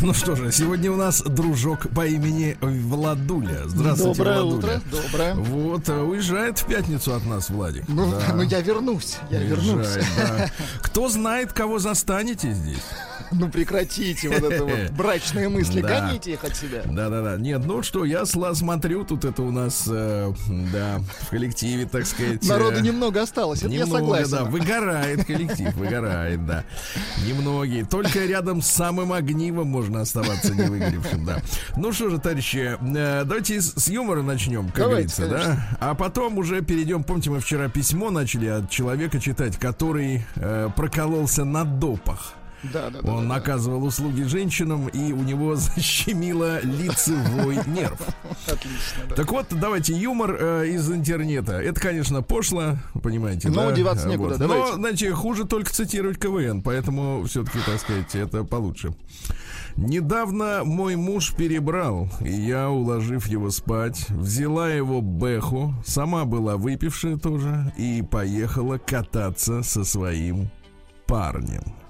Ну 0.00 0.12
что 0.12 0.36
же, 0.36 0.52
сегодня 0.52 0.90
у 0.92 0.96
нас 0.96 1.22
дружок 1.22 1.88
по 1.94 2.06
имени 2.06 2.56
Владуля. 2.60 3.62
Здравствуйте, 3.66 4.18
Доброе 4.18 4.42
Владуля. 4.42 4.76
утро, 4.76 4.82
доброе. 5.02 5.34
Вот, 5.34 5.88
э, 5.88 5.92
уезжает 6.00 6.58
в 6.58 6.66
пятницу 6.66 7.14
от 7.14 7.24
нас, 7.24 7.48
Владик. 7.48 7.84
Ну, 7.88 8.10
Да. 8.10 8.34
ну 8.34 8.42
я 8.42 8.60
вернусь, 8.60 9.16
я 9.30 9.40
вернусь. 9.40 9.86
Уезжает, 9.86 10.06
да. 10.16 10.50
Кто 10.82 11.08
знает, 11.08 11.52
кого 11.52 11.78
застанете 11.78 12.52
здесь? 12.52 12.82
Ну 13.38 13.48
прекратите 13.50 14.28
вот 14.28 14.42
это 14.50 14.64
вот 14.64 14.90
брачные 14.96 15.48
мысли, 15.48 15.80
Да. 15.80 16.06
гоните 16.08 16.32
их 16.32 16.44
от 16.44 16.56
себя. 16.56 16.82
Да-да-да. 16.84 17.36
Нет, 17.36 17.62
ну 17.64 17.82
что, 17.82 18.04
я 18.04 18.22
сла- 18.22 18.54
смотрю, 18.54 19.04
тут 19.04 19.24
это 19.24 19.42
у 19.42 19.50
нас, 19.50 19.84
э, 19.90 20.32
да, 20.72 21.00
в 21.22 21.30
коллективе, 21.30 21.86
так 21.86 22.06
сказать. 22.06 22.42
Народу 22.44 22.78
э, 22.78 22.80
немного 22.80 23.22
осталось, 23.22 23.62
это 23.62 23.68
я 23.72 23.80
Немного, 23.80 23.98
согласен. 24.00 24.30
да, 24.30 24.44
выгорает 24.44 25.24
коллектив, 25.24 25.74
выгорает, 25.74 26.46
да. 26.46 26.64
Немногие. 27.26 27.84
Только 27.84 28.20
рядом 28.24 28.62
с 28.62 28.68
самым 28.68 29.12
огнивом 29.12 29.68
можно 29.68 30.00
оставаться 30.00 30.54
не 30.54 30.62
выгоревшим, 30.68 31.24
да. 31.24 31.40
Ну 31.76 31.92
что 31.92 32.10
же, 32.10 32.18
товарищи, 32.18 32.76
э, 32.80 33.22
давайте 33.24 33.60
с, 33.60 33.74
с 33.74 33.88
юмора 33.88 34.22
начнем, 34.22 34.66
как 34.68 34.76
Давайте, 34.84 35.22
говорится, 35.22 35.48
да. 35.48 35.68
А 35.80 35.94
потом 35.94 36.38
уже 36.38 36.62
перейдем, 36.62 37.02
помните, 37.04 37.30
мы 37.30 37.40
вчера 37.40 37.68
письмо 37.68 38.10
начали 38.10 38.46
от 38.46 38.70
человека 38.70 39.20
читать, 39.20 39.58
который 39.58 40.24
э, 40.36 40.68
прокололся 40.76 41.44
на 41.44 41.64
допах. 41.64 42.34
Да, 42.72 42.90
да, 42.90 43.00
да. 43.02 43.12
Он 43.12 43.28
да, 43.28 43.34
да. 43.34 43.40
оказывал 43.40 43.84
услуги 43.84 44.22
женщинам, 44.22 44.88
и 44.88 45.12
у 45.12 45.22
него 45.22 45.54
защемило 45.56 46.60
лицевой 46.64 47.58
нерв. 47.66 48.00
Отлично, 48.46 49.02
да. 49.08 49.14
Так 49.14 49.30
вот, 49.30 49.46
давайте 49.50 49.94
юмор 49.94 50.36
э, 50.38 50.68
из 50.68 50.90
интернета. 50.90 51.60
Это, 51.60 51.80
конечно, 51.80 52.22
пошло, 52.22 52.76
понимаете, 53.02 53.48
Но 53.48 53.70
да? 53.70 53.72
деваться 53.72 54.08
некуда, 54.08 54.38
Но, 54.38 54.48
давайте. 54.48 54.74
знаете, 54.74 55.12
хуже 55.12 55.44
только 55.44 55.72
цитировать 55.72 56.18
КВН, 56.18 56.62
поэтому 56.62 57.24
все-таки, 57.24 57.58
так 57.66 57.80
сказать, 57.80 58.14
это 58.14 58.44
получше. 58.44 58.94
Недавно 59.76 60.62
мой 60.64 60.94
муж 60.94 61.34
перебрал, 61.34 62.08
и 62.20 62.30
я, 62.30 62.70
уложив 62.70 63.26
его 63.26 63.50
спать, 63.50 64.08
взяла 64.08 64.70
его 64.70 65.00
бэху, 65.00 65.74
сама 65.84 66.24
была 66.24 66.56
выпившая 66.56 67.16
тоже, 67.16 67.72
и 67.76 68.02
поехала 68.08 68.78
кататься 68.78 69.62
со 69.62 69.84
своим 69.84 70.48
парнем. 71.06 71.83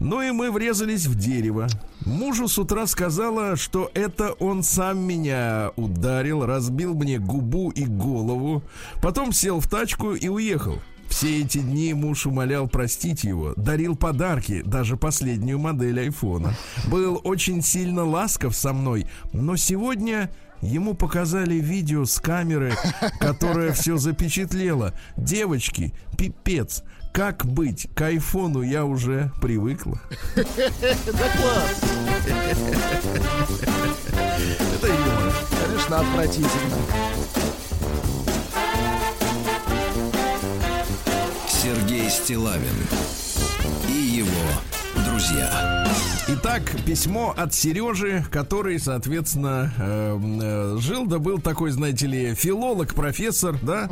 Ну 0.00 0.22
и 0.22 0.30
мы 0.30 0.50
врезались 0.52 1.06
в 1.06 1.16
дерево. 1.16 1.66
Мужу 2.04 2.46
с 2.46 2.58
утра 2.58 2.86
сказала, 2.86 3.56
что 3.56 3.90
это 3.94 4.32
он 4.34 4.62
сам 4.62 5.00
меня 5.00 5.72
ударил, 5.76 6.46
разбил 6.46 6.94
мне 6.94 7.18
губу 7.18 7.70
и 7.70 7.84
голову, 7.84 8.62
потом 9.02 9.32
сел 9.32 9.60
в 9.60 9.68
тачку 9.68 10.12
и 10.12 10.28
уехал. 10.28 10.78
Все 11.08 11.40
эти 11.40 11.58
дни 11.58 11.94
муж 11.94 12.26
умолял 12.26 12.68
простить 12.68 13.24
его, 13.24 13.54
дарил 13.56 13.96
подарки, 13.96 14.62
даже 14.62 14.96
последнюю 14.96 15.58
модель 15.58 16.00
айфона. 16.00 16.54
Был 16.86 17.20
очень 17.24 17.62
сильно 17.62 18.04
ласков 18.04 18.54
со 18.54 18.72
мной, 18.72 19.06
но 19.32 19.56
сегодня 19.56 20.30
ему 20.60 20.94
показали 20.94 21.54
видео 21.54 22.04
с 22.04 22.20
камеры, 22.20 22.74
которая 23.20 23.72
все 23.72 23.96
запечатлела. 23.96 24.92
Девочки, 25.16 25.94
пипец. 26.16 26.82
Как 27.12 27.44
быть? 27.44 27.88
К 27.94 28.02
айфону 28.02 28.62
я 28.62 28.84
уже 28.84 29.32
привыкла. 29.40 29.98
Да 30.36 30.44
класс, 31.36 31.82
Это 34.74 34.86
юмор. 34.86 35.32
конечно, 35.66 35.98
отвратительно. 35.98 36.76
Сергей 41.48 42.08
Стилавин 42.08 42.76
и 43.88 43.92
его 43.92 45.04
друзья. 45.04 45.86
Итак, 46.30 46.62
письмо 46.84 47.32
от 47.34 47.54
Сережи, 47.54 48.22
который, 48.30 48.78
соответственно, 48.78 49.72
э, 49.78 50.18
э, 50.42 50.76
жил, 50.78 51.06
да 51.06 51.18
был 51.18 51.38
такой, 51.38 51.70
знаете 51.70 52.06
ли, 52.06 52.34
филолог, 52.34 52.94
профессор, 52.94 53.56
да, 53.62 53.88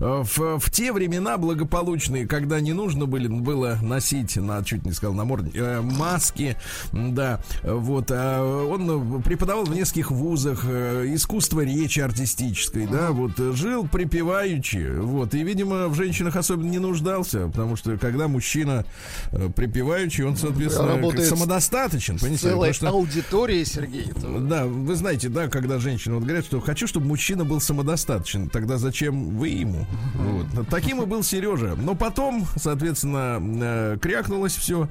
Э, 0.00 0.22
в, 0.24 0.58
в 0.58 0.70
те 0.70 0.92
времена 0.92 1.36
благополучные, 1.36 2.26
когда 2.26 2.60
не 2.60 2.72
нужно 2.72 3.04
были, 3.04 3.28
было 3.28 3.78
носить, 3.82 4.36
на, 4.36 4.64
чуть 4.64 4.86
не 4.86 4.92
сказал, 4.92 5.14
на 5.14 5.26
морде, 5.26 5.50
э, 5.54 5.82
маски, 5.82 6.56
да, 6.92 7.40
вот, 7.62 8.06
а 8.10 8.64
он 8.64 9.22
преподавал 9.22 9.64
в 9.64 9.74
нескольких 9.74 10.10
вузах 10.10 10.64
э, 10.64 11.04
искусство 11.08 11.60
речи 11.60 12.00
артистической, 12.00 12.86
да, 12.86 13.10
вот, 13.10 13.32
э, 13.38 13.52
жил 13.52 13.86
припеваючи, 13.86 15.00
вот, 15.00 15.34
и, 15.34 15.42
видимо, 15.42 15.88
в 15.88 15.94
женщинах 15.94 16.36
особенно 16.36 16.70
не 16.70 16.78
нуждался, 16.78 17.48
потому 17.48 17.76
что, 17.76 17.98
когда 17.98 18.26
мужчина 18.26 18.86
э, 19.32 19.50
припеваючи, 19.54 20.22
он, 20.22 20.38
соответственно, 20.38 20.94
Работает 20.94 21.28
как 21.28 21.38
понимаете, 21.78 22.36
Целая 22.48 22.72
что- 22.72 22.88
аудитория, 22.88 23.64
Сергей. 23.64 24.10
это- 24.10 24.38
да, 24.40 24.66
вы 24.66 24.94
знаете, 24.94 25.28
да, 25.28 25.48
когда 25.48 25.78
женщины 25.78 26.14
вот 26.14 26.24
говорят, 26.24 26.44
что 26.44 26.60
хочу, 26.60 26.86
чтобы 26.86 27.06
мужчина 27.06 27.44
был 27.44 27.60
самодостаточен, 27.60 28.48
тогда 28.48 28.78
зачем 28.78 29.36
вы 29.36 29.48
ему? 29.48 29.86
Вот. 30.14 30.68
Таким 30.70 31.02
и 31.02 31.06
был 31.06 31.22
Сережа. 31.22 31.74
Но 31.76 31.94
потом, 31.94 32.46
соответственно, 32.56 33.40
э, 33.42 33.98
крякнулось 34.00 34.54
все, 34.56 34.88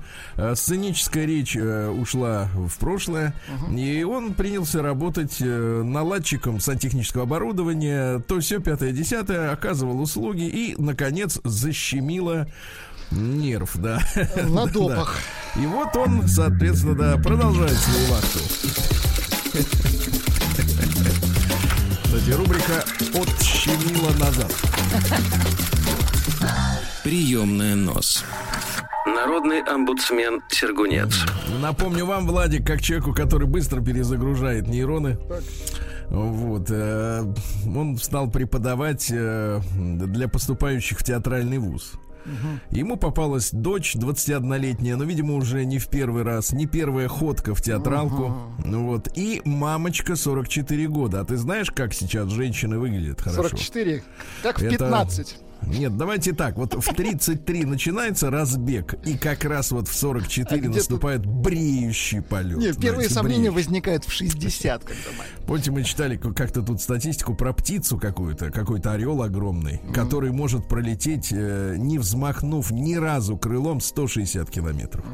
сценическая 0.56 1.26
речь 1.26 1.56
э, 1.56 1.90
ушла 1.90 2.50
в 2.56 2.78
прошлое, 2.80 3.34
и 3.76 4.04
он 4.04 4.34
принялся 4.34 4.82
работать 4.82 5.38
э, 5.40 5.82
наладчиком 5.84 6.60
сантехнического 6.60 7.24
оборудования, 7.24 8.20
то 8.20 8.40
все 8.40 8.60
пятое, 8.60 8.92
десятое, 8.92 9.52
оказывал 9.52 10.02
услуги 10.02 10.44
и, 10.44 10.76
наконец, 10.78 11.40
защемило 11.44 12.48
нерв, 13.12 13.72
да. 13.76 14.00
На 14.48 14.66
Да. 14.66 14.72
допах. 14.72 15.18
И 15.56 15.66
вот 15.66 15.96
он, 15.96 16.28
соответственно, 16.28 16.96
да, 16.96 17.18
продолжает 17.18 17.78
свою 17.78 18.08
вахту. 18.08 18.40
Кстати, 22.04 22.32
рубрика 22.32 22.84
«Отщемила 23.14 24.12
назад». 24.20 24.52
Приемная 27.04 27.76
нос. 27.76 28.24
Народный 29.06 29.62
омбудсмен 29.62 30.42
Сергунец. 30.50 31.26
Напомню 31.62 32.06
вам, 32.06 32.26
Владик, 32.26 32.66
как 32.66 32.82
человеку, 32.82 33.14
который 33.14 33.48
быстро 33.48 33.82
перезагружает 33.82 34.68
нейроны. 34.68 35.18
Вот, 36.10 36.68
э, 36.70 37.24
он 37.76 37.98
стал 37.98 38.30
преподавать 38.30 39.08
э, 39.12 39.60
для 39.76 40.28
поступающих 40.28 41.00
в 41.00 41.04
театральный 41.04 41.58
вуз. 41.58 41.94
Ему 42.72 42.98
попалась 42.98 43.52
дочь 43.52 43.96
21-летняя, 43.96 44.96
но, 44.96 45.04
видимо, 45.04 45.36
уже 45.36 45.66
не 45.66 45.80
в 45.80 45.88
первый 45.88 46.24
раз, 46.24 46.52
не 46.54 46.66
первая 46.66 47.08
ходка 47.08 47.54
в 47.56 47.62
театралку. 47.62 48.34
Ну 48.64 48.88
вот. 48.88 49.10
И 49.16 49.42
мамочка 49.46 50.16
44 50.16 50.88
года. 50.88 51.22
А 51.22 51.26
ты 51.26 51.38
знаешь, 51.38 51.72
как 51.72 51.94
сейчас 51.94 52.30
женщины 52.30 52.78
выглядят 52.80 53.22
хорошо? 53.22 53.44
44, 53.50 54.04
как 54.42 54.60
в 54.60 54.64
Это- 54.64 54.72
15. 54.78 55.38
Нет, 55.68 55.98
давайте 55.98 56.34
так. 56.34 56.58
Вот 56.58 56.74
в 56.74 56.94
33 56.94 57.66
начинается 57.66 58.30
разбег, 58.30 58.96
и 59.06 59.18
как 59.18 59.44
раз 59.46 59.72
вот 59.72 59.88
в 59.88 59.96
44 59.96 60.68
А 60.68 60.70
наступает 60.70 61.26
бреющий 61.26 62.22
полет. 62.22 62.58
Не, 62.58 62.74
первые 62.74 63.08
знаете, 63.08 63.14
сомнения 63.14 63.52
бреющий. 63.52 63.56
возникают 63.56 64.06
в 64.06 64.12
60, 64.12 64.84
когда. 64.84 65.02
Помните, 65.46 65.72
мы 65.72 65.84
читали 65.84 66.18
как-то 66.18 66.62
тут 66.62 66.82
статистику 66.82 67.36
про 67.36 67.54
птицу 67.54 67.98
какую-то, 67.98 68.52
какой-то 68.52 68.92
орел 68.92 69.22
огромный, 69.22 69.82
который 69.94 70.32
может 70.32 70.68
пролететь, 70.68 71.30
э, 71.32 71.76
не 71.78 71.98
взмахнув 71.98 72.72
ни 72.72 72.96
разу 72.96 73.38
крылом 73.38 73.80
160 73.82 74.50
километров. 74.50 75.06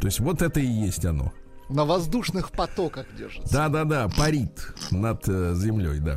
То 0.00 0.06
есть 0.06 0.20
вот 0.20 0.42
это 0.42 0.60
и 0.60 0.66
есть 0.66 1.04
оно. 1.04 1.32
На 1.68 1.84
воздушных 1.84 2.50
потоках 2.50 3.06
держится. 3.16 3.52
Да-да-да, 3.52 4.08
парит 4.08 4.72
над 4.90 5.28
э, 5.28 5.54
землей, 5.54 5.98
да. 5.98 6.16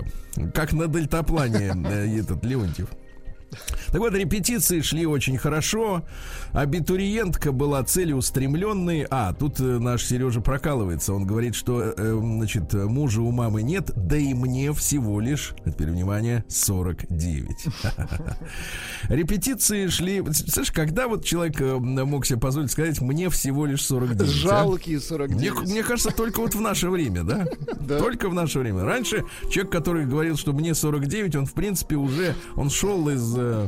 Как 0.53 0.71
на 0.71 0.87
дельтаплане 0.87 1.73
э, 1.89 2.19
этот 2.19 2.45
Леонтьев. 2.45 2.87
Так 3.87 3.99
вот, 3.99 4.13
репетиции 4.13 4.81
шли 4.81 5.05
очень 5.05 5.37
хорошо. 5.37 6.03
Абитуриентка 6.53 7.51
была 7.51 7.83
целеустремленной. 7.83 9.05
А, 9.09 9.33
тут 9.33 9.59
э, 9.59 9.63
наш 9.63 10.05
Сережа 10.05 10.41
прокалывается. 10.41 11.13
Он 11.13 11.25
говорит, 11.25 11.55
что, 11.55 11.81
э, 11.81 12.19
значит, 12.21 12.73
мужа 12.73 13.21
у 13.21 13.31
мамы 13.31 13.63
нет, 13.63 13.91
да 13.95 14.17
и 14.17 14.33
мне 14.33 14.73
всего 14.73 15.19
лишь, 15.19 15.53
теперь 15.65 15.89
внимание, 15.89 16.45
49. 16.47 17.47
Репетиции 19.09 19.87
шли... 19.87 20.23
Слышь, 20.31 20.71
когда 20.71 21.07
вот 21.07 21.25
человек 21.25 21.59
э, 21.61 21.77
мог 21.77 22.25
себе 22.25 22.39
позволить 22.39 22.71
сказать, 22.71 23.01
мне 23.01 23.29
всего 23.29 23.65
лишь 23.65 23.83
49? 23.83 24.21
а? 24.21 24.25
Жалкие 24.25 24.97
Мне, 24.97 25.05
49. 25.05 25.69
мне 25.69 25.83
кажется, 25.83 26.11
только 26.11 26.39
вот 26.39 26.55
в 26.55 26.61
наше 26.61 26.89
время, 26.89 27.23
да? 27.23 27.47
Да. 27.81 27.97
Только 27.97 28.29
в 28.29 28.33
наше 28.33 28.59
время. 28.59 28.83
Раньше 28.83 29.25
человек, 29.49 29.71
который 29.71 30.05
говорил, 30.05 30.37
что 30.37 30.53
мне 30.53 30.75
49, 30.75 31.35
он, 31.35 31.45
в 31.45 31.53
принципе, 31.53 31.95
уже, 31.95 32.35
он 32.55 32.69
шел 32.69 33.09
из 33.09 33.35
э, 33.41 33.67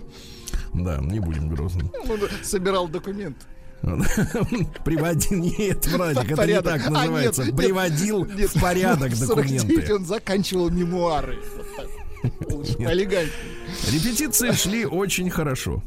да, 0.74 0.98
не 0.98 1.20
будем 1.20 1.50
грозным. 1.50 1.92
Он 2.10 2.20
собирал 2.42 2.88
документ. 2.88 3.38
Приводил, 4.86 5.38
нет, 5.38 5.88
Владик, 5.88 6.32
это 6.32 6.48
не 6.48 6.62
так 6.62 6.90
называется. 6.90 7.44
Приводил 7.54 8.24
в 8.24 8.62
порядок 8.62 9.18
документы. 9.18 9.94
он 9.94 10.06
заканчивал 10.06 10.70
мемуары. 10.70 11.40
Репетиции 13.92 14.52
шли 14.52 14.86
очень 14.86 15.30
хорошо. 15.30 15.84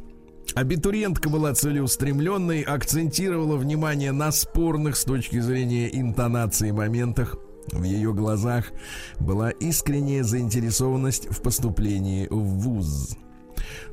Абитуриентка 0.54 1.28
была 1.28 1.54
целеустремленной, 1.54 2.62
акцентировала 2.62 3.56
внимание 3.56 4.12
на 4.12 4.30
спорных 4.30 4.96
с 4.96 5.04
точки 5.04 5.40
зрения 5.40 5.88
интонации 5.98 6.70
моментах. 6.70 7.36
В 7.72 7.82
ее 7.82 8.12
глазах 8.14 8.66
была 9.18 9.50
искренняя 9.50 10.22
заинтересованность 10.22 11.28
в 11.30 11.42
поступлении 11.42 12.28
в 12.30 12.36
ВУЗ. 12.36 13.16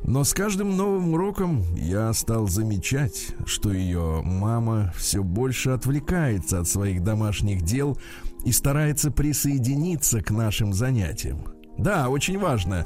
Но 0.03 0.23
с 0.23 0.33
каждым 0.33 0.75
новым 0.75 1.13
уроком 1.13 1.63
я 1.75 2.11
стал 2.13 2.47
замечать, 2.47 3.27
что 3.45 3.71
ее 3.71 4.21
мама 4.23 4.93
все 4.97 5.23
больше 5.23 5.71
отвлекается 5.71 6.59
от 6.59 6.67
своих 6.67 7.03
домашних 7.03 7.61
дел 7.61 7.97
и 8.45 8.51
старается 8.51 9.11
присоединиться 9.11 10.21
к 10.21 10.31
нашим 10.31 10.73
занятиям. 10.73 11.45
Да, 11.77 12.09
очень 12.09 12.37
важно. 12.37 12.85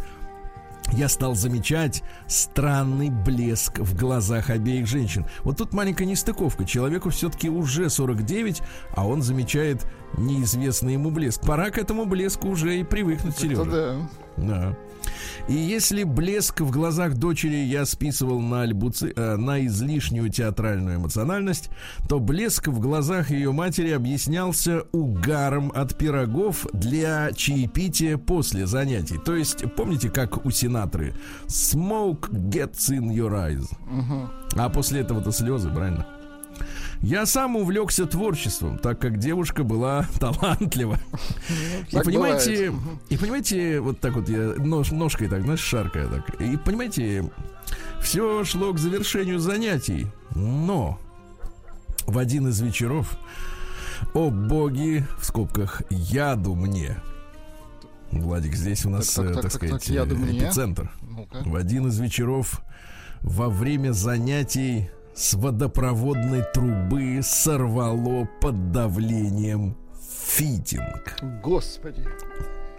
Я 0.93 1.09
стал 1.09 1.35
замечать 1.35 2.01
странный 2.27 3.09
блеск 3.09 3.79
в 3.79 3.93
глазах 3.95 4.49
обеих 4.49 4.87
женщин. 4.87 5.25
Вот 5.43 5.57
тут 5.57 5.73
маленькая 5.73 6.05
нестыковка. 6.05 6.63
Человеку 6.63 7.09
все-таки 7.09 7.49
уже 7.49 7.89
49, 7.89 8.61
а 8.95 9.05
он 9.05 9.21
замечает 9.21 9.85
неизвестный 10.17 10.93
ему 10.93 11.11
блеск. 11.11 11.41
Пора 11.45 11.71
к 11.71 11.77
этому 11.77 12.05
блеску 12.05 12.47
уже 12.47 12.79
и 12.79 12.83
привыкнуть, 12.85 13.37
Сережа. 13.37 13.65
да. 13.65 14.09
Да. 14.37 14.77
И 15.47 15.53
если 15.53 16.03
блеск 16.03 16.61
в 16.61 16.71
глазах 16.71 17.15
дочери 17.15 17.55
я 17.55 17.85
списывал 17.85 18.39
на, 18.41 18.63
альбуци... 18.63 19.13
э, 19.15 19.35
на 19.37 19.65
излишнюю 19.65 20.29
театральную 20.29 20.97
эмоциональность, 20.97 21.69
то 22.07 22.19
блеск 22.19 22.67
в 22.67 22.79
глазах 22.79 23.31
ее 23.31 23.51
матери 23.51 23.91
объяснялся 23.91 24.83
угаром 24.91 25.71
от 25.73 25.97
пирогов 25.97 26.65
для 26.73 27.31
чаепития 27.33 28.17
после 28.17 28.65
занятий. 28.67 29.17
То 29.17 29.35
есть, 29.35 29.63
помните, 29.75 30.09
как 30.09 30.45
у 30.45 30.51
сенаторы 30.51 31.13
«Smoke 31.47 32.29
gets 32.31 32.89
in 32.89 33.13
your 33.13 33.31
eyes». 33.31 33.67
А 34.55 34.69
после 34.69 35.01
этого-то 35.01 35.31
слезы, 35.31 35.69
правильно? 35.69 36.05
Я 37.01 37.25
сам 37.25 37.55
увлекся 37.55 38.05
творчеством, 38.05 38.79
так 38.79 38.99
как 38.99 39.17
девушка 39.19 39.63
была 39.63 40.07
талантлива. 40.19 40.99
И 41.89 41.95
так 41.95 42.05
понимаете, 42.05 42.73
и 43.09 43.17
понимаете, 43.17 43.79
вот 43.79 43.99
так 43.99 44.13
вот 44.13 44.29
я 44.29 44.55
нож, 44.57 44.91
ножкой 44.91 45.27
так, 45.27 45.43
знаешь, 45.43 45.59
шаркая 45.59 46.07
так. 46.07 46.41
И 46.41 46.57
понимаете, 46.57 47.31
все 48.01 48.43
шло 48.43 48.73
к 48.73 48.79
завершению 48.79 49.39
занятий, 49.39 50.07
но 50.35 50.99
в 52.05 52.17
один 52.17 52.47
из 52.47 52.59
вечеров, 52.61 53.17
о 54.13 54.29
боги, 54.29 55.05
в 55.19 55.25
скобках, 55.25 55.81
яду 55.89 56.55
мне. 56.55 56.97
Владик, 58.11 58.55
здесь 58.55 58.85
у 58.85 58.89
нас, 58.89 59.13
Так, 59.13 59.25
так, 59.25 59.25
э, 59.25 59.33
так, 59.33 59.43
так 59.43 59.51
так, 59.51 59.53
сказать, 59.53 59.83
так, 59.85 59.93
яду 59.93 60.15
э, 60.15 60.37
эпицентр. 60.37 60.91
Ну-ка. 61.01 61.43
В 61.45 61.55
один 61.55 61.87
из 61.87 61.99
вечеров 61.99 62.61
во 63.21 63.49
время 63.49 63.91
занятий 63.91 64.89
с 65.17 65.33
водопроводной 65.33 66.43
трубы 66.53 67.19
сорвало 67.23 68.29
под 68.39 68.71
давлением 68.71 69.75
фитинг. 70.27 71.17
Господи. 71.43 72.05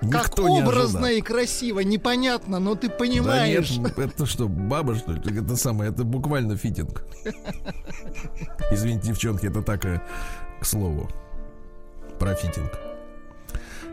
Никто 0.00 0.44
как 0.44 0.68
образно 0.68 1.06
и 1.06 1.20
красиво, 1.20 1.80
непонятно, 1.80 2.60
но 2.60 2.76
ты 2.76 2.88
Да 2.88 2.94
понимаешь. 2.94 3.76
нет, 3.76 3.98
это 3.98 4.26
что, 4.26 4.48
баба, 4.48 4.94
что 4.94 5.12
ли? 5.12 5.40
Это 5.40 5.56
самое, 5.56 5.90
это 5.90 6.04
буквально 6.04 6.56
фитинг. 6.56 7.02
Извините, 8.70 9.08
девчонки, 9.08 9.46
это 9.46 9.60
так, 9.60 9.84
э, 9.86 10.00
к 10.60 10.64
слову, 10.64 11.10
про 12.20 12.36
фитинг. 12.36 12.70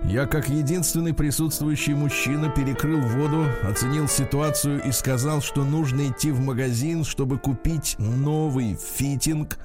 Я, 0.07 0.27
как 0.27 0.49
единственный 0.49 1.13
присутствующий 1.13 1.93
мужчина, 1.93 2.49
перекрыл 2.49 3.01
воду, 3.01 3.45
оценил 3.63 4.07
ситуацию 4.07 4.81
и 4.83 4.91
сказал, 4.91 5.41
что 5.41 5.63
нужно 5.63 6.09
идти 6.09 6.31
в 6.31 6.39
магазин, 6.39 7.03
чтобы 7.03 7.39
купить 7.39 7.95
новый 7.97 8.75
фитинг, 8.75 9.57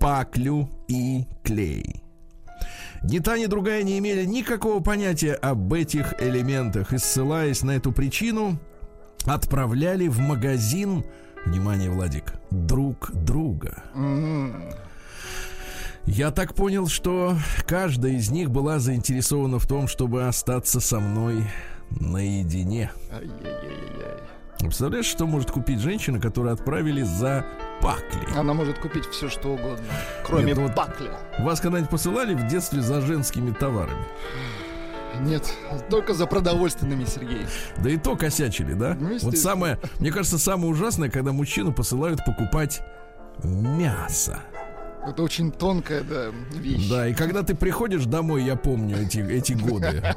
паклю 0.00 0.68
и 0.88 1.26
клей. 1.44 2.02
Ни 3.04 3.20
та, 3.20 3.38
ни 3.38 3.46
другая 3.46 3.84
не 3.84 3.98
имели 3.98 4.24
никакого 4.24 4.82
понятия 4.82 5.34
об 5.34 5.72
этих 5.72 6.20
элементах 6.20 6.92
и, 6.92 6.98
ссылаясь 6.98 7.62
на 7.62 7.70
эту 7.72 7.92
причину, 7.92 8.58
отправляли 9.24 10.08
в 10.08 10.18
магазин, 10.18 11.04
внимание, 11.46 11.88
Владик, 11.88 12.34
друг 12.50 13.12
друга. 13.12 13.84
М, 13.94 14.72
Я 16.10 16.30
так 16.30 16.54
понял, 16.54 16.88
что 16.88 17.36
каждая 17.66 18.12
из 18.12 18.30
них 18.30 18.50
была 18.50 18.78
заинтересована 18.78 19.58
в 19.58 19.66
том, 19.66 19.86
чтобы 19.88 20.26
остаться 20.26 20.80
со 20.80 21.00
мной 21.00 21.44
наедине. 21.90 22.90
Представляешь, 24.58 25.04
что 25.04 25.26
может 25.26 25.50
купить 25.50 25.80
женщина, 25.80 26.18
которую 26.18 26.54
отправили 26.54 27.02
за 27.02 27.44
пакли? 27.82 28.26
Она 28.34 28.54
может 28.54 28.78
купить 28.78 29.04
все, 29.04 29.28
что 29.28 29.48
угодно, 29.50 29.84
кроме 30.26 30.46
Нет, 30.46 30.56
ну 30.56 30.62
вот- 30.64 30.74
пакля. 30.74 31.18
Вас 31.40 31.60
когда-нибудь 31.60 31.90
посылали 31.90 32.32
в 32.34 32.46
детстве 32.48 32.80
за 32.80 33.02
женскими 33.02 33.52
товарами? 33.52 34.02
Нет, 35.20 35.52
только 35.90 36.14
за 36.14 36.26
продовольственными, 36.26 37.04
Сергей. 37.04 37.46
Да 37.76 37.90
и 37.90 37.98
то 37.98 38.16
косячили, 38.16 38.72
да? 38.72 38.96
Ну, 38.98 39.18
вот 39.20 39.36
самое, 39.36 39.78
мне 40.00 40.10
кажется, 40.10 40.38
самое 40.38 40.70
ужасное, 40.72 41.10
когда 41.10 41.32
мужчину 41.32 41.72
посылают 41.72 42.24
покупать 42.24 42.80
мясо. 43.44 44.40
Это 45.08 45.22
очень 45.22 45.50
тонкая, 45.50 46.02
да, 46.02 46.26
вещь. 46.52 46.88
Да, 46.88 47.08
и 47.08 47.14
когда 47.14 47.42
ты 47.42 47.54
приходишь 47.54 48.04
домой, 48.04 48.44
я 48.44 48.56
помню 48.56 49.02
эти, 49.02 49.18
эти 49.18 49.52
годы, 49.54 50.14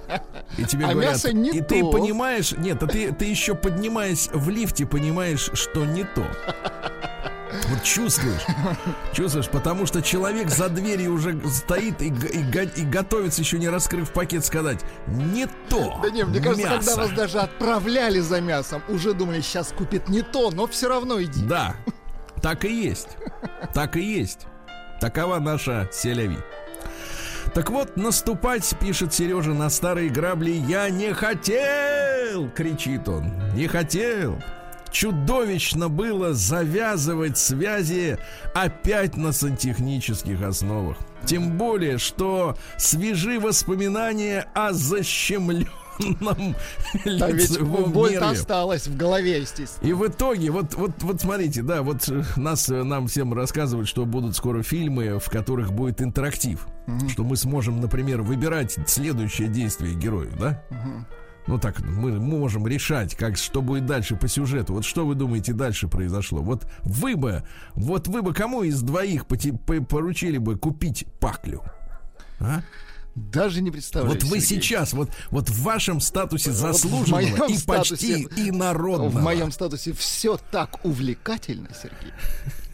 и 0.57 0.63
тебе 0.65 0.85
А 0.85 0.91
говорят, 0.91 1.13
мясо 1.13 1.33
не 1.33 1.49
и 1.49 1.61
ты 1.61 1.81
то. 1.81 1.91
понимаешь, 1.91 2.51
нет, 2.57 2.81
а 2.83 2.88
ты, 2.88 3.11
ты 3.13 3.25
еще 3.25 3.55
поднимаясь 3.55 4.29
в 4.33 4.49
лифте, 4.49 4.85
понимаешь, 4.85 5.49
что 5.53 5.85
не 5.85 6.03
то. 6.03 6.25
Вот 7.67 7.83
чувствуешь, 7.83 8.41
чувствуешь, 9.13 9.49
потому 9.49 9.85
что 9.85 10.01
человек 10.01 10.49
за 10.49 10.69
дверью 10.69 11.13
уже 11.13 11.37
стоит 11.49 12.01
и, 12.01 12.07
и, 12.07 12.81
и 12.81 12.85
готовится, 12.85 13.41
еще 13.41 13.59
не 13.59 13.67
раскрыв 13.67 14.11
пакет, 14.13 14.45
сказать, 14.45 14.79
не 15.07 15.47
то 15.69 15.99
Да 16.01 16.09
не, 16.09 16.23
мне 16.23 16.39
кажется, 16.39 16.69
мясо». 16.69 16.77
когда 16.79 16.95
вас 17.03 17.11
даже 17.11 17.39
отправляли 17.39 18.19
за 18.19 18.39
мясом, 18.39 18.81
уже 18.87 19.13
думали, 19.13 19.42
сейчас 19.42 19.73
купит 19.77 20.07
не 20.07 20.21
то, 20.21 20.51
но 20.51 20.66
все 20.66 20.87
равно 20.87 21.21
иди. 21.21 21.44
Да, 21.45 21.75
так 22.42 22.63
и 22.63 22.73
есть. 22.73 23.09
Так 23.73 23.97
и 23.97 24.01
есть. 24.01 24.47
Такова 25.01 25.39
наша 25.39 25.87
селяви. 25.91 26.37
Так 27.55 27.71
вот, 27.71 27.97
наступать, 27.97 28.75
пишет 28.79 29.13
Сережа, 29.13 29.53
на 29.53 29.69
старые 29.69 30.09
грабли 30.09 30.51
я 30.51 30.89
не 30.89 31.11
хотел, 31.13 32.49
кричит 32.51 33.09
он. 33.09 33.33
Не 33.55 33.67
хотел. 33.67 34.39
Чудовищно 34.91 35.89
было 35.89 36.33
завязывать 36.35 37.37
связи 37.39 38.19
опять 38.53 39.17
на 39.17 39.31
сантехнических 39.31 40.39
основах. 40.43 40.97
Тем 41.25 41.57
более, 41.57 41.97
что 41.97 42.55
свежи 42.77 43.39
воспоминания 43.39 44.45
о 44.53 44.71
защемленном 44.71 45.81
Да 47.05 47.29
ведь 47.31 47.49
лицевом 47.49 47.91
боль 47.91 48.11
нерве. 48.11 48.27
осталась 48.27 48.87
в 48.87 48.97
голове, 48.97 49.39
естественно. 49.39 49.87
И 49.87 49.93
в 49.93 50.07
итоге, 50.07 50.51
вот, 50.51 50.75
вот, 50.75 50.91
вот 51.01 51.21
смотрите, 51.21 51.61
да, 51.61 51.81
вот 51.81 52.11
нас, 52.35 52.69
э, 52.69 52.83
нам 52.83 53.07
всем 53.07 53.33
рассказывают, 53.33 53.87
что 53.87 54.05
будут 54.05 54.35
скоро 54.35 54.63
фильмы, 54.63 55.19
в 55.19 55.29
которых 55.29 55.71
будет 55.71 56.01
интерактив. 56.01 56.67
Что 57.09 57.23
мы 57.23 57.37
сможем, 57.37 57.79
например, 57.79 58.21
выбирать 58.21 58.77
следующее 58.87 59.47
действие 59.47 59.95
героев, 59.95 60.33
да? 60.39 60.63
Ну 61.47 61.57
так, 61.57 61.79
мы 61.79 62.19
можем 62.19 62.67
решать, 62.67 63.15
как, 63.15 63.37
что 63.37 63.61
будет 63.61 63.85
дальше 63.85 64.15
по 64.15 64.27
сюжету. 64.27 64.73
Вот 64.73 64.85
что 64.85 65.05
вы 65.05 65.15
думаете 65.15 65.53
дальше 65.53 65.87
произошло? 65.87 66.41
Вот 66.41 66.67
вы 66.83 67.15
бы, 67.15 67.43
вот 67.73 68.07
вы 68.07 68.21
бы 68.21 68.33
кому 68.33 68.63
из 68.63 68.81
двоих 68.81 69.25
поручили 69.25 70.37
бы 70.37 70.57
купить 70.57 71.05
паклю? 71.19 71.63
А? 72.39 72.61
Даже 73.15 73.61
не 73.61 73.71
представляю. 73.71 74.13
Вот 74.13 74.23
вы 74.23 74.39
Сергей. 74.39 74.61
сейчас, 74.61 74.94
вот, 74.94 75.09
вот 75.31 75.49
в 75.49 75.61
вашем 75.63 75.99
статусе 75.99 76.51
заслуженного 76.51 77.21
моем 77.21 77.45
и 77.47 77.57
почти 77.65 78.23
статусе- 78.25 78.49
инородного. 78.49 79.09
В 79.09 79.21
моем 79.21 79.51
статусе 79.51 79.91
все 79.94 80.39
так 80.51 80.83
увлекательно, 80.85 81.69
Сергей. 81.73 82.13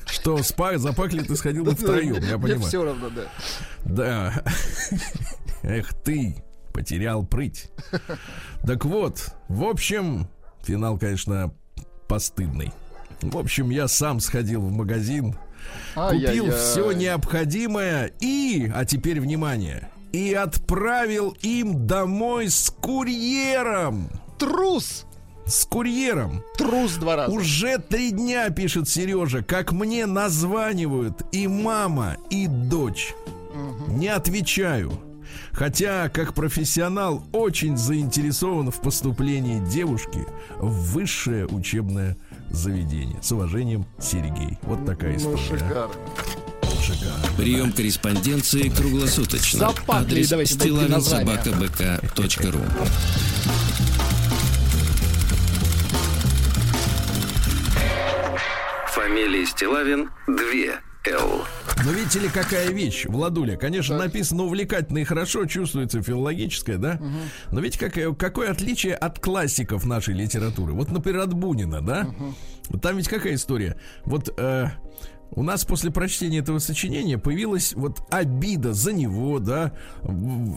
Что 0.05 0.41
спа, 0.43 0.77
за 0.77 0.93
пакли 0.93 1.21
ты 1.23 1.35
сходил 1.35 1.65
бы 1.65 1.71
втроем, 1.75 2.13
я 2.15 2.37
Мне 2.37 2.37
понимаю. 2.37 2.61
все 2.61 2.83
равно, 2.83 3.09
да. 3.09 3.23
Да. 3.83 4.43
Эх 5.63 5.93
ты, 6.03 6.43
потерял 6.71 7.25
прыть. 7.25 7.71
Так 8.65 8.85
вот, 8.85 9.31
в 9.49 9.63
общем, 9.63 10.27
финал, 10.63 10.97
конечно, 10.97 11.51
постыдный. 12.07 12.71
В 13.21 13.37
общем, 13.37 13.69
я 13.71 13.87
сам 13.87 14.19
сходил 14.19 14.61
в 14.61 14.71
магазин, 14.71 15.35
купил 15.95 16.51
все 16.51 16.91
необходимое 16.91 18.11
и, 18.19 18.71
а 18.73 18.85
теперь 18.85 19.19
внимание, 19.19 19.89
и 20.11 20.33
отправил 20.33 21.35
им 21.41 21.85
домой 21.87 22.49
с 22.49 22.69
курьером. 22.69 24.09
Трус! 24.37 25.05
с 25.45 25.63
курьером. 25.65 26.43
Трус 26.57 26.95
два 26.95 27.15
раза. 27.15 27.31
Уже 27.31 27.77
три 27.77 28.11
дня, 28.11 28.49
пишет 28.49 28.89
Сережа, 28.89 29.41
как 29.43 29.71
мне 29.71 30.05
названивают 30.05 31.21
и 31.31 31.47
мама, 31.47 32.17
и 32.29 32.47
дочь. 32.47 33.15
Не 33.87 34.09
отвечаю. 34.09 34.91
Хотя, 35.53 36.09
как 36.09 36.33
профессионал, 36.33 37.23
очень 37.31 37.77
заинтересован 37.77 38.71
в 38.71 38.81
поступлении 38.81 39.65
девушки 39.69 40.25
в 40.59 40.91
высшее 40.91 41.47
учебное 41.47 42.17
заведение. 42.49 43.17
С 43.23 43.31
уважением, 43.31 43.85
Сергей. 43.99 44.59
Вот 44.63 44.85
такая 44.85 45.13
Ну, 45.13 45.17
история. 45.17 45.37
шикарно. 45.59 45.93
Шикарно. 45.93 46.46
Прием 47.37 47.71
корреспонденции 47.71 48.69
круглосуточно. 48.69 49.59
Западлили, 49.59 50.33
Адрес 50.33 50.51
стилавинсобакабк.ру 50.51 52.61
Фамилия 58.87 59.45
Стилавин 59.45 60.09
2 60.27 60.35
Л. 61.07 61.45
Но 61.85 61.91
видите 61.91 62.19
ли, 62.19 62.29
какая 62.29 62.69
вещь, 62.69 63.05
Владуля? 63.05 63.55
Конечно, 63.55 63.97
написано 63.97 64.43
увлекательно 64.43 64.99
и 64.99 65.03
хорошо, 65.03 65.45
чувствуется 65.45 66.01
филологическое, 66.01 66.77
да? 66.77 66.99
Но 67.51 67.61
ведь 67.61 67.77
какое, 67.77 68.13
какое 68.13 68.51
отличие 68.51 68.95
от 68.95 69.19
классиков 69.19 69.85
нашей 69.85 70.15
литературы? 70.15 70.73
Вот, 70.73 70.91
например, 70.91 71.21
от 71.21 71.33
Бунина, 71.33 71.81
да? 71.81 72.07
Там 72.81 72.97
ведь 72.97 73.07
какая 73.07 73.35
история? 73.35 73.77
Вот 74.05 74.33
э, 74.37 74.67
у 75.31 75.43
нас 75.43 75.65
после 75.65 75.91
прочтения 75.91 76.39
этого 76.39 76.59
сочинения 76.59 77.17
появилась 77.17 77.73
вот 77.73 78.01
обида 78.09 78.73
за 78.73 78.93
него, 78.93 79.39
да? 79.39 79.73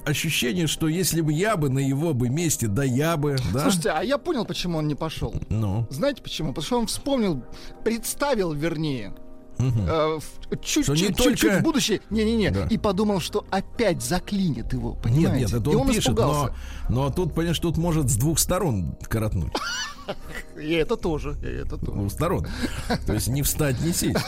Ощущение, 0.04 0.66
что 0.66 0.88
если 0.88 1.20
бы 1.20 1.32
я 1.32 1.56
бы 1.56 1.68
на 1.68 1.78
его 1.80 2.14
бы 2.14 2.28
месте, 2.28 2.66
да 2.68 2.84
я 2.84 3.16
бы, 3.16 3.36
да? 3.52 3.62
Слушайте, 3.62 3.90
а 3.90 4.02
я 4.02 4.16
понял, 4.18 4.44
почему 4.44 4.78
он 4.78 4.88
не 4.88 4.94
пошел. 4.94 5.34
Ну, 5.48 5.86
Знаете 5.90 6.22
почему? 6.22 6.48
Потому 6.50 6.64
что 6.66 6.78
он 6.80 6.86
вспомнил, 6.86 7.42
представил, 7.84 8.52
вернее, 8.52 9.14
э, 9.58 10.18
чуть-чуть, 10.62 10.88
не 10.88 10.96
чуть-чуть 11.08 11.40
только- 11.40 11.58
в 11.58 11.62
будущее, 11.62 12.00
не-не-не, 12.08 12.50
Да. 12.50 12.66
и 12.66 12.78
подумал, 12.78 13.20
что 13.20 13.44
опять 13.50 14.02
заклинит 14.02 14.72
его, 14.72 14.92
нет, 14.94 15.02
понимаете? 15.02 15.38
нет, 15.40 15.52
это 15.52 15.70
и 15.70 15.74
он, 15.74 15.82
он 15.88 15.92
пишет, 15.92 16.16
но, 16.16 16.50
но 16.88 17.10
тут, 17.10 17.34
понимаешь, 17.34 17.58
тут 17.58 17.76
может 17.76 18.08
с 18.08 18.16
двух 18.16 18.38
сторон 18.38 18.96
коротнуть. 19.08 19.52
И 20.60 20.72
это 20.72 20.96
тоже, 20.96 21.36
и 21.42 21.46
это 21.46 21.76
тоже. 21.76 21.92
двух 21.92 22.12
сторон. 22.12 22.46
То 23.06 23.14
есть 23.14 23.28
не 23.28 23.42
встать, 23.42 23.80
не 23.80 23.92
сесть. 23.92 24.18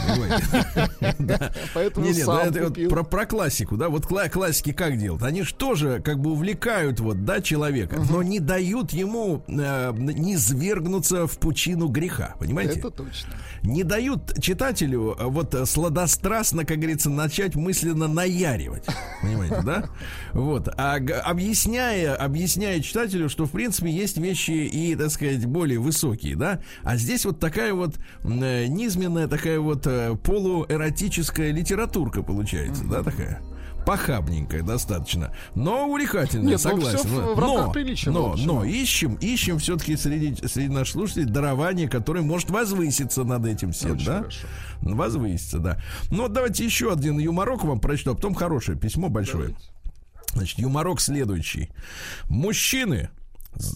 Поэтому 1.75 2.13
сам 2.15 2.53
про, 2.89 3.03
про 3.03 3.27
классику, 3.27 3.77
да, 3.77 3.89
вот 3.89 4.07
кла- 4.07 4.29
классики 4.29 4.73
как 4.73 4.99
делают? 4.99 5.23
Они 5.23 5.43
же 5.43 5.55
тоже 5.55 6.01
как 6.05 6.19
бы 6.19 6.33
увлекают 6.33 7.01
вот, 7.01 7.25
да, 7.25 7.41
человека, 7.41 8.01
но 8.11 8.23
не 8.23 8.41
дают 8.41 8.93
ему 8.93 9.45
э, 9.49 9.93
не 9.97 10.37
свергнуться 10.37 11.27
в 11.27 11.39
пучину 11.39 11.89
греха, 11.89 12.35
понимаете? 12.39 12.79
Это 12.79 12.91
точно. 12.91 13.35
Не 13.63 13.83
дают 13.85 14.41
читателю 14.41 15.17
э, 15.19 15.25
вот 15.27 15.55
э, 15.55 15.67
сладострастно, 15.67 16.65
как 16.65 16.79
говорится, 16.79 17.11
начать 17.11 17.55
мысленно 17.55 18.09
наяривать, 18.09 18.85
понимаете, 19.23 19.63
да? 19.65 19.89
Вот, 20.33 20.69
а 20.69 20.97
объясняя, 21.25 22.15
объясняя 22.15 22.81
читателю, 22.81 23.29
что 23.29 23.47
в 23.47 23.51
принципе 23.51 23.91
есть 23.91 24.17
вещи 24.19 24.51
и, 24.51 24.95
так 24.97 25.11
сказать, 25.11 25.45
более 25.47 25.72
высокие, 25.79 26.37
да? 26.37 26.61
А 26.83 26.97
здесь 26.97 27.25
вот 27.25 27.39
такая 27.41 27.75
вот 27.75 27.97
э, 28.25 28.67
низменная, 28.67 29.29
такая 29.29 29.59
вот 29.61 29.87
э, 29.87 30.15
полуэротическая 30.23 31.51
литературка 31.53 32.23
получается, 32.23 32.85
да, 32.85 33.03
такая? 33.03 33.41
Похабненькая 33.85 34.63
достаточно, 34.63 35.35
но 35.57 35.89
увлекательная, 35.89 36.51
Нет, 36.51 36.61
ну, 36.63 36.71
согласен. 36.71 36.99
в- 37.01 37.13
но, 37.17 37.35
в 37.35 37.39
рамках 37.41 37.73
приличия, 37.73 38.11
но, 38.11 38.37
но 38.37 38.63
ищем, 38.65 39.15
ищем 39.17 39.59
все-таки 39.59 39.97
среди, 39.97 40.37
среди 40.47 40.69
наших 40.69 40.93
слушателей 40.93 41.25
дарование, 41.27 41.89
которое 41.89 42.23
может 42.23 42.49
возвыситься 42.51 43.25
над 43.25 43.45
этим 43.45 43.73
всем, 43.73 43.93
Очень 43.97 44.07
да? 44.07 44.19
хорошо. 44.19 44.47
Возвыситься, 44.83 45.59
да. 45.59 45.81
Ну, 46.13 46.23
вот 46.23 46.33
давайте 46.33 46.65
еще 46.65 46.93
один 46.93 47.19
юморок 47.19 47.65
вам 47.65 47.81
прочту, 47.81 48.13
а 48.13 48.15
потом 48.15 48.35
хорошее 48.35 48.79
письмо 48.79 49.09
большое. 49.09 49.57
Значит, 50.33 50.61
юморок 50.61 51.01
следующий. 51.01 51.71
Мужчины, 52.29 53.11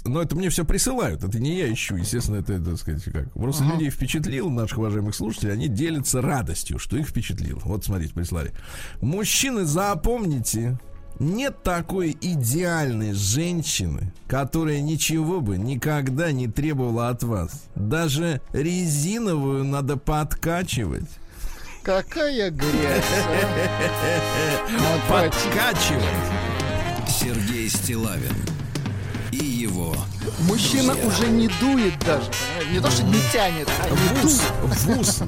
но 0.05 0.23
это 0.23 0.35
мне 0.37 0.49
все 0.49 0.65
присылают, 0.65 1.23
это 1.23 1.39
не 1.39 1.59
я 1.59 1.73
ищу, 1.73 1.97
естественно, 1.97 2.37
это, 2.37 2.59
так 2.63 2.79
сказать, 2.79 3.05
как. 3.05 3.33
Просто 3.33 3.65
людей 3.65 3.91
впечатлил, 3.91 4.51
наших 4.51 4.79
уважаемых 4.79 5.15
слушателей, 5.15 5.53
они 5.53 5.69
делятся 5.69 6.23
радостью, 6.23 6.79
что 6.79 6.97
их 6.97 7.09
впечатлило. 7.09 7.61
Вот, 7.65 7.85
смотрите, 7.85 8.15
прислали. 8.15 8.53
Мужчины, 9.01 9.65
запомните, 9.65 10.79
нет 11.19 11.63
такой 11.63 12.17
идеальной 12.21 13.13
женщины, 13.13 14.13
которая 14.27 14.81
ничего 14.81 15.41
бы 15.41 15.59
никогда 15.59 16.33
не 16.33 16.49
требовала 16.49 17.09
от 17.09 17.23
вас. 17.23 17.65
Даже 17.75 18.41
резиновую 18.53 19.65
надо 19.65 19.97
подкачивать. 19.97 21.09
Какая 21.83 22.51
грязь. 22.51 23.05
Подкачивать. 25.09 26.05
Сергей 27.09 27.69
Стилавин 27.69 28.35
и 29.33 29.45
его 29.45 29.97
Мужчина 30.41 30.95
уже 31.05 31.29
не 31.29 31.49
дует 31.61 31.99
даже. 32.01 32.31
Не 32.71 32.81
то, 32.81 32.91
что 32.91 33.03
не 33.05 33.21
тянет, 33.33 33.69
а 33.83 33.89
не 33.91 34.23
Вуз, 34.23 34.41
дует. 34.41 34.97
вуз. 34.97 35.23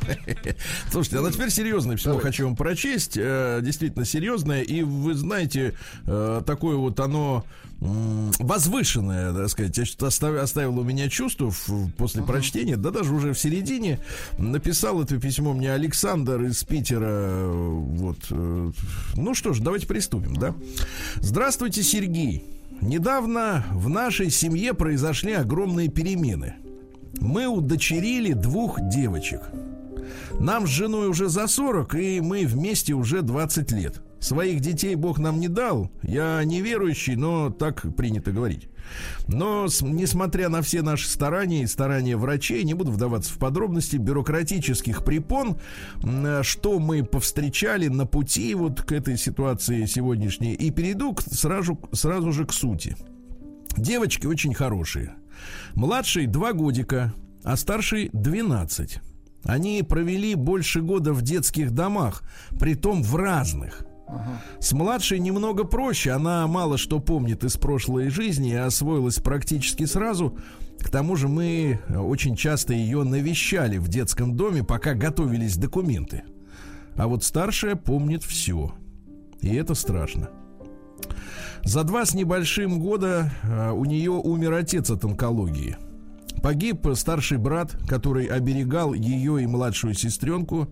Слушайте, 0.90 1.18
а 1.18 1.30
теперь 1.30 1.50
серьезное 1.50 1.96
письмо 1.96 2.18
хочу 2.18 2.44
вам 2.44 2.56
прочесть. 2.56 3.16
Э, 3.16 3.60
Действительно 3.62 4.04
серьезное. 4.04 4.62
И 4.62 4.82
вы 4.82 5.14
знаете, 5.14 5.74
э, 6.06 6.42
такое 6.46 6.76
вот 6.76 6.98
оно 7.00 7.44
возвышенное, 7.80 9.32
так 9.32 9.48
сказать, 9.48 9.76
оставило 10.02 10.80
у 10.80 10.84
меня 10.84 11.08
чувство 11.08 11.52
после 11.96 12.22
прочтения, 12.22 12.76
да 12.76 12.92
даже 12.92 13.12
уже 13.12 13.32
в 13.32 13.38
середине. 13.38 13.98
Написал 14.38 15.02
это 15.02 15.18
письмо 15.18 15.52
мне 15.52 15.72
Александр 15.72 16.42
из 16.42 16.62
Питера. 16.62 17.44
Вот. 17.44 18.18
э, 18.30 18.70
Ну 19.16 19.34
что 19.34 19.52
ж, 19.52 19.58
давайте 19.60 19.86
приступим, 19.88 20.36
да? 20.36 20.54
Здравствуйте, 21.16 21.82
Сергей. 21.82 22.44
Недавно 22.80 23.64
в 23.72 23.88
нашей 23.88 24.30
семье 24.30 24.74
произошли 24.74 25.32
огромные 25.32 25.88
перемены. 25.88 26.54
Мы 27.20 27.46
удочерили 27.46 28.32
двух 28.32 28.78
девочек. 28.80 29.40
Нам 30.40 30.66
с 30.66 30.70
женой 30.70 31.08
уже 31.08 31.28
за 31.28 31.46
40, 31.46 31.94
и 31.94 32.20
мы 32.20 32.46
вместе 32.46 32.94
уже 32.94 33.22
20 33.22 33.72
лет. 33.72 34.02
Своих 34.20 34.60
детей 34.60 34.94
Бог 34.94 35.18
нам 35.18 35.40
не 35.40 35.48
дал. 35.48 35.90
Я 36.02 36.42
неверующий, 36.44 37.16
но 37.16 37.50
так 37.50 37.84
принято 37.96 38.30
говорить. 38.30 38.68
Но, 39.26 39.66
несмотря 39.80 40.48
на 40.48 40.62
все 40.62 40.82
наши 40.82 41.08
старания 41.08 41.62
и 41.62 41.66
старания 41.66 42.16
врачей, 42.16 42.62
не 42.62 42.74
буду 42.74 42.92
вдаваться 42.92 43.32
в 43.32 43.38
подробности 43.38 43.96
бюрократических 43.96 45.04
препон, 45.04 45.58
что 46.42 46.78
мы 46.78 47.04
повстречали 47.04 47.88
на 47.88 48.06
пути 48.06 48.54
вот 48.54 48.82
к 48.82 48.92
этой 48.92 49.16
ситуации 49.16 49.86
сегодняшней, 49.86 50.54
и 50.54 50.70
перейду 50.70 51.14
к- 51.14 51.22
сразу, 51.22 51.78
сразу 51.92 52.30
же 52.32 52.44
к 52.44 52.52
сути. 52.52 52.96
Девочки 53.76 54.26
очень 54.26 54.54
хорошие. 54.54 55.14
Младший 55.74 56.26
два 56.26 56.52
годика, 56.52 57.12
а 57.42 57.56
старший 57.56 58.10
12. 58.12 59.00
Они 59.44 59.82
провели 59.82 60.34
больше 60.34 60.82
года 60.82 61.12
в 61.12 61.22
детских 61.22 61.72
домах, 61.72 62.22
притом 62.58 63.02
в 63.02 63.16
разных. 63.16 63.84
С 64.60 64.72
младшей 64.72 65.18
немного 65.18 65.64
проще, 65.64 66.10
она 66.10 66.46
мало 66.46 66.76
что 66.78 67.00
помнит 67.00 67.44
из 67.44 67.56
прошлой 67.56 68.10
жизни 68.10 68.50
и 68.50 68.54
освоилась 68.54 69.16
практически 69.16 69.84
сразу. 69.84 70.36
К 70.78 70.90
тому 70.90 71.16
же 71.16 71.28
мы 71.28 71.80
э, 71.86 71.98
очень 71.98 72.36
часто 72.36 72.74
ее 72.74 73.04
навещали 73.04 73.78
в 73.78 73.88
детском 73.88 74.36
доме, 74.36 74.64
пока 74.64 74.94
готовились 74.94 75.56
документы. 75.56 76.24
А 76.96 77.06
вот 77.06 77.24
старшая 77.24 77.76
помнит 77.76 78.22
все. 78.22 78.74
И 79.40 79.54
это 79.54 79.74
страшно. 79.74 80.28
За 81.64 81.84
два 81.84 82.04
с 82.04 82.14
небольшим 82.14 82.80
года 82.80 83.32
э, 83.44 83.70
у 83.70 83.84
нее 83.84 84.10
умер 84.10 84.54
отец 84.54 84.90
от 84.90 85.04
онкологии. 85.04 85.76
Погиб 86.42 86.88
старший 86.94 87.38
брат, 87.38 87.76
который 87.88 88.26
оберегал 88.26 88.94
ее 88.94 89.42
и 89.42 89.46
младшую 89.46 89.94
сестренку. 89.94 90.68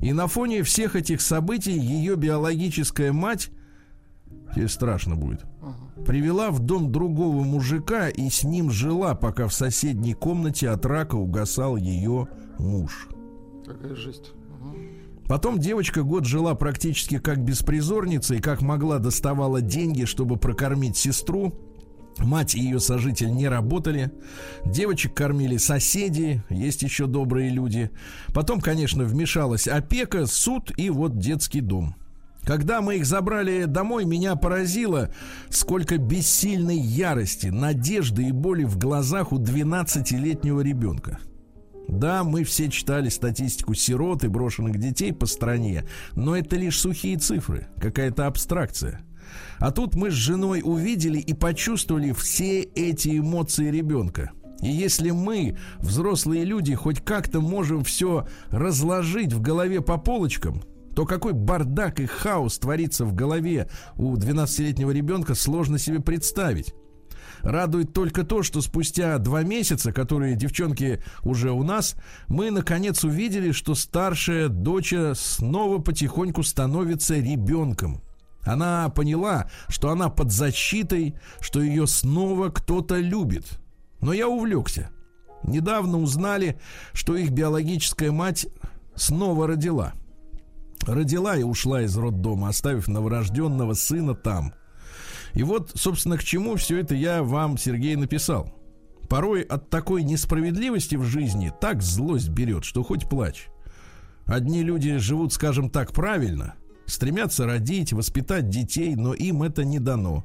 И 0.00 0.12
на 0.12 0.26
фоне 0.26 0.62
всех 0.62 0.96
этих 0.96 1.22
событий 1.22 1.72
ее 1.72 2.16
биологическая 2.16 3.12
мать, 3.12 3.50
ей 4.54 4.68
страшно 4.68 5.16
будет, 5.16 5.44
привела 6.06 6.50
в 6.50 6.58
дом 6.58 6.92
другого 6.92 7.42
мужика 7.42 8.08
и 8.10 8.28
с 8.28 8.44
ним 8.44 8.70
жила, 8.70 9.14
пока 9.14 9.48
в 9.48 9.54
соседней 9.54 10.12
комнате 10.12 10.68
от 10.68 10.84
рака 10.84 11.14
угасал 11.14 11.76
ее 11.76 12.28
муж. 12.58 13.08
Какая 13.64 13.94
жесть. 13.94 14.32
Потом 15.26 15.58
девочка 15.58 16.02
год 16.02 16.26
жила 16.26 16.54
практически 16.54 17.18
как 17.18 17.38
беспризорница 17.38 18.34
и 18.34 18.40
как 18.40 18.60
могла 18.60 18.98
доставала 18.98 19.62
деньги, 19.62 20.04
чтобы 20.04 20.36
прокормить 20.36 20.98
сестру. 20.98 21.54
Мать 22.18 22.54
и 22.54 22.60
ее 22.60 22.80
сожитель 22.80 23.32
не 23.32 23.48
работали. 23.48 24.12
Девочек 24.64 25.14
кормили 25.14 25.56
соседи, 25.56 26.42
есть 26.48 26.82
еще 26.82 27.06
добрые 27.06 27.50
люди. 27.50 27.90
Потом, 28.32 28.60
конечно, 28.60 29.04
вмешалась 29.04 29.66
опека, 29.66 30.26
суд 30.26 30.72
и 30.76 30.90
вот 30.90 31.18
детский 31.18 31.60
дом. 31.60 31.96
Когда 32.44 32.82
мы 32.82 32.96
их 32.96 33.06
забрали 33.06 33.64
домой, 33.64 34.04
меня 34.04 34.36
поразило, 34.36 35.12
сколько 35.48 35.96
бессильной 35.96 36.78
ярости, 36.78 37.46
надежды 37.46 38.24
и 38.24 38.32
боли 38.32 38.64
в 38.64 38.78
глазах 38.78 39.32
у 39.32 39.38
12-летнего 39.38 40.60
ребенка. 40.60 41.18
Да, 41.88 42.22
мы 42.22 42.44
все 42.44 42.70
читали 42.70 43.08
статистику 43.08 43.74
сирот 43.74 44.24
и 44.24 44.28
брошенных 44.28 44.78
детей 44.78 45.12
по 45.12 45.26
стране, 45.26 45.84
но 46.14 46.36
это 46.36 46.56
лишь 46.56 46.80
сухие 46.80 47.18
цифры, 47.18 47.68
какая-то 47.80 48.26
абстракция. 48.26 49.00
А 49.58 49.70
тут 49.70 49.94
мы 49.94 50.10
с 50.10 50.14
женой 50.14 50.62
увидели 50.64 51.18
и 51.18 51.34
почувствовали 51.34 52.12
все 52.12 52.62
эти 52.62 53.18
эмоции 53.18 53.70
ребенка. 53.70 54.32
И 54.60 54.68
если 54.68 55.10
мы, 55.10 55.58
взрослые 55.78 56.44
люди, 56.44 56.74
хоть 56.74 57.00
как-то 57.00 57.40
можем 57.40 57.84
все 57.84 58.26
разложить 58.50 59.32
в 59.32 59.40
голове 59.40 59.80
по 59.80 59.98
полочкам, 59.98 60.62
то 60.94 61.04
какой 61.04 61.32
бардак 61.32 62.00
и 62.00 62.06
хаос 62.06 62.58
творится 62.58 63.04
в 63.04 63.14
голове 63.14 63.68
у 63.96 64.14
12-летнего 64.16 64.90
ребенка, 64.90 65.34
сложно 65.34 65.78
себе 65.78 66.00
представить. 66.00 66.72
Радует 67.40 67.92
только 67.92 68.24
то, 68.24 68.42
что 68.42 68.62
спустя 68.62 69.18
два 69.18 69.42
месяца, 69.42 69.92
которые 69.92 70.34
девчонки 70.34 71.02
уже 71.22 71.50
у 71.50 71.62
нас, 71.62 71.94
мы 72.28 72.50
наконец 72.50 73.04
увидели, 73.04 73.52
что 73.52 73.74
старшая 73.74 74.48
дочь 74.48 74.94
снова 75.14 75.78
потихоньку 75.78 76.42
становится 76.42 77.16
ребенком. 77.16 78.00
Она 78.44 78.88
поняла, 78.90 79.48
что 79.68 79.90
она 79.90 80.08
под 80.08 80.32
защитой, 80.32 81.16
что 81.40 81.62
ее 81.62 81.86
снова 81.86 82.50
кто-то 82.50 82.98
любит. 82.98 83.58
Но 84.00 84.12
я 84.12 84.28
увлекся. 84.28 84.90
Недавно 85.42 85.98
узнали, 85.98 86.58
что 86.92 87.16
их 87.16 87.30
биологическая 87.30 88.12
мать 88.12 88.46
снова 88.94 89.46
родила– 89.46 89.92
родила 90.86 91.36
и 91.36 91.42
ушла 91.42 91.82
из 91.82 91.96
роддома, 91.96 92.48
оставив 92.48 92.88
новорожденного 92.88 93.74
сына 93.74 94.14
там. 94.14 94.54
И 95.32 95.42
вот, 95.42 95.72
собственно, 95.74 96.16
к 96.16 96.24
чему 96.24 96.56
все 96.56 96.78
это 96.78 96.94
я 96.94 97.22
вам, 97.22 97.58
Сергей, 97.58 97.96
написал. 97.96 98.52
Порой 99.08 99.42
от 99.42 99.68
такой 99.68 100.02
несправедливости 100.02 100.96
в 100.96 101.04
жизни 101.04 101.52
так 101.60 101.82
злость 101.82 102.28
берет, 102.28 102.64
что 102.64 102.82
хоть 102.82 103.08
плачь. 103.08 103.48
Одни 104.26 104.62
люди 104.62 104.96
живут, 104.96 105.32
скажем 105.32 105.70
так, 105.70 105.92
правильно, 105.92 106.54
стремятся 106.86 107.46
родить, 107.46 107.92
воспитать 107.92 108.48
детей, 108.48 108.94
но 108.96 109.14
им 109.14 109.42
это 109.42 109.64
не 109.64 109.78
дано. 109.78 110.24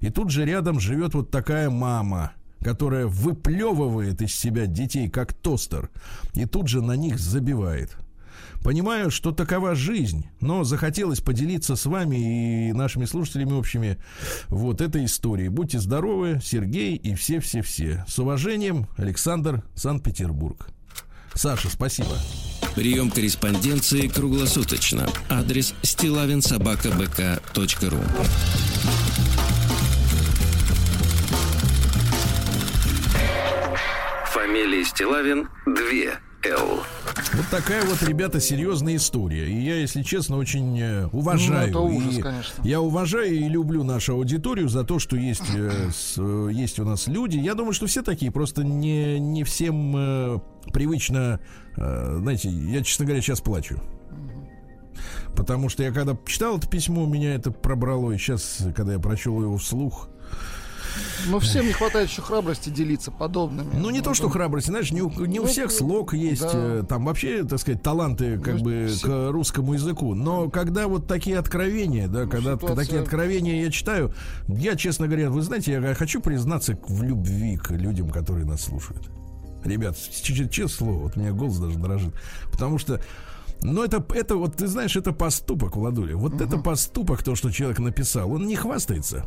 И 0.00 0.10
тут 0.10 0.30
же 0.30 0.44
рядом 0.44 0.80
живет 0.80 1.14
вот 1.14 1.30
такая 1.30 1.70
мама, 1.70 2.32
которая 2.60 3.06
выплевывает 3.06 4.22
из 4.22 4.34
себя 4.34 4.66
детей 4.66 5.08
как 5.08 5.32
тостер, 5.32 5.90
и 6.34 6.46
тут 6.46 6.68
же 6.68 6.82
на 6.82 6.96
них 6.96 7.18
забивает. 7.18 7.96
Понимаю, 8.62 9.10
что 9.10 9.32
такова 9.32 9.74
жизнь, 9.74 10.26
но 10.40 10.64
захотелось 10.64 11.20
поделиться 11.20 11.76
с 11.76 11.86
вами 11.86 12.68
и 12.68 12.72
нашими 12.72 13.04
слушателями 13.04 13.52
общими 13.52 13.98
вот 14.48 14.80
этой 14.80 15.04
историей. 15.04 15.48
Будьте 15.48 15.78
здоровы, 15.78 16.40
Сергей 16.42 16.96
и 16.96 17.14
все-все-все. 17.14 18.04
С 18.08 18.18
уважением, 18.18 18.88
Александр, 18.96 19.62
Санкт-Петербург. 19.74 20.75
Саша, 21.36 21.70
спасибо. 21.70 22.18
Прием 22.74 23.10
корреспонденции 23.10 24.08
круглосуточно. 24.08 25.06
Адрес 25.28 25.74
стилавинсобакабк.ру 25.82 28.00
Фамилия 34.32 34.84
Стилавин 34.84 35.48
2 35.66 36.25
Л. 36.50 36.82
Вот 37.34 37.46
такая 37.50 37.84
вот, 37.84 38.02
ребята, 38.02 38.40
серьезная 38.40 38.96
история. 38.96 39.46
И 39.48 39.60
я, 39.60 39.76
если 39.76 40.02
честно, 40.02 40.36
очень 40.36 40.78
э, 40.80 41.06
уважаю. 41.12 41.72
Ну, 41.72 41.78
это 41.78 41.80
ужас, 41.80 42.18
и 42.18 42.22
конечно. 42.22 42.62
Я 42.62 42.80
уважаю 42.80 43.34
и 43.34 43.48
люблю 43.48 43.84
нашу 43.84 44.14
аудиторию 44.14 44.68
за 44.68 44.84
то, 44.84 44.98
что 44.98 45.16
есть, 45.16 45.54
э, 45.54 45.90
э, 46.18 46.48
есть 46.52 46.78
у 46.78 46.84
нас 46.84 47.06
люди. 47.06 47.38
Я 47.38 47.54
думаю, 47.54 47.72
что 47.72 47.86
все 47.86 48.02
такие, 48.02 48.30
просто 48.30 48.64
не, 48.64 49.18
не 49.18 49.44
всем 49.44 50.42
привычно. 50.72 51.40
Знаете, 51.76 52.48
я, 52.48 52.82
честно 52.82 53.04
говоря, 53.04 53.20
сейчас 53.20 53.40
плачу. 53.40 53.80
Потому 55.36 55.68
что 55.68 55.82
я 55.82 55.92
когда 55.92 56.16
читал 56.26 56.56
это 56.56 56.68
письмо, 56.68 57.06
меня 57.06 57.34
это 57.34 57.50
пробрало. 57.50 58.12
И 58.12 58.18
сейчас, 58.18 58.60
когда 58.74 58.94
я 58.94 58.98
прочел 58.98 59.40
его 59.42 59.58
вслух, 59.58 60.08
Но 61.28 61.38
всем 61.40 61.66
не 61.66 61.72
хватает 61.72 62.08
еще 62.08 62.22
храбрости 62.22 62.68
делиться 62.68 63.10
подобными. 63.10 63.68
Ну, 63.74 63.90
не 63.90 64.00
то, 64.00 64.14
что 64.14 64.28
храбрость, 64.28 64.68
знаешь, 64.68 64.90
не 64.92 65.02
у, 65.02 65.10
не 65.26 65.40
у 65.40 65.42
Ну, 65.44 65.48
всех 65.48 65.70
слог 65.70 66.14
есть, 66.14 66.42
да. 66.42 66.50
э, 66.54 66.84
там 66.88 67.04
вообще, 67.04 67.44
так 67.44 67.58
сказать, 67.58 67.82
таланты 67.82 68.38
как 68.38 68.54
Ну, 68.58 68.64
бы 68.64 68.86
все- 68.88 69.06
к 69.06 69.32
русскому 69.32 69.74
языку. 69.74 70.14
Но 70.14 70.48
когда 70.50 70.86
вот 70.88 71.06
такие 71.06 71.38
откровения, 71.38 72.08
да, 72.08 72.26
когда 72.26 72.54
ситуация- 72.54 72.76
такие 72.76 73.00
откровения 73.00 73.62
я 73.62 73.70
читаю, 73.70 74.12
я, 74.48 74.76
честно 74.76 75.06
говоря, 75.06 75.30
вы 75.30 75.42
знаете, 75.42 75.72
я 75.72 75.94
хочу 75.94 76.20
признаться 76.20 76.78
в 76.88 77.02
любви 77.02 77.56
к 77.56 77.70
людям, 77.72 78.10
которые 78.10 78.44
нас 78.46 78.62
слушают. 78.62 79.08
Ребят, 79.64 79.96
честное 80.22 80.68
слово, 80.68 81.02
вот 81.04 81.16
у 81.16 81.20
меня 81.20 81.32
голос 81.32 81.58
даже 81.58 81.78
дрожит. 81.78 82.14
Потому 82.52 82.78
что 82.78 83.00
но 83.62 83.82
это, 83.84 84.04
это 84.14 84.36
вот, 84.36 84.56
ты 84.56 84.66
знаешь, 84.66 84.96
это 84.96 85.12
поступок, 85.12 85.76
Владуля. 85.76 86.14
Вот 86.16 86.40
это 86.42 86.58
поступок, 86.58 87.22
то, 87.22 87.34
что 87.34 87.50
человек 87.50 87.78
написал. 87.78 88.30
Он 88.30 88.46
не 88.46 88.54
хвастается. 88.54 89.26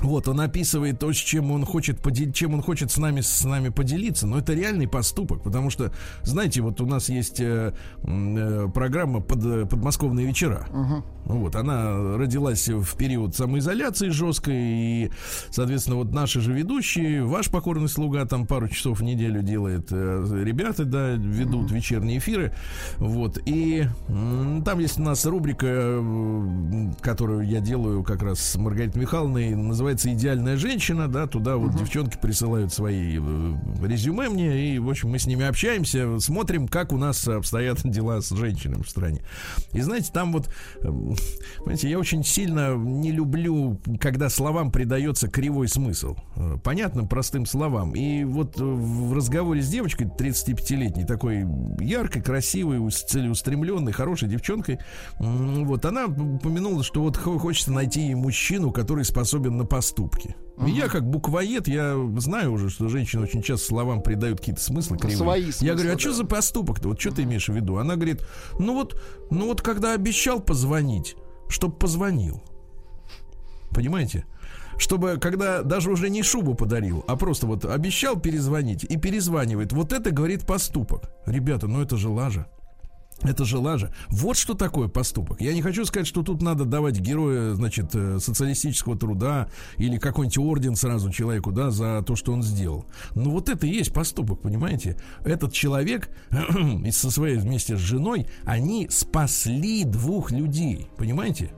Вот, 0.00 0.28
он 0.28 0.40
описывает 0.40 0.98
то, 0.98 1.12
с 1.12 1.16
чем 1.16 1.50
он 1.50 1.64
хочет 1.64 1.98
чем 2.32 2.54
он 2.54 2.62
хочет 2.62 2.90
с 2.90 2.98
нами, 2.98 3.20
с 3.20 3.44
нами 3.44 3.68
поделиться, 3.68 4.26
но 4.26 4.38
это 4.38 4.54
реальный 4.54 4.86
поступок, 4.86 5.42
потому 5.42 5.70
что, 5.70 5.92
знаете, 6.22 6.60
вот 6.60 6.80
у 6.80 6.86
нас 6.86 7.08
есть 7.08 7.40
э, 7.40 7.72
э, 8.02 8.68
программа 8.72 9.20
под, 9.20 9.44
э, 9.44 9.66
«Подмосковные 9.66 10.26
вечера». 10.26 10.66
Ну 11.24 11.40
Вот, 11.40 11.56
она 11.56 12.16
родилась 12.16 12.68
в 12.68 12.96
период 12.96 13.36
самоизоляции 13.36 14.08
жесткой, 14.08 14.54
и, 14.56 15.10
соответственно, 15.50 15.96
вот 15.96 16.12
наши 16.12 16.40
же 16.40 16.54
ведущие, 16.54 17.22
ваш 17.22 17.50
покорный 17.50 17.88
слуга 17.88 18.24
там 18.24 18.46
пару 18.46 18.68
часов 18.68 19.00
в 19.00 19.02
неделю 19.02 19.42
делает, 19.42 19.88
э, 19.90 20.42
ребята, 20.44 20.84
да, 20.84 21.10
ведут 21.10 21.70
вечерние 21.70 22.18
эфиры, 22.18 22.54
вот, 22.96 23.38
и 23.44 23.86
м, 24.08 24.62
там 24.64 24.78
есть 24.78 24.98
у 24.98 25.02
нас 25.02 25.26
рубрика, 25.26 25.66
э, 25.68 26.92
которую 27.00 27.46
я 27.46 27.60
делаю 27.60 28.02
как 28.04 28.22
раз 28.22 28.40
с 28.40 28.56
Маргаритой 28.56 29.02
Михайловной, 29.02 29.54
называется 29.54 29.87
«Идеальная 29.96 30.56
женщина», 30.56 31.08
да, 31.08 31.26
туда 31.26 31.56
вот 31.56 31.74
девчонки 31.76 32.16
присылают 32.20 32.72
свои 32.72 33.18
э, 33.18 33.54
резюме 33.86 34.28
мне, 34.28 34.74
и, 34.74 34.78
в 34.78 34.88
общем, 34.88 35.10
мы 35.10 35.18
с 35.18 35.26
ними 35.26 35.44
общаемся, 35.46 36.18
смотрим, 36.20 36.68
как 36.68 36.92
у 36.92 36.96
нас 36.98 37.26
обстоят 37.26 37.80
дела 37.84 38.20
с 38.20 38.30
женщинами 38.30 38.82
в 38.82 38.88
стране. 38.90 39.20
И, 39.72 39.80
знаете, 39.80 40.10
там 40.12 40.32
вот, 40.32 40.48
э, 40.80 40.88
понимаете, 41.58 41.90
я 41.90 41.98
очень 41.98 42.24
сильно 42.24 42.74
не 42.76 43.10
люблю, 43.12 43.80
когда 44.00 44.28
словам 44.28 44.70
придается 44.70 45.28
кривой 45.28 45.68
смысл. 45.68 46.16
Э, 46.36 46.56
Понятным, 46.62 47.08
простым 47.08 47.46
словам. 47.46 47.94
И 47.94 48.24
вот 48.24 48.58
в 48.60 49.14
разговоре 49.14 49.62
с 49.62 49.68
девочкой 49.68 50.06
35-летней, 50.08 51.04
такой 51.04 51.46
яркой, 51.80 52.22
красивой, 52.22 52.78
ус- 52.78 53.04
целеустремленной, 53.04 53.92
хорошей 53.92 54.28
девчонкой, 54.28 54.78
вот 55.18 55.84
она 55.84 56.06
упомянула, 56.06 56.82
что 56.82 57.02
вот 57.02 57.16
хо- 57.16 57.38
хочется 57.38 57.72
найти 57.72 58.00
ей 58.02 58.14
мужчину, 58.14 58.70
который 58.70 59.04
способен 59.04 59.56
на 59.56 59.64
поступки. 59.78 60.34
И 60.66 60.70
Я 60.72 60.88
как 60.88 61.08
буквоед, 61.08 61.68
я 61.68 61.94
знаю 62.16 62.52
уже, 62.52 62.68
что 62.68 62.88
женщины 62.88 63.22
очень 63.22 63.42
часто 63.42 63.68
словам 63.68 64.02
придают 64.02 64.40
какие-то 64.40 64.60
смыслы 64.60 64.98
кривые. 64.98 65.16
Свои 65.16 65.44
я 65.44 65.52
смыслы, 65.52 65.74
говорю, 65.74 65.90
а 65.90 65.92
да. 65.92 65.98
что 66.00 66.12
за 66.14 66.24
поступок-то? 66.24 66.88
Вот 66.88 67.00
что 67.00 67.12
ты 67.12 67.22
имеешь 67.22 67.48
в 67.48 67.54
виду? 67.54 67.76
Она 67.76 67.94
говорит, 67.94 68.26
ну 68.58 68.74
вот, 68.74 69.00
ну 69.30 69.46
вот 69.46 69.62
когда 69.62 69.94
обещал 69.94 70.40
позвонить, 70.40 71.14
чтоб 71.48 71.78
позвонил. 71.78 72.42
Понимаете? 73.70 74.24
Чтобы, 74.78 75.18
когда 75.20 75.62
даже 75.62 75.92
уже 75.92 76.10
не 76.10 76.24
шубу 76.24 76.56
подарил, 76.56 77.04
а 77.06 77.14
просто 77.14 77.46
вот 77.46 77.64
обещал 77.64 78.18
перезвонить 78.18 78.82
и 78.82 78.96
перезванивает. 78.96 79.72
Вот 79.72 79.92
это, 79.92 80.10
говорит, 80.10 80.44
поступок. 80.44 81.12
Ребята, 81.24 81.68
ну 81.68 81.80
это 81.82 81.96
же 81.96 82.08
лажа. 82.08 82.48
Это 83.22 83.44
же 83.44 83.58
лажа. 83.58 83.92
Вот 84.08 84.36
что 84.36 84.54
такое 84.54 84.88
поступок. 84.88 85.40
Я 85.40 85.52
не 85.52 85.60
хочу 85.60 85.84
сказать, 85.84 86.06
что 86.06 86.22
тут 86.22 86.40
надо 86.40 86.64
давать 86.64 87.00
героя, 87.00 87.54
значит, 87.54 87.90
э, 87.94 88.18
социалистического 88.20 88.96
труда 88.96 89.48
или 89.76 89.98
какой-нибудь 89.98 90.38
орден 90.38 90.76
сразу 90.76 91.10
человеку, 91.10 91.50
да, 91.50 91.70
за 91.70 92.02
то, 92.06 92.14
что 92.14 92.32
он 92.32 92.42
сделал. 92.42 92.86
Но 93.14 93.30
вот 93.30 93.48
это 93.48 93.66
и 93.66 93.70
есть 93.70 93.92
поступок, 93.92 94.40
понимаете? 94.40 94.96
Этот 95.24 95.52
человек 95.52 96.10
со 96.92 97.10
своей 97.10 97.38
вместе 97.38 97.76
с 97.76 97.80
женой, 97.80 98.26
они 98.44 98.88
спасли 98.88 99.84
двух 99.84 100.30
людей, 100.30 100.88
понимаете? 100.96 101.52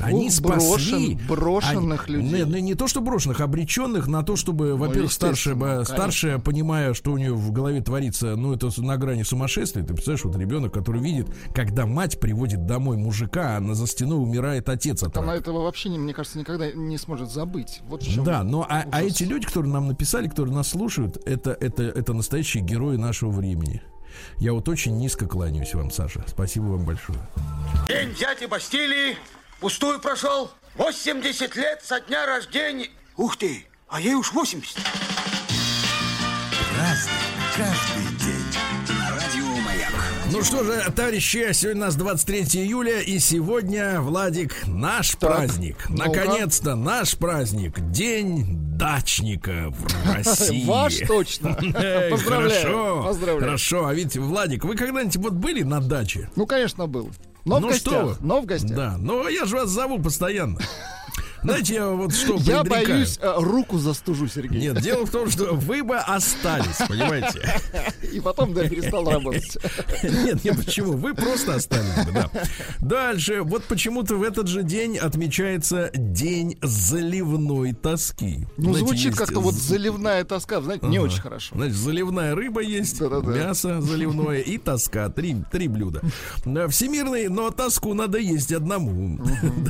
Они 0.00 0.30
спасли 0.30 1.14
брошен- 1.14 1.26
брошенных 1.28 2.06
они- 2.08 2.16
людей. 2.16 2.44
Не, 2.44 2.52
не, 2.54 2.60
не 2.62 2.74
то, 2.74 2.86
что 2.88 3.00
брошенных, 3.00 3.40
а 3.40 3.44
обреченных 3.44 4.06
на 4.08 4.22
то, 4.22 4.36
чтобы, 4.36 4.76
во-первых, 4.76 5.12
старшая, 5.12 5.54
конечно. 5.54 5.84
старшая, 5.84 6.38
понимая, 6.38 6.94
что 6.94 7.12
у 7.12 7.18
нее 7.18 7.34
в 7.34 7.52
голове 7.52 7.80
творится, 7.82 8.36
ну, 8.36 8.54
это 8.54 8.70
на 8.80 8.96
грани 8.96 9.22
сумасшествия. 9.22 9.82
Ты 9.84 9.94
представляешь, 9.94 10.24
вот 10.24 10.36
ребенок, 10.36 10.72
который 10.72 11.00
видит, 11.00 11.28
когда 11.54 11.86
мать 11.86 12.18
приводит 12.20 12.66
домой 12.66 12.96
мужика, 12.96 13.56
а 13.56 13.60
на 13.60 13.74
за 13.74 13.86
стеной 13.86 14.18
умирает 14.22 14.68
отец 14.68 15.02
от 15.02 15.16
Она 15.16 15.34
этого 15.36 15.62
вообще, 15.62 15.88
не- 15.88 15.98
мне 15.98 16.14
кажется, 16.14 16.38
никогда 16.38 16.72
не 16.72 16.96
сможет 16.98 17.30
забыть. 17.30 17.80
Вот 17.88 18.02
в 18.02 18.10
чем 18.12 18.24
Да, 18.24 18.42
но 18.44 18.66
а, 18.68 18.84
а 18.90 19.02
эти 19.02 19.24
люди, 19.24 19.46
которые 19.46 19.72
нам 19.72 19.88
написали, 19.88 20.28
которые 20.28 20.54
нас 20.54 20.68
слушают, 20.68 21.18
это, 21.26 21.56
это, 21.60 21.82
это 21.82 22.12
настоящие 22.14 22.62
герои 22.62 22.96
нашего 22.96 23.30
времени. 23.30 23.82
Я 24.38 24.52
вот 24.52 24.68
очень 24.68 24.96
низко 24.98 25.26
кланяюсь 25.26 25.74
вам, 25.74 25.90
Саша. 25.90 26.22
Спасибо 26.26 26.64
вам 26.64 26.84
большое. 26.84 27.18
День 27.88 28.10
дяди 28.18 28.46
Бастилии 28.46 29.16
пустую 29.62 30.00
прошел. 30.00 30.50
80 30.74 31.54
лет 31.54 31.82
со 31.84 32.00
дня 32.00 32.26
рождения. 32.26 32.88
Ух 33.16 33.36
ты, 33.36 33.64
а 33.88 34.00
ей 34.00 34.14
уж 34.14 34.32
80. 34.32 34.76
Разный, 36.76 37.12
каждый 37.56 38.16
день. 38.18 38.32
Ну 40.32 40.42
что 40.42 40.64
же, 40.64 40.82
товарищи, 40.96 41.52
сегодня 41.52 41.82
у 41.82 41.84
нас 41.86 41.94
23 41.94 42.62
июля, 42.62 43.00
и 43.02 43.18
сегодня, 43.18 44.00
Владик, 44.00 44.66
наш 44.66 45.10
так, 45.10 45.20
праздник. 45.20 45.76
Наконец-то 45.90 46.74
наш 46.74 47.16
праздник. 47.16 47.78
День 47.92 48.56
дачника 48.76 49.68
в 49.70 50.12
России. 50.14 50.64
Ваш 50.66 50.96
точно. 51.06 51.54
Поздравляю. 52.10 52.62
Хорошо, 52.62 53.02
Поздравляю. 53.04 53.40
хорошо. 53.40 53.86
А 53.86 53.94
ведь, 53.94 54.16
Владик, 54.16 54.64
вы 54.64 54.74
когда-нибудь 54.74 55.16
вот 55.18 55.34
были 55.34 55.62
на 55.62 55.80
даче? 55.80 56.30
Ну, 56.34 56.46
конечно, 56.46 56.86
был. 56.88 57.10
Но 57.44 57.58
ну 57.58 57.68
в 57.68 57.70
гостях. 57.70 57.92
Что? 57.92 58.16
Но 58.20 58.40
в 58.40 58.46
гостях. 58.46 58.76
Да, 58.76 58.96
но 58.98 59.28
я 59.28 59.44
же 59.46 59.56
вас 59.56 59.68
зову 59.68 60.00
постоянно. 60.00 60.58
Знаете, 61.42 61.74
я 61.74 61.88
вот 61.88 62.14
что 62.14 62.36
Я 62.36 62.62
боюсь, 62.62 63.18
э, 63.20 63.34
руку 63.38 63.78
застужу, 63.78 64.28
Сергей. 64.28 64.60
Нет, 64.60 64.80
дело 64.80 65.06
в 65.06 65.10
том, 65.10 65.28
что 65.30 65.54
вы 65.54 65.82
бы 65.82 65.96
остались, 65.96 66.76
понимаете? 66.88 67.60
И 68.12 68.20
потом, 68.20 68.54
да, 68.54 68.68
перестал 68.68 69.10
работать. 69.10 69.58
Нет, 70.02 70.44
нет, 70.44 70.64
почему? 70.64 70.92
Вы 70.92 71.14
просто 71.14 71.54
остались 71.54 72.06
бы, 72.06 72.12
да. 72.12 72.30
Дальше, 72.80 73.42
вот 73.42 73.64
почему-то 73.64 74.16
в 74.16 74.22
этот 74.22 74.48
же 74.48 74.62
день 74.62 74.98
отмечается 74.98 75.90
День 75.94 76.58
заливной 76.62 77.72
тоски. 77.72 78.46
Ну, 78.56 78.74
звучит 78.74 79.16
как-то 79.16 79.40
вот 79.40 79.54
заливная 79.54 80.24
тоска, 80.24 80.60
знаете, 80.60 80.86
не 80.86 80.98
очень 80.98 81.20
хорошо. 81.20 81.54
Значит, 81.54 81.76
заливная 81.76 82.34
рыба 82.34 82.60
есть, 82.60 83.00
мясо 83.00 83.80
заливное 83.80 84.40
и 84.40 84.58
тоска. 84.58 85.08
Три, 85.08 85.36
три 85.50 85.68
блюда. 85.68 86.02
Всемирный, 86.68 87.28
но 87.28 87.50
тоску 87.50 87.94
надо 87.94 88.18
есть 88.18 88.52
одному. 88.52 89.20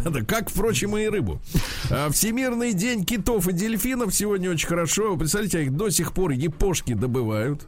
Да-да, 0.04 0.20
как, 0.22 0.50
впрочем, 0.50 0.96
и 0.96 1.06
рыбу. 1.06 1.40
А, 1.90 2.11
Всемирный 2.11 2.72
день 2.72 3.05
китов 3.05 3.48
и 3.48 3.53
дельфинов 3.53 4.14
сегодня 4.14 4.51
очень 4.51 4.68
хорошо. 4.68 5.16
Представляете, 5.16 5.64
их 5.64 5.77
до 5.77 5.90
сих 5.90 6.12
пор 6.12 6.33
япошки 6.33 6.94
добывают. 6.94 7.66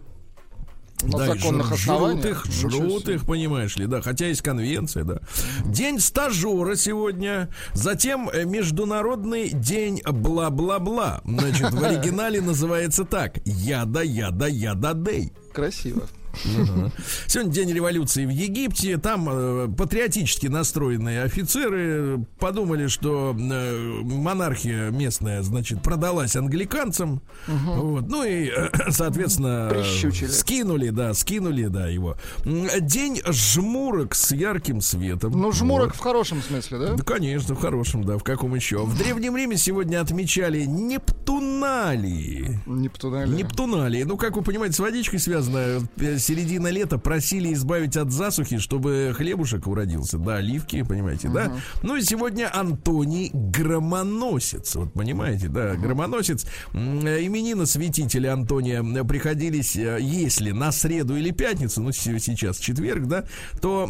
На 1.03 1.19
да, 1.19 1.27
законных 1.27 1.67
жрут 1.67 1.81
основаниях. 1.81 2.47
их, 2.47 2.53
жрут 2.53 3.09
их, 3.09 3.27
понимаешь 3.27 3.77
ли, 3.77 3.87
да, 3.87 4.01
хотя 4.01 4.27
есть 4.27 4.41
конвенция, 4.43 5.05
да. 5.05 5.19
День 5.67 6.01
стажера 6.01 6.77
сегодня, 6.77 7.51
затем 7.75 8.31
э, 8.31 8.45
Международный 8.45 9.51
день 9.51 10.01
бла-бла-бла. 10.07 11.21
Значит, 11.25 11.73
в 11.73 11.85
оригинале 11.85 12.41
называется 12.41 13.05
так. 13.05 13.39
Яда, 13.45 14.01
яда, 14.03 14.47
яда, 14.47 14.95
дей. 14.95 15.33
Красиво. 15.53 16.09
Сегодня 17.27 17.53
день 17.53 17.73
революции 17.73 18.27
в 18.27 18.31
Египте. 18.31 18.97
Там 18.99 19.29
э, 19.31 19.69
патриотически 19.77 20.47
настроенные 20.47 21.23
офицеры 21.23 22.25
подумали, 22.39 22.89
что 22.89 23.37
э, 23.39 24.01
монархия 24.03 24.91
местная, 24.91 25.43
значит, 25.43 25.83
продалась 25.83 26.37
англиканцам. 26.37 27.23
Вот. 27.47 28.09
Ну 28.09 28.25
и, 28.25 28.51
э, 28.51 28.71
соответственно, 28.91 29.69
Прищучили. 29.71 30.29
скинули, 30.29 30.91
да, 30.91 31.15
скинули, 31.15 31.67
да, 31.67 31.89
его. 31.89 32.17
День 32.45 33.21
жмурок 33.27 34.15
с 34.15 34.33
ярким 34.33 34.81
светом. 34.81 35.33
Ну, 35.33 35.53
жмурок 35.53 35.89
вот. 35.89 35.97
в 35.97 36.01
хорошем 36.01 36.43
смысле, 36.43 36.79
да? 36.79 36.93
Да, 36.95 37.03
конечно, 37.03 37.55
в 37.55 37.61
хорошем, 37.61 38.05
да. 38.05 38.19
В 38.19 38.25
каком 38.25 38.55
еще? 38.55 38.85
В 38.85 38.97
Древнем 38.97 39.37
Риме 39.37 39.57
сегодня 39.57 40.01
отмечали 40.01 40.65
Нептуналии. 40.65 42.61
Нептуналии. 42.67 43.35
Нептуналии. 43.35 44.03
Ну, 44.03 44.17
как 44.17 44.37
вы 44.37 44.43
понимаете, 44.43 44.77
с 44.77 44.79
водичкой 44.79 45.19
связано 45.19 45.87
середина 46.25 46.69
лета 46.69 46.99
просили 46.99 47.53
избавить 47.53 47.97
от 47.97 48.11
засухи, 48.11 48.59
чтобы 48.59 49.13
хлебушек 49.17 49.67
уродился. 49.67 50.19
Да, 50.19 50.37
оливки, 50.37 50.83
понимаете, 50.83 51.29
uh-huh. 51.29 51.33
да? 51.33 51.57
Ну 51.83 51.97
и 51.97 52.03
сегодня 52.03 52.51
Антоний 52.53 53.31
Громоносец. 53.33 54.75
Вот 54.75 54.93
понимаете, 54.93 55.49
да, 55.49 55.75
Громоносец. 55.75 56.47
Именина 56.73 57.67
святителя 57.67 58.33
Антония 58.33 58.83
приходились, 59.05 59.77
э, 59.77 59.99
если 60.01 60.51
на 60.51 60.73
среду 60.73 61.17
или 61.17 61.31
пятницу, 61.31 61.83
ну 61.83 61.93
сейчас 61.93 62.59
четверг, 62.59 63.07
да, 63.07 63.25
то 63.61 63.89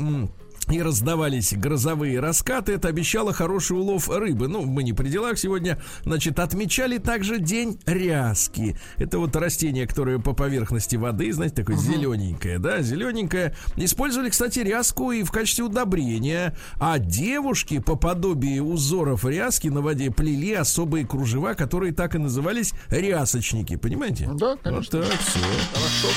и 0.70 0.81
раздавались 0.81 1.53
грозовые 1.55 2.20
раскаты. 2.20 2.72
Это 2.72 2.88
обещало 2.88 3.33
хороший 3.33 3.77
улов 3.77 4.09
рыбы. 4.09 4.48
Ну, 4.48 4.64
мы 4.64 4.83
не 4.83 4.92
при 4.92 5.09
делах 5.09 5.38
сегодня. 5.38 5.81
Значит, 6.05 6.38
отмечали 6.38 6.98
также 6.98 7.38
день 7.38 7.79
ряски. 7.87 8.77
Это 8.96 9.18
вот 9.18 9.37
растение, 9.37 9.87
которое 9.87 10.18
по 10.18 10.33
поверхности 10.33 10.96
воды, 10.96 11.33
знаете, 11.33 11.57
такое 11.57 11.77
uh-huh. 11.77 11.94
зелененькое, 11.94 12.59
да, 12.59 12.83
зелененькое. 12.83 13.55
Использовали, 13.77 14.31
кстати, 14.31 14.61
ряску 14.61 15.12
и 15.12 15.22
в 15.22 15.31
качестве 15.31 15.64
удобрения. 15.64 16.57
А 16.79 16.98
девушки 16.98 17.79
по 17.79 17.96
подобию 17.96 18.64
узоров 18.64 19.24
ряски 19.24 19.68
на 19.68 19.81
воде 19.81 20.11
плели 20.11 20.53
особые 20.55 21.07
кружева, 21.07 21.55
которые 21.55 21.92
так 21.92 22.14
и 22.14 22.18
назывались 22.18 22.72
рясочники. 22.90 23.77
Понимаете? 23.77 24.29
Да, 24.33 24.57
конечно. 24.57 25.00
Вот 25.00 25.09
так, 25.09 25.20
все. 25.20 25.38
Хорошо. 25.72 26.09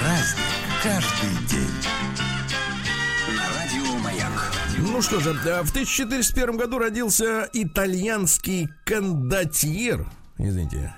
Праздник 0.00 0.58
каждый 0.82 1.48
день. 1.48 2.27
Ну 4.98 5.02
что 5.02 5.20
же, 5.20 5.30
э, 5.30 5.62
в 5.62 5.70
1401 5.70 6.56
году 6.56 6.80
родился 6.80 7.48
итальянский 7.52 8.68
кондотьер. 8.84 10.04
Извините. 10.38 10.92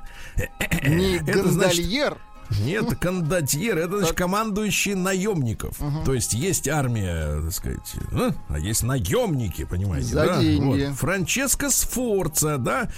Не 0.86 1.18
гондольер? 1.18 1.52
Значит, 1.52 2.18
нет, 2.58 2.98
кондотьер 2.98 3.78
это 3.78 3.98
значит 3.98 4.16
командующий 4.16 4.94
наемников. 4.94 5.80
Угу. 5.80 6.04
То 6.04 6.14
есть 6.14 6.32
есть 6.32 6.68
армия, 6.68 7.40
так 7.42 7.52
сказать, 7.52 7.94
а, 8.12 8.32
а 8.48 8.58
есть 8.58 8.82
наемники, 8.82 9.64
понимаете, 9.64 10.08
За 10.08 10.26
да? 10.26 10.40
деньги. 10.40 10.86
Вот. 10.86 10.96
Франческо 10.96 11.70
Сфорца, 11.70 12.58
да, 12.58 12.90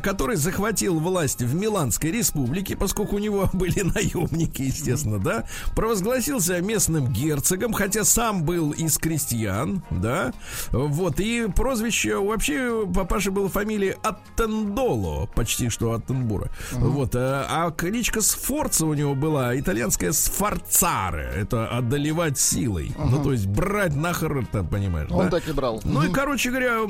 который 0.00 0.36
захватил 0.36 0.98
власть 0.98 1.42
в 1.42 1.54
Миланской 1.54 2.10
республике, 2.10 2.76
поскольку 2.76 3.16
у 3.16 3.18
него 3.18 3.48
были 3.52 3.82
наемники, 3.82 4.62
естественно, 4.62 5.18
да, 5.18 5.44
провозгласился 5.74 6.60
местным 6.60 7.12
герцогом, 7.12 7.72
хотя 7.72 8.04
сам 8.04 8.44
был 8.44 8.72
из 8.72 8.98
крестьян, 8.98 9.82
да, 9.90 10.32
вот, 10.72 11.20
и 11.20 11.46
прозвище 11.48 12.16
вообще 12.16 12.86
папаши 12.92 13.30
было 13.30 13.48
фамилия 13.48 13.96
Аттендоло, 14.02 15.26
почти 15.26 15.68
что 15.68 15.92
Аттенбура, 15.94 16.50
угу. 16.72 16.88
вот, 16.88 17.14
а, 17.14 17.46
а 17.48 17.70
кличка 17.70 18.20
Сфорца 18.20 18.86
у 18.86 18.95
него 18.96 19.14
была 19.14 19.58
итальянская 19.58 20.12
сфорцаре. 20.12 21.30
Это 21.34 21.68
одолевать 21.68 22.38
силой. 22.38 22.88
Uh-huh. 22.88 23.08
Ну, 23.10 23.22
то 23.22 23.32
есть 23.32 23.46
брать 23.46 23.94
нахер 23.94 24.38
это, 24.38 24.64
понимаешь, 24.64 25.08
Он 25.10 25.26
да? 25.26 25.38
так 25.38 25.48
и 25.48 25.52
брал. 25.52 25.80
Ну 25.84 26.02
uh-huh. 26.02 26.10
и, 26.10 26.12
короче 26.12 26.50
говоря, 26.50 26.80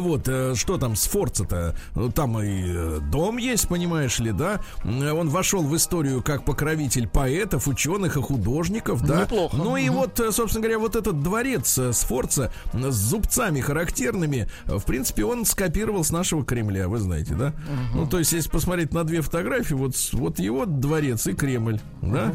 вот, 0.00 0.28
э, 0.28 0.54
что 0.54 0.78
там 0.78 0.96
с 0.96 1.06
Форца-то? 1.06 1.76
Там 2.14 2.40
и 2.40 2.62
э, 2.64 2.98
дом 3.10 3.36
есть, 3.36 3.68
понимаешь 3.68 4.18
ли, 4.18 4.32
да? 4.32 4.60
Он 4.84 5.28
вошел 5.28 5.62
в 5.62 5.74
историю 5.76 6.22
как 6.22 6.44
покровитель 6.44 7.08
поэтов, 7.08 7.68
ученых 7.68 8.16
и 8.16 8.22
художников, 8.22 9.04
да? 9.06 9.22
Неплохо. 9.22 9.56
Ну 9.56 9.76
и 9.76 9.88
вот, 9.88 10.18
э, 10.20 10.32
собственно 10.32 10.62
говоря, 10.62 10.78
вот 10.78 10.96
этот 10.96 11.22
дворец 11.22 11.78
с 11.78 12.04
Форца 12.04 12.52
с 12.72 12.94
зубцами 12.94 13.60
характерными, 13.60 14.48
в 14.66 14.84
принципе, 14.84 15.24
он 15.24 15.44
скопировал 15.44 16.04
с 16.04 16.10
нашего 16.10 16.44
Кремля, 16.44 16.88
вы 16.88 16.98
знаете, 16.98 17.34
да? 17.34 17.52
Ну, 17.94 18.06
то 18.06 18.18
есть, 18.18 18.32
если 18.32 18.48
посмотреть 18.48 18.92
на 18.92 19.04
две 19.04 19.20
фотографии, 19.20 19.74
вот, 19.74 19.94
вот 20.12 20.38
его 20.38 20.66
дворец 20.66 21.26
и 21.26 21.32
Кремль, 21.32 21.80
да? 22.00 22.32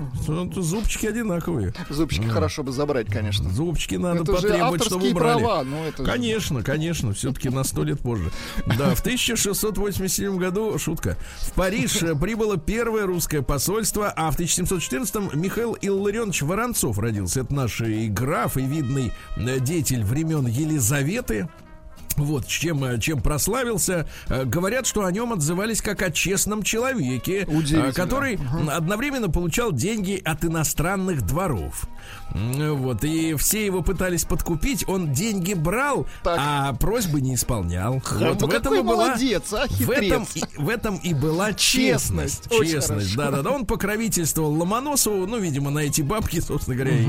Зубчики 0.56 1.08
одинаковые. 1.08 1.74
Зубчики 1.90 2.28
хорошо 2.28 2.64
бы 2.64 2.72
забрать, 2.72 3.08
конечно. 3.08 3.50
Зубчики 3.50 3.96
надо 3.96 4.24
это 4.24 4.34
потребовать, 4.34 4.84
чтобы 4.84 5.10
убрали. 5.10 5.40
Права, 5.40 5.64
но 5.64 5.86
это... 5.86 6.04
Конечно, 6.04 6.64
конечно, 6.64 7.14
все-таки 7.14 7.47
все-таки 7.48 7.56
на 7.56 7.64
сто 7.64 7.84
лет 7.84 8.00
позже. 8.00 8.32
Да, 8.78 8.94
в 8.96 9.00
1687 9.02 10.38
году, 10.38 10.78
шутка, 10.78 11.18
в 11.40 11.52
Париж 11.54 12.00
прибыло 12.20 12.58
первое 12.58 13.06
русское 13.06 13.42
посольство, 13.42 14.12
а 14.16 14.32
в 14.32 14.36
1714 14.36 15.34
Михаил 15.34 15.78
Илларионович 15.80 16.44
Воронцов 16.44 17.00
родился. 17.00 17.42
Это 17.42 17.54
наш 17.54 17.82
и 17.82 18.08
граф, 18.08 18.58
и 18.58 18.62
видный 18.62 19.12
э, 19.38 19.60
деятель 19.60 20.04
времен 20.04 20.46
Елизаветы. 20.46 21.50
Вот 22.18 22.48
чем, 22.48 22.84
э, 22.84 23.00
чем 23.00 23.22
прославился. 23.22 24.08
Э, 24.28 24.44
говорят, 24.44 24.86
что 24.86 25.06
о 25.06 25.12
нем 25.12 25.34
отзывались 25.34 25.82
как 25.82 26.02
о 26.02 26.12
честном 26.12 26.64
человеке, 26.64 27.48
который 27.94 28.40
одновременно 28.70 29.30
получал 29.30 29.72
деньги 29.72 30.22
от 30.24 30.44
иностранных 30.44 31.22
дворов. 31.22 31.88
Вот, 32.34 33.04
и 33.04 33.36
все 33.36 33.66
его 33.66 33.82
пытались 33.82 34.24
подкупить, 34.24 34.88
он 34.88 35.12
деньги 35.14 35.54
брал, 35.54 36.08
Так. 36.24 36.38
а 36.40 36.74
просьбы 36.74 37.22
не 37.22 37.36
исполнял. 37.36 38.02
Ну, 38.12 38.28
вот 38.30 38.42
в 38.42 38.50
этом 38.50 38.50
какой 38.50 38.80
и 38.80 38.82
была, 38.82 39.08
молодец, 39.08 39.54
а, 39.54 39.66
в 39.68 39.90
этом, 39.90 40.28
и, 40.34 40.44
в 40.58 40.70
этом 40.70 40.98
и 40.98 41.14
была 41.14 41.54
честность. 41.54 41.98
Честность, 41.98 42.52
очень 42.52 42.72
Честность, 42.72 43.16
хорошо. 43.16 43.32
да, 43.32 43.38
да, 43.38 43.44
да. 43.44 43.56
Он 43.56 43.66
покровительствовал 43.66 44.52
Ломоносову, 44.54 45.26
ну, 45.26 45.38
видимо, 45.38 45.72
на 45.72 45.80
эти 45.80 46.02
бабки, 46.02 46.40
собственно 46.40 46.76
говоря, 46.76 46.98
и 46.98 47.08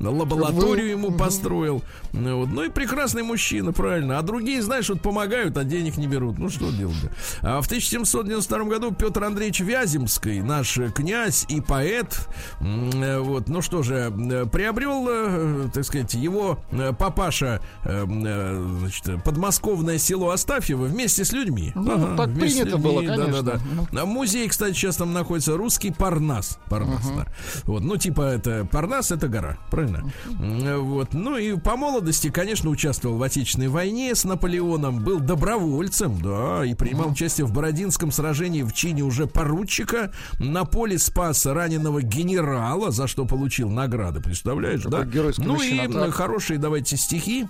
лабораторию 0.00 0.90
ему 0.90 1.12
построил. 1.12 1.82
Ну, 2.12 2.38
вот. 2.38 2.48
ну 2.48 2.62
и 2.64 2.68
прекрасный 2.68 3.22
мужчина, 3.22 3.72
правильно. 3.72 4.18
А 4.18 4.22
другие, 4.22 4.47
знаешь, 4.60 4.88
вот 4.88 5.00
помогают, 5.02 5.56
а 5.56 5.64
денег 5.64 5.96
не 5.96 6.06
берут. 6.06 6.38
Ну 6.38 6.48
что 6.48 6.70
делать? 6.70 6.96
А 7.42 7.60
в 7.60 7.66
1792 7.66 8.64
году 8.64 8.92
Петр 8.92 9.24
Андреевич 9.24 9.60
Вяземский, 9.60 10.40
наш 10.40 10.78
князь 10.94 11.44
и 11.48 11.60
поэт, 11.60 12.28
э, 12.60 13.18
вот, 13.18 13.48
ну 13.48 13.62
что 13.62 13.82
же, 13.82 14.12
э, 14.30 14.46
приобрел, 14.46 15.06
э, 15.08 15.68
так 15.72 15.84
сказать, 15.84 16.14
его 16.14 16.58
папаша, 16.98 17.60
значит, 17.84 19.22
подмосковное 19.24 19.98
село 19.98 20.30
Астафьево 20.30 20.84
вместе 20.84 21.24
с 21.24 21.32
людьми. 21.32 21.72
Ну, 21.74 22.16
так 22.16 22.28
вместе 22.28 22.58
с 22.58 22.62
принято 22.62 22.78
было, 22.78 23.00
людьми, 23.00 23.16
конечно. 23.16 23.42
Да-да-да. 23.42 24.02
А 24.02 24.06
Музей, 24.06 24.48
кстати, 24.48 24.74
сейчас 24.74 24.96
там 24.96 25.12
находится 25.12 25.56
русский 25.56 25.90
Парнас. 25.92 26.58
Парнас, 26.68 27.06
да. 27.16 27.26
Вот, 27.64 27.82
ну, 27.82 27.96
типа, 27.96 28.22
это 28.22 28.66
Парнас 28.70 29.10
это 29.10 29.28
гора, 29.28 29.58
правильно? 29.70 30.10
М, 30.40 30.84
Вот. 30.84 31.14
Ну 31.14 31.36
и 31.36 31.56
по 31.58 31.76
молодости, 31.76 32.30
конечно, 32.30 32.70
участвовал 32.70 33.16
в 33.18 33.22
Отечественной 33.22 33.68
войне 33.68 34.14
с 34.14 34.24
Наполеоном, 34.28 35.00
был 35.02 35.20
добровольцем, 35.20 36.20
да, 36.22 36.64
и 36.64 36.74
принимал 36.74 37.10
участие 37.10 37.46
в 37.46 37.52
Бородинском 37.52 38.12
сражении 38.12 38.62
в 38.62 38.72
чине 38.72 39.02
уже 39.02 39.26
поручика. 39.26 40.12
На 40.38 40.64
поле 40.64 40.98
спас 40.98 41.44
раненого 41.46 42.02
генерала, 42.02 42.90
за 42.90 43.06
что 43.08 43.24
получил 43.24 43.68
награды, 43.68 44.20
представляешь, 44.20 44.82
да? 44.82 44.98
Ну 45.38 45.60
и 45.60 45.92
так. 45.92 46.14
хорошие, 46.14 46.58
давайте, 46.58 46.96
стихи. 46.96 47.48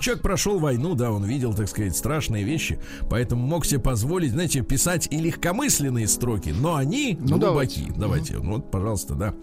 Человек 0.00 0.22
прошел 0.22 0.58
войну, 0.58 0.94
да, 0.94 1.10
он 1.10 1.24
видел, 1.24 1.54
так 1.54 1.68
сказать, 1.68 1.96
страшные 1.96 2.44
вещи, 2.44 2.78
поэтому 3.10 3.46
мог 3.46 3.66
себе 3.66 3.80
позволить, 3.80 4.32
знаете, 4.32 4.62
писать 4.62 5.08
и 5.10 5.18
легкомысленные 5.18 6.08
строки, 6.08 6.50
но 6.50 6.76
они 6.76 7.16
Ну, 7.20 7.38
глубоки. 7.38 7.92
Давайте, 7.96 8.38
ну, 8.38 8.54
вот, 8.54 8.70
пожалуйста, 8.70 9.14
да. 9.14 9.34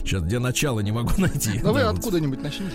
Сейчас 0.00 0.22
где 0.22 0.38
начало 0.38 0.80
не 0.80 0.92
могу 0.92 1.10
найти. 1.18 1.60
Ну 1.62 1.72
вы 1.72 1.80
Да, 1.80 1.90
вот. 1.90 1.98
откуда-нибудь 1.98 2.42
начните. 2.42 2.72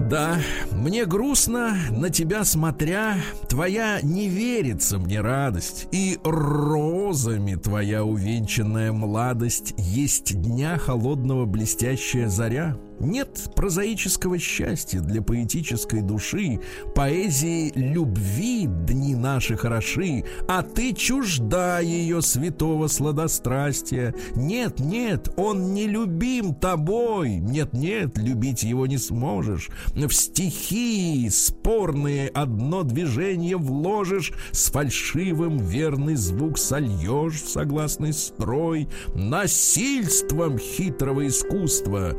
Да, 0.00 0.38
мне 0.72 1.04
грустно 1.04 1.76
на 1.90 2.10
тебя 2.10 2.44
смотря, 2.44 3.16
твоя 3.48 4.00
не 4.02 4.28
верится 4.28 4.98
мне 4.98 5.20
радость, 5.20 5.86
и 5.92 6.18
розами 6.24 7.54
твоя 7.54 8.04
увенчанная 8.04 8.92
младость 8.92 9.74
есть 9.78 10.40
дня 10.40 10.78
холодного 10.78 11.44
блестящая 11.44 12.28
заря. 12.28 12.76
Нет 13.00 13.50
прозаического 13.54 14.38
счастья 14.38 15.00
для 15.00 15.20
поэтической 15.20 16.02
души, 16.02 16.60
поэзии 16.94 17.72
любви 17.74 18.66
дни 18.66 19.14
наши 19.14 19.56
хороши, 19.56 20.24
а 20.48 20.62
ты 20.62 20.92
чужда 20.92 21.80
ее 21.80 22.22
святого 22.22 22.86
сладострастия. 22.86 24.14
Нет, 24.36 24.80
нет, 24.80 25.28
он 25.36 25.74
не 25.74 25.86
любим 25.86 26.54
тобой. 26.54 27.36
Нет, 27.36 27.72
нет, 27.72 28.16
любить 28.16 28.62
его 28.62 28.86
не 28.86 28.98
сможешь. 28.98 29.70
В 29.94 30.10
стихи 30.12 31.28
спорные 31.30 32.28
одно 32.28 32.82
движение 32.82 33.56
вложишь, 33.56 34.32
с 34.52 34.70
фальшивым 34.70 35.58
верный 35.58 36.16
звук 36.16 36.58
сольешь 36.58 37.42
согласный 37.42 38.12
строй. 38.12 38.88
Насильством 39.14 40.58
хитрого 40.58 41.26
искусства 41.26 42.18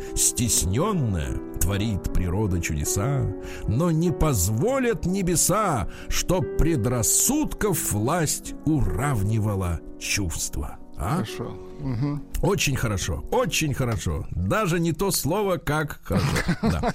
стесненное 0.65 1.39
творит 1.61 2.11
природа 2.13 2.59
чудеса, 2.59 3.25
но 3.67 3.91
не 3.91 4.11
позволят 4.11 5.05
небеса, 5.05 5.87
чтоб 6.09 6.43
предрассудков 6.57 7.91
власть 7.91 8.55
уравнивала 8.65 9.79
чувства. 9.99 10.77
А? 10.97 11.15
Хорошо. 11.15 11.55
Очень 12.41 12.75
хорошо, 12.75 13.23
очень 13.31 13.73
хорошо. 13.73 14.25
Даже 14.31 14.79
не 14.79 14.93
то 14.93 15.11
слово, 15.11 15.57
как 15.57 15.99
хорошо. 16.03 16.25
Да. 16.61 16.93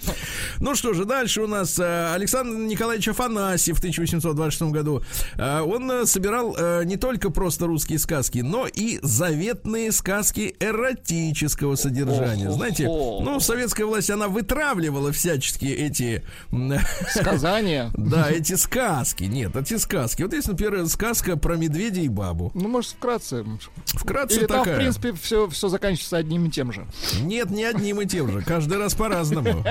Ну 0.58 0.74
что 0.74 0.92
же, 0.94 1.04
дальше 1.04 1.42
у 1.42 1.46
нас 1.46 1.78
э, 1.78 2.12
Александр 2.14 2.56
Николаевич 2.58 3.08
Афанасьев 3.08 3.76
в 3.76 3.78
1826 3.78 4.62
году. 4.72 5.02
Э, 5.36 5.60
Он 5.60 5.90
э, 5.90 6.06
собирал 6.06 6.56
не 6.84 6.96
только 6.96 7.30
просто 7.30 7.66
русские 7.66 7.98
сказки, 7.98 8.38
но 8.40 8.66
и 8.66 8.98
заветные 9.02 9.92
сказки 9.92 10.54
эротического 10.60 11.76
содержания. 11.76 12.50
Знаете, 12.50 12.86
ну, 12.86 13.38
советская 13.40 13.86
власть, 13.86 14.10
она 14.10 14.28
вытравливала 14.28 15.12
всячески 15.12 15.66
эти... 15.66 16.22
м, 16.52 16.74
Сказание. 17.14 17.90
Да, 17.96 18.30
эти 18.30 18.54
сказки. 18.54 19.24
Нет, 19.24 19.54
эти 19.56 19.76
сказки. 19.78 20.22
Вот 20.22 20.32
есть, 20.32 20.48
например, 20.48 20.86
сказка 20.88 21.36
про 21.36 21.56
медведя 21.56 22.00
и 22.00 22.08
бабу. 22.08 22.50
Ну, 22.54 22.68
может, 22.68 22.92
вкратце. 22.92 23.44
Вкратце 23.86 24.46
там, 24.46 24.64
в 24.74 24.76
принципе, 24.76 25.12
все, 25.12 25.48
все 25.48 25.68
заканчивается 25.68 26.16
одним 26.16 26.46
и 26.46 26.50
тем 26.50 26.72
же. 26.72 26.86
Нет, 27.20 27.50
не 27.50 27.64
одним 27.64 28.00
и 28.00 28.06
тем 28.06 28.30
же. 28.30 28.42
Каждый 28.42 28.78
раз 28.78 28.94
по-разному. 28.94 29.64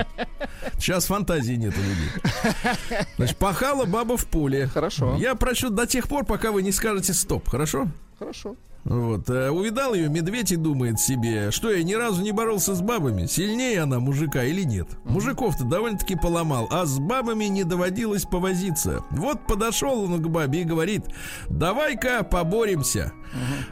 Сейчас 0.78 1.06
фантазии 1.06 1.54
нет 1.54 1.74
у 1.76 1.80
людей. 1.80 3.06
Значит, 3.16 3.36
пахала 3.36 3.84
баба 3.84 4.16
в 4.16 4.26
поле. 4.26 4.66
Хорошо. 4.66 5.16
Я 5.18 5.34
прощу 5.34 5.70
до 5.70 5.86
тех 5.86 6.08
пор, 6.08 6.24
пока 6.24 6.52
вы 6.52 6.62
не 6.62 6.72
скажете 6.72 7.12
стоп, 7.12 7.48
хорошо? 7.48 7.88
Хорошо. 8.18 8.56
Вот. 8.84 9.28
э, 9.28 9.50
Увидал 9.50 9.94
ее 9.94 10.08
медведь 10.08 10.52
и 10.52 10.56
думает 10.56 10.98
себе, 10.98 11.50
что 11.50 11.70
я 11.70 11.82
ни 11.82 11.94
разу 11.94 12.22
не 12.22 12.32
боролся 12.32 12.74
с 12.74 12.80
бабами. 12.80 13.26
Сильнее 13.26 13.82
она 13.82 14.00
мужика 14.00 14.42
или 14.44 14.62
нет? 14.62 14.88
Мужиков-то 15.04 15.64
довольно-таки 15.64 16.16
поломал, 16.16 16.66
а 16.70 16.86
с 16.86 16.98
бабами 16.98 17.44
не 17.44 17.64
доводилось 17.64 18.24
повозиться. 18.24 19.04
Вот 19.10 19.46
подошел 19.46 20.02
он 20.02 20.22
к 20.22 20.28
бабе 20.28 20.62
и 20.62 20.64
говорит, 20.64 21.04
давай-ка 21.48 22.22
поборемся. 22.24 23.12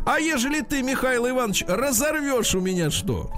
А 0.04 0.20
ежели 0.20 0.60
ты, 0.60 0.82
Михаил 0.82 1.28
Иванович, 1.28 1.64
разорвешь 1.66 2.54
у 2.54 2.60
меня 2.60 2.90
что? 2.90 3.30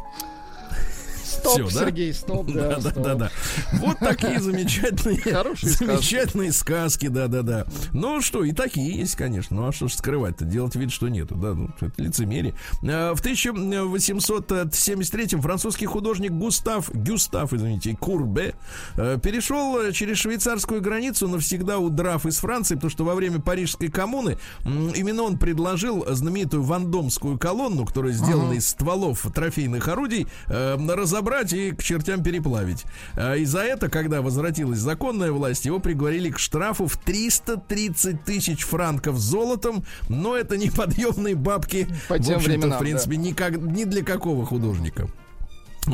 Стоп, 1.30 1.54
Всё, 1.54 1.64
да? 1.66 1.70
Сергей, 1.86 2.12
стоп, 2.14 2.46
да, 2.52 2.76
Да, 2.76 2.80
стоп. 2.90 3.02
да, 3.04 3.14
да. 3.14 3.30
Вот 3.74 3.98
такие 3.98 4.40
замечательные, 4.40 5.20
Хорошие 5.20 5.72
сказки. 5.72 5.84
замечательные 5.92 6.52
сказки, 6.52 7.08
да, 7.08 7.26
да, 7.28 7.42
да. 7.42 7.66
Ну 7.92 8.20
что, 8.20 8.44
и 8.44 8.52
такие 8.52 8.98
есть, 8.98 9.14
конечно. 9.16 9.56
Ну 9.56 9.66
а 9.68 9.72
что 9.72 9.88
ж 9.88 9.92
скрывать-то? 9.94 10.44
Делать 10.44 10.74
вид, 10.76 10.92
что 10.92 11.08
нету, 11.08 11.34
да, 11.36 11.54
ну 11.54 11.70
это 11.80 12.02
лицемерие. 12.02 12.54
А, 12.82 13.14
В 13.14 13.20
1873-м 13.22 15.42
французский 15.42 15.86
художник 15.86 16.32
Густав, 16.32 16.90
Гюстав, 16.94 17.52
извините, 17.52 17.96
Курбе 17.98 18.54
э, 18.96 19.18
перешел 19.22 19.78
э, 19.80 19.92
через 19.92 20.18
швейцарскую 20.18 20.80
границу, 20.80 21.28
навсегда 21.28 21.78
удрав 21.78 22.26
из 22.26 22.38
Франции, 22.38 22.74
потому 22.74 22.90
что 22.90 23.04
во 23.04 23.14
время 23.14 23.40
Парижской 23.40 23.88
коммуны 23.88 24.36
именно 24.64 25.22
он 25.22 25.38
предложил 25.38 26.04
знаменитую 26.08 26.62
вандомскую 26.62 27.38
колонну, 27.38 27.86
которая 27.86 28.12
сделана 28.12 28.54
из 28.54 28.68
стволов 28.68 29.26
трофейных 29.34 29.88
орудий, 29.88 30.26
э, 30.48 30.76
разобрать 31.20 31.52
и 31.52 31.72
к 31.72 31.83
чертям 31.83 32.22
переплавить. 32.22 32.85
А, 33.16 33.35
И 33.35 33.44
за 33.44 33.61
это, 33.61 33.88
когда 33.88 34.22
возвратилась 34.22 34.78
законная 34.78 35.33
власть, 35.33 35.66
его 35.66 35.78
приговорили 35.78 36.30
к 36.30 36.38
штрафу 36.38 36.87
в 36.87 36.96
330 36.96 38.24
тысяч 38.24 38.64
франков 38.64 39.18
золотом, 39.18 39.85
но 40.09 40.37
это 40.37 40.56
неподъемные 40.56 41.35
бабки, 41.35 41.87
По 42.09 42.16
в 42.16 42.22
тем 42.22 42.37
общем-то, 42.37 42.59
временам, 42.59 42.78
в 42.78 42.80
принципе, 42.80 43.16
никак, 43.16 43.56
ни 43.56 43.85
для 43.85 44.02
какого 44.02 44.46
художника. 44.46 45.09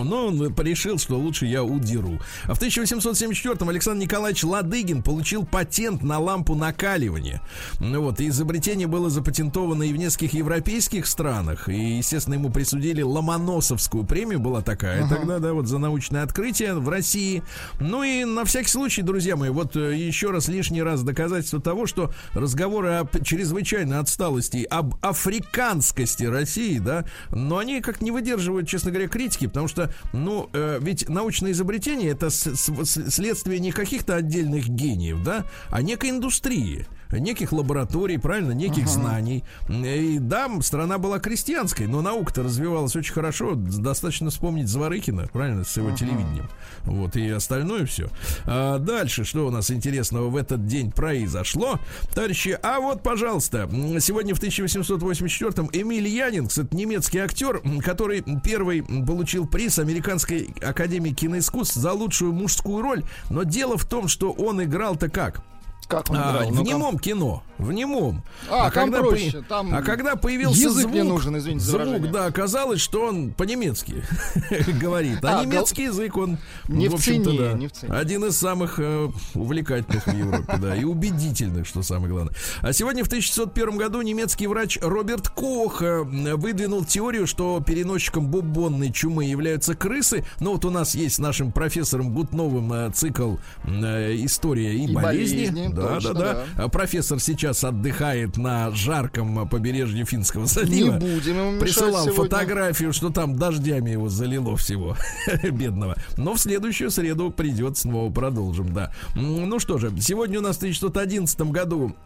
Но 0.05 0.27
он 0.29 0.55
решил, 0.59 0.99
что 0.99 1.19
лучше 1.19 1.47
я 1.47 1.65
удеру. 1.65 2.19
А 2.45 2.55
в 2.55 2.61
1874-м 2.61 3.69
Александр 3.69 4.03
Николаевич 4.03 4.45
Ладыгин 4.45 5.03
получил 5.03 5.45
патент 5.45 6.03
на 6.03 6.19
лампу 6.19 6.55
накаливания. 6.55 7.41
Ну 7.81 8.03
вот, 8.03 8.21
и 8.21 8.29
изобретение 8.29 8.87
было 8.87 9.11
запатентовано 9.11 9.83
и 9.85 9.93
в 9.93 9.97
нескольких 9.97 10.35
европейских 10.35 11.07
странах. 11.07 11.69
И, 11.69 11.99
естественно, 11.99 12.35
ему 12.35 12.51
присудили 12.51 13.03
Ломоносовскую 13.03 14.05
премию, 14.05 14.41
была 14.41 14.63
такая 14.63 15.09
тогда, 15.09 15.39
да, 15.39 15.53
вот 15.53 15.67
за 15.67 15.79
научное 15.79 16.23
открытие 16.23 16.75
в 16.75 16.89
России. 16.89 17.43
Ну 17.81 18.03
и 18.03 18.25
на 18.25 18.45
всякий 18.45 18.69
случай, 18.69 19.03
друзья 19.03 19.37
мои, 19.37 19.51
вот 19.51 19.77
э, 19.77 19.97
еще 19.97 20.31
раз, 20.31 20.49
лишний 20.49 20.83
раз 20.83 21.03
доказательство 21.03 21.61
того, 21.61 21.87
что 21.87 22.13
разговоры 22.35 22.91
о 22.91 23.09
чрезвычайной 23.23 23.99
отсталости, 23.99 24.67
об 24.69 24.95
африканскости 25.03 26.25
России, 26.25 26.79
да, 26.79 27.05
но 27.31 27.59
они 27.59 27.81
как 27.81 28.01
не 28.01 28.11
выдерживают, 28.11 28.69
честно 28.69 28.91
говоря, 28.91 29.09
критики, 29.09 29.47
потому 29.47 29.69
что, 29.69 29.86
ну, 30.13 30.49
э, 30.53 30.79
ведь 30.81 31.09
научное 31.09 31.53
изобретение 31.53 32.11
это 32.11 32.31
с- 32.31 32.57
с- 32.57 33.11
следствие 33.11 33.61
не 33.61 33.73
каких-то 33.73 34.17
отдельных 34.17 34.69
гениев, 34.69 35.23
да, 35.23 35.45
а 35.71 35.83
некой 35.83 36.11
индустрии. 36.11 36.87
Неких 37.11 37.53
лабораторий, 37.53 38.19
правильно, 38.19 38.53
неких 38.53 38.89
знаний. 38.89 39.45
И 39.69 40.19
да, 40.21 40.49
страна 40.61 40.99
была 40.99 41.19
крестьянской, 41.19 41.87
но 41.87 42.03
наука-то 42.03 42.43
развивалась 42.43 42.97
очень 42.97 43.13
хорошо. 43.13 43.55
Достаточно 43.55 44.31
вспомнить 44.31 44.69
Зворыкина, 44.69 45.29
правильно, 45.33 45.65
с 45.65 45.77
его 45.77 45.91
телевидением. 45.91 46.49
Вот, 46.85 47.17
и 47.17 47.29
остальное 47.31 47.87
все. 47.87 48.09
А 48.45 48.79
дальше, 48.79 49.25
что 49.25 49.47
у 49.47 49.51
нас 49.51 49.71
интересного 49.71 50.29
в 50.29 50.37
этот 50.37 50.67
день 50.67 50.91
произошло? 50.91 51.79
Товарищи, 52.15 52.59
а 52.63 52.81
вот, 52.81 53.03
пожалуйста, 53.03 53.69
сегодня 54.01 54.35
в 54.35 54.43
1884-м 54.43 55.71
Эмиль 55.73 56.09
Янинкс, 56.09 56.59
это 56.59 56.77
немецкий 56.77 57.19
актер, 57.19 57.63
который 57.83 58.25
первый 58.43 58.83
получил 58.83 59.47
приз 59.47 59.79
Американской 59.79 60.49
Академии 60.63 61.11
киноискусств 61.11 61.75
за 61.75 61.93
лучшую 61.93 62.33
мужскую 62.33 62.83
роль. 62.83 63.05
Но 63.31 63.43
дело 63.43 63.77
в 63.77 63.85
том, 63.85 64.09
что 64.09 64.33
он 64.33 64.63
играл-то 64.63 65.09
как? 65.09 65.43
Как 65.89 66.11
он 66.11 66.17
А, 66.17 66.33
играл? 66.33 66.49
в 66.51 66.55
Ну-ка. 66.55 66.69
немом 66.69 66.99
кино. 66.99 67.43
В 67.59 67.73
немом. 67.73 68.23
А, 68.51 68.71
там 68.71 68.91
когда 68.93 68.99
проще, 69.01 69.43
там 69.49 69.75
а 69.75 69.81
когда 69.83 70.15
появился 70.17 70.61
язык 70.63 70.83
звук, 70.83 70.93
не 70.95 71.03
нужен, 71.03 71.39
извините 71.39 71.65
за 71.65 71.71
звук, 71.71 71.83
выражение. 71.87 72.13
да, 72.13 72.27
оказалось, 72.27 72.81
что 72.83 73.07
он 73.07 73.31
по-немецки 73.33 74.03
говорит. 74.81 75.25
А, 75.25 75.41
А, 75.41 75.45
немецкий 75.45 75.85
язык 75.85 76.17
он, 76.17 76.39
Не 76.69 76.89
в 76.89 76.95
общем-то, 76.95 77.31
цене, 77.31 77.39
да, 77.41 77.53
не 77.55 77.69
в 77.69 77.73
цене. 77.73 77.93
один 77.95 78.25
из 78.27 78.37
самых 78.37 78.79
э, 78.79 79.09
увлекательных 79.35 80.07
в 80.07 80.13
Европе, 80.15 80.57
да, 80.61 80.77
и 80.77 80.85
убедительных, 80.85 81.67
что 81.67 81.83
самое 81.83 82.13
главное. 82.13 82.35
А 82.61 82.73
сегодня 82.73 83.05
в 83.05 83.07
1601 83.07 83.77
году 83.79 84.03
немецкий 84.03 84.47
врач 84.49 84.79
Роберт 84.83 85.29
Кох 85.31 85.83
э, 85.83 86.03
выдвинул 86.03 86.85
теорию, 86.85 87.27
что 87.27 87.63
переносчиком 87.65 88.27
бубонной 88.29 88.93
чумы 88.93 89.25
являются 89.25 89.75
крысы. 89.75 90.25
Но 90.41 90.53
вот 90.53 90.65
у 90.65 90.71
нас 90.71 90.95
есть 90.95 91.15
с 91.17 91.19
нашим 91.19 91.53
профессором 91.53 92.13
Гутновым 92.13 92.73
э, 92.73 92.91
цикл 92.93 93.37
э, 93.65 94.15
«История 94.17 94.75
и, 94.75 94.85
И 94.85 94.93
болезни». 94.93 95.47
болезни, 95.47 95.75
Да, 95.83 96.01
да, 96.01 96.13
да. 96.13 96.33
да. 96.35 96.45
А 96.65 96.69
Профессор 96.69 97.21
сейчас 97.21 97.63
отдыхает 97.65 98.37
на 98.37 98.71
жарком 98.73 99.41
э, 99.45 99.47
побережье 99.47 100.05
Финского 100.05 100.43
Не 100.43 100.47
залива. 100.49 100.93
будем 100.99 101.37
ему 101.39 101.61
Присылал 101.61 102.05
сегодня. 102.07 102.13
фотографию, 102.25 102.93
что 102.93 103.11
там 103.11 103.37
дождями 103.37 103.91
его 103.91 104.09
залило 104.09 104.57
всего, 104.57 104.97
бедного. 105.43 105.97
Но 106.17 106.35
в 106.35 106.39
следующую 106.41 106.91
среду 106.91 107.31
придет 107.31 107.77
снова, 107.79 108.11
продолжим, 108.13 108.73
да. 108.73 108.93
Ну 109.15 109.59
что 109.59 109.79
же, 109.79 109.93
сегодня 110.01 110.39
у 110.39 110.43
нас 110.43 110.57
в 110.57 110.59
1911 110.61 111.41
году 111.53 111.97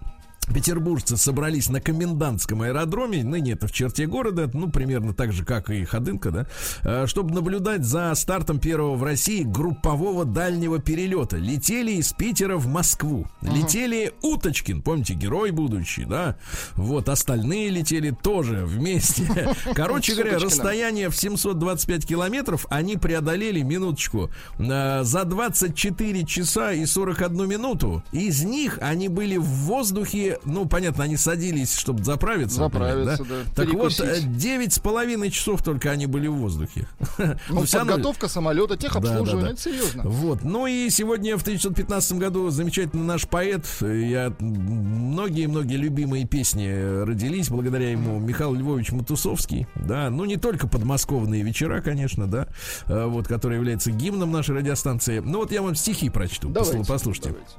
Петербуржцы 0.52 1.16
собрались 1.16 1.68
на 1.68 1.80
комендантском 1.80 2.62
аэродроме, 2.62 3.22
ныне 3.22 3.52
это 3.52 3.68
в 3.68 3.72
черте 3.72 4.06
города, 4.06 4.50
ну, 4.52 4.70
примерно 4.70 5.14
так 5.14 5.32
же, 5.32 5.44
как 5.44 5.70
и 5.70 5.84
Ходынка, 5.84 6.30
да, 6.30 6.46
э, 6.82 7.06
чтобы 7.06 7.32
наблюдать 7.34 7.84
за 7.84 8.12
стартом 8.14 8.58
первого 8.58 8.96
в 8.96 9.04
России 9.04 9.44
группового 9.44 10.24
дальнего 10.24 10.80
перелета. 10.80 11.36
Летели 11.36 11.92
из 11.92 12.12
Питера 12.12 12.56
в 12.56 12.66
Москву. 12.66 13.26
Летели 13.42 14.12
Уточкин, 14.22 14.82
помните, 14.82 15.14
герой 15.14 15.52
будущий, 15.52 16.04
да? 16.04 16.36
Вот, 16.74 17.08
остальные 17.08 17.70
летели 17.70 18.10
тоже 18.10 18.64
вместе. 18.66 19.54
Короче 19.74 20.14
говоря, 20.14 20.38
расстояние 20.38 21.10
в 21.10 21.16
725 21.16 22.06
километров 22.06 22.66
они 22.70 22.96
преодолели, 22.96 23.62
минуточку, 23.62 24.30
э, 24.58 25.04
за 25.04 25.24
24 25.24 26.26
часа 26.26 26.72
и 26.72 26.84
41 26.86 27.46
минуту. 27.46 28.02
Из 28.10 28.42
них 28.42 28.78
они 28.80 29.08
были 29.08 29.36
в 29.36 29.44
воздухе, 29.44 30.38
ну, 30.44 30.66
понятно, 30.66 31.04
они 31.04 31.16
садились, 31.16 31.76
чтобы 31.76 32.02
заправиться. 32.04 32.56
Заправиться, 32.56 33.22
например, 33.22 33.44
да, 33.46 33.52
Так 33.54 33.72
вот, 33.74 33.96
перекусить. 33.96 34.24
э, 34.24 34.28
девять 34.36 34.72
с 34.72 34.78
половиной 34.78 35.30
часов 35.30 35.62
только 35.62 35.90
они 35.90 36.06
были 36.06 36.26
в 36.28 36.34
воздухе. 36.34 36.86
Ну, 37.48 37.64
равно- 37.72 37.92
подготовка 37.92 38.28
самолета, 38.28 38.76
техобслуживание, 38.76 39.34
Да, 39.34 39.40
да, 39.40 39.46
да. 39.46 39.52
это 39.52 39.60
серьезно. 39.62 40.02
Вот. 40.04 40.42
Ну 40.44 40.66
и 40.66 40.88
сегодня 40.90 41.36
в 41.36 41.42
1915 41.42 42.12
году 42.18 42.50
замечательный 42.50 43.04
наш 43.04 43.26
поэт, 43.28 43.66
э, 43.80 44.02
я 44.08 44.32
многие-многие 44.40 45.76
любимые 45.76 46.26
песни 46.26 46.66
э, 46.68 47.04
родились 47.04 47.48
благодаря 47.48 47.90
ему, 47.90 48.18
Михаил 48.18 48.54
Львович 48.54 48.92
Матусовский, 48.92 49.66
да, 49.74 50.10
ну 50.10 50.24
не 50.24 50.36
только 50.36 50.66
подмосковные 50.68 51.42
вечера, 51.42 51.80
конечно, 51.80 52.26
да, 52.26 52.48
э, 52.86 53.04
вот, 53.06 53.26
который 53.28 53.56
является 53.56 53.90
гимном 53.90 54.30
нашей 54.32 54.56
радиостанции. 54.56 55.18
Ну 55.20 55.38
вот 55.38 55.52
я 55.52 55.62
вам 55.62 55.74
стихи 55.74 56.10
прочту, 56.10 56.48
Давайте, 56.48 56.84
послушайте. 56.86 57.30
давайте. 57.30 57.52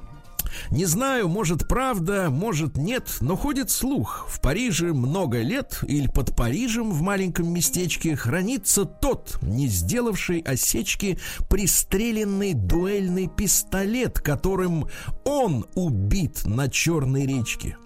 Не 0.69 0.85
знаю, 0.85 1.27
может 1.27 1.67
правда, 1.67 2.29
может 2.29 2.77
нет, 2.77 3.17
но 3.21 3.35
ходит 3.35 3.69
слух. 3.69 4.27
В 4.29 4.41
Париже 4.41 4.93
много 4.93 5.41
лет, 5.41 5.79
или 5.87 6.07
под 6.07 6.35
Парижем 6.35 6.91
в 6.91 7.01
маленьком 7.01 7.51
местечке 7.53 8.15
хранится 8.15 8.85
тот, 8.85 9.37
не 9.41 9.67
сделавший 9.67 10.39
осечки, 10.39 11.19
пристреленный 11.49 12.53
дуэльный 12.53 13.27
пистолет, 13.27 14.19
которым 14.19 14.87
он 15.23 15.65
убит 15.75 16.45
на 16.45 16.69
Черной 16.69 17.25
речке. 17.25 17.77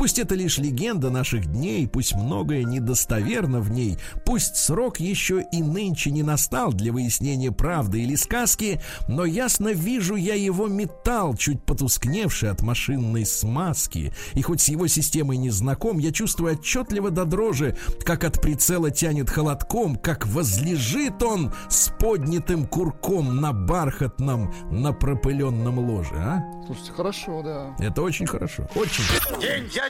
Пусть 0.00 0.18
это 0.18 0.34
лишь 0.34 0.56
легенда 0.56 1.10
наших 1.10 1.44
дней, 1.44 1.86
пусть 1.86 2.14
многое 2.14 2.64
недостоверно 2.64 3.60
в 3.60 3.70
ней, 3.70 3.98
пусть 4.24 4.56
срок 4.56 4.98
еще 4.98 5.44
и 5.52 5.62
нынче 5.62 6.10
не 6.10 6.22
настал 6.22 6.72
для 6.72 6.90
выяснения 6.90 7.52
правды 7.52 8.00
или 8.00 8.14
сказки, 8.14 8.80
но 9.08 9.26
ясно 9.26 9.74
вижу 9.74 10.14
я 10.14 10.36
его 10.36 10.68
металл, 10.68 11.36
чуть 11.36 11.62
потускневший 11.66 12.48
от 12.48 12.62
машинной 12.62 13.26
смазки. 13.26 14.14
И 14.32 14.40
хоть 14.40 14.62
с 14.62 14.70
его 14.70 14.86
системой 14.86 15.36
не 15.36 15.50
знаком, 15.50 15.98
я 15.98 16.12
чувствую 16.12 16.54
отчетливо 16.54 17.10
до 17.10 17.26
дрожи, 17.26 17.76
как 18.02 18.24
от 18.24 18.40
прицела 18.40 18.90
тянет 18.90 19.28
холодком, 19.28 19.96
как 19.96 20.26
возлежит 20.26 21.22
он 21.22 21.52
с 21.68 21.92
поднятым 21.98 22.66
курком 22.66 23.38
на 23.38 23.52
бархатном, 23.52 24.50
на 24.70 24.94
пропыленном 24.94 25.78
ложе, 25.78 26.16
а? 26.16 26.42
Слушайте, 26.64 26.92
хорошо, 26.92 27.42
да. 27.42 27.76
Это 27.78 28.00
очень 28.00 28.26
хорошо, 28.26 28.66
очень. 28.74 29.04
День 29.42 29.68
дяди 29.68 29.89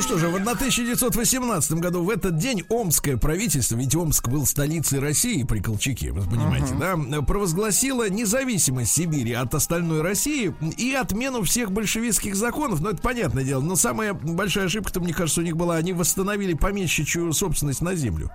Ну 0.00 0.04
что 0.04 0.16
же, 0.16 0.28
в 0.28 0.34
1918 0.34 1.72
году 1.72 2.02
в 2.02 2.08
этот 2.08 2.38
день 2.38 2.64
Омское 2.70 3.18
правительство, 3.18 3.76
ведь 3.76 3.94
Омск 3.94 4.28
был 4.28 4.46
столицей 4.46 4.98
России 4.98 5.42
при 5.42 5.60
Колчаке, 5.60 6.10
вы 6.10 6.22
понимаете, 6.22 6.74
да, 6.74 6.96
провозгласило 7.20 8.08
независимость 8.08 8.94
Сибири 8.94 9.34
от 9.34 9.54
остальной 9.54 10.00
России 10.00 10.54
и 10.78 10.94
отмену 10.94 11.42
всех 11.42 11.70
большевистских 11.70 12.34
законов. 12.34 12.80
Ну, 12.80 12.88
это 12.88 13.02
понятное 13.02 13.44
дело. 13.44 13.60
Но 13.60 13.76
самая 13.76 14.14
большая 14.14 14.64
ошибка-то, 14.64 15.00
мне 15.00 15.12
кажется, 15.12 15.42
у 15.42 15.44
них 15.44 15.58
была, 15.58 15.76
они 15.76 15.92
восстановили 15.92 16.54
помещичью 16.54 17.30
собственность 17.34 17.82
на 17.82 17.94
землю. 17.94 18.30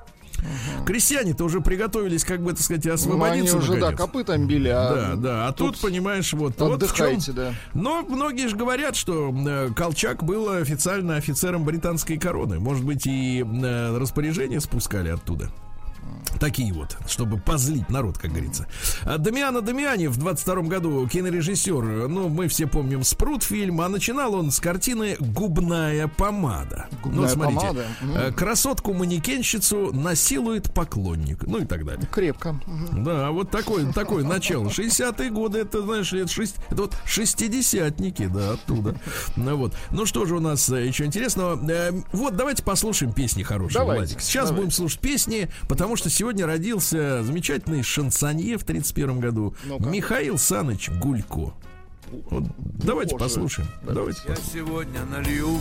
Крестьяне-то 0.86 1.43
уже 1.43 1.62
приготовились, 1.62 2.24
как 2.24 2.41
бы, 2.41 2.52
так 2.54 2.62
сказать, 2.62 2.86
Ну, 2.86 2.91
они 2.91 2.95
освободиться. 2.95 3.58
уже, 3.58 3.74
да, 3.74 3.80
наконец. 3.91 4.00
копытом 4.00 4.48
били, 4.48 4.69
а 4.69 4.93
Да, 4.93 5.15
да. 5.15 5.48
А 5.48 5.52
тут, 5.52 5.80
понимаешь, 5.80 6.32
вот, 6.34 6.60
вот 6.60 6.84
в 6.84 6.95
чем. 6.95 7.17
да. 7.36 7.54
Но 7.74 8.04
многие 8.04 8.48
же 8.48 8.56
говорят, 8.56 8.95
что 8.95 9.34
э, 9.36 9.69
Колчак 9.76 10.24
был 10.24 10.50
официально 10.50 11.15
офицером 11.15 11.63
британской 11.65 12.17
короны. 12.17 12.60
Может 12.60 12.84
быть, 12.86 13.06
и 13.08 13.43
э, 13.43 13.98
распоряжения 13.98 14.60
спускали 14.60 15.10
оттуда. 15.10 15.50
Такие 16.39 16.73
вот, 16.73 16.97
чтобы 17.07 17.37
позлить 17.37 17.89
народ, 17.89 18.17
как 18.17 18.31
говорится. 18.31 18.67
А 19.03 19.17
Дамиана 19.17 19.61
Дамиани 19.61 20.07
в 20.07 20.17
22 20.17 20.55
году 20.63 21.07
кинорежиссер, 21.07 22.07
ну, 22.09 22.29
мы 22.29 22.47
все 22.47 22.67
помним 22.67 23.03
Спрут 23.03 23.43
фильм, 23.43 23.79
а 23.81 23.87
начинал 23.89 24.35
он 24.35 24.51
с 24.51 24.59
картины 24.59 25.15
«Губная 25.19 26.07
помада». 26.07 26.87
«Губная 27.03 27.21
ну, 27.21 27.27
смотрите, 27.29 27.67
помада», 27.67 27.85
э, 28.01 28.31
красотку-манекенщицу 28.33 29.93
насилует 29.93 30.73
поклонник, 30.73 31.43
ну 31.43 31.59
и 31.59 31.65
так 31.65 31.85
далее. 31.85 32.05
Крепко. 32.11 32.59
Да, 32.91 33.31
вот 33.31 33.51
такое, 33.51 33.91
такое 33.93 34.23
начало. 34.23 34.67
60-е 34.67 35.29
годы, 35.29 35.59
это, 35.59 35.81
знаешь, 35.81 36.11
это, 36.11 36.27
шесть, 36.27 36.55
это 36.69 36.83
вот 36.83 36.97
шестидесятники, 37.05 38.27
да, 38.27 38.51
оттуда. 38.51 38.95
Ну 39.35 39.55
вот. 39.55 39.73
Ну 39.91 40.05
что 40.05 40.25
же 40.25 40.35
у 40.35 40.39
нас 40.39 40.69
э, 40.69 40.85
еще 40.85 41.05
интересного? 41.05 41.59
Э, 41.69 41.91
вот, 42.11 42.35
давайте 42.35 42.63
послушаем 42.63 43.13
песни 43.13 43.43
хорошие, 43.43 43.79
Давайте, 43.79 43.99
Владик. 43.99 44.21
Сейчас 44.21 44.45
давайте. 44.45 44.55
будем 44.55 44.71
слушать 44.71 44.99
песни, 44.99 45.49
потому 45.67 45.94
что 45.95 46.10
сегодня 46.10 46.45
родился 46.45 47.23
замечательный 47.23 47.84
шансонье 47.84 48.58
в 48.58 48.63
31 48.63 49.19
году 49.19 49.55
Ну-ка. 49.65 49.89
Михаил 49.89 50.38
Саныч 50.38 50.89
Гулько. 50.89 51.53
Вот, 52.29 52.43
давайте 52.84 53.13
Боже. 53.15 53.23
послушаем. 53.25 53.67
Давайте 53.84 54.21
Я 54.27 54.36
послушаем. 54.36 54.67
сегодня 54.67 55.05
налью 55.05 55.60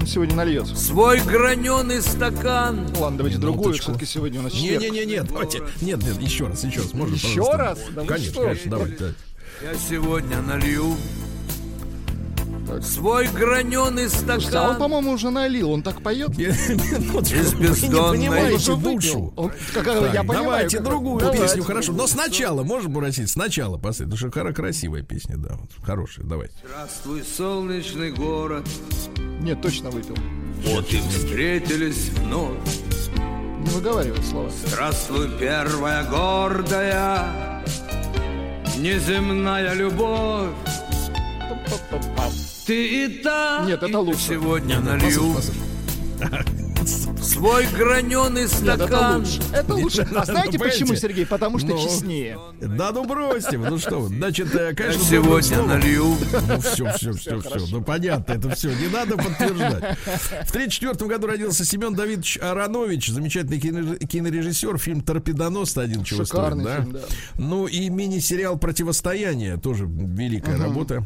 Он 0.00 0.06
сегодня 0.06 0.34
нальет. 0.36 0.66
свой 0.68 1.20
граненый 1.20 2.00
стакан. 2.02 2.86
Ладно, 2.98 3.18
давайте 3.18 3.38
другую, 3.38 3.74
все-таки 3.74 4.06
сегодня 4.06 4.40
у 4.40 4.42
нас 4.44 4.52
четверг. 4.52 4.82
Не-не-не, 4.82 5.06
нет, 5.06 5.26
давайте. 5.28 5.58
Нет, 5.80 6.02
нет, 6.02 6.20
еще 6.20 6.46
раз, 6.46 6.64
еще 6.64 6.80
раз. 6.80 6.92
Можно, 6.94 7.14
Еще 7.14 7.26
пожалуйста? 7.44 7.56
раз? 7.58 7.78
Да 7.94 8.04
конечно, 8.04 8.32
что? 8.32 8.42
конечно, 8.42 8.70
давайте. 8.70 8.96
давайте. 8.98 9.18
Я 9.62 9.74
сегодня 9.88 10.42
налью 10.42 10.96
свой 12.82 13.28
граненый 13.28 14.08
Слушайте, 14.08 14.30
а 14.30 14.34
он, 14.34 14.40
стакан. 14.40 14.76
по-моему, 14.78 15.12
уже 15.12 15.30
налил. 15.30 15.70
Он 15.70 15.82
так 15.82 16.02
поет. 16.02 16.36
Минуточку, 16.36 17.36
Из 17.38 17.54
бездонной 17.54 18.50
душу. 18.50 19.32
Давайте 20.26 20.80
другую 20.80 21.32
песню, 21.32 21.62
хорошо. 21.62 21.92
Но 21.92 22.06
сначала, 22.06 22.62
можем 22.62 22.92
бросить? 22.92 23.30
Сначала 23.30 23.78
поставить. 23.78 24.12
Потому 24.12 24.30
что 24.30 24.40
хара- 24.40 24.52
красивая 24.52 25.02
песня, 25.02 25.36
да. 25.36 25.56
вот, 25.58 25.70
Хорошая, 25.84 26.26
давайте. 26.26 26.54
Здравствуй, 26.64 27.22
солнечный 27.22 28.12
город. 28.12 28.66
Нет, 29.40 29.60
точно 29.62 29.90
выпил. 29.90 30.16
Вот 30.64 30.92
и 30.92 30.98
встретились 30.98 32.08
вновь. 32.16 32.56
Не 33.60 33.70
выговаривает 33.70 34.24
слова. 34.24 34.50
Здравствуй, 34.66 35.30
первая 35.38 36.04
гордая 36.04 37.62
Неземная 38.76 39.72
любовь 39.74 40.50
Ты 42.66 43.04
и 43.04 43.08
та 43.22 43.64
Нет, 43.66 43.82
это 43.82 43.98
лучше. 44.00 44.20
Сегодня 44.28 44.80
налью 44.80 45.34
Свой 47.20 47.66
граненый 47.66 48.42
Нет, 48.42 48.52
это 48.62 48.76
стакан 48.86 49.20
лучше. 49.20 49.40
Это 49.52 49.74
лучше. 49.74 50.08
А 50.14 50.24
знаете 50.26 50.58
почему? 50.58 50.94
Сергей? 50.94 51.24
Потому 51.26 51.58
что 51.58 51.68
Ну. 51.68 51.78
честнее. 51.82 52.38
Да 52.60 52.92
ну 52.92 53.04
бросьте, 53.06 53.56
ну 53.58 53.78
что 53.78 54.00
вы. 54.00 54.08
Значит, 54.08 54.54
э, 54.54 54.74
конечно, 54.74 55.02
Сегодня 55.02 55.22
добрым 55.24 55.42
словом- 55.42 55.68
налью 55.68 56.16
Ну 56.48 56.60
все, 56.60 56.92
все, 56.92 57.12
все, 57.12 57.40
все. 57.40 57.66
Ну 57.70 57.82
понятно, 57.82 58.32
это 58.34 58.50
все. 58.50 58.68
Не 58.74 58.88
надо 58.88 59.16
подтверждать. 59.16 59.96
В 60.46 60.50
1934 60.50 61.08
году 61.08 61.26
родился 61.26 61.64
Семен 61.64 61.94
Давидович 61.94 62.38
Аронович, 62.40 63.08
замечательный 63.08 63.60
кино- 63.60 63.96
кинорежиссер. 63.96 64.76
Фильм 64.78 65.00
«Торпедонос» 65.00 65.76
один 65.78 66.04
чего 66.04 66.24
стоит, 66.24 66.40
Шикарный 66.44 66.64
да? 66.64 66.76
фильм, 66.82 66.92
да. 66.92 67.00
Ну 67.38 67.66
и 67.66 67.88
мини-сериал 67.88 68.58
«Противостояние» 68.58 69.56
тоже 69.56 69.86
великая 69.88 70.58
работа. 70.58 71.04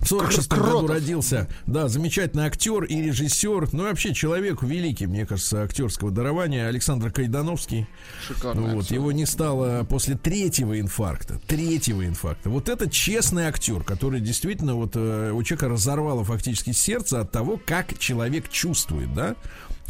В 0.00 0.08
46 0.08 0.48
году 0.52 0.86
родился, 0.86 1.48
да, 1.66 1.88
замечательный 1.88 2.44
актер 2.44 2.84
и 2.84 3.02
режиссер, 3.02 3.68
ну 3.72 3.84
и 3.84 3.88
вообще 3.88 4.14
человек 4.14 4.62
великий, 4.62 5.06
мне 5.06 5.26
кажется, 5.26 5.62
актерского 5.62 6.10
дарования, 6.10 6.66
Александр 6.68 7.10
Кайдановский. 7.12 7.86
Шикарный 8.26 8.74
Вот, 8.74 8.84
актер. 8.84 8.94
его 8.94 9.12
не 9.12 9.26
стало 9.26 9.84
после 9.84 10.16
третьего 10.16 10.80
инфаркта. 10.80 11.38
Третьего 11.46 12.06
инфаркта. 12.06 12.48
Вот 12.48 12.68
это 12.68 12.88
честный 12.88 13.44
актер, 13.44 13.82
который 13.84 14.20
действительно 14.20 14.74
вот 14.74 14.92
э, 14.94 15.32
у 15.32 15.42
человека 15.42 15.68
разорвало 15.68 16.24
фактически 16.24 16.72
сердце 16.72 17.20
от 17.20 17.30
того, 17.30 17.60
как 17.64 17.98
человек 17.98 18.48
чувствует, 18.48 19.12
да? 19.14 19.36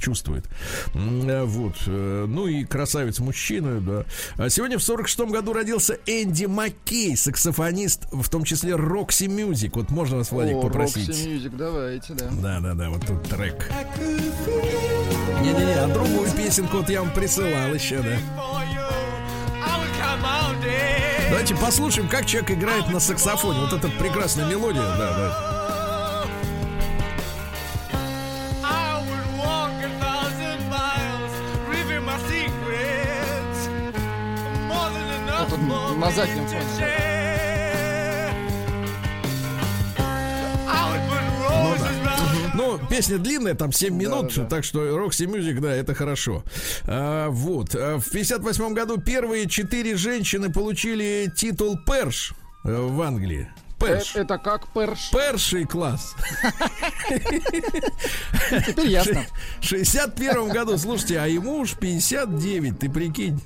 Чувствует. 0.00 0.46
Э, 0.94 1.44
Вот. 1.44 1.76
э, 1.86 2.24
Ну 2.26 2.46
и 2.46 2.64
красавец 2.64 3.18
мужчина, 3.18 3.80
да. 3.80 4.04
А 4.42 4.48
сегодня 4.48 4.78
в 4.78 4.82
46 4.82 5.30
году 5.30 5.52
родился 5.52 5.98
Энди 6.06 6.46
Маккей, 6.46 7.16
саксофонист, 7.16 8.06
в 8.10 8.28
том 8.30 8.44
числе 8.44 8.74
Roxy 8.76 9.24
Music. 9.24 9.76
Вот 9.76 9.90
можно 9.90 10.16
вас, 10.18 10.30
Владик, 10.32 10.56
О, 10.56 10.62
попросить? 10.62 11.08
Roxy 11.10 11.36
Music, 11.36 11.56
давайте, 11.56 12.14
да. 12.14 12.28
Да, 12.30 12.60
да, 12.60 12.74
да, 12.74 12.90
вот 12.90 13.06
тут 13.06 13.22
трек. 13.28 13.70
Не-не-не, 15.42 15.74
а 15.74 15.88
другую 15.88 16.30
песенку 16.32 16.78
вот 16.78 16.88
я 16.88 17.02
вам 17.02 17.12
присылал 17.12 17.74
еще, 17.74 17.98
да. 17.98 18.16
Давайте 21.28 21.54
послушаем, 21.54 22.08
как 22.08 22.26
человек 22.26 22.50
играет 22.50 22.88
на 22.90 22.98
саксофоне. 23.00 23.60
Вот 23.60 23.72
эта 23.72 23.88
прекрасная 23.88 24.46
мелодия, 24.46 24.82
да, 24.82 24.96
да. 24.98 25.59
На 36.00 36.10
заднем 36.10 36.46
фоне. 36.46 36.64
Ну, 42.54 42.78
песня 42.88 43.18
длинная, 43.18 43.54
там 43.54 43.72
7 43.72 43.94
минут, 43.94 44.34
да. 44.34 44.44
так 44.46 44.64
что 44.64 44.80
Roxy 44.98 45.26
Music, 45.26 45.60
да, 45.60 45.74
это 45.74 45.94
хорошо. 45.94 46.42
А, 46.86 47.28
вот. 47.28 47.74
А 47.74 47.98
В 47.98 48.10
58 48.10 48.74
году 48.74 48.98
первые 48.98 49.48
четыре 49.48 49.96
женщины 49.96 50.50
получили 50.50 51.30
титул 51.34 51.78
Перш 51.86 52.34
в 52.64 53.00
Англии. 53.02 53.50
Перш. 53.78 54.14
Это 54.14 54.36
как 54.38 54.72
перш. 54.74 55.10
Перший 55.10 55.64
класс. 55.64 56.14
Теперь 58.66 58.88
ясно. 58.88 59.24
В 59.60 59.64
61 59.64 60.48
году, 60.48 60.76
слушайте, 60.76 61.18
а 61.18 61.26
ему 61.26 61.60
уж 61.60 61.74
59, 61.74 62.78
ты 62.78 62.90
прикинь. 62.90 63.40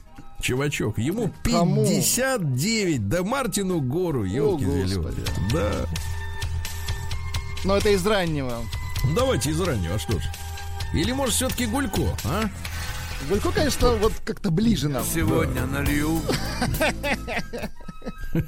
Чувачок, 0.45 0.99
ему 0.99 1.33
Кому? 1.43 1.87
59, 1.87 3.09
да 3.09 3.23
Мартину 3.23 3.81
Гору, 3.81 4.25
елки 4.25 4.67
Господи. 4.67 5.25
Да. 5.51 5.87
Но 7.65 7.79
это 7.79 7.89
из 7.89 8.07
раннего. 8.07 8.59
Давайте 9.17 9.49
из 9.53 9.61
раннего, 9.63 9.95
а 9.95 9.99
что 9.99 10.19
ж. 10.21 10.23
Или, 10.93 11.13
может, 11.13 11.35
все-таки 11.35 11.65
Гулько, 11.65 12.15
а? 12.27 12.51
Гулько, 13.31 13.53
конечно, 13.53 13.95
вот 13.95 14.13
как-то 14.23 14.51
ближе 14.51 14.91
нам. 14.91 15.03
Сегодня 15.03 15.65
налью 15.65 16.21
Я 18.35 18.43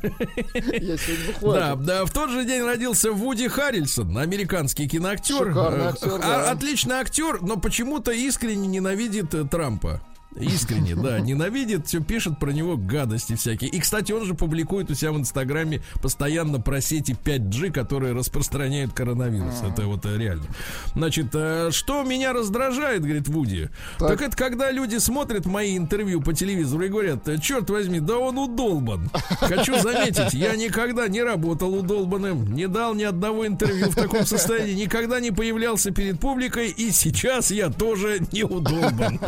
сегодня 0.98 1.34
Да, 1.40 1.76
да, 1.76 2.04
в 2.04 2.10
тот 2.10 2.28
же 2.28 2.44
день 2.44 2.62
родился 2.62 3.10
Вуди 3.10 3.48
Харрельсон, 3.48 4.18
американский 4.18 4.86
киноактер. 4.86 5.48
Шикарный 5.48 5.86
актер, 5.86 6.12
а- 6.16 6.18
да. 6.18 6.50
Отличный 6.50 6.96
актер, 6.96 7.40
но 7.40 7.56
почему-то 7.56 8.10
искренне 8.10 8.68
ненавидит 8.68 9.32
э, 9.32 9.44
Трампа. 9.44 10.02
Искренне, 10.38 10.94
да, 10.94 11.20
ненавидит, 11.20 11.86
все 11.86 12.00
пишет 12.00 12.38
про 12.38 12.50
него 12.50 12.76
гадости 12.76 13.36
всякие. 13.36 13.70
И, 13.70 13.80
кстати, 13.80 14.12
он 14.12 14.24
же 14.24 14.34
публикует 14.34 14.90
у 14.90 14.94
себя 14.94 15.12
в 15.12 15.18
Инстаграме 15.18 15.82
постоянно 16.02 16.60
про 16.60 16.80
сети 16.80 17.16
5G, 17.24 17.70
которые 17.70 18.12
распространяют 18.12 18.92
коронавирус. 18.92 19.62
Это 19.62 19.86
вот 19.86 20.04
э, 20.04 20.16
реально. 20.16 20.46
Значит, 20.94 21.28
э, 21.34 21.70
что 21.70 22.02
меня 22.02 22.32
раздражает, 22.32 23.02
говорит 23.02 23.28
Вуди, 23.28 23.70
так. 23.98 24.16
Так. 24.18 24.22
это 24.22 24.36
когда 24.36 24.70
люди 24.70 24.96
смотрят 24.96 25.46
мои 25.46 25.76
интервью 25.76 26.20
по 26.20 26.32
телевизору 26.32 26.84
и 26.84 26.88
говорят, 26.88 27.28
черт 27.42 27.70
возьми, 27.70 28.00
да 28.00 28.18
он 28.18 28.38
удолбан. 28.38 29.10
Хочу 29.40 29.78
заметить, 29.80 30.34
я 30.34 30.56
никогда 30.56 31.08
не 31.08 31.22
работал 31.22 31.74
удолбанным, 31.74 32.54
не 32.54 32.68
дал 32.68 32.94
ни 32.94 33.04
одного 33.04 33.46
интервью 33.46 33.90
в 33.90 33.94
таком 33.94 34.24
состоянии, 34.26 34.74
никогда 34.74 35.20
не 35.20 35.30
появлялся 35.30 35.90
перед 35.90 36.20
публикой, 36.20 36.68
и 36.68 36.90
сейчас 36.90 37.50
я 37.50 37.70
тоже 37.70 38.20
не 38.32 38.44
удолбан. 38.44 39.20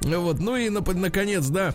Вот, 0.00 0.31
ну 0.40 0.56
и 0.56 0.68
наконец, 0.70 1.46
да. 1.46 1.74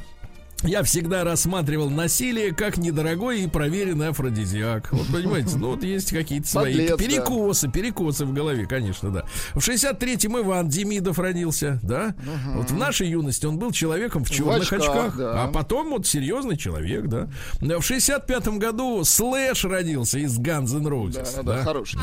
Я 0.64 0.82
всегда 0.82 1.24
рассматривал 1.24 1.90
насилие 1.92 2.52
как 2.54 2.78
недорогой 2.78 3.42
и 3.44 3.48
проверенный 3.48 4.08
афродизиак. 4.08 4.92
Вот 4.92 5.06
понимаете, 5.08 5.56
ну 5.56 5.70
вот 5.70 5.84
есть 5.84 6.12
какие-то 6.12 6.48
свои 6.48 6.74
Подлец, 6.74 6.90
да. 6.90 6.98
перекосы, 6.98 7.72
перекосы 7.72 8.26
в 8.26 8.34
голове, 8.34 8.66
конечно, 8.66 9.12
да. 9.12 9.26
В 9.54 9.60
63-м 9.60 10.40
Иван 10.40 10.68
Демидов 10.68 11.20
родился, 11.20 11.80
да. 11.84 12.16
Вот 12.56 12.72
в 12.72 12.76
нашей 12.76 13.08
юности 13.08 13.46
он 13.46 13.60
был 13.60 13.72
человеком 13.72 14.24
в 14.26 14.32
черных 14.32 14.64
очках, 14.64 14.82
очках, 14.82 15.18
да. 15.18 15.44
а 15.44 15.48
потом 15.48 15.92
вот 15.92 16.08
серьезный 16.08 16.58
человек, 16.58 17.06
да. 17.06 17.28
В 17.62 17.92
65-м 17.92 18.58
году 18.58 19.04
Слэш 19.04 19.64
родился 19.66 20.18
из 20.18 20.40
Guns 20.40 20.76
N' 20.76 20.88
Roses. 20.88 21.36
Да, 21.36 21.44
да, 21.44 21.64
хороший. 21.64 22.00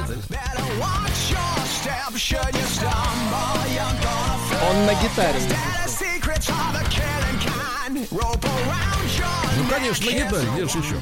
Он 4.70 4.86
на 4.86 4.94
гитаре. 5.02 5.40
Ну, 9.56 9.64
конечно, 9.70 10.06
на 10.06 10.12
гитаре, 10.12 10.48
где 10.54 10.66
ж 10.66 10.74
еще? 10.74 10.94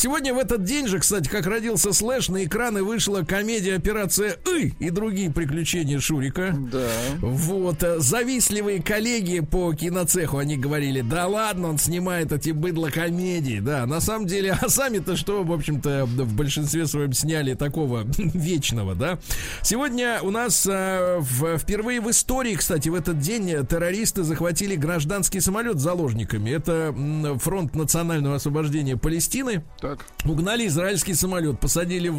Сегодня 0.00 0.32
в 0.32 0.38
этот 0.38 0.64
день 0.64 0.86
же, 0.86 0.98
кстати, 0.98 1.28
как 1.28 1.44
родился 1.44 1.92
Слэш, 1.92 2.30
на 2.30 2.46
экраны 2.46 2.82
вышла 2.82 3.20
комедия 3.20 3.74
«Операция 3.74 4.34
И» 4.50 4.72
и 4.78 4.88
другие 4.88 5.30
приключения 5.30 6.00
Шурика. 6.00 6.56
Да. 6.72 6.88
Вот, 7.20 7.82
э, 7.82 7.98
завистливые 7.98 8.82
коллеги 8.82 9.40
по 9.40 9.74
киноцеху, 9.74 10.38
они 10.38 10.56
говорили, 10.56 11.02
да 11.02 11.26
ладно, 11.26 11.68
он 11.68 11.76
снимает 11.76 12.32
эти 12.32 12.48
быдло-комедии, 12.48 13.60
да, 13.60 13.84
на 13.84 14.00
самом 14.00 14.26
деле, 14.26 14.52
а 14.62 14.70
сами-то 14.70 15.18
что, 15.18 15.44
в 15.44 15.52
общем-то, 15.52 16.06
в 16.06 16.34
большинстве 16.34 16.86
своем 16.86 17.12
сняли 17.12 17.52
такого 17.52 18.06
вечного, 18.16 18.94
да. 18.94 19.18
Сегодня 19.60 20.20
у 20.22 20.30
нас 20.30 20.66
э, 20.66 21.18
в- 21.18 21.58
впервые 21.58 22.00
в 22.00 22.08
истории, 22.08 22.54
кстати, 22.54 22.88
в 22.88 22.94
этот 22.94 23.18
день 23.18 23.66
террористы 23.66 24.22
захватили 24.22 24.76
гражданский 24.76 25.40
самолет 25.40 25.78
с 25.78 25.82
заложниками. 25.82 26.48
Это 26.48 26.94
фронт 27.38 27.74
национального 27.76 28.36
освобождения 28.36 28.96
Палестины. 28.96 29.62
Так. 29.78 29.89
Угнали 30.24 30.66
израильский 30.66 31.14
самолет, 31.14 31.58
посадили 31.60 32.08
в, 32.08 32.16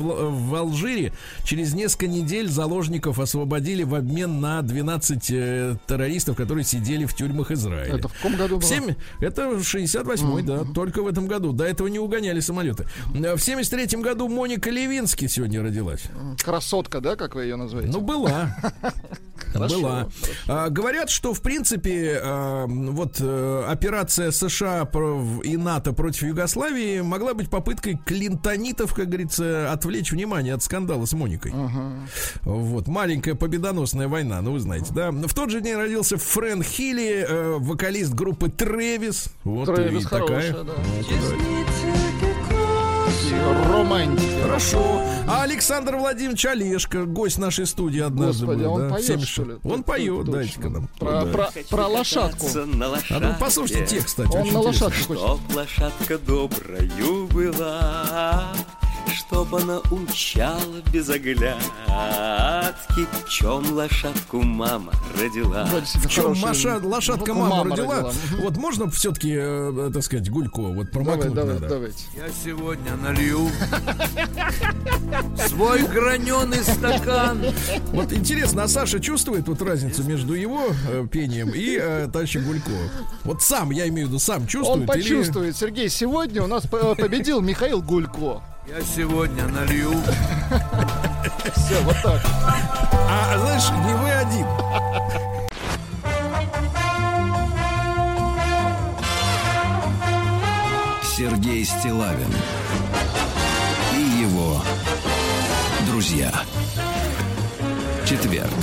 в 0.49 0.55
Алжире. 0.55 1.13
Через 1.43 1.73
несколько 1.73 2.07
недель 2.07 2.47
заложников 2.49 3.19
освободили 3.19 3.83
в 3.83 3.95
обмен 3.95 4.39
на 4.41 4.61
12 4.61 5.31
э, 5.31 5.75
террористов, 5.87 6.35
которые 6.37 6.63
сидели 6.63 7.05
в 7.05 7.13
тюрьмах 7.15 7.51
Израиля. 7.51 7.97
Это 7.97 8.07
в 8.07 8.13
каком 8.13 8.35
году 8.35 8.57
В 8.57 8.59
было? 8.61 8.69
семь- 8.69 8.95
это 9.19 9.49
в 9.49 9.61
68-й, 9.61 10.43
да, 10.43 10.63
только 10.73 11.01
в 11.03 11.07
этом 11.07 11.27
году. 11.27 11.51
До 11.53 11.63
этого 11.63 11.87
не 11.87 11.99
угоняли 11.99 12.39
самолеты. 12.39 12.85
Э, 13.13 13.35
В 13.35 13.39
73-м 13.39 14.01
году 14.01 14.27
Моника 14.27 14.69
Левински 14.69 15.27
сегодня 15.27 15.61
родилась. 15.61 16.01
Красотка, 16.43 17.01
да, 17.01 17.15
как 17.15 17.35
вы 17.35 17.43
ее 17.43 17.55
называете? 17.55 17.91
Ну, 17.91 18.01
была. 18.01 18.55
Хорошо, 19.53 19.79
Была. 19.81 20.07
А, 20.47 20.69
говорят, 20.69 21.09
что 21.09 21.33
в 21.33 21.41
принципе 21.41 22.19
а, 22.23 22.67
вот 22.67 23.17
э, 23.19 23.63
операция 23.67 24.31
США 24.31 24.85
в- 24.93 25.41
и 25.41 25.57
НАТО 25.57 25.93
против 25.93 26.23
Югославии 26.23 27.01
могла 27.01 27.33
быть 27.33 27.49
попыткой 27.61 27.99
клинтонитов, 28.03 28.95
как 28.95 29.07
говорится, 29.07 29.71
отвлечь 29.71 30.11
внимание 30.11 30.55
от 30.55 30.63
скандала 30.63 31.05
с 31.05 31.13
Моникой. 31.13 31.53
Вот 32.43 32.87
маленькая 32.87 33.35
победоносная 33.35 34.07
война, 34.07 34.41
ну 34.41 34.53
вы 34.53 34.59
знаете, 34.59 34.87
да. 34.93 35.11
В 35.11 35.33
тот 35.33 35.51
же 35.51 35.61
день 35.61 35.75
родился 35.75 36.17
Фрэн 36.17 36.63
Хилли, 36.63 37.25
э, 37.27 37.57
вокалист 37.59 38.13
группы 38.13 38.49
Трэвис. 38.49 39.27
Вот 39.43 39.65
Трэвис 39.65 40.05
и 40.05 40.09
такая. 40.09 40.53
хорошая, 40.53 40.63
да. 40.63 40.73
Вот, 40.73 41.05
да. 41.09 42.07
И 42.07 42.10
Романтика. 43.71 44.43
Хорошо. 44.43 45.01
А 45.27 45.43
Александр 45.43 45.95
Владимирович 45.95 46.45
Олешко, 46.45 47.05
гость 47.05 47.37
нашей 47.37 47.65
студии 47.65 48.01
однажды 48.01 48.45
Господи, 48.45 48.63
был, 48.65 48.69
а 48.69 48.73
он 48.73 48.81
да, 48.81 48.89
поет, 48.95 49.05
76. 49.05 49.31
что 49.31 49.43
ли? 49.43 49.55
Он 49.63 49.83
поет, 49.83 50.25
дайте-ка 50.25 50.69
нам. 50.69 50.87
Про, 50.99 51.11
Да. 51.25 51.31
про, 51.31 51.49
про 51.69 51.87
лошадку. 51.87 52.45
На 52.65 52.85
А 52.85 52.89
лошадке, 52.89 53.19
ну 53.19 53.35
послушайте 53.39 53.85
текст, 53.85 54.07
кстати. 54.07 54.35
Он 54.35 54.47
на 54.51 54.59
лошадке 54.59 55.03
хочет. 55.03 55.23
Чтоб 55.23 55.39
лошадка 55.55 56.17
доброю 56.17 57.27
была, 57.27 58.47
Чтоб 59.15 59.53
она 59.55 59.79
умчала 59.91 60.81
без 60.93 61.09
оглядки, 61.09 61.61
В 63.25 63.29
чем 63.29 63.73
лошадку 63.73 64.41
мама 64.41 64.91
родила. 65.19 65.65
В 65.65 66.07
чем 66.07 66.23
хороший- 66.35 66.41
Маша, 66.43 66.79
лошадка 66.83 67.33
Ну, 67.33 67.39
мама, 67.47 67.71
родила? 67.75 67.95
родила. 67.95 68.11
Вот 68.43 68.57
можно 68.57 68.89
все-таки, 68.89 69.33
э, 69.37 69.91
так 69.93 70.03
сказать, 70.03 70.29
Гулько, 70.29 70.61
вот 70.61 70.91
промокнуть 70.91 71.33
давай, 71.33 71.53
надо. 71.55 71.67
давайте. 71.67 72.03
Я 72.15 72.27
сегодня 72.43 72.95
налью 72.97 73.49
свой 75.47 75.83
граненый 75.83 76.63
стакан. 76.63 77.41
Вот 77.93 78.11
интересно, 78.13 78.63
а 78.63 78.67
Саша 78.67 78.99
чувствует 78.99 79.47
вот 79.47 79.61
разницу 79.61 80.03
между 80.03 80.33
его 80.33 80.67
э, 80.89 81.05
пением 81.11 81.49
и 81.49 81.77
э, 81.79 82.07
товарища 82.11 82.39
Гулько? 82.39 82.71
Вот 83.23 83.41
сам, 83.41 83.71
я 83.71 83.87
имею 83.89 84.07
в 84.07 84.09
виду, 84.11 84.19
сам 84.19 84.47
чувствует? 84.47 84.89
Он 84.89 84.95
или- 84.95 85.03
почувствует. 85.03 85.55
Сергей, 85.55 85.89
сегодня 85.89 86.43
у 86.43 86.47
нас 86.47 86.65
победил 86.67 87.41
Михаил 87.41 87.81
Гулько. 87.81 88.41
Я 88.67 88.79
сегодня 88.81 89.47
налью 89.47 89.91
Все, 91.55 91.81
вот 91.81 91.95
так. 92.03 92.21
А, 92.93 93.37
знаешь, 93.37 93.69
не 93.69 93.93
вы 93.95 94.11
один. 94.11 94.45
Сергей 101.03 101.65
Стилавин 101.65 102.33
и 103.95 104.21
его 104.21 104.61
друзья. 105.87 106.31
Четверг. 108.05 108.53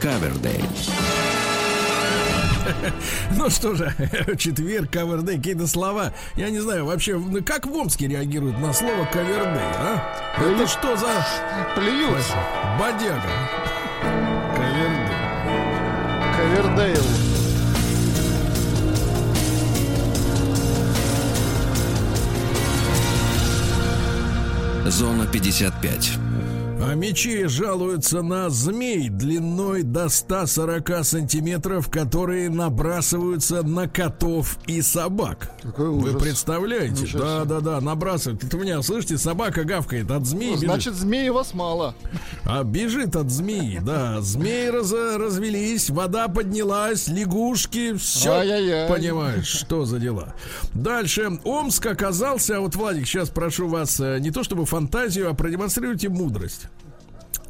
Кавердей. 0.00 0.64
Ну 3.36 3.50
что 3.50 3.74
же, 3.74 3.92
четверг, 4.38 4.90
кавердей, 4.90 5.36
какие-то 5.36 5.66
слова. 5.66 6.12
Я 6.34 6.50
не 6.50 6.60
знаю, 6.60 6.84
вообще, 6.86 7.16
ну, 7.16 7.42
как 7.42 7.66
в 7.66 7.72
Омске 7.74 8.08
реагируют 8.08 8.58
на 8.60 8.72
слово 8.72 9.04
кавердей, 9.12 9.62
а? 9.78 10.34
Это 10.38 10.66
что 10.66 10.96
за 10.96 11.26
Плюются. 11.74 12.34
бодяга? 12.78 13.22
Кавердей. 14.54 15.16
Ковердейл. 16.36 17.02
Зона 24.86 25.26
55. 25.26 26.25
А 26.78 26.94
мечи 26.94 27.46
жалуются 27.46 28.20
на 28.20 28.50
змей 28.50 29.08
длиной 29.08 29.82
до 29.82 30.10
140 30.10 31.04
сантиметров, 31.04 31.90
которые 31.90 32.50
набрасываются 32.50 33.62
на 33.62 33.88
котов 33.88 34.58
и 34.66 34.82
собак. 34.82 35.50
Какой 35.62 35.88
Вы 35.88 36.10
ужас. 36.10 36.22
представляете? 36.22 37.02
Ничего 37.02 37.18
Да, 37.20 37.44
да, 37.44 37.60
да, 37.60 37.80
набрасывают. 37.80 38.44
Это 38.44 38.56
у 38.58 38.60
меня, 38.60 38.82
слышите, 38.82 39.16
собака 39.16 39.64
гавкает 39.64 40.10
от 40.10 40.26
змеи. 40.26 40.52
Ну. 40.52 40.58
Значит, 40.58 40.94
змеи 40.94 41.30
вас 41.30 41.54
мало. 41.54 41.94
А 42.44 42.62
бежит 42.62 43.16
от 43.16 43.30
змеи, 43.30 43.80
да. 43.82 44.20
Змеи 44.20 44.68
раз, 44.68 44.92
развелись, 44.92 45.88
вода 45.88 46.28
поднялась, 46.28 47.08
лягушки, 47.08 47.94
все. 47.94 48.32
Ай-яй-яй. 48.32 48.88
Понимаешь, 48.88 49.46
что 49.46 49.86
за 49.86 49.98
дела. 49.98 50.34
Дальше. 50.74 51.40
Омск 51.44 51.86
оказался, 51.86 52.60
вот, 52.60 52.76
Владик, 52.76 53.06
сейчас 53.06 53.30
прошу 53.30 53.66
вас, 53.66 53.98
э, 53.98 54.18
не 54.20 54.30
то 54.30 54.44
чтобы 54.44 54.66
фантазию, 54.66 55.30
а 55.30 55.34
продемонстрируйте 55.34 56.10
мудрость. 56.10 56.66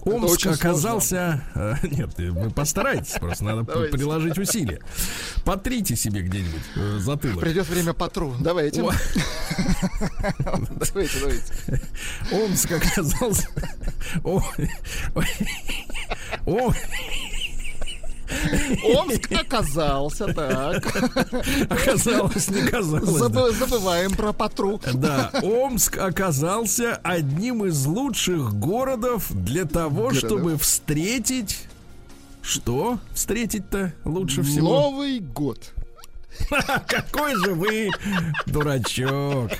Омск 0.07 0.35
очень 0.35 0.51
оказался... 0.53 1.43
э, 1.55 1.75
Нет, 1.83 2.11
э, 2.19 2.31
вы 2.31 2.51
постарайтесь, 2.51 3.15
просто 3.19 3.45
надо 3.45 3.63
Давайте. 3.65 3.93
приложить 3.97 4.39
усилия. 4.39 4.81
Потрите 5.45 5.97
себе 5.97 6.23
где-нибудь 6.23 6.63
э, 6.77 6.99
затылок. 7.01 7.41
Придет 7.41 7.69
время 7.69 7.93
патру. 7.93 8.35
Давайте. 8.39 8.83
О. 8.83 8.93
Давайте, 10.39 11.21
давайте. 11.21 11.83
Омск 12.31 12.73
оказался... 12.73 13.49
Ой, 14.23 14.71
ой. 16.47 16.75
Омск 18.85 19.33
оказался, 19.33 20.33
так. 20.33 20.85
Оказалось, 21.71 22.49
не 22.49 22.63
казалось. 22.67 23.05
Забы- 23.09 23.53
Забываем 23.53 24.15
про 24.15 24.33
патру. 24.33 24.81
Да, 24.95 25.31
Омск 25.43 25.99
оказался 25.99 26.97
одним 27.03 27.65
из 27.65 27.87
лучших 27.87 28.55
городов 28.55 29.27
для 29.31 29.65
того, 29.65 30.09
Городов. 30.09 30.19
чтобы 30.19 30.57
встретить... 30.59 31.59
Что 32.43 32.99
встретить-то 33.13 33.93
лучше 34.05 34.43
всего? 34.43 34.69
Новый 34.69 35.19
год. 35.19 35.73
Какой 36.87 37.35
же 37.35 37.55
вы 37.55 37.91
дурачок. 38.47 39.51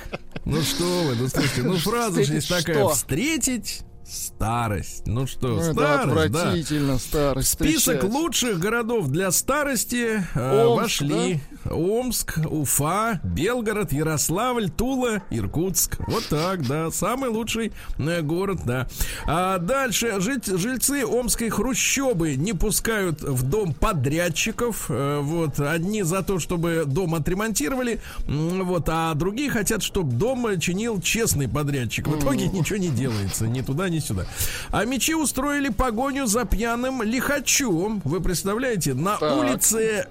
Ну 0.45 0.61
что 0.61 0.85
вы, 1.03 1.15
ну 1.15 1.27
слушайте, 1.27 1.63
ну 1.63 1.75
фраза 1.77 2.23
же 2.23 2.35
есть 2.35 2.47
такая. 2.47 2.87
Встретить 2.87 3.81
старость. 4.09 5.03
Ну 5.05 5.27
что, 5.27 5.47
Ну, 5.47 5.59
это 5.59 5.73
старость, 5.73 6.31
да. 6.31 6.41
отвратительно, 6.41 6.97
старость. 6.97 7.49
Список 7.49 7.95
встречать. 7.95 8.03
лучших 8.03 8.59
городов 8.59 9.07
для 9.09 9.31
старости 9.31 10.23
э, 10.33 10.65
Омск, 10.65 10.81
вошли 10.81 11.39
Омск, 11.69 12.39
Уфа, 12.49 13.19
Белгород, 13.23 13.91
Ярославль, 13.91 14.69
Тула, 14.69 15.23
Иркутск. 15.29 15.97
Вот 16.07 16.25
так, 16.29 16.65
да, 16.67 16.91
самый 16.91 17.29
лучший 17.29 17.73
э, 17.97 18.21
город, 18.21 18.61
да. 18.65 18.87
А 19.25 19.57
дальше 19.57 20.19
жить, 20.21 20.45
жильцы 20.45 21.05
Омской 21.05 21.49
хрущобы 21.49 22.35
не 22.35 22.53
пускают 22.53 23.21
в 23.21 23.43
дом 23.43 23.73
подрядчиков. 23.73 24.85
э, 24.89 25.19
вот 25.21 25.59
одни 25.59 26.03
за 26.03 26.21
то, 26.23 26.39
чтобы 26.39 26.83
дом 26.85 27.15
отремонтировали, 27.15 27.99
вот, 28.25 28.87
а 28.89 29.13
другие 29.15 29.49
хотят, 29.49 29.83
чтобы 29.83 30.13
дом 30.13 30.59
чинил 30.59 31.01
честный 31.01 31.49
подрядчик. 31.49 32.07
В 32.07 32.19
итоге 32.19 32.47
ничего 32.47 32.77
не 32.77 32.89
делается, 32.89 33.47
ни 33.47 33.61
туда, 33.61 33.89
ни 33.89 33.96
сюда. 33.99 34.25
А 34.71 34.85
мечи 34.85 35.13
устроили 35.15 35.69
погоню 35.69 36.25
за 36.27 36.45
пьяным 36.45 37.01
лихачом. 37.03 38.01
Вы 38.03 38.21
представляете, 38.21 38.93
на 38.93 39.17
Так. 39.17 39.37
улице 39.37 40.07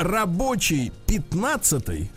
э, 0.00 0.02
рабочей 0.02 0.92
15 1.06 2.10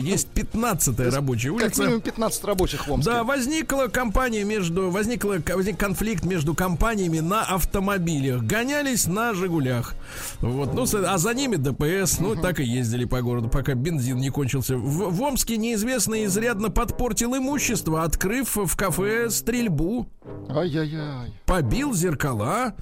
есть 0.00 0.28
15 0.28 0.98
рабочая 1.14 1.48
Как 1.52 1.56
улица. 1.62 1.82
минимум 1.82 2.00
15 2.00 2.44
рабочих 2.44 2.86
в 2.86 2.92
Омске. 2.92 3.10
Да, 3.10 3.24
возникла 3.24 3.86
компания 3.86 4.44
между, 4.44 4.90
возникла, 4.90 5.36
возник 5.54 5.78
конфликт 5.78 6.24
между 6.24 6.54
компаниями 6.54 7.20
на 7.20 7.42
автомобилях. 7.42 8.42
Гонялись 8.42 9.06
на 9.06 9.34
Жигулях. 9.34 9.94
Вот, 10.40 10.74
ну, 10.74 10.84
а 11.06 11.18
за 11.18 11.34
ними 11.34 11.56
ДПС, 11.56 12.18
ну, 12.20 12.34
так 12.36 12.60
и 12.60 12.64
ездили 12.64 13.04
по 13.04 13.20
городу, 13.22 13.48
пока 13.48 13.74
бензин 13.74 14.18
не 14.18 14.30
кончился. 14.30 14.76
В, 14.76 15.10
в 15.10 15.22
Омске 15.22 15.56
неизвестный 15.56 16.24
изрядно 16.24 16.70
подпортил 16.70 17.36
имущество, 17.36 18.02
открыв 18.02 18.56
в 18.56 18.76
кафе 18.76 19.30
стрельбу, 19.30 20.06
Ай-яй-яй. 20.48 21.32
побил 21.46 21.94
зеркала. 21.94 22.74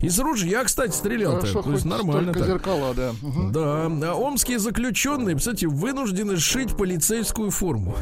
Из 0.00 0.18
ружья, 0.18 0.64
кстати, 0.64 0.92
стрелял-то. 0.92 1.40
Хорошо, 1.40 1.62
То 1.62 1.72
есть 1.72 1.84
нормально 1.84 2.32
так. 2.32 2.46
зеркала, 2.46 2.94
да. 2.94 3.12
Мгм. 3.20 3.52
Да, 3.52 3.86
а 3.86 4.14
омские 4.14 4.58
заключенные, 4.58 5.36
кстати, 5.36 5.66
вынуждены 5.66 6.38
сшить 6.38 6.76
полицейскую 6.76 7.50
форму. 7.50 7.94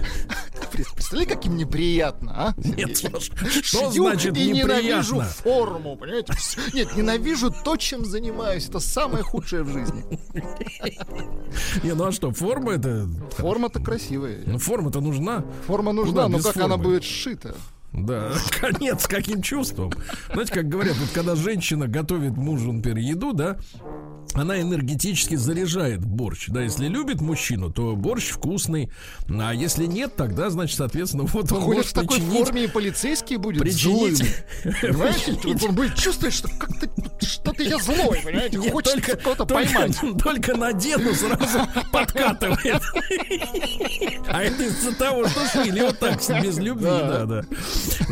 Представляете, 0.72 1.34
каким 1.34 1.56
неприятно, 1.56 2.32
а? 2.36 2.54
Нет, 2.56 2.96
что 3.62 3.90
значит 3.90 4.36
и 4.36 4.50
ненавижу 4.50 5.20
форму, 5.20 5.96
понимаете? 5.96 6.34
Нет, 6.72 6.96
ненавижу 6.96 7.52
то, 7.64 7.76
чем 7.76 8.04
занимаюсь. 8.04 8.68
Это 8.68 8.78
самое 8.78 9.24
худшее 9.24 9.62
в 9.64 9.72
жизни. 9.72 10.04
Не, 11.82 11.94
ну 11.94 12.04
а 12.04 12.12
что, 12.12 12.30
форма 12.30 12.72
это... 12.72 13.08
Форма-то 13.38 13.80
красивая. 13.80 14.42
Ну, 14.46 14.58
форма-то 14.58 15.00
нужна. 15.00 15.44
Форма 15.66 15.92
нужна, 15.92 16.28
но 16.28 16.38
как 16.38 16.56
она 16.58 16.76
будет 16.76 17.02
сшита? 17.02 17.54
Да, 17.92 18.32
конец, 18.60 19.06
каким 19.06 19.42
чувством. 19.42 19.92
Знаете, 20.32 20.54
как 20.54 20.68
говорят, 20.68 20.96
вот 20.96 21.10
когда 21.10 21.34
женщина 21.34 21.88
готовит 21.88 22.36
мужу, 22.36 22.72
например, 22.72 22.98
еду, 22.98 23.32
да, 23.32 23.58
она 24.34 24.60
энергетически 24.60 25.34
заряжает 25.34 26.04
борщ. 26.04 26.46
Да, 26.48 26.62
если 26.62 26.86
любит 26.88 27.20
мужчину, 27.20 27.70
то 27.72 27.94
борщ 27.96 28.30
вкусный. 28.30 28.90
А 29.28 29.52
если 29.52 29.86
нет, 29.86 30.16
тогда, 30.16 30.50
значит, 30.50 30.76
соответственно, 30.76 31.24
вот 31.32 31.50
он 31.52 31.60
Ходит 31.62 31.76
может 31.76 31.90
в 31.90 31.94
такой 31.94 32.18
причинить... 32.18 32.38
форме 32.46 32.64
и 32.64 32.68
полицейский 32.68 33.36
будет 33.36 33.62
Причинить- 33.62 34.16
злым. 34.18 34.74
Понимаете? 34.82 35.66
Он 35.68 35.74
будет 35.74 35.94
чувствовать, 35.96 36.34
что 36.34 36.48
как-то 36.48 36.88
что-то 37.20 37.62
я 37.62 37.78
злой, 37.78 38.20
понимаете? 38.24 38.58
Нет, 38.58 38.72
Хочется 38.72 38.94
только, 38.96 39.16
кого-то 39.16 39.44
только- 39.44 39.54
поймать. 39.72 39.96
Только 40.22 40.56
надену 40.56 41.14
сразу 41.14 41.60
подкатывает. 41.92 42.82
А 44.28 44.42
это 44.42 44.62
из-за 44.64 44.94
того, 44.94 45.26
что 45.28 45.46
шили 45.46 45.80
вот 45.80 45.98
так, 45.98 46.20
без 46.42 46.58
любви, 46.58 46.84
да, 46.84 47.24
да. 47.24 47.42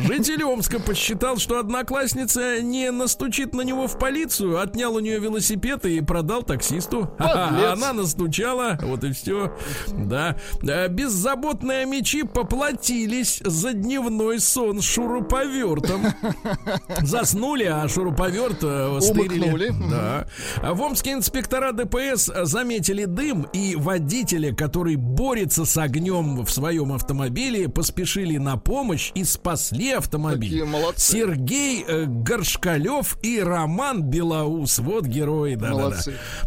Житель 0.06 0.44
Омска 0.44 0.80
посчитал, 0.80 1.36
что 1.38 1.58
одноклассница 1.58 2.60
не 2.62 2.90
настучит 2.90 3.54
на 3.54 3.62
него 3.62 3.86
в 3.86 3.98
полицию, 3.98 4.60
отнял 4.60 4.94
у 4.94 5.00
нее 5.00 5.18
велосипед 5.18 5.84
и 5.86 6.00
продал 6.16 6.42
таксисту. 6.42 7.10
А 7.18 7.72
она 7.72 7.92
настучала, 7.92 8.78
вот 8.82 9.04
и 9.04 9.12
все. 9.12 9.52
Да. 9.88 10.36
А 10.62 10.88
Беззаботные 10.88 11.84
мечи 11.84 12.22
поплатились 12.22 13.40
за 13.44 13.72
дневной 13.72 14.40
сон 14.40 14.80
шуруповертом. 14.80 16.06
Заснули, 17.02 17.64
а 17.64 17.86
шуруповерт 17.88 18.58
э, 18.62 18.98
стырили. 19.02 19.74
Да. 19.90 20.26
А 20.62 20.72
в 20.72 20.80
Омске 20.80 21.12
инспектора 21.12 21.72
ДПС 21.72 22.30
заметили 22.44 23.04
дым, 23.04 23.42
и 23.52 23.74
водителя, 23.76 24.54
который 24.54 24.96
борется 24.96 25.64
с 25.64 25.76
огнем 25.76 26.44
в 26.44 26.50
своем 26.50 26.92
автомобиле, 26.92 27.68
поспешили 27.68 28.38
на 28.38 28.56
помощь 28.56 29.12
и 29.14 29.24
спасли 29.24 29.92
автомобиль. 29.92 30.64
Сергей 30.96 31.84
э, 31.86 32.04
Горшкалев 32.06 33.18
и 33.22 33.40
Роман 33.40 34.02
Белоус. 34.02 34.78
Вот 34.78 35.04
герои, 35.04 35.56
да, 35.56 35.74
да, 35.74 35.95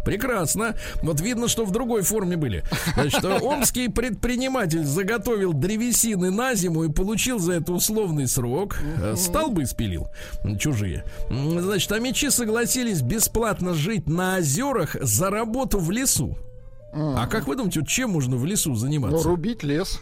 Прекрасно. 0.04 0.74
Вот 1.02 1.20
видно, 1.20 1.48
что 1.48 1.64
в 1.64 1.70
другой 1.70 2.02
форме 2.02 2.36
были. 2.36 2.64
Значит, 2.94 3.24
омский 3.24 3.88
предприниматель 3.88 4.84
заготовил 4.84 5.52
древесины 5.52 6.30
на 6.30 6.54
зиму 6.54 6.84
и 6.84 6.92
получил 6.92 7.38
за 7.38 7.54
это 7.54 7.72
условный 7.72 8.26
срок. 8.28 8.78
Э, 9.00 9.14
Столбы 9.16 9.66
спилил 9.66 10.08
м, 10.44 10.58
чужие. 10.58 11.04
Значит, 11.30 11.92
а 11.92 11.98
мечи 11.98 12.30
согласились 12.30 13.02
бесплатно 13.02 13.74
жить 13.74 14.08
на 14.08 14.36
озерах 14.38 14.96
за 15.00 15.30
работу 15.30 15.78
в 15.78 15.90
лесу. 15.90 16.36
А 16.92 17.26
как 17.28 17.46
вы 17.46 17.54
думаете, 17.56 17.82
чем 17.86 18.10
можно 18.10 18.36
в 18.36 18.44
лесу 18.44 18.70
Ну, 18.70 18.76
заниматься? 18.76 19.28
рубить 19.28 19.62
лес. 19.62 20.00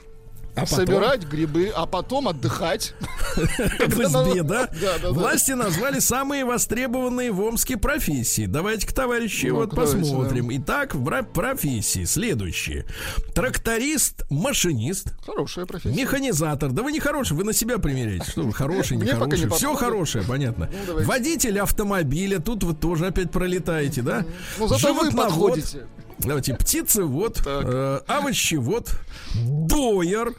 А 0.59 0.67
потом? 0.67 0.87
Собирать 0.87 1.25
грибы, 1.25 1.73
а 1.75 1.87
потом 1.87 2.29
отдыхать. 2.29 2.95
в 3.37 4.01
избе, 4.01 4.43
да? 4.43 4.69
Власти 5.11 5.53
назвали 5.53 5.99
самые 5.99 6.45
востребованные 6.45 7.31
в 7.31 7.41
Омске 7.41 7.77
профессии. 7.77 8.47
Давайте-ка, 8.47 8.95
товарищи, 8.95 9.47
Ну, 9.47 9.57
вот 9.57 9.75
посмотрим. 9.75 10.49
Итак, 10.53 10.97
профессии 11.33 12.05
следующие. 12.05 12.87
Тракторист, 13.35 14.25
машинист, 14.31 15.15
Хорошая 15.25 15.67
профессия. 15.67 15.97
Механизатор. 15.97 16.71
Да 16.73 16.83
вы 16.83 16.93
не 16.93 17.01
хороший, 17.01 17.37
вы 17.37 17.45
на 17.45 17.53
себя 17.53 17.79
примеряете. 17.79 18.31
Что 18.31 18.43
вы 18.43 18.53
хороший, 18.53 18.97
не 18.97 19.07
хороший. 19.07 19.51
Все 19.51 19.75
хорошее, 19.75 20.25
понятно. 20.27 20.71
Ну. 20.87 21.05
Водитель 21.05 21.59
автомобиля. 21.61 22.39
Тут 22.39 22.65
вы 22.65 22.75
тоже 22.75 23.07
опять 23.07 23.31
пролетаете, 23.31 24.03
да? 24.03 24.25
Ну, 24.59 24.69
зато 24.69 24.95
вы 24.95 25.11
подходите. 25.13 25.87
Давайте, 26.21 26.55
птицевод, 26.55 27.35
Так. 27.35 27.65
э, 27.67 28.01
овощевод, 28.07 28.91
доер. 29.35 30.33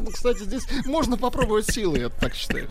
Ну, 0.00 0.10
кстати, 0.12 0.44
здесь 0.44 0.64
можно 0.86 1.16
попробовать 1.16 1.66
силы, 1.70 1.98
я 1.98 2.08
так 2.08 2.34
считаю. 2.34 2.68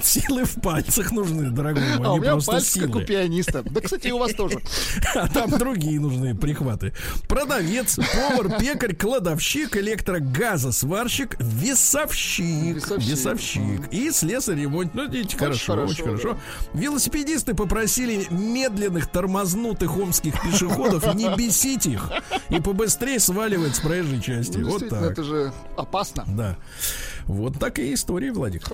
Силы 0.04 0.44
в 0.44 0.54
пальцах 0.60 1.12
нужны, 1.12 1.50
дорогой 1.50 1.82
мой, 1.98 2.06
А 2.06 2.12
у 2.12 2.18
меня 2.18 2.32
просто 2.32 2.52
пальцы, 2.52 2.80
как 2.80 2.90
у 2.90 2.92
силы. 2.94 3.04
пианиста. 3.06 3.62
Да, 3.62 3.80
кстати, 3.80 4.08
и 4.08 4.12
у 4.12 4.18
вас 4.18 4.32
тоже. 4.34 4.60
А 5.14 5.28
там 5.28 5.50
другие 5.50 6.00
нужны 6.00 6.34
прихваты. 6.34 6.92
Продавец, 7.28 7.96
повар, 7.96 8.58
пекарь, 8.58 8.94
кладовщик, 8.94 9.76
электрогазосварщик, 9.76 11.36
весовщик. 11.40 12.76
Весовщик. 12.76 13.10
Весовщик. 13.10 13.92
И 13.92 14.10
слесарь 14.10 14.60
ремонт. 14.60 14.94
Ну, 14.94 15.08
видите, 15.08 15.36
хорошо, 15.36 15.74
хорошо, 15.74 15.92
очень 15.92 16.04
хорошо. 16.04 16.38
Велосипедисты 16.74 17.54
попросили 17.54 18.26
медленных 18.30 19.08
тормознутых 19.10 19.96
омских 19.96 20.40
пешеходов 20.42 21.14
не 21.14 21.34
бесить 21.36 21.86
их 21.86 22.10
и 22.50 22.60
побыстрее 22.60 23.18
сваливать 23.20 23.76
с 23.76 23.80
проезжей 23.80 24.20
части. 24.20 24.58
Ну, 24.58 24.70
вот 24.70 24.88
так. 24.88 25.02
это 25.02 25.22
же 25.22 25.52
опасно. 25.76 26.24
Да. 26.28 26.56
Вот 27.26 27.58
такие 27.58 27.94
истории, 27.94 28.30
Владик. 28.30 28.68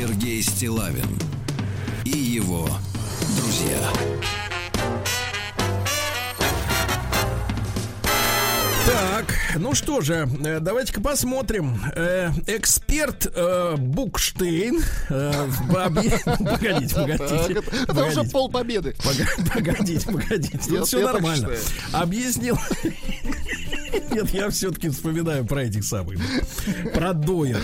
Сергей 0.00 0.42
Стилавин 0.42 1.04
и 2.06 2.16
его 2.16 2.66
друзья. 3.36 3.78
Так, 8.86 9.26
ну 9.58 9.74
что 9.74 10.00
же, 10.00 10.26
э, 10.42 10.58
давайте-ка 10.60 11.02
посмотрим. 11.02 11.78
Э, 11.94 12.30
эксперт 12.46 13.26
э, 13.34 13.76
Букштейн. 13.76 14.80
э, 15.10 15.32
объ- 15.68 16.18
Погодите, 16.24 16.94
Так, 16.94 17.18
погодите. 17.18 17.62
это, 17.86 18.04
уже 18.06 18.24
пол 18.24 18.48
победы. 18.50 18.96
Погодите, 19.54 20.06
погодите. 20.06 20.58
Тут 20.66 20.86
все 20.88 21.04
нормально. 21.06 21.50
Объяснил. 21.92 22.58
Нет, 24.10 24.30
я 24.30 24.50
все-таки 24.50 24.88
вспоминаю 24.88 25.44
про 25.46 25.64
этих 25.64 25.84
самых. 25.84 26.18
Про 26.94 27.12
Дойер. 27.12 27.60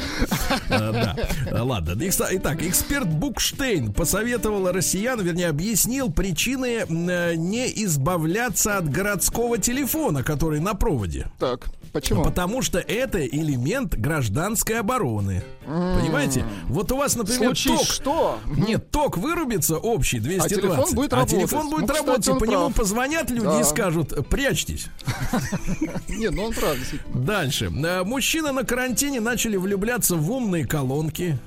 А, 0.70 0.92
Да. 0.92 1.16
А, 1.52 1.62
Ладно. 1.64 1.96
Итак, 2.30 2.62
эксперт 2.62 3.08
Букштейн 3.08 3.92
посоветовал 3.92 4.70
россиян, 4.72 5.20
вернее, 5.20 5.48
объяснил 5.48 6.10
причины 6.12 6.84
не 6.88 7.66
избавляться 7.84 8.78
от 8.78 8.88
городского 8.88 9.58
телефона, 9.58 10.22
который 10.22 10.60
на 10.60 10.74
проводе. 10.74 11.30
Так, 11.38 11.66
почему? 11.92 12.22
Потому 12.24 12.62
что 12.62 12.78
это 12.78 13.24
элемент 13.24 13.94
гражданской 13.94 14.78
обороны. 14.80 15.42
Понимаете? 15.64 16.44
Вот 16.66 16.92
у 16.92 16.96
вас, 16.96 17.16
например, 17.16 17.56
Случись 17.56 17.78
ток. 17.80 17.86
что? 17.86 18.38
Нет, 18.54 18.90
ток 18.90 19.18
вырубится 19.18 19.76
общий 19.78 20.20
220. 20.20 20.60
телефон 20.60 20.94
будет 20.94 21.12
а 21.12 21.16
работать. 21.16 21.36
телефон 21.38 21.70
будет 21.70 21.80
Ну, 21.80 21.86
кстати, 21.88 22.06
работать, 22.06 22.28
и 22.28 22.38
по 22.38 22.44
нему 22.44 22.70
позвонят 22.70 23.30
люди 23.30 23.44
Да. 23.46 23.60
и 23.60 23.64
скажут, 23.64 24.28
прячьтесь. 24.28 24.86
Нет, 26.16 26.34
ну 26.34 26.44
он 26.44 26.52
прав. 26.54 26.76
Дальше. 27.14 27.66
Э, 27.84 28.04
Мужчины 28.04 28.52
на 28.52 28.64
карантине 28.64 29.20
начали 29.20 29.56
влюбляться 29.56 30.16
в 30.16 30.30
умные 30.30 30.66
колонки. 30.66 31.38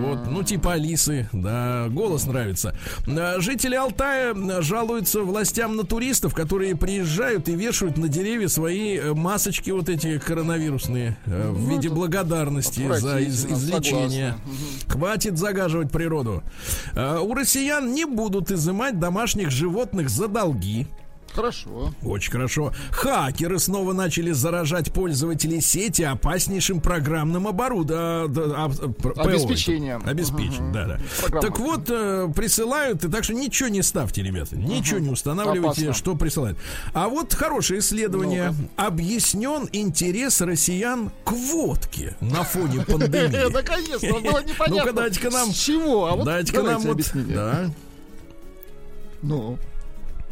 Вот, 0.00 0.26
ну 0.28 0.42
типа 0.42 0.72
Алисы, 0.72 1.28
да, 1.32 1.86
голос 1.88 2.26
нравится. 2.26 2.76
Э, 3.06 3.40
Жители 3.40 3.74
Алтая 3.76 4.34
э, 4.34 4.62
жалуются 4.62 5.20
властям 5.22 5.76
на 5.76 5.84
туристов, 5.84 6.34
которые 6.34 6.76
приезжают 6.76 7.48
и 7.48 7.54
вешают 7.54 7.96
на 7.96 8.08
деревья 8.08 8.48
свои 8.48 9.00
масочки 9.12 9.70
вот 9.70 9.88
эти 9.88 10.18
коронавирусные 10.18 11.16
в 11.26 11.68
виде 11.70 11.88
благодарности 11.88 12.86
за 12.98 13.20
из- 13.20 13.44
излечение. 13.46 14.34
Хватит 14.88 15.38
загаживать 15.38 15.90
природу. 15.90 16.42
У 16.94 17.34
россиян 17.34 17.92
не 17.92 18.04
будут 18.04 18.50
изымать 18.50 18.98
домашних 18.98 19.50
животных 19.50 20.08
за 20.10 20.28
долги. 20.28 20.86
Хорошо. 21.34 21.92
Очень 22.02 22.32
хорошо. 22.32 22.72
Хакеры 22.90 23.58
снова 23.58 23.92
начали 23.92 24.32
заражать 24.32 24.92
пользователей 24.92 25.60
сети 25.60 26.02
опаснейшим 26.02 26.80
программным 26.80 27.46
оборудованием. 27.48 28.72
Обеспечением. 29.16 30.02
Обеспечением, 30.06 30.72
да, 30.72 30.86
да. 30.86 31.00
Программа. 31.20 31.42
Так 31.48 31.58
вот, 31.58 31.90
э, 31.90 32.28
присылают, 32.34 33.04
и 33.04 33.08
так 33.08 33.24
что 33.24 33.34
ничего 33.34 33.68
не 33.68 33.82
ставьте, 33.82 34.22
ребята. 34.22 34.56
Ничего 34.56 34.98
не 34.98 35.08
устанавливайте, 35.08 35.84
Опасно. 35.84 35.92
что 35.94 36.14
присылают. 36.16 36.58
А 36.92 37.08
вот 37.08 37.32
хорошее 37.34 37.80
исследование. 37.80 38.54
Объяснен 38.76 39.68
интерес 39.72 40.40
россиян 40.40 41.10
к 41.24 41.32
водке 41.32 42.16
на 42.20 42.42
фоне 42.44 42.80
пандемии. 42.86 43.52
Наконец-то, 43.52 44.20
было 44.20 44.42
непонятно. 44.42 44.68
Ну-ка, 44.68 44.92
дайте-ка 44.92 45.30
нам- 45.30 45.50
С 45.50 45.56
чего? 45.56 46.06
А 46.06 46.16
вот 46.16 46.24
Дайте-ка 46.24 46.62
нам 46.62 46.82
вот... 46.82 46.98
Да. 47.14 47.70
Ну, 49.22 49.58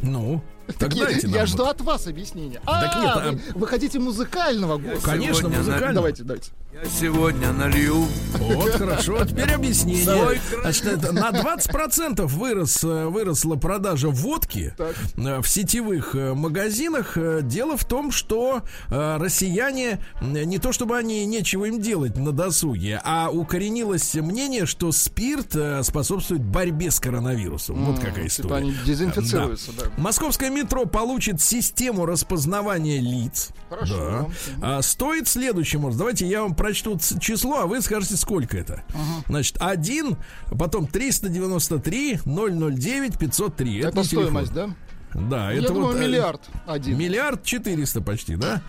Ну, 0.01 0.41
так 0.77 0.89
Так 0.89 0.95
я, 0.95 1.05
дайте 1.05 1.27
я 1.27 1.37
нам 1.39 1.47
жду 1.47 1.63
вот. 1.65 1.71
от 1.71 1.81
вас 1.81 2.07
объяснения. 2.07 2.61
Так 2.65 2.91
А, 2.95 3.01
нет, 3.01 3.15
вы, 3.15 3.51
а- 3.51 3.57
вы 3.59 3.67
хотите 3.67 3.99
музыкального 3.99 4.77
голоса? 4.77 5.05
Конечно, 5.05 5.35
Сегодня 5.35 5.57
музыкально. 5.59 5.93
Давайте, 5.93 6.23
давайте. 6.23 6.51
Я 6.73 6.85
сегодня 6.89 7.51
налью. 7.51 8.05
Вот, 8.37 8.71
хорошо. 8.71 9.25
Теперь 9.25 9.51
объяснение. 9.51 10.39
Значит, 10.61 10.85
это 10.85 11.11
на 11.11 11.29
20% 11.31 12.25
вырос, 12.27 12.83
э, 12.85 13.05
выросла 13.07 13.55
продажа 13.57 14.07
водки 14.07 14.73
Так. 14.77 14.95
э, 15.17 15.41
в 15.41 15.47
сетевых 15.49 16.15
э, 16.15 16.33
магазинах. 16.33 17.17
Дело 17.43 17.75
в 17.75 17.83
том, 17.83 18.11
что 18.11 18.61
россияне, 18.89 19.99
не 20.21 20.57
то 20.59 20.71
чтобы 20.71 20.97
они 20.97 21.25
нечего 21.25 21.65
им 21.65 21.81
делать 21.81 22.15
на 22.17 22.31
досуге, 22.31 23.01
а 23.03 23.29
укоренилось 23.29 24.15
мнение, 24.15 24.65
что 24.65 24.91
спирт 24.91 25.55
способствует 25.83 26.41
борьбе 26.41 26.89
с 26.89 26.99
коронавирусом. 26.99 27.83
Вот 27.85 27.99
какая 27.99 28.13
Типа 28.13 28.27
история. 28.27 28.55
они 28.55 28.73
дезинфицируются, 28.85 29.71
да. 29.77 29.85
Московская 29.97 30.49
метро 30.49 30.85
получит 30.85 31.41
систему 31.41 32.05
распознавания 32.05 32.99
лиц. 33.01 33.49
Хорошо. 33.69 34.29
Да. 34.57 34.77
А 34.77 34.81
стоит 34.81 35.27
следующему. 35.27 35.91
Давайте 35.91 36.25
я 36.25 36.43
вам 36.43 36.55
прочту 36.61 36.99
число, 37.19 37.61
а 37.61 37.65
вы 37.65 37.81
скажете, 37.81 38.15
сколько 38.15 38.55
это. 38.55 38.83
Значит, 39.27 39.57
1, 39.59 40.15
потом 40.59 40.85
393, 40.85 42.19
009, 42.23 43.17
503. 43.17 43.79
Это 43.79 43.91
телефон. 43.91 44.05
стоимость, 44.05 44.53
да? 44.53 44.69
Да, 45.13 45.51
Я 45.51 45.59
это 45.59 45.67
думаю, 45.69 45.87
вот... 45.87 45.95
э, 45.97 45.99
миллиард 45.99 46.41
один. 46.65 46.97
Миллиард 46.97 47.43
четыреста 47.43 48.01
почти, 48.01 48.35
да? 48.37 48.61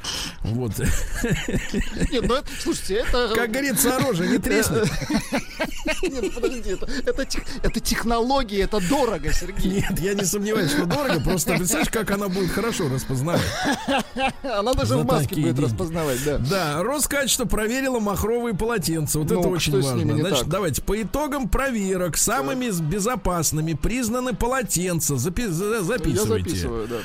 Вот. 0.43 0.73
Нет, 0.79 2.25
ну 2.27 2.35
это, 2.35 2.47
слушайте, 2.61 2.95
это... 2.97 3.33
Как 3.35 3.51
говорится, 3.51 3.97
оружие 3.97 4.31
не 4.31 4.39
треснет. 4.39 4.89
Нет, 6.03 6.35
подождите, 6.35 6.71
это, 6.73 6.87
это, 7.07 7.27
это 7.63 7.81
технологии, 7.81 8.59
это 8.63 8.81
дорого, 8.89 9.33
Сергей. 9.33 9.71
Нет, 9.83 10.01
я 10.01 10.15
не 10.15 10.25
сомневаюсь, 10.25 10.71
что 10.71 10.87
дорого. 10.87 11.21
Просто 11.21 11.55
представляешь, 11.57 11.91
как 11.91 12.11
она 12.11 12.29
будет 12.29 12.51
хорошо 12.51 12.89
распознавать. 12.89 13.43
Она 14.43 14.75
даже 14.75 14.97
в 14.97 15.05
маске 15.07 15.35
будет 15.37 15.55
деньги. 15.57 15.61
распознавать, 15.65 16.25
да. 16.25 16.39
Да, 16.39 16.83
Роскачество 16.83 17.45
проверило 17.45 18.01
махровые 18.01 18.55
полотенца. 18.55 19.19
Вот 19.19 19.31
Ну, 19.31 19.41
это 19.41 19.49
очень 19.49 19.81
важно. 19.81 20.17
Значит, 20.19 20.41
так? 20.41 20.49
давайте 20.49 20.83
по 20.83 21.01
итогам 21.01 21.49
проверок 21.49 22.17
самыми 22.17 22.69
с- 22.71 22.81
безопасными 22.81 23.75
признаны 23.75 24.35
полотенца. 24.35 25.15
Запи- 25.15 25.49
за- 25.49 25.77
Я 25.77 25.83
записывайте. 26.39 26.51
записываю, 26.51 26.89
да. 26.89 26.97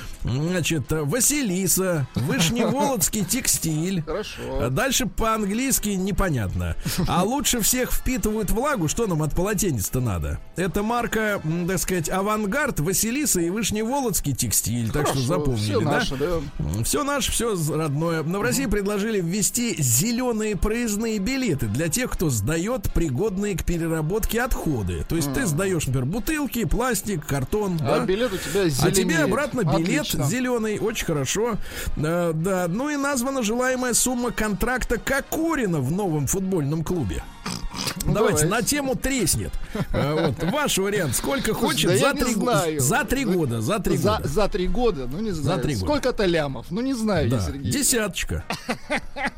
Значит, 0.52 0.84
Василиса, 0.90 2.08
Вышневолодский 2.16 3.24
текстиль. 3.30 4.00
А 4.02 4.10
Хорошо. 4.10 4.70
дальше 4.70 5.06
по-английски 5.08 5.90
непонятно. 5.90 6.76
А 7.08 7.24
лучше 7.24 7.62
всех 7.62 7.92
впитывают 7.92 8.52
влагу. 8.52 8.88
Что 8.88 9.08
нам 9.08 9.24
от 9.24 9.34
полотенец-то 9.36 10.00
надо? 10.00 10.40
Это 10.56 10.84
марка, 10.84 11.42
так 11.68 11.80
сказать, 11.80 12.10
Авангард, 12.10 12.80
Василиса 12.80 13.42
и 13.42 13.50
Вышневолодский 13.50 14.34
текстиль. 14.34 14.92
Так 14.92 15.08
что 15.08 15.20
запомнили, 15.20 15.64
все 15.64 15.80
да? 15.82 15.92
наше, 15.92 16.16
да. 16.16 16.84
Все 16.84 17.04
наше, 17.04 17.32
все 17.32 17.56
родное. 17.74 18.24
Но 18.24 18.40
в 18.40 18.42
России 18.42 18.66
предложили 18.66 19.22
ввести 19.22 19.76
зеленые 19.82 20.56
проездные 20.56 21.20
билеты 21.20 21.68
для 21.68 21.88
тех, 21.90 22.12
кто 22.12 22.30
сдает 22.30 22.92
пригодные 22.94 23.58
к 23.58 23.64
переработке 23.64 24.42
отходы. 24.42 25.06
То 25.08 25.16
есть 25.16 25.34
ты 25.34 25.46
сдаешь, 25.46 25.86
например, 25.88 26.06
бутылки, 26.06 26.66
пластик, 26.66 27.26
картон. 27.26 27.78
А 27.82 28.00
да? 28.00 28.06
билет 28.06 28.32
у 28.34 28.38
тебя 28.38 28.62
А 28.64 28.70
зеленеет. 28.70 28.96
Тебе 29.18 29.34
обратно 29.34 29.62
билет 29.62 30.02
Отлично. 30.02 30.26
зеленый, 30.26 30.80
очень 30.80 31.06
хорошо. 31.06 31.58
Э, 31.98 32.32
да, 32.34 32.68
ну 32.68 32.90
и 32.90 32.96
названа 32.96 33.44
желаемая 33.44 33.94
сумма 33.94 34.32
контракта 34.32 34.98
Кокорина 34.98 35.80
в 35.80 35.92
новом 35.92 36.28
футбольном 36.28 36.84
клубе. 36.84 37.24
Ну, 38.06 38.14
Давайте 38.14 38.44
давайте. 38.44 38.46
на 38.48 38.62
тему 38.62 38.96
треснет. 38.96 39.52
Э, 39.92 40.14
Вот 40.40 40.52
ваш 40.52 40.78
вариант. 40.78 41.16
Сколько 41.16 41.54
хочет 41.54 41.92
да 41.92 41.98
за 41.98 42.14
три 42.14 42.34
знаю. 42.34 42.80
за 42.80 43.04
три 43.06 43.26
года? 43.26 43.62
За 43.62 43.80
три 43.80 43.98
За, 43.98 44.18
года. 44.18 44.28
за 44.28 44.48
три 44.48 44.68
года, 44.68 45.08
ну 45.12 45.20
не 45.20 45.32
знаю. 45.32 45.62
три 45.62 45.76
года. 45.76 45.86
Сколько-то 45.86 46.26
лямов, 46.26 46.68
ну 46.72 46.82
не 46.82 46.94
знаю 46.94 47.30
Да, 47.30 47.40
Сергей. 47.42 47.72
десяточка. 47.72 48.46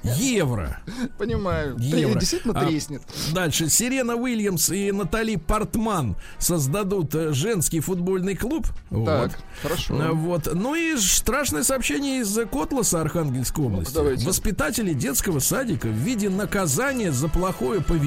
Евро. 0.04 0.80
Понимаю. 1.18 1.76
Евро. 1.80 2.20
Действительно 2.20 2.60
А, 2.60 2.66
треснет. 2.66 3.02
Дальше. 3.34 3.70
Сирена 3.70 4.16
Уильямс 4.16 4.70
и 4.70 4.92
Натали 4.92 5.36
Портман 5.36 6.16
создадут 6.38 7.14
э, 7.16 7.34
женский 7.34 7.80
футбольный 7.80 8.36
клуб. 8.36 8.68
Так, 8.68 8.74
Вот. 8.90 9.32
хорошо. 9.62 9.96
А, 10.00 10.12
Вот. 10.14 10.50
Ну 10.54 10.76
и 10.76 10.96
страшное 10.98 11.64
сообщение 11.64 12.22
из 12.22 12.38
Котласа 12.52 13.02
Архангельской 13.02 13.66
области. 13.66 13.94
давайте. 13.94 14.26
Воспитатели 14.26 14.94
детского 14.94 15.40
садика 15.40 15.88
в 15.88 15.92
виде 15.94 16.30
наказания 16.30 17.12
за 17.12 17.28
плохое 17.28 17.82
поведение 17.82 17.99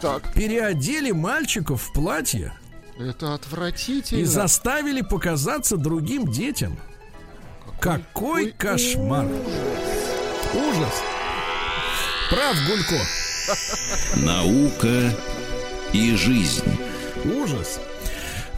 Так, 0.00 0.32
переодели 0.34 1.10
мальчиков 1.12 1.82
в 1.82 1.92
платье 1.92 2.52
это 2.98 3.34
отвратительно. 3.34 4.20
и 4.20 4.24
заставили 4.24 5.02
показаться 5.02 5.76
другим 5.76 6.30
детям. 6.30 6.78
Какой 7.80 8.52
кошмар! 8.52 9.26
Ужас! 10.54 11.02
Прав, 12.30 12.56
Гулько. 12.66 13.00
Наука 14.16 15.14
и 15.92 16.14
жизнь. 16.16 16.64
Ужас. 17.24 17.80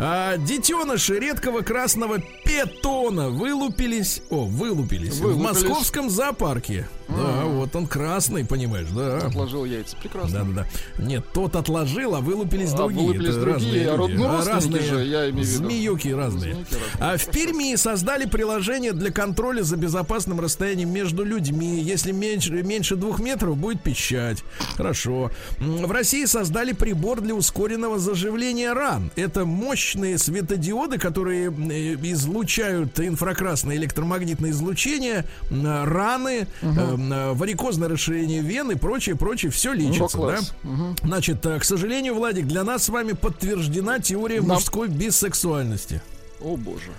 А, 0.00 0.36
детеныши 0.36 1.18
редкого 1.18 1.62
красного 1.62 2.18
петона 2.44 3.30
вылупились, 3.30 4.22
о, 4.30 4.44
вылупились, 4.44 5.14
в 5.14 5.22
Вылупились. 5.22 5.44
московском 5.44 6.08
зоопарке. 6.10 6.88
Да, 7.08 7.44
вот 7.46 7.74
он 7.74 7.86
красный, 7.86 8.44
понимаешь, 8.44 8.88
да. 8.94 9.16
Отложил 9.18 9.64
яйца. 9.64 9.96
Прекрасно. 9.96 10.44
Да, 10.44 10.44
да, 10.44 10.66
да. 10.98 11.02
Нет, 11.02 11.24
тот 11.32 11.56
отложил, 11.56 12.14
а 12.14 12.20
вылупились 12.20 12.72
А, 12.74 12.76
другие. 12.76 13.00
вылупились 13.06 13.30
Это 13.30 13.40
другие, 13.40 13.88
разные 13.88 13.90
а 13.90 13.96
люди. 13.96 14.22
А 14.22 14.52
родственники 14.54 14.82
же, 14.84 15.04
я 15.06 15.30
имею 15.30 15.32
в 15.32 15.36
виду. 15.48 15.64
Змеюки 15.64 16.08
разные. 16.08 16.52
Змеюки 16.54 16.74
разные. 16.74 16.90
А 17.00 17.16
в 17.16 17.26
Перми 17.30 17.74
создали 17.76 18.26
приложение 18.26 18.92
для 18.92 19.10
контроля 19.10 19.62
за 19.62 19.76
безопасным 19.78 20.38
расстоянием 20.38 20.92
между 20.92 21.24
людьми. 21.24 21.80
Если 21.80 22.12
меньше, 22.12 22.52
меньше 22.62 22.94
двух 22.96 23.20
метров, 23.20 23.56
будет 23.56 23.82
пищать. 23.82 24.44
Хорошо. 24.76 25.30
В 25.58 25.90
России 25.90 26.26
создали 26.26 26.72
прибор 26.72 27.22
для 27.22 27.34
ускоренного 27.34 27.98
заживления 27.98 28.74
ран. 28.74 29.10
Это 29.16 29.46
мощные 29.88 30.18
светодиоды, 30.18 30.98
которые 30.98 31.46
э, 31.50 31.94
излучают 32.12 33.00
инфракрасное 33.00 33.76
электромагнитное 33.76 34.50
излучение, 34.50 35.24
раны, 35.50 36.46
м, 36.62 37.34
варикозное 37.34 37.88
расширение 37.88 38.42
вен 38.42 38.70
и 38.70 38.74
прочее, 38.74 39.16
прочее. 39.16 39.50
Все 39.50 39.72
лечится, 39.72 40.18
Ну, 40.18 40.26
да? 40.26 40.36
класс. 40.36 40.54
Значит, 41.02 41.40
к 41.42 41.64
сожалению, 41.64 42.14
Владик, 42.14 42.46
для 42.46 42.64
нас 42.64 42.84
с 42.84 42.88
вами 42.90 43.12
подтверждена 43.12 43.98
теория 44.00 44.40
Нам- 44.40 44.56
мужской 44.56 44.88
бисексуальности. 44.88 46.02
О 46.40 46.56
боже. 46.56 46.92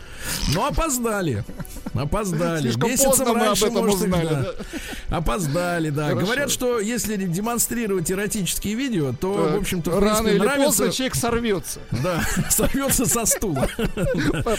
Но 0.54 0.66
опоздали. 0.68 1.44
Опоздали. 1.94 2.62
Слишком 2.62 2.90
Месяцем 2.90 3.10
поздно 3.12 3.26
мы 3.26 3.32
об 3.32 3.38
раньше, 3.48 3.66
этом 3.66 3.78
может, 3.78 3.96
узнали, 3.96 4.28
да. 5.10 5.18
Опоздали, 5.18 5.90
да. 5.90 6.08
Хорошо. 6.10 6.26
Говорят, 6.26 6.52
что 6.52 6.80
если 6.80 7.16
демонстрировать 7.16 8.12
эротические 8.12 8.76
видео, 8.76 9.14
то, 9.14 9.46
Так, 9.48 9.56
в 9.56 9.62
общем-то, 9.62 10.00
рано 10.00 10.28
или 10.28 10.40
нравится... 10.40 10.66
поздно 10.66 10.92
человек 10.92 11.16
сорвется. 11.16 11.80
Да, 11.92 12.22
сорвется 12.50 13.06
со 13.06 13.26
стула. 13.26 13.68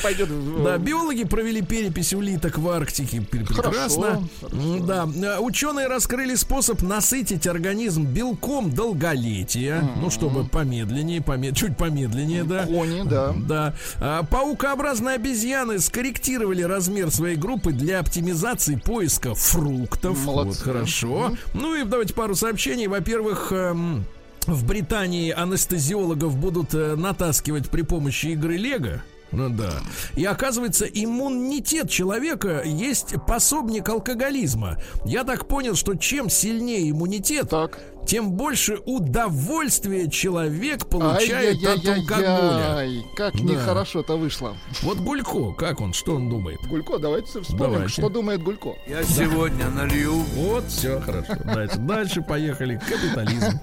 Пойдет 0.02 0.28
Да, 0.64 0.78
биологи 0.78 1.24
провели 1.24 1.62
перепись 1.62 2.12
улиток 2.14 2.58
в 2.58 2.68
Арктике. 2.68 3.20
Пр- 3.20 3.44
Прекрасно. 3.46 4.28
Хорошо, 4.40 4.78
Да, 4.86 5.08
Э, 5.22 5.38
ученые 5.40 5.86
раскрыли 5.88 6.34
способ 6.34 6.82
насытить 6.82 7.46
организм 7.46 8.04
белком 8.06 8.70
долголетия. 8.72 9.88
Ну, 9.96 10.10
чтобы 10.10 10.44
помедленнее, 10.44 11.20
помед... 11.22 11.54
чуть 11.56 11.76
помедленнее, 11.76 12.44
да. 12.44 12.64
Кони, 12.66 13.02
да. 13.08 13.34
Да. 13.36 13.74
А, 14.00 14.22
Паукообразные 14.70 15.16
обезьяны 15.16 15.80
скорректировали 15.80 16.62
размер 16.62 17.10
своей 17.10 17.34
группы 17.34 17.72
для 17.72 17.98
оптимизации 17.98 18.76
поиска 18.76 19.34
фруктов. 19.34 20.24
Молодцы. 20.24 20.64
Вот 20.64 20.64
хорошо. 20.64 21.36
Ну 21.54 21.74
и 21.74 21.82
давайте 21.82 22.14
пару 22.14 22.36
сообщений. 22.36 22.86
Во-первых, 22.86 23.50
эм, 23.50 24.04
в 24.46 24.64
Британии 24.64 25.32
анестезиологов 25.32 26.36
будут 26.36 26.72
э, 26.72 26.94
натаскивать 26.94 27.68
при 27.68 27.82
помощи 27.82 28.26
игры 28.26 28.58
Лего. 28.58 29.02
Ну 29.32 29.48
да. 29.48 29.70
И 30.16 30.24
оказывается, 30.24 30.86
иммунитет 30.86 31.88
человека 31.90 32.62
есть 32.64 33.14
пособник 33.26 33.88
алкоголизма. 33.88 34.78
Я 35.04 35.24
так 35.24 35.46
понял, 35.46 35.74
что 35.76 35.94
чем 35.94 36.28
сильнее 36.28 36.90
иммунитет, 36.90 37.48
Так. 37.50 37.78
тем 38.06 38.32
больше 38.32 38.78
удовольствия 38.86 40.10
человек 40.10 40.86
получает 40.88 41.62
от 41.64 41.86
алкоголя. 41.86 42.88
Как 43.16 43.34
Да. 43.34 43.40
нехорошо-то 43.40 44.16
вышло. 44.16 44.56
Вот 44.82 44.98
Гулько, 44.98 45.52
как 45.52 45.80
он, 45.80 45.92
что 45.92 46.16
он 46.16 46.28
думает? 46.28 46.58
Гулько, 46.68 46.98
давайте 46.98 47.40
вспомним, 47.40 47.72
Давайте. 47.72 47.92
что 47.92 48.08
думает 48.08 48.42
Гулько. 48.42 48.74
Я 48.88 49.04
сегодня 49.04 49.68
налью. 49.70 50.14
Вот, 50.34 50.66
все 50.68 51.00
хорошо. 51.00 51.34
Дальше, 51.44 51.78
дальше 51.78 52.22
поехали. 52.22 52.80
Капитализм. 52.88 53.60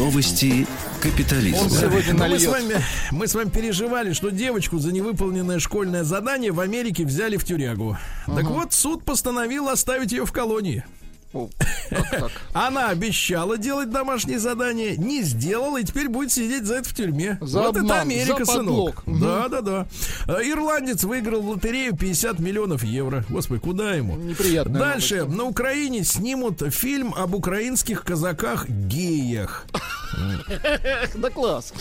Новости 0.00 0.66
капитализма. 1.02 1.64
Он 1.64 1.68
сегодня 1.68 2.14
Ну, 2.14 2.26
мы, 2.26 2.38
с 2.38 2.46
вами, 2.46 2.76
мы 3.10 3.28
с 3.28 3.34
вами 3.34 3.50
переживали, 3.50 4.14
что 4.14 4.30
девочку 4.30 4.78
за 4.78 4.92
невыполненное 4.92 5.58
школьное 5.58 6.04
задание 6.04 6.52
в 6.52 6.60
Америке 6.60 7.04
взяли 7.04 7.36
в 7.36 7.44
тюрягу. 7.44 7.98
Так 8.24 8.44
вот, 8.44 8.72
суд 8.72 9.04
постановил 9.04 9.68
оставить 9.68 10.12
ее 10.12 10.24
в 10.24 10.32
колонии. 10.32 10.84
О, 11.32 11.48
как 11.90 12.10
так? 12.10 12.30
Она 12.52 12.88
обещала 12.88 13.56
делать 13.56 13.90
домашнее 13.90 14.40
задание, 14.40 14.96
не 14.96 15.22
сделала, 15.22 15.80
и 15.80 15.84
теперь 15.84 16.08
будет 16.08 16.32
сидеть 16.32 16.64
за 16.64 16.76
это 16.76 16.88
в 16.88 16.94
тюрьме. 16.94 17.38
За 17.40 17.60
вот 17.62 17.70
это 17.76 17.80
обман, 17.80 18.00
Америка, 18.00 18.44
за 18.44 18.52
сынок. 18.52 19.02
Да, 19.06 19.48
да, 19.48 19.60
да. 19.60 19.86
Ирландец 20.42 21.04
выиграл 21.04 21.40
в 21.42 21.50
лотерею 21.50 21.96
50 21.96 22.40
миллионов 22.40 22.82
евро. 22.82 23.24
Господи, 23.28 23.60
куда 23.60 23.92
ему? 23.92 24.16
Неприятная 24.16 24.80
Дальше. 24.80 25.18
новость. 25.20 25.36
На 25.36 25.44
Украине 25.44 26.02
снимут 26.04 26.62
фильм 26.74 27.14
об 27.14 27.34
украинских 27.34 28.04
казаках-геях. 28.04 29.66
Да 31.14 31.30
класс. 31.30 31.72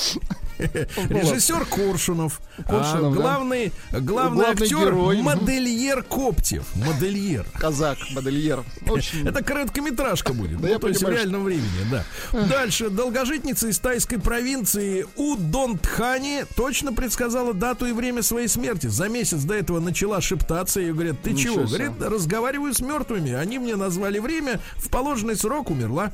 Режиссер 0.60 1.66
Коршунов. 1.66 2.42
Коршунов, 2.58 3.14
А, 3.14 3.16
да. 3.16 3.22
главный, 3.22 3.72
главный, 3.92 4.02
Главный 4.02 4.46
актер 4.46 4.68
герой. 4.68 5.22
модельер 5.22 6.04
Коптев. 6.04 6.64
Модельер. 6.76 7.46
Казак, 7.58 7.98
модельер. 8.12 8.64
Очень. 8.88 9.28
Это 9.28 9.44
короткометражка 9.44 10.34
будет. 10.34 10.60
Да 10.60 10.68
ну, 10.68 10.74
я 10.74 10.80
то 10.80 10.88
есть 10.88 11.00
в 11.00 11.04
понимаю, 11.06 11.24
реальном 11.24 11.44
времени, 11.46 11.70
да. 11.90 12.04
Дальше. 12.48 12.90
Долгожитница 12.90 13.68
из 13.70 13.80
тайской 13.80 14.20
провинции 14.20 15.06
Удонтхани 15.16 16.44
точно 16.56 16.94
предсказала 16.94 17.54
дату 17.54 17.86
и 17.86 17.92
время 17.92 18.22
своей 18.24 18.48
смерти. 18.48 18.88
За 18.88 19.08
месяц 19.10 19.44
до 19.44 19.54
этого 19.54 19.80
начала 19.80 20.22
шептаться. 20.22 20.80
И 20.82 20.92
говорят, 20.92 21.22
ты 21.22 21.32
Ничего 21.32 21.56
чего? 21.56 21.68
себе. 21.68 21.86
Говорит, 21.90 22.02
разговариваю 22.14 22.74
с 22.74 22.80
мертвыми. 22.82 23.34
Они 23.34 23.60
мне 23.60 23.76
назвали 23.76 24.20
время. 24.20 24.60
В 24.76 24.90
положенный 24.90 25.36
срок 25.36 25.70
умерла. 25.70 26.12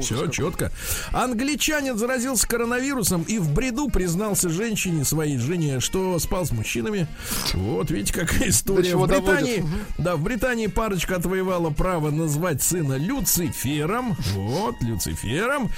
Все 0.00 0.26
четко. 0.28 0.72
Англичанин 1.12 1.96
заразился 1.96 2.46
коронавирусом 2.48 3.22
и 3.22 3.38
в 3.38 3.51
бреду 3.52 3.88
признался 3.88 4.48
женщине, 4.48 5.04
своей 5.04 5.38
жене, 5.38 5.80
что 5.80 6.18
спал 6.18 6.44
с 6.46 6.52
мужчинами. 6.52 7.06
Вот, 7.54 7.90
видите, 7.90 8.12
какая 8.12 8.48
история. 8.48 8.96
в 8.96 9.06
Британии, 9.06 9.58
доводит. 9.58 9.64
да, 9.98 10.16
в 10.16 10.22
Британии 10.22 10.66
парочка 10.66 11.16
отвоевала 11.16 11.70
право 11.70 12.10
назвать 12.10 12.62
сына 12.62 12.94
Люцифером. 12.94 14.16
Вот, 14.34 14.76
Люцифером. 14.80 15.70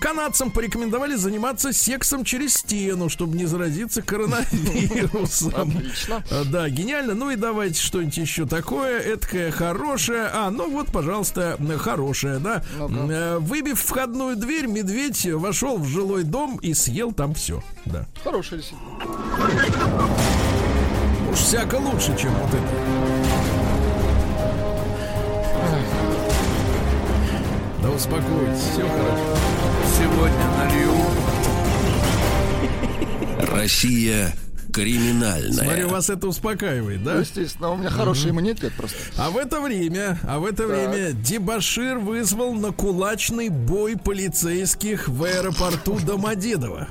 Канадцам 0.00 0.50
порекомендовали 0.50 1.14
заниматься 1.14 1.72
сексом 1.72 2.24
через 2.24 2.54
стену, 2.54 3.08
чтобы 3.08 3.36
не 3.36 3.46
заразиться 3.46 4.02
коронавирусом. 4.02 5.52
Отлично. 5.76 6.24
А, 6.30 6.44
Да, 6.44 6.68
гениально. 6.68 7.14
Ну 7.14 7.30
и 7.30 7.36
давайте 7.36 7.80
что-нибудь 7.80 8.16
еще 8.16 8.46
такое. 8.46 9.00
Эдакое 9.00 9.50
хорошее. 9.50 10.28
А, 10.32 10.50
ну 10.50 10.70
вот, 10.70 10.88
пожалуйста, 10.92 11.58
хорошее, 11.78 12.38
да. 12.38 12.62
Ну-ка. 12.78 12.94
Э, 13.12 13.38
Выбив 13.38 13.80
входную 13.80 14.36
дверь, 14.36 14.66
медведь 14.66 15.26
вошел 15.26 15.78
в 15.78 15.86
жилой 15.86 16.24
дом 16.24 16.56
и 16.62 16.74
съел 16.74 17.01
там 17.10 17.34
все. 17.34 17.60
Да. 17.86 18.06
Хороший 18.22 18.58
действительно. 18.58 18.92
Уж 21.32 21.38
всяко 21.38 21.74
лучше, 21.76 22.16
чем 22.16 22.32
вот 22.34 22.50
это. 22.54 22.68
Да 27.82 27.90
успокойтесь, 27.90 28.60
все 28.60 28.82
хорошо. 28.82 29.36
Сегодня 29.98 30.46
налью. 30.58 30.92
Россия 33.50 34.32
криминальная. 34.72 35.64
Смотрю, 35.64 35.88
вас 35.88 36.10
это 36.10 36.26
успокаивает, 36.26 37.00
Ну, 37.00 37.04
да? 37.04 37.18
естественно, 37.20 37.70
у 37.70 37.76
меня 37.76 37.90
хороший 37.90 38.30
иммунитет 38.30 38.72
просто. 38.74 38.96
А 39.16 39.30
в 39.30 39.36
это 39.36 39.60
время, 39.60 40.18
а 40.24 40.38
в 40.38 40.44
это 40.46 40.66
время 40.66 41.12
Дебашир 41.12 41.98
вызвал 41.98 42.54
на 42.54 42.72
кулачный 42.72 43.48
бой 43.48 43.96
полицейских 43.96 45.08
в 45.08 45.22
аэропорту 45.24 45.98
Домодедово. 46.04 46.88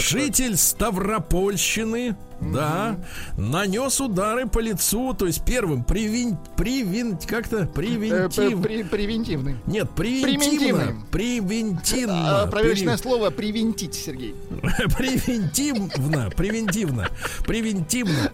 Житель 0.00 0.56
Ставропольщины, 0.56 2.16
да, 2.40 2.96
нанес 3.36 4.00
удары 4.00 4.46
по 4.46 4.58
лицу, 4.58 5.14
то 5.14 5.26
есть 5.26 5.44
первым 5.44 5.84
привин, 5.84 6.36
привин, 6.56 7.16
как-то 7.26 7.60
Э, 7.62 7.66
превентив, 7.66 8.62
при- 8.62 8.82
Превентивный. 8.82 9.56
нет, 9.66 9.90
превентивно, 9.90 10.96
превентивно, 11.10 12.42
А, 12.42 12.46
Проверочное 12.46 12.96
Пере- 12.96 13.02
слово 13.02 13.30
превентить, 13.30 13.94
Сергей. 13.94 14.34
Превентивно, 14.96 16.30
превентивно, 16.36 17.08
превентивно. 17.46 18.30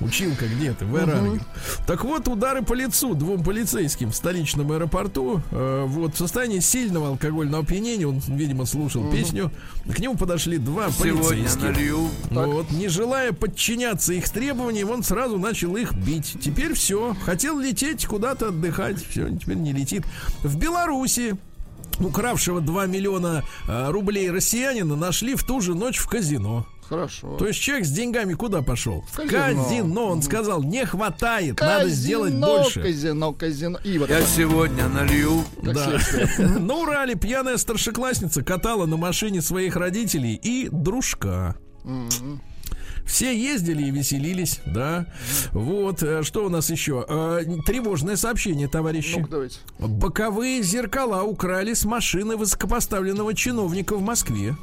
Училка 0.00 0.46
где 0.46 0.72
ты? 0.72 0.84
В 0.84 0.96
Эранге. 0.96 1.40
Так 1.86 2.04
вот, 2.04 2.28
удары 2.28 2.62
по 2.62 2.72
лицу 2.74 3.14
двум 3.14 3.42
полицейским 3.42 4.12
в 4.12 4.16
столичном 4.16 4.70
аэропорту. 4.70 5.42
э, 5.50 5.84
вот 5.86 6.14
в 6.14 6.18
состоянии 6.18 6.60
сильного 6.60 7.08
алкогольного 7.08 7.64
опьянения, 7.64 8.06
он, 8.06 8.20
видимо, 8.28 8.64
слушал 8.64 9.10
песню. 9.10 9.50
К 9.92 9.98
нему 9.98 10.16
подошли 10.16 10.58
два 10.58 10.90
Сегодня 10.90 11.22
полицейских. 11.22 11.62
налью. 11.62 12.08
Вот, 12.30 12.70
не 12.70 12.88
желая 12.88 13.32
подчиняться 13.32 14.12
их 14.12 14.28
требованиям, 14.28 14.90
он 14.90 15.02
сразу 15.02 15.38
начал 15.38 15.76
их 15.76 15.92
бить. 15.94 16.36
Теперь 16.40 16.74
все. 16.74 17.16
Хотел 17.24 17.58
лететь 17.58 18.06
куда-то 18.06 18.48
отдыхать. 18.48 19.04
Все, 19.04 19.28
теперь 19.36 19.56
не 19.56 19.72
летит. 19.72 20.04
В 20.42 20.56
Беларуси 20.56 21.34
укравшего 21.98 22.60
2 22.60 22.86
миллиона 22.86 23.42
э, 23.66 23.90
рублей 23.90 24.30
россиянина 24.30 24.94
нашли 24.94 25.34
в 25.34 25.42
ту 25.42 25.60
же 25.60 25.74
ночь 25.74 25.98
в 25.98 26.06
казино. 26.08 26.66
Хорошо. 26.88 27.36
То 27.36 27.46
есть 27.46 27.60
человек 27.60 27.86
с 27.86 27.90
деньгами 27.90 28.32
куда 28.34 28.62
пошел? 28.62 29.04
В 29.12 29.16
казино. 29.16 29.64
казино. 29.64 30.06
Он 30.06 30.22
сказал, 30.22 30.62
не 30.62 30.86
хватает, 30.86 31.60
надо 31.60 31.88
сделать 31.88 32.32
Казино, 32.32 32.46
больше. 32.56 32.82
Казино, 32.82 33.32
казино. 33.32 33.78
И 33.84 33.98
вот 33.98 34.08
Я 34.08 34.22
сегодня 34.22 34.88
налью. 34.88 35.44
Да. 35.62 35.98
На 36.38 36.74
Урале 36.74 37.14
пьяная 37.14 37.58
старшеклассница 37.58 38.42
катала 38.42 38.86
на 38.86 38.96
машине 38.96 39.42
своих 39.42 39.76
родителей 39.76 40.34
и 40.34 40.68
дружка. 40.70 41.56
Все 43.04 43.34
ездили 43.34 43.84
и 43.84 43.90
веселились, 43.90 44.60
да. 44.66 45.06
Вот, 45.52 46.02
э, 46.02 46.22
что 46.22 46.44
у 46.44 46.50
нас 46.50 46.68
еще? 46.68 47.06
Э, 47.08 47.42
Тревожное 47.64 48.16
сообщение, 48.16 48.68
товарищи. 48.68 49.16
ну 49.18 49.26
давайте. 49.26 49.56
Боковые 49.78 50.62
зеркала 50.62 51.22
украли 51.22 51.72
с 51.72 51.86
машины 51.86 52.36
высокопоставленного 52.36 53.34
чиновника 53.34 53.96
в 53.96 54.02
Москве. 54.02 54.54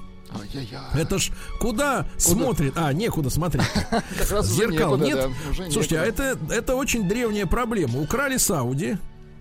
Это 0.94 1.20
ж 1.20 1.32
куда, 1.60 2.06
смотрит? 2.18 2.74
А, 2.76 2.94
некуда 2.94 3.30
смотреть. 3.30 3.66
Зеркал 4.44 4.98
нет? 4.98 5.30
Слушайте, 5.72 6.00
а 6.00 6.06
это, 6.06 6.76
очень 6.76 7.08
древняя 7.08 7.46
проблема. 7.46 8.00
Украли 8.00 8.38
с 8.38 8.50
Ауди. 8.50 8.98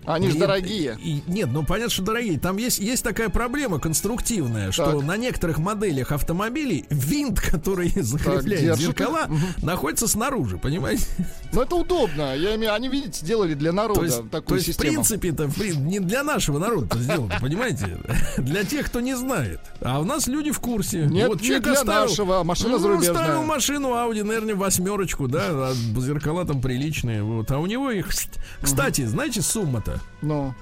Они 0.06 0.30
же 0.30 0.38
дорогие. 0.38 0.96
и- 1.02 1.22
нет, 1.26 1.48
ну 1.52 1.64
понятно, 1.64 1.90
что 1.92 2.02
дорогие. 2.02 2.38
Там 2.38 2.56
есть, 2.58 2.78
есть 2.78 3.02
такая 3.02 3.28
проблема 3.28 3.78
конструктивная, 3.80 4.70
что 4.72 4.92
Так. 4.98 5.02
на 5.04 5.16
некоторых 5.16 5.58
моделях 5.58 6.12
автомобилей 6.12 6.84
винт, 6.90 7.40
который 7.40 7.88
закрепляет 8.02 8.76
их. 8.78 8.86
зеркала, 8.86 9.28
находится 9.62 10.06
снаружи, 10.08 10.58
понимаете? 10.58 11.06
Ну 11.52 11.62
это 11.62 11.76
удобно. 11.76 12.34
Я 12.36 12.54
имею, 12.56 12.74
они, 12.74 12.88
видите, 12.88 13.20
сделали 13.20 13.54
для 13.54 13.72
народа 13.72 14.00
То 14.00 14.06
есть, 14.06 14.30
такую 14.30 14.44
то 14.44 14.54
есть 14.56 14.66
в 14.66 14.72
систему. 14.72 14.92
принципе, 14.94 15.28
это 15.30 15.46
в 15.48 15.56
не 15.76 16.00
для 16.00 16.22
нашего 16.22 16.58
народа 16.58 16.98
сделано, 16.98 17.34
понимаете? 17.40 17.98
Для 18.38 18.64
тех, 18.64 18.86
кто 18.86 19.00
не 19.00 19.14
знает. 19.16 19.60
А 19.80 20.00
у 20.00 20.04
нас 20.04 20.26
люди 20.26 20.50
в 20.50 20.60
курсе. 20.60 21.06
Нет, 21.06 21.30
не 21.32 21.38
человек 21.46 21.62
для 21.64 21.72
оставил- 21.72 22.08
нашего, 22.08 22.40
а 22.40 22.44
машина 22.44 22.70
ну, 22.72 22.78
зарубежная. 22.78 23.10
Оставил 23.20 23.42
машину 23.44 23.88
Audi, 23.90 24.22
наверное, 24.24 24.54
восьмерочку, 24.54 25.28
да, 25.28 25.42
а 25.50 25.74
зеркала 25.98 26.44
там 26.44 26.60
приличные, 26.60 27.22
вот. 27.22 27.50
А 27.50 27.58
у 27.58 27.66
него 27.66 27.90
их... 27.90 28.08
Кстати, 28.62 29.04
знаете, 29.06 29.40
сумма-то? 29.42 29.93
Ну, 30.22 30.54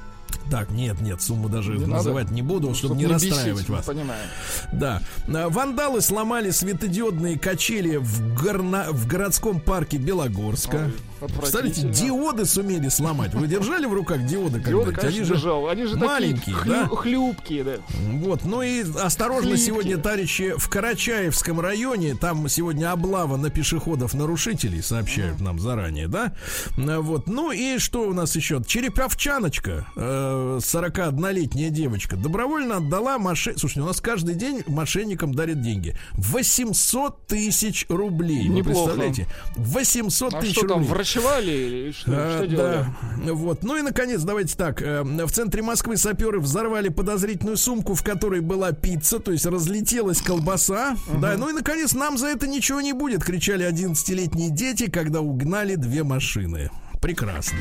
Так, 0.50 0.70
нет, 0.70 1.00
нет, 1.00 1.20
сумму 1.22 1.48
даже 1.48 1.72
Не 1.72 1.86
называть 1.86 2.24
надо. 2.24 2.34
не 2.34 2.42
буду, 2.42 2.74
чтобы 2.74 2.94
чтоб 2.94 2.96
не 2.96 3.04
бесить, 3.14 3.30
расстраивать 3.32 3.68
вас. 3.68 3.84
Понимаю. 3.86 4.20
Да. 4.72 5.02
А, 5.28 5.48
Вандалы 5.48 6.00
сломали 6.00 6.50
светодиодные 6.50 7.38
качели 7.38 7.96
в, 7.96 8.34
горна... 8.34 8.86
в 8.90 9.06
городском 9.06 9.60
парке 9.60 9.98
Белогорска. 9.98 10.86
Ой, 10.86 10.92
Представляете, 11.28 11.82
диоды 11.88 12.44
сумели 12.46 12.88
сломать. 12.88 13.34
Вы 13.34 13.46
держали 13.46 13.86
в 13.86 13.92
руках 13.92 14.24
диоды 14.26 14.60
Диоды, 14.60 14.92
конечно, 14.92 15.08
Они 15.08 15.24
же 15.24 15.34
держал. 15.34 15.68
Они 15.68 15.84
же 15.86 15.96
маленькие, 15.96 16.56
такие 16.56 16.74
да? 16.74 16.86
хлю- 16.86 16.96
хлюпкие, 16.96 17.64
да. 17.64 17.76
Вот, 18.12 18.44
ну 18.44 18.62
и 18.62 18.82
осторожно 19.00 19.50
Хлипкие. 19.50 19.66
сегодня, 19.66 19.96
товарищи, 19.98 20.54
в 20.56 20.68
Карачаевском 20.68 21.60
районе, 21.60 22.14
там 22.14 22.48
сегодня 22.48 22.90
облава 22.92 23.36
на 23.36 23.50
пешеходов-нарушителей, 23.50 24.82
сообщают 24.82 25.40
нам 25.40 25.58
заранее, 25.58 26.08
да? 26.08 26.32
Вот, 26.76 27.26
ну 27.28 27.52
и 27.52 27.78
что 27.78 28.02
у 28.08 28.12
нас 28.12 28.34
еще? 28.36 28.62
Череповчаночка, 28.66 29.86
э, 29.96 30.58
41-летняя 30.62 31.70
девочка, 31.70 32.16
добровольно 32.16 32.76
отдала 32.78 33.18
машину. 33.18 33.58
Слушайте, 33.58 33.80
у 33.82 33.86
нас 33.86 34.00
каждый 34.00 34.34
день 34.34 34.62
мошенникам 34.66 35.34
дарят 35.34 35.60
деньги. 35.60 35.96
800 36.14 37.26
тысяч 37.26 37.86
рублей. 37.88 38.48
Вы 38.48 38.54
Неплохо. 38.54 38.78
представляете? 38.90 39.26
800 39.56 40.34
А 40.34 40.40
тысяч 40.40 40.56
что 40.56 40.66
там, 40.68 40.82
врачевали 41.20 41.50
или 41.52 41.92
что, 41.92 42.10
А, 42.14 42.36
что 42.38 42.46
делали? 42.46 42.86
да. 43.26 43.32
Вот. 43.32 43.62
Ну 43.62 43.76
и 43.76 43.82
наконец, 43.82 44.22
давайте 44.22 44.56
так. 44.56 44.82
э, 44.82 45.02
В 45.02 45.30
центре 45.30 45.62
Москвы 45.62 45.96
саперы 45.96 46.40
взорвали 46.40 46.88
подозрительную 46.88 47.56
сумку, 47.56 47.94
в 47.94 48.02
которой 48.02 48.40
была 48.40 48.72
пицца, 48.72 49.18
то 49.18 49.32
есть 49.32 49.46
разлетелась 49.46 50.20
колбаса. 50.22 50.96
Да, 51.20 51.36
ну 51.36 51.48
и 51.50 51.52
наконец, 51.52 51.94
нам 51.94 52.18
за 52.18 52.28
это 52.28 52.46
ничего 52.46 52.80
не 52.80 52.92
будет, 52.92 53.24
кричали 53.24 53.68
11-летние 53.68 54.50
дети, 54.50 54.90
когда 54.90 55.20
угнали 55.20 55.74
две 55.76 56.02
машины. 56.02 56.70
Прекрасно. 57.00 57.58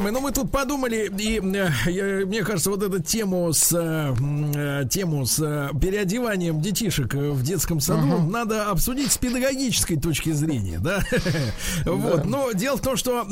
Мои, 0.00 0.12
ну 0.12 0.20
мы 0.20 0.32
тут 0.32 0.50
подумали, 0.50 1.10
и 1.18 1.38
э, 1.40 1.68
я- 1.90 2.24
мне 2.26 2.42
кажется, 2.42 2.70
вот 2.70 2.82
эту 2.82 3.02
тему 3.02 3.52
с, 3.52 3.70
э, 3.72 4.14
э, 4.54 4.88
тему 4.88 5.26
с 5.26 5.36
переодеванием 5.78 6.62
детишек 6.62 7.12
в 7.12 7.42
детском 7.42 7.80
саду 7.80 8.18
надо 8.18 8.70
обсудить 8.70 9.12
с 9.12 9.18
педагогической 9.18 10.00
точки 10.00 10.30
зрения, 10.32 10.78
да? 10.78 11.00
Вот, 11.84 12.24
но 12.24 12.52
дело 12.52 12.78
в 12.78 12.80
том, 12.80 12.96
что 12.96 13.26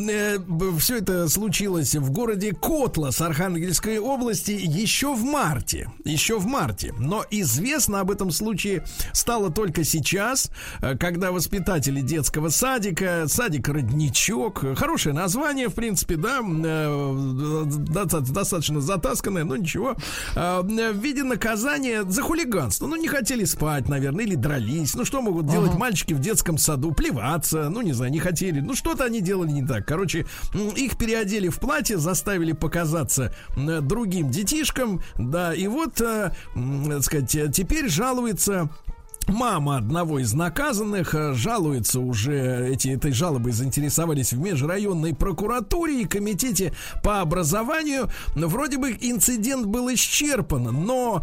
все 0.79 0.99
это 0.99 1.29
случилось 1.31 1.95
в 1.95 2.11
городе 2.11 2.53
Котлас 2.53 3.23
Архангельской 3.23 3.99
области 3.99 4.51
еще 4.51 5.15
в 5.15 5.25
марте, 5.25 5.91
еще 6.05 6.39
в 6.39 6.45
марте. 6.47 6.93
Но 6.99 7.25
известно 7.31 8.01
об 8.01 8.11
этом 8.11 8.31
случае 8.31 8.85
стало 9.15 9.51
только 9.51 9.85
сейчас, 9.85 10.51
когда 11.01 11.33
воспитатели 11.33 12.03
детского 12.03 12.51
садика, 12.51 13.25
садик 13.27 13.69
Родничок, 13.69 14.77
хорошее 14.77 15.15
название, 15.15 15.69
в 15.69 15.75
принципе, 15.75 16.17
да, 16.17 16.43
достаточно 16.63 18.81
затасканное, 18.81 19.45
но 19.45 19.57
ничего, 19.57 19.97
э, 20.35 20.61
в 20.61 20.97
виде 20.97 21.23
наказания 21.23 22.05
за 22.05 22.23
хулиганство. 22.23 22.87
Ну, 22.87 22.97
не 22.97 23.09
хотели 23.09 23.45
спать, 23.45 23.89
наверное, 23.89 24.25
или 24.25 24.35
дрались. 24.35 24.95
Ну, 24.95 25.05
что 25.05 25.23
могут 25.23 25.47
делать 25.47 25.75
мальчики 25.75 26.15
в 26.15 26.21
детском 26.21 26.59
саду? 26.59 26.93
Плеваться, 26.93 27.69
ну, 27.69 27.83
не 27.83 27.93
знаю, 27.93 28.13
не 28.13 28.19
хотели. 28.19 28.61
Ну, 28.61 28.75
что-то 28.75 29.05
они 29.05 29.21
делали 29.21 29.51
не 29.51 29.67
так. 29.67 29.87
Короче, 29.87 30.27
их 30.77 30.97
переодели 30.97 31.49
в 31.49 31.59
платье, 31.59 31.99
заставили 31.99 32.53
показаться 32.53 33.35
э, 33.57 33.81
другим 33.81 34.31
детишкам, 34.31 35.03
да, 35.17 35.55
и 35.55 35.67
вот, 35.67 36.01
э, 36.01 36.33
так 36.55 37.03
сказать, 37.03 37.35
э, 37.35 37.51
теперь 37.53 37.89
жалуется 37.89 38.71
Мама 39.29 39.77
одного 39.77 40.19
из 40.21 40.33
наказанных 40.33 41.15
э, 41.15 41.35
жалуется 41.35 42.01
уже, 42.01 42.69
эти, 42.71 42.89
этой 42.89 43.13
жалобой 43.13 43.53
заинтересовались 43.53 44.33
в 44.33 44.39
межрайонной 44.41 45.15
прокуратуре 45.15 46.03
и 46.03 46.05
комитете 46.07 46.73
по 47.03 47.21
образованию. 47.21 48.09
Вроде 48.35 48.79
бы 48.79 48.97
инцидент 49.01 49.67
был 49.67 49.93
исчерпан, 49.93 50.63
но 50.87 51.23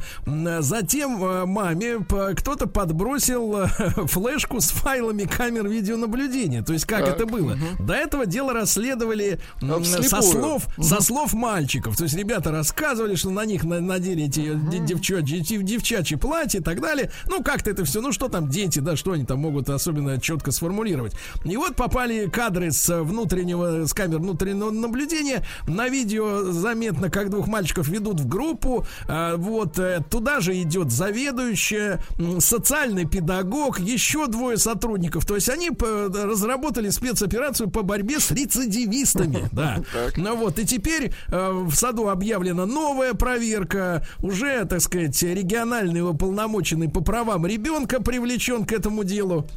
затем 0.60 1.24
э, 1.24 1.46
маме 1.46 1.98
кто-то 2.36 2.68
подбросил 2.68 3.58
э, 3.62 3.68
флешку 4.08 4.60
с 4.62 4.70
файлами 4.70 5.24
камер 5.24 5.68
видеонаблюдения. 5.68 6.62
То 6.64 6.74
есть 6.74 6.86
как 6.86 7.06
Так, 7.06 7.16
это 7.16 7.26
было? 7.26 7.58
До 7.80 7.94
этого 7.94 8.26
дело 8.26 8.54
расследовали 8.54 9.40
со 9.84 10.22
слов, 10.22 10.68
со 10.80 11.02
слов 11.02 11.34
мальчиков. 11.34 11.98
То 11.98 12.04
есть 12.04 12.16
ребята 12.16 12.52
рассказывали, 12.52 13.16
что 13.16 13.32
на 13.32 13.46
них 13.46 13.64
на- 13.64 13.82
надели 13.82 14.26
эти 14.26 14.54
де- 14.70 14.80
девчачьи, 14.80 15.40
дев- 15.40 15.64
девчачьи 15.64 16.18
платья 16.18 16.60
и 16.60 16.64
так 16.64 16.80
далее. 16.82 17.12
Ну, 17.28 17.42
как-то 17.44 17.72
это 17.72 17.84
все, 17.86 17.95
ну, 18.02 18.12
что 18.12 18.28
там 18.28 18.50
дети, 18.50 18.80
да, 18.80 18.96
что 18.96 19.12
они 19.12 19.26
там 19.26 19.40
могут 19.40 19.70
особенно 19.70 20.20
четко 20.20 20.52
сформулировать. 20.52 21.14
И 21.44 21.58
вот 21.58 21.76
попали 21.76 22.28
кадры 22.28 22.72
с 22.72 22.90
э, 22.90 23.02
внутреннего, 23.02 23.86
с 23.86 23.94
камер 23.94 24.20
внутреннего 24.20 24.72
наблюдения. 24.72 25.46
На 25.68 25.90
видео 25.90 26.52
заметно, 26.52 27.10
как 27.10 27.30
двух 27.30 27.48
мальчиков 27.48 27.88
ведут 27.88 28.20
в 28.20 28.28
группу. 28.28 28.86
А, 29.08 29.36
Вот, 29.38 29.80
э, 29.80 30.02
туда 30.10 30.40
же 30.40 30.60
идет 30.62 30.92
заведующая, 30.92 32.02
социальный 32.40 33.06
педагог, 33.06 33.80
еще 33.80 34.28
двое 34.28 34.58
сотрудников. 34.58 35.26
То 35.26 35.36
есть 35.36 35.50
они 35.50 35.70
разработали 35.70 36.90
спецоперацию 36.90 37.70
по 37.70 37.84
борьбе 37.84 38.20
с 38.20 38.32
рецидивистами. 38.32 39.50
Да. 39.56 39.78
Ну 40.18 40.36
вот, 40.36 40.60
и 40.60 40.66
теперь 40.66 41.14
э, 41.30 41.52
в 41.52 41.74
саду 41.76 42.10
объявлена 42.10 42.66
новая 42.66 43.14
проверка. 43.14 44.06
Уже, 44.22 44.66
так 44.66 44.82
сказать, 44.82 45.22
региональный 45.24 46.02
уполномоченный 46.02 46.90
по 46.90 47.02
правам 47.02 47.46
ребенка 47.46 47.85
привлечен 47.88 48.66
к 48.66 48.72
этому 48.72 49.04
делу. 49.04 49.48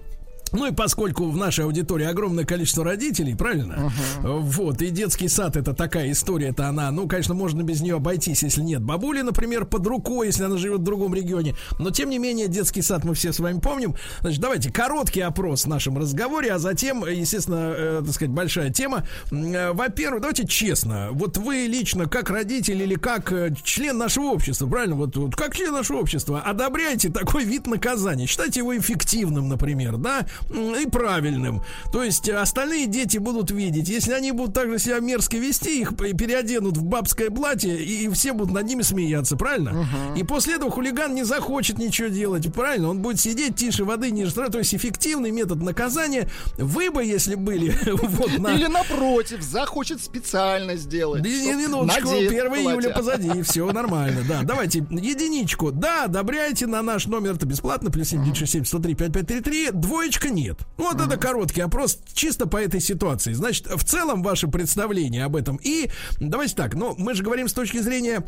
Ну 0.52 0.66
и 0.66 0.72
поскольку 0.72 1.28
в 1.28 1.36
нашей 1.36 1.64
аудитории 1.64 2.06
огромное 2.06 2.44
количество 2.44 2.84
родителей, 2.84 3.34
правильно? 3.34 3.92
Вот, 4.22 4.82
и 4.82 4.90
детский 4.90 5.28
сад 5.28 5.56
это 5.56 5.74
такая 5.74 6.10
история, 6.10 6.48
это 6.48 6.68
она, 6.68 6.90
ну, 6.90 7.06
конечно, 7.08 7.34
можно 7.34 7.62
без 7.62 7.80
нее 7.80 7.96
обойтись, 7.96 8.42
если 8.42 8.62
нет 8.62 8.82
бабули, 8.82 9.22
например, 9.22 9.64
под 9.64 9.86
рукой, 9.86 10.28
если 10.28 10.44
она 10.44 10.56
живет 10.56 10.80
в 10.80 10.84
другом 10.84 11.14
регионе. 11.14 11.54
Но 11.78 11.90
тем 11.90 12.10
не 12.10 12.18
менее, 12.18 12.48
детский 12.48 12.82
сад 12.82 13.04
мы 13.04 13.14
все 13.14 13.32
с 13.32 13.40
вами 13.40 13.60
помним. 13.60 13.94
Значит, 14.20 14.40
давайте 14.40 14.72
короткий 14.72 15.20
опрос 15.20 15.64
в 15.64 15.68
нашем 15.68 15.98
разговоре, 15.98 16.52
а 16.52 16.58
затем, 16.58 17.04
естественно, 17.06 17.74
э, 17.76 18.02
так 18.04 18.14
сказать, 18.14 18.32
большая 18.32 18.70
тема. 18.70 19.06
Э, 19.30 19.72
Во-первых, 19.72 20.20
давайте 20.22 20.46
честно, 20.46 21.08
вот 21.12 21.36
вы 21.36 21.66
лично, 21.66 22.06
как 22.06 22.30
родитель 22.30 22.82
или 22.82 22.94
как 22.94 23.32
э, 23.32 23.54
член 23.62 23.98
нашего 23.98 24.26
общества, 24.26 24.66
правильно? 24.66 24.96
Вот, 24.96 25.16
вот 25.16 25.36
как 25.36 25.54
член 25.54 25.72
нашего 25.72 25.98
общества, 25.98 26.40
одобряете 26.40 27.10
такой 27.10 27.44
вид 27.44 27.66
наказания, 27.66 28.26
считаете 28.26 28.60
его 28.60 28.76
эффективным, 28.76 29.48
например, 29.48 29.96
да, 29.96 30.26
и 30.50 30.86
правильным. 30.86 31.62
То 31.92 32.02
есть 32.02 32.28
э, 32.28 32.36
остальные 32.36 32.86
дети 32.86 33.18
будут 33.18 33.50
видеть, 33.50 33.88
если 33.88 34.12
они 34.12 34.32
будут 34.32 34.54
так 34.54 34.70
же 34.70 34.78
себя 34.78 35.00
мерзко 35.00 35.36
вести, 35.36 35.80
их 35.80 35.96
переоденут 35.96 36.76
в 36.76 36.84
бабское 36.84 37.30
платье, 37.30 37.76
и, 37.76 38.04
и 38.04 38.08
все 38.10 38.32
будут 38.32 38.54
над 38.54 38.66
ними 38.66 38.82
смеяться, 38.82 39.36
правильно? 39.36 39.86
И 40.16 40.22
после 40.24 40.54
этого 40.54 40.70
хулиган 40.70 41.14
не 41.14 41.24
захочет 41.24 41.78
ничего 41.78 42.08
делать, 42.08 42.52
правильно? 42.52 42.90
Он 42.90 43.00
будет 43.00 43.20
сидеть 43.20 43.56
тише 43.56 43.84
воды, 43.84 44.10
ниже 44.10 44.32
травы, 44.32 44.50
то 44.50 44.58
есть 44.58 44.74
эффективный 44.74 45.30
метод 45.30 45.62
наказания. 45.62 46.28
Вы 46.56 46.90
бы, 46.90 47.04
если 47.04 47.34
были 47.34 47.74
вот 47.86 48.38
на... 48.38 48.54
Или 48.54 48.66
напротив, 48.66 49.42
захочет 49.42 50.02
специально 50.02 50.76
сделать. 50.76 51.22
Да, 51.22 51.28
минуточку, 51.28 52.10
1 52.10 52.50
надеть 52.50 52.66
июля 52.66 52.90
позади, 52.90 53.42
все 53.42 53.70
нормально, 53.72 54.22
да. 54.28 54.42
Давайте 54.42 54.78
единичку, 54.90 55.72
да, 55.72 56.04
одобряйте 56.04 56.66
на 56.66 56.82
наш 56.82 57.06
номер, 57.06 57.34
это 57.34 57.46
бесплатно, 57.46 57.90
плюс 57.90 58.08
7967 58.08 58.64
103 58.64 58.94
5533, 58.94 59.70
двоечка 59.72 60.27
нет. 60.30 60.58
Ну, 60.76 60.84
Вот 60.84 61.00
это 61.00 61.16
короткий 61.16 61.60
опрос, 61.60 61.98
чисто 62.12 62.46
по 62.46 62.56
этой 62.56 62.80
ситуации. 62.80 63.32
Значит, 63.32 63.66
в 63.66 63.84
целом 63.84 64.22
ваше 64.22 64.48
представление 64.48 65.24
об 65.24 65.36
этом. 65.36 65.56
И 65.62 65.90
давайте 66.20 66.54
так, 66.54 66.74
ну, 66.74 66.94
мы 66.96 67.14
же 67.14 67.22
говорим 67.22 67.48
с 67.48 67.52
точки 67.52 67.78
зрения 67.78 68.24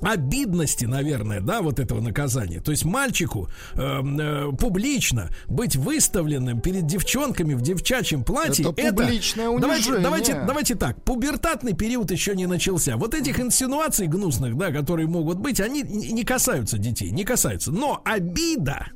обидности, 0.00 0.84
наверное, 0.84 1.40
да, 1.40 1.62
вот 1.62 1.78
этого 1.78 2.00
наказания. 2.00 2.60
То 2.60 2.70
есть 2.70 2.84
мальчику 2.84 3.48
э, 3.74 3.78
э, 3.78 4.52
публично 4.58 5.30
быть 5.46 5.76
выставленным 5.76 6.60
перед 6.60 6.86
девчонками 6.86 7.54
в 7.54 7.62
девчачьем 7.62 8.24
платье. 8.24 8.72
Это 8.76 8.94
публичное 8.94 9.46
давайте, 9.46 9.90
унижение. 9.90 10.02
давайте, 10.02 10.42
давайте 10.46 10.74
так. 10.74 11.02
Пубертатный 11.02 11.74
период 11.74 12.10
еще 12.10 12.34
не 12.34 12.46
начался. 12.46 12.96
Вот 12.96 13.14
этих 13.14 13.40
инсинуаций 13.40 14.06
гнусных, 14.06 14.56
да, 14.56 14.70
которые 14.70 15.06
могут 15.06 15.38
быть, 15.38 15.60
они 15.60 15.82
не 15.82 16.24
касаются 16.24 16.78
детей, 16.78 17.10
не 17.10 17.24
касаются. 17.24 17.72
Но 17.72 18.02
обида. 18.04 18.88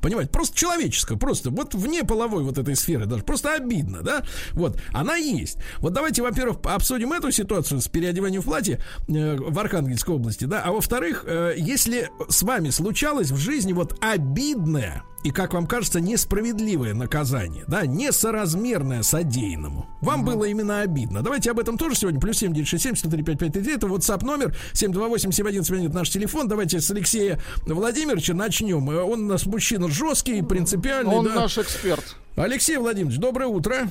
Понимаете, 0.00 0.30
просто 0.30 0.56
человеческое, 0.56 1.16
просто 1.16 1.50
вот 1.50 1.74
вне 1.74 2.04
половой 2.04 2.44
вот 2.44 2.58
этой 2.58 2.76
сферы 2.76 3.06
даже, 3.06 3.22
просто 3.22 3.54
обидно, 3.54 4.02
да, 4.02 4.24
вот, 4.52 4.80
она 4.92 5.16
есть. 5.16 5.58
Вот 5.78 5.92
давайте, 5.92 6.22
во-первых, 6.22 6.58
обсудим 6.64 7.12
эту 7.12 7.30
ситуацию 7.30 7.80
с 7.80 7.88
переодеванием 7.88 8.42
в 8.42 8.46
платье 8.46 8.80
э, 9.08 9.36
в 9.36 9.58
Архангельской 9.58 10.14
области, 10.14 10.44
да, 10.44 10.62
а 10.64 10.72
во-вторых, 10.72 11.24
э, 11.26 11.54
если 11.56 12.10
с 12.28 12.42
вами 12.42 12.70
случалось 12.70 13.30
в 13.30 13.36
жизни 13.36 13.72
вот 13.72 13.96
обидное 14.00 15.04
и, 15.24 15.30
как 15.30 15.54
вам 15.54 15.66
кажется, 15.66 16.00
несправедливое 16.00 16.92
наказание, 16.92 17.64
да, 17.66 17.86
несоразмерное 17.86 19.02
содеянному. 19.02 19.86
Вам 20.02 20.22
было 20.22 20.44
именно 20.44 20.82
обидно. 20.82 21.22
Давайте 21.22 21.50
об 21.50 21.58
этом 21.58 21.78
тоже 21.78 21.96
сегодня. 21.96 22.20
Плюс 22.20 22.36
7967 22.36 22.96
103 22.96 23.22
5533. 23.22 23.74
Это 23.74 23.86
WhatsApp 23.86 24.24
номер 24.24 24.54
728 24.74 25.32
7171 25.32 25.92
наш 25.92 26.10
телефон. 26.10 26.46
Давайте 26.46 26.78
с 26.78 26.90
Алексея 26.90 27.40
Владимировича 27.66 28.34
начнем. 28.34 28.90
Э, 28.90 29.02
Он 29.02 29.22
у 29.22 29.26
нас 29.26 29.46
мужчина 29.46 29.88
жесткий, 29.88 30.42
принципиальный. 30.42 31.14
Он 31.14 31.24
да. 31.24 31.34
наш 31.34 31.56
эксперт. 31.56 32.16
Алексей 32.36 32.76
Владимирович, 32.76 33.18
доброе 33.18 33.46
утро. 33.46 33.88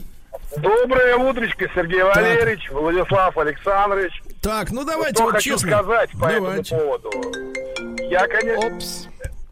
Доброе 0.57 1.15
утречко, 1.15 1.67
Сергей 1.73 2.03
Валерьевич, 2.03 2.69
Владислав 2.69 3.35
Александрович. 3.37 4.11
Так, 4.41 4.71
ну 4.71 4.83
давайте 4.83 5.15
Что 5.15 5.23
вот 5.23 5.33
хочу 5.33 5.51
честно. 5.51 5.69
сказать 5.71 6.11
по 6.11 6.29
Давайте. 6.29 6.75
этому 6.75 6.99
поводу. 6.99 7.11
Я, 8.09 8.27
конечно, 8.27 8.67
Опс. 8.67 9.07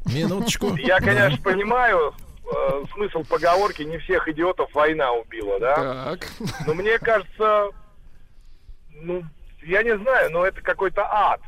Минуточку. 0.05 0.75
я, 0.77 0.99
конечно, 0.99 1.37
понимаю 1.43 2.13
э, 2.45 2.83
смысл 2.93 3.23
поговорки 3.23 3.83
«не 3.83 3.97
всех 3.99 4.27
идиотов 4.27 4.73
война 4.73 5.11
убила», 5.11 5.59
да? 5.59 5.75
Так. 6.15 6.27
Но 6.67 6.73
мне 6.73 6.97
кажется, 6.99 7.69
ну, 8.93 9.23
я 9.63 9.83
не 9.83 9.97
знаю, 9.97 10.31
но 10.31 10.45
это 10.45 10.61
какой-то 10.61 11.05
ад. 11.09 11.41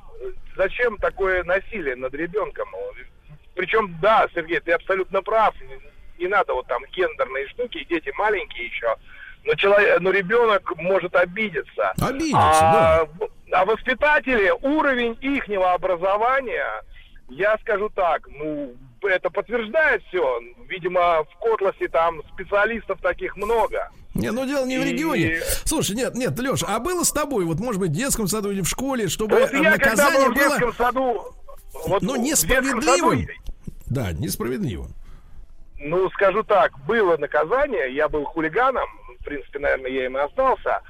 Зачем 0.55 0.97
такое 0.97 1.43
насилие 1.43 1.95
над 1.95 2.13
ребенком? 2.13 2.69
Причем, 3.55 3.97
да, 4.01 4.27
Сергей, 4.33 4.59
ты 4.59 4.71
абсолютно 4.71 5.21
прав. 5.21 5.53
Не 6.17 6.27
надо 6.27 6.53
вот 6.53 6.67
там 6.67 6.83
гендерные 6.95 7.47
штуки, 7.47 7.85
дети 7.89 8.11
маленькие 8.17 8.67
еще. 8.67 8.95
Но, 9.45 9.55
человек, 9.55 9.99
но 9.99 10.11
ребенок 10.11 10.71
может 10.77 11.15
обидеться. 11.15 11.91
Обидеться, 12.01 12.37
а, 12.39 13.05
в- 13.05 13.29
а 13.51 13.65
воспитатели, 13.65 14.53
уровень 14.61 15.17
ихнего 15.21 15.73
образования, 15.73 16.65
я 17.29 17.57
скажу 17.59 17.89
так, 17.89 18.27
ну, 18.27 18.73
это 19.01 19.29
подтверждает 19.29 20.03
все. 20.07 20.39
Видимо, 20.67 21.23
в 21.23 21.39
Котласе 21.39 21.87
там 21.87 22.21
специалистов 22.33 22.99
таких 23.01 23.35
много. 23.35 23.89
Не, 24.13 24.31
ну 24.31 24.45
дело 24.45 24.65
не 24.65 24.77
в 24.77 24.81
И- 24.85 24.91
регионе. 24.91 25.39
Слушай, 25.65 25.95
нет, 25.95 26.13
нет, 26.15 26.37
Леша, 26.39 26.67
а 26.69 26.79
было 26.79 27.03
с 27.03 27.11
тобой, 27.11 27.45
вот, 27.45 27.59
может 27.59 27.81
быть, 27.81 27.89
в 27.89 27.93
детском 27.95 28.27
саду 28.27 28.51
или 28.51 28.61
в 28.61 28.67
школе, 28.67 29.07
чтобы 29.07 29.39
Вот 29.39 29.51
я, 29.51 29.57
когда 29.57 29.71
наказание 29.71 30.27
был 30.27 30.31
в 30.31 30.35
было, 30.35 30.49
детском 30.49 30.73
саду... 30.75 31.33
Вот 31.87 32.01
ну, 32.03 32.23
детском 32.23 32.49
саду, 32.63 32.67
несправедливым? 32.67 33.27
Да, 33.87 34.11
несправедливо. 34.13 34.87
ну, 35.79 36.09
скажу 36.11 36.43
так, 36.43 36.77
было 36.85 37.17
наказание, 37.17 37.93
я 37.93 38.07
был 38.07 38.23
хулиганом, 38.25 38.87
в 39.19 39.23
принципе, 39.25 39.59
наверное, 39.59 39.89
я 39.91 40.05
им 40.05 40.15
и 40.17 40.21
остался, 40.21 40.81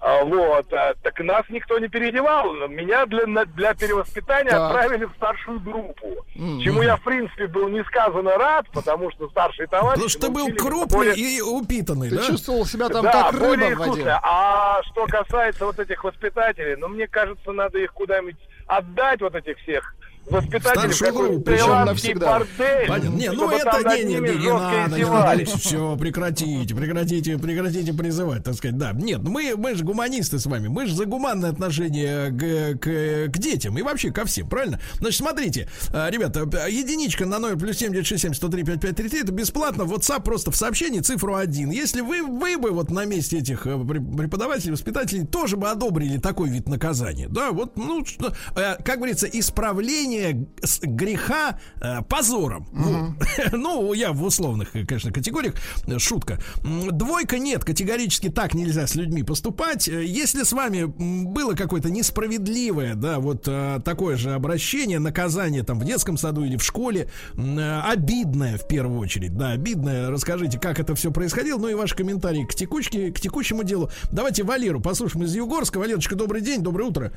Вот, 0.00 0.72
а, 0.72 0.94
так 1.02 1.20
нас 1.20 1.44
никто 1.50 1.78
не 1.78 1.88
переодевал. 1.88 2.54
Меня 2.68 3.04
для, 3.04 3.26
на- 3.26 3.44
для 3.44 3.74
перевоспитания 3.74 4.50
Так. 4.50 4.70
отправили 4.70 5.04
в 5.04 5.12
старшую 5.16 5.60
группу. 5.60 6.24
Чему 6.34 6.82
я, 6.82 6.96
в 6.96 7.02
принципе, 7.02 7.46
был 7.46 7.68
несказанно 7.68 8.36
рад, 8.38 8.66
потому 8.72 9.10
что 9.10 9.28
старшие 9.28 9.66
товарищи... 9.66 9.92
Потому 10.02 10.08
что 10.08 10.20
ты 10.20 10.30
был 10.30 10.54
крупный 10.56 10.96
более- 11.10 11.14
и 11.16 11.40
упитанный, 11.42 12.08
Ты 12.08 12.16
да? 12.16 12.22
чувствовал 12.24 12.64
себя 12.64 12.88
там 12.88 13.02
да, 13.02 13.12
как 13.30 13.32
рыба 13.34 13.74
в 13.74 13.78
воде. 13.88 14.18
А 14.22 14.80
что 14.84 15.06
касается 15.06 15.66
вот 15.66 15.78
этих 15.78 16.02
воспитателей, 16.02 16.76
ну, 16.76 16.88
мне 16.88 17.06
кажется, 17.06 17.52
надо 17.52 17.78
их 17.78 17.92
куда-нибудь 17.92 18.36
отдать, 18.66 19.20
вот 19.20 19.34
этих 19.34 19.58
всех 19.58 19.94
воспитателей, 20.30 20.88
в 20.88 20.94
Старшую 20.94 21.12
какой-то 21.12 21.28
группу, 21.32 21.44
причем 21.44 21.64
таиландский 21.66 22.14
бордель. 22.14 22.88
Понятно. 22.88 23.16
Не, 23.16 23.30
ну 23.32 23.50
это 23.50 23.96
не, 23.96 24.04
не, 24.04 24.14
не, 24.14 24.20
не 24.20 24.52
надо, 24.52 24.96
не 24.96 25.04
надо, 25.04 25.44
все, 25.58 25.96
прекратите, 25.96 26.74
прекратите, 26.74 27.38
прекратите 27.38 27.92
призывать, 27.92 28.44
так 28.44 28.54
сказать, 28.54 28.76
да. 28.78 28.92
Нет, 28.92 29.20
ну 29.22 29.30
мы, 29.30 29.54
мы 29.56 29.74
же 29.74 29.84
гуманисты 29.84 30.38
с 30.38 30.46
вами, 30.46 30.68
мы 30.68 30.86
же 30.86 30.94
за 30.94 31.04
гуманное 31.04 31.50
отношение 31.50 32.30
к, 32.30 32.78
к, 32.78 33.32
к 33.32 33.38
детям 33.38 33.76
и 33.78 33.82
вообще 33.82 34.10
ко 34.10 34.24
всем, 34.24 34.48
правильно? 34.48 34.80
Значит, 34.98 35.18
смотрите, 35.18 35.68
а, 35.92 36.10
ребята, 36.10 36.40
единичка 36.68 37.26
на 37.26 37.38
номер 37.38 37.58
плюс 37.58 37.76
7967 37.78 38.34
103 38.34 38.64
5533, 38.64 39.20
это 39.22 39.32
бесплатно, 39.32 39.82
WhatsApp 39.82 40.22
просто 40.22 40.50
в 40.50 40.56
сообщении 40.56 41.00
цифру 41.00 41.34
1. 41.34 41.70
Если 41.70 42.00
вы, 42.00 42.22
вы 42.22 42.58
бы 42.58 42.70
вот 42.70 42.90
на 42.90 43.04
месте 43.04 43.38
этих 43.38 43.66
э, 43.66 43.70
преп- 43.70 44.16
преподавателей, 44.16 44.72
воспитателей 44.72 45.26
тоже 45.26 45.56
бы 45.56 45.68
одобрили 45.68 46.18
такой 46.18 46.50
вид 46.50 46.68
наказания, 46.68 47.28
да, 47.28 47.50
вот, 47.52 47.76
ну, 47.76 48.04
что, 48.04 48.34
э, 48.56 48.76
как 48.82 48.96
говорится, 48.96 49.26
исправление 49.26 50.19
с- 50.62 50.80
греха 50.82 51.58
э, 51.80 52.02
позором. 52.08 52.66
Ну, 52.72 53.14
ну, 53.52 53.92
я 53.92 54.12
в 54.12 54.22
условных, 54.22 54.74
э, 54.74 54.84
конечно, 54.86 55.12
категориях. 55.12 55.54
Э, 55.86 55.98
Шутка. 55.98 56.38
Двойка 56.62 57.38
нет, 57.38 57.64
категорически 57.64 58.28
так 58.28 58.54
нельзя 58.54 58.86
с 58.86 58.94
людьми 58.94 59.22
поступать. 59.22 59.88
Э, 59.88 60.04
Если 60.04 60.42
с 60.42 60.52
вами 60.52 60.84
было 60.84 61.54
какое-то 61.54 61.90
несправедливое, 61.90 62.94
да, 62.94 63.18
вот 63.18 63.44
э, 63.46 63.80
такое 63.84 64.16
же 64.16 64.32
обращение, 64.34 64.98
наказание 64.98 65.62
там 65.62 65.78
в 65.80 65.84
детском 65.84 66.16
саду 66.16 66.44
или 66.44 66.56
в 66.56 66.62
школе, 66.62 67.08
э, 67.36 67.80
обидное 67.80 68.56
в 68.58 68.66
первую 68.68 69.00
очередь, 69.00 69.36
да, 69.36 69.50
обидное, 69.50 70.10
расскажите, 70.10 70.58
как 70.58 70.78
это 70.80 70.94
все 70.94 71.10
происходило, 71.10 71.58
ну 71.58 71.68
и 71.68 71.74
ваши 71.74 71.94
комментарии 71.96 72.44
к 72.44 72.54
текучке, 72.54 73.10
к 73.12 73.20
текущему 73.20 73.62
делу. 73.64 73.90
Давайте 74.10 74.42
Валеру 74.42 74.80
послушаем 74.80 75.24
из 75.24 75.34
Югорска. 75.34 75.78
Валерочка, 75.78 76.14
добрый 76.16 76.40
день, 76.40 76.60
доброе 76.62 76.84
утро. 76.84 77.12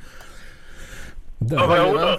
Да. 1.48 1.66
Валера, 1.66 2.18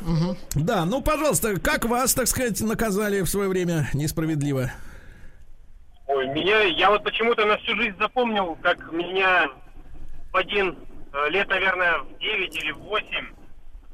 Да, 0.54 0.86
ну, 0.86 1.02
пожалуйста, 1.02 1.60
как 1.60 1.86
вас, 1.86 2.14
так 2.14 2.28
сказать, 2.28 2.62
наказали 2.62 3.22
в 3.22 3.28
свое 3.28 3.50
время 3.50 3.90
несправедливо? 3.94 4.72
Ой, 6.08 6.28
меня, 6.28 6.62
я 6.62 6.92
вот 6.92 7.04
почему-то 7.04 7.46
на 7.46 7.58
всю 7.58 7.76
жизнь 7.76 7.98
запомнил, 7.98 8.56
как 8.62 8.92
меня 8.92 9.50
в 10.32 10.38
один 10.38 10.78
э, 11.12 11.30
лет, 11.30 11.50
наверное, 11.50 12.00
в 12.00 12.20
9 12.20 12.56
или 12.56 12.72
в 12.72 12.80
8 12.80 13.08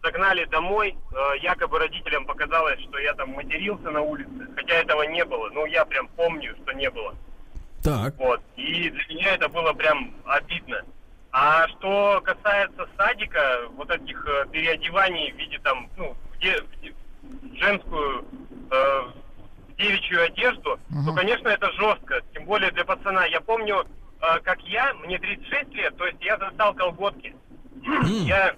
загнали 0.04 0.44
домой. 0.46 0.98
Э, 1.14 1.38
якобы 1.42 1.80
родителям 1.80 2.26
показалось, 2.26 2.82
что 2.82 2.98
я 3.00 3.14
там 3.14 3.30
матерился 3.30 3.90
на 3.90 4.02
улице, 4.02 4.30
хотя 4.56 4.74
этого 4.76 5.04
не 5.04 5.24
было. 5.24 5.50
Ну, 5.54 5.66
я 5.66 5.86
прям 5.86 6.10
помню, 6.10 6.54
что 6.62 6.74
не 6.74 6.90
было. 6.90 7.16
Так. 7.82 8.16
Вот. 8.18 8.42
И 8.58 8.90
для 8.90 9.06
меня 9.08 9.36
это 9.36 9.48
было 9.48 9.72
прям 9.72 10.14
обидно. 10.26 10.82
А 11.34 11.68
что 11.70 12.22
касается 12.26 12.88
садика, 12.98 13.62
вот 13.76 13.90
этих 13.90 14.26
э, 14.28 14.46
переодеваний 14.52 15.32
в 15.32 15.36
виде 15.38 15.60
там, 15.60 15.90
ну, 15.96 16.16
где, 16.38 16.60
где- 16.78 16.94
женскую 17.58 18.26
э, 18.70 19.02
девичью 19.78 20.24
одежду, 20.24 20.78
то, 21.06 21.14
конечно, 21.14 21.48
это 21.48 21.72
жестко. 21.74 22.22
Тем 22.34 22.46
более 22.46 22.72
для 22.72 22.84
пацана. 22.84 23.26
Я 23.26 23.40
помню, 23.40 23.86
э, 24.22 24.40
как 24.42 24.60
я, 24.64 24.94
мне 24.96 25.18
36 25.20 25.74
лет, 25.74 25.96
то 25.98 26.06
есть 26.06 26.22
я 26.22 26.38
застал 26.38 26.74
колготки. 26.74 27.34
Я 28.26 28.56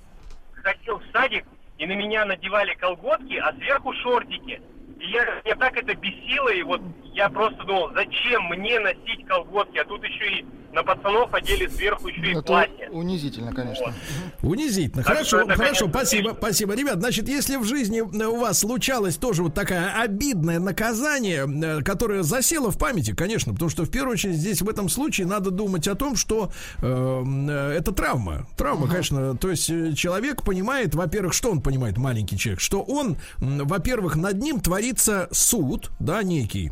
ходил 0.64 0.98
в 0.98 1.04
садик, 1.14 1.46
и 1.78 1.86
на 1.86 1.94
меня 1.94 2.26
надевали 2.26 2.74
колготки, 2.74 3.36
а 3.38 3.54
сверху 3.54 3.94
шортики. 3.94 4.62
И 5.04 5.12
я, 5.12 5.26
меня 5.44 5.56
так 5.56 5.76
это 5.76 5.94
бесило, 5.96 6.50
и 6.50 6.64
вот 6.64 6.82
я 7.14 7.30
просто 7.30 7.62
думал, 7.66 7.92
зачем 7.94 8.44
мне 8.46 8.80
носить 8.80 9.26
колготки, 9.28 9.78
а 9.78 9.84
тут 9.86 10.02
еще 10.04 10.40
и 10.40 10.46
на 10.74 10.82
пацанов 10.82 11.32
одели 11.34 11.68
сверху 11.68 12.08
еще 12.08 12.22
и 12.22 12.32
Это 12.32 12.42
платье. 12.42 12.90
унизительно, 12.90 13.54
конечно. 13.54 13.94
Унизительно. 14.42 15.04
Так 15.04 15.14
Хорошо, 15.14 15.42
это, 15.42 15.54
хорошо, 15.54 15.60
конечно, 15.62 15.90
спасибо, 15.90 16.24
конечно. 16.30 16.42
спасибо. 16.42 16.76
Ребят, 16.76 17.00
значит, 17.00 17.28
если 17.28 17.58
в 17.58 17.64
жизни 17.64 18.00
э, 18.00 18.26
у 18.26 18.40
вас 18.40 18.60
случалось 18.60 19.18
тоже 19.18 19.44
вот 19.44 19.54
такое 19.54 19.94
обидное 20.02 20.60
наказание, 20.60 21.46
э, 21.48 21.84
которое 21.84 22.24
засело 22.24 22.72
в 22.72 22.80
памяти, 22.80 23.14
конечно, 23.14 23.54
потому 23.54 23.70
что 23.70 23.84
в 23.84 23.92
первую 23.92 24.14
очередь 24.14 24.36
здесь 24.38 24.62
в 24.62 24.70
этом 24.70 24.90
случае 24.90 25.28
надо 25.28 25.52
думать 25.52 25.88
о 25.88 25.94
том, 25.96 26.16
что 26.16 26.52
э, 26.82 26.86
э, 26.86 27.76
это 27.78 27.92
травма. 27.92 28.48
Травма, 28.58 28.88
конечно. 28.88 29.38
То 29.38 29.52
есть 29.52 29.70
э, 29.70 29.94
человек 29.94 30.44
понимает, 30.44 30.96
во-первых, 30.96 31.34
что 31.34 31.52
он 31.52 31.62
понимает, 31.62 31.98
маленький 31.98 32.38
человек, 32.38 32.62
что 32.62 32.82
он, 32.82 33.18
во-первых, 33.38 34.16
над 34.16 34.42
ним 34.42 34.60
творится 34.94 35.28
суд, 35.32 35.92
да, 36.00 36.24
некий. 36.24 36.72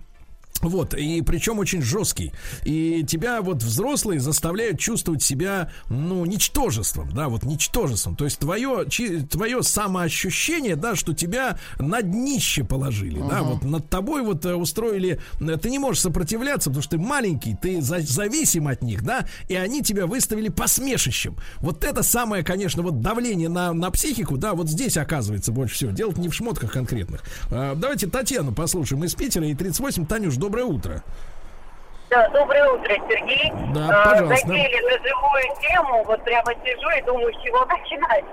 Вот, 0.61 0.93
и 0.93 1.21
причем 1.21 1.59
очень 1.59 1.81
жесткий. 1.81 2.31
И 2.63 3.03
тебя 3.07 3.41
вот 3.41 3.63
взрослые 3.63 4.19
заставляют 4.19 4.79
чувствовать 4.79 5.23
себя, 5.23 5.71
ну, 5.89 6.25
ничтожеством, 6.25 7.11
да, 7.13 7.29
вот 7.29 7.43
ничтожеством. 7.43 8.15
То 8.15 8.25
есть 8.25 8.39
твое, 8.39 8.85
чи- 8.89 9.21
твое 9.21 9.63
самоощущение, 9.63 10.75
да, 10.75 10.95
что 10.95 11.13
тебя 11.13 11.57
на 11.79 12.01
днище 12.01 12.63
положили, 12.63 13.19
да, 13.19 13.43
вот 13.43 13.63
над 13.63 13.89
тобой 13.89 14.21
вот 14.23 14.45
э, 14.45 14.53
устроили, 14.55 15.19
э, 15.39 15.57
ты 15.57 15.69
не 15.69 15.79
можешь 15.79 16.01
сопротивляться, 16.01 16.69
потому 16.69 16.81
что 16.83 16.91
ты 16.91 16.97
маленький, 16.97 17.55
ты 17.55 17.81
за- 17.81 18.01
зависим 18.01 18.67
от 18.67 18.81
них, 18.81 19.03
да, 19.03 19.25
и 19.47 19.55
они 19.55 19.81
тебя 19.81 20.05
выставили 20.07 20.49
посмешищем. 20.49 21.35
Вот 21.59 21.83
это 21.83 22.03
самое, 22.03 22.43
конечно, 22.43 22.81
вот 22.83 23.01
давление 23.01 23.49
на, 23.49 23.73
на 23.73 23.91
психику, 23.91 24.37
да, 24.37 24.53
вот 24.53 24.69
здесь 24.69 24.97
оказывается 24.97 25.51
больше 25.51 25.75
всего. 25.75 25.91
Дело 25.91 26.13
не 26.17 26.29
в 26.29 26.33
шмотках 26.33 26.71
конкретных. 26.71 27.23
А, 27.51 27.75
давайте 27.75 28.07
Татьяну 28.07 28.53
послушаем 28.53 29.03
из 29.03 29.13
Питера, 29.15 29.47
и 29.47 29.53
38. 29.53 30.05
Танюш, 30.05 30.35
доброе 30.51 30.65
утро. 30.65 31.01
Да, 32.09 32.27
доброе 32.29 32.69
утро, 32.71 32.93
Сергей. 33.09 33.51
Да, 33.73 33.87
Э, 33.87 34.03
пожалуйста. 34.09 34.35
Затеяли 34.47 34.81
на 34.83 34.97
живую 34.99 35.43
тему, 35.61 36.03
вот 36.03 36.21
прямо 36.25 36.53
сижу 36.65 36.89
и 36.89 37.01
думаю, 37.03 37.33
с 37.33 37.41
чего 37.41 37.63
начинать. 37.65 38.25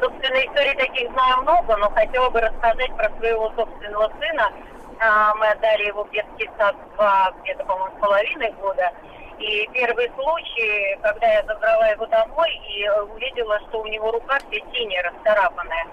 Собственно, 0.00 0.36
историй 0.46 0.74
таких 0.76 1.10
знаю 1.10 1.42
много, 1.42 1.76
но 1.76 1.90
хотела 1.90 2.30
бы 2.30 2.40
рассказать 2.40 2.94
про 2.96 3.10
своего 3.18 3.50
собственного 3.56 4.12
сына. 4.20 4.52
А, 5.00 5.34
Мы 5.34 5.48
отдали 5.48 5.86
его 5.86 6.04
в 6.04 6.10
детский 6.12 6.48
сад 6.56 6.76
два, 6.94 7.32
где-то, 7.42 7.64
по-моему, 7.64 7.96
с 7.96 8.00
половиной 8.00 8.52
года. 8.52 8.92
И 9.40 9.68
первый 9.72 10.08
случай, 10.14 10.96
когда 11.02 11.26
я 11.26 11.42
забрала 11.42 11.88
его 11.88 12.06
домой 12.06 12.50
и 12.68 12.88
увидела, 12.88 13.58
что 13.68 13.80
у 13.82 13.86
него 13.88 14.12
рука 14.12 14.38
вся 14.38 14.60
синяя, 14.72 15.10
расцарапанная 15.10 15.86
а, 15.86 15.90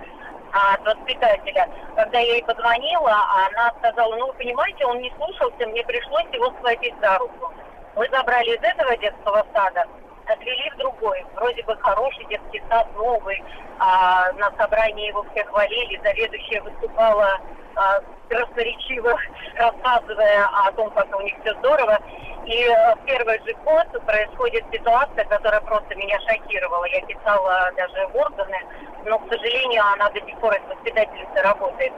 от 0.52 0.86
воспитателя. 0.86 1.70
Когда 1.96 2.20
я 2.20 2.34
ей 2.34 2.44
позвонила, 2.44 3.16
она 3.48 3.72
сказала, 3.80 4.16
ну, 4.16 4.28
вы 4.28 4.34
понимаете, 4.34 4.86
он 4.86 5.00
не 5.00 5.12
слушался, 5.18 5.68
мне 5.68 5.84
пришлось 5.84 6.26
его 6.32 6.52
схватить 6.52 6.96
за 7.02 7.18
руку. 7.18 7.52
Мы 7.96 8.08
забрали 8.10 8.56
из 8.56 8.64
этого 8.64 8.96
детского 8.98 9.46
сада, 9.54 9.86
отвели 10.32 10.70
в 10.72 10.78
другой, 10.78 11.26
вроде 11.36 11.64
бы 11.64 11.76
хороший 11.78 12.26
детский 12.26 12.62
сад, 12.70 12.88
новый. 12.96 13.44
А, 13.80 14.32
на 14.34 14.52
собрании 14.58 15.08
его 15.08 15.26
все 15.32 15.44
хвалили, 15.46 16.00
заведующая 16.04 16.62
выступала 16.62 17.40
а, 17.76 18.02
красноречиво, 18.30 19.18
рассказывая 19.56 20.48
о 20.66 20.72
том, 20.74 20.90
как 20.92 21.16
у 21.16 21.22
них 21.22 21.34
все 21.42 21.54
здорово. 21.56 22.00
И 22.46 22.64
э, 22.64 22.96
в 22.96 23.06
первый 23.06 23.40
же 23.46 23.54
год 23.64 23.86
происходит 24.06 24.66
ситуация, 24.74 25.26
которая 25.26 25.62
просто 25.62 25.94
меня 25.96 26.20
шокировала. 26.22 26.86
Я 26.86 27.02
писала 27.02 27.72
даже 27.78 28.08
в 28.08 28.16
органы, 28.16 28.58
но, 29.06 29.20
к 29.20 29.30
сожалению, 29.32 29.84
она 29.94 30.10
до 30.10 30.20
сих 30.22 30.38
пор 30.40 30.56
из 30.56 30.62
воспитательницы 30.68 31.42
работает. 31.44 31.94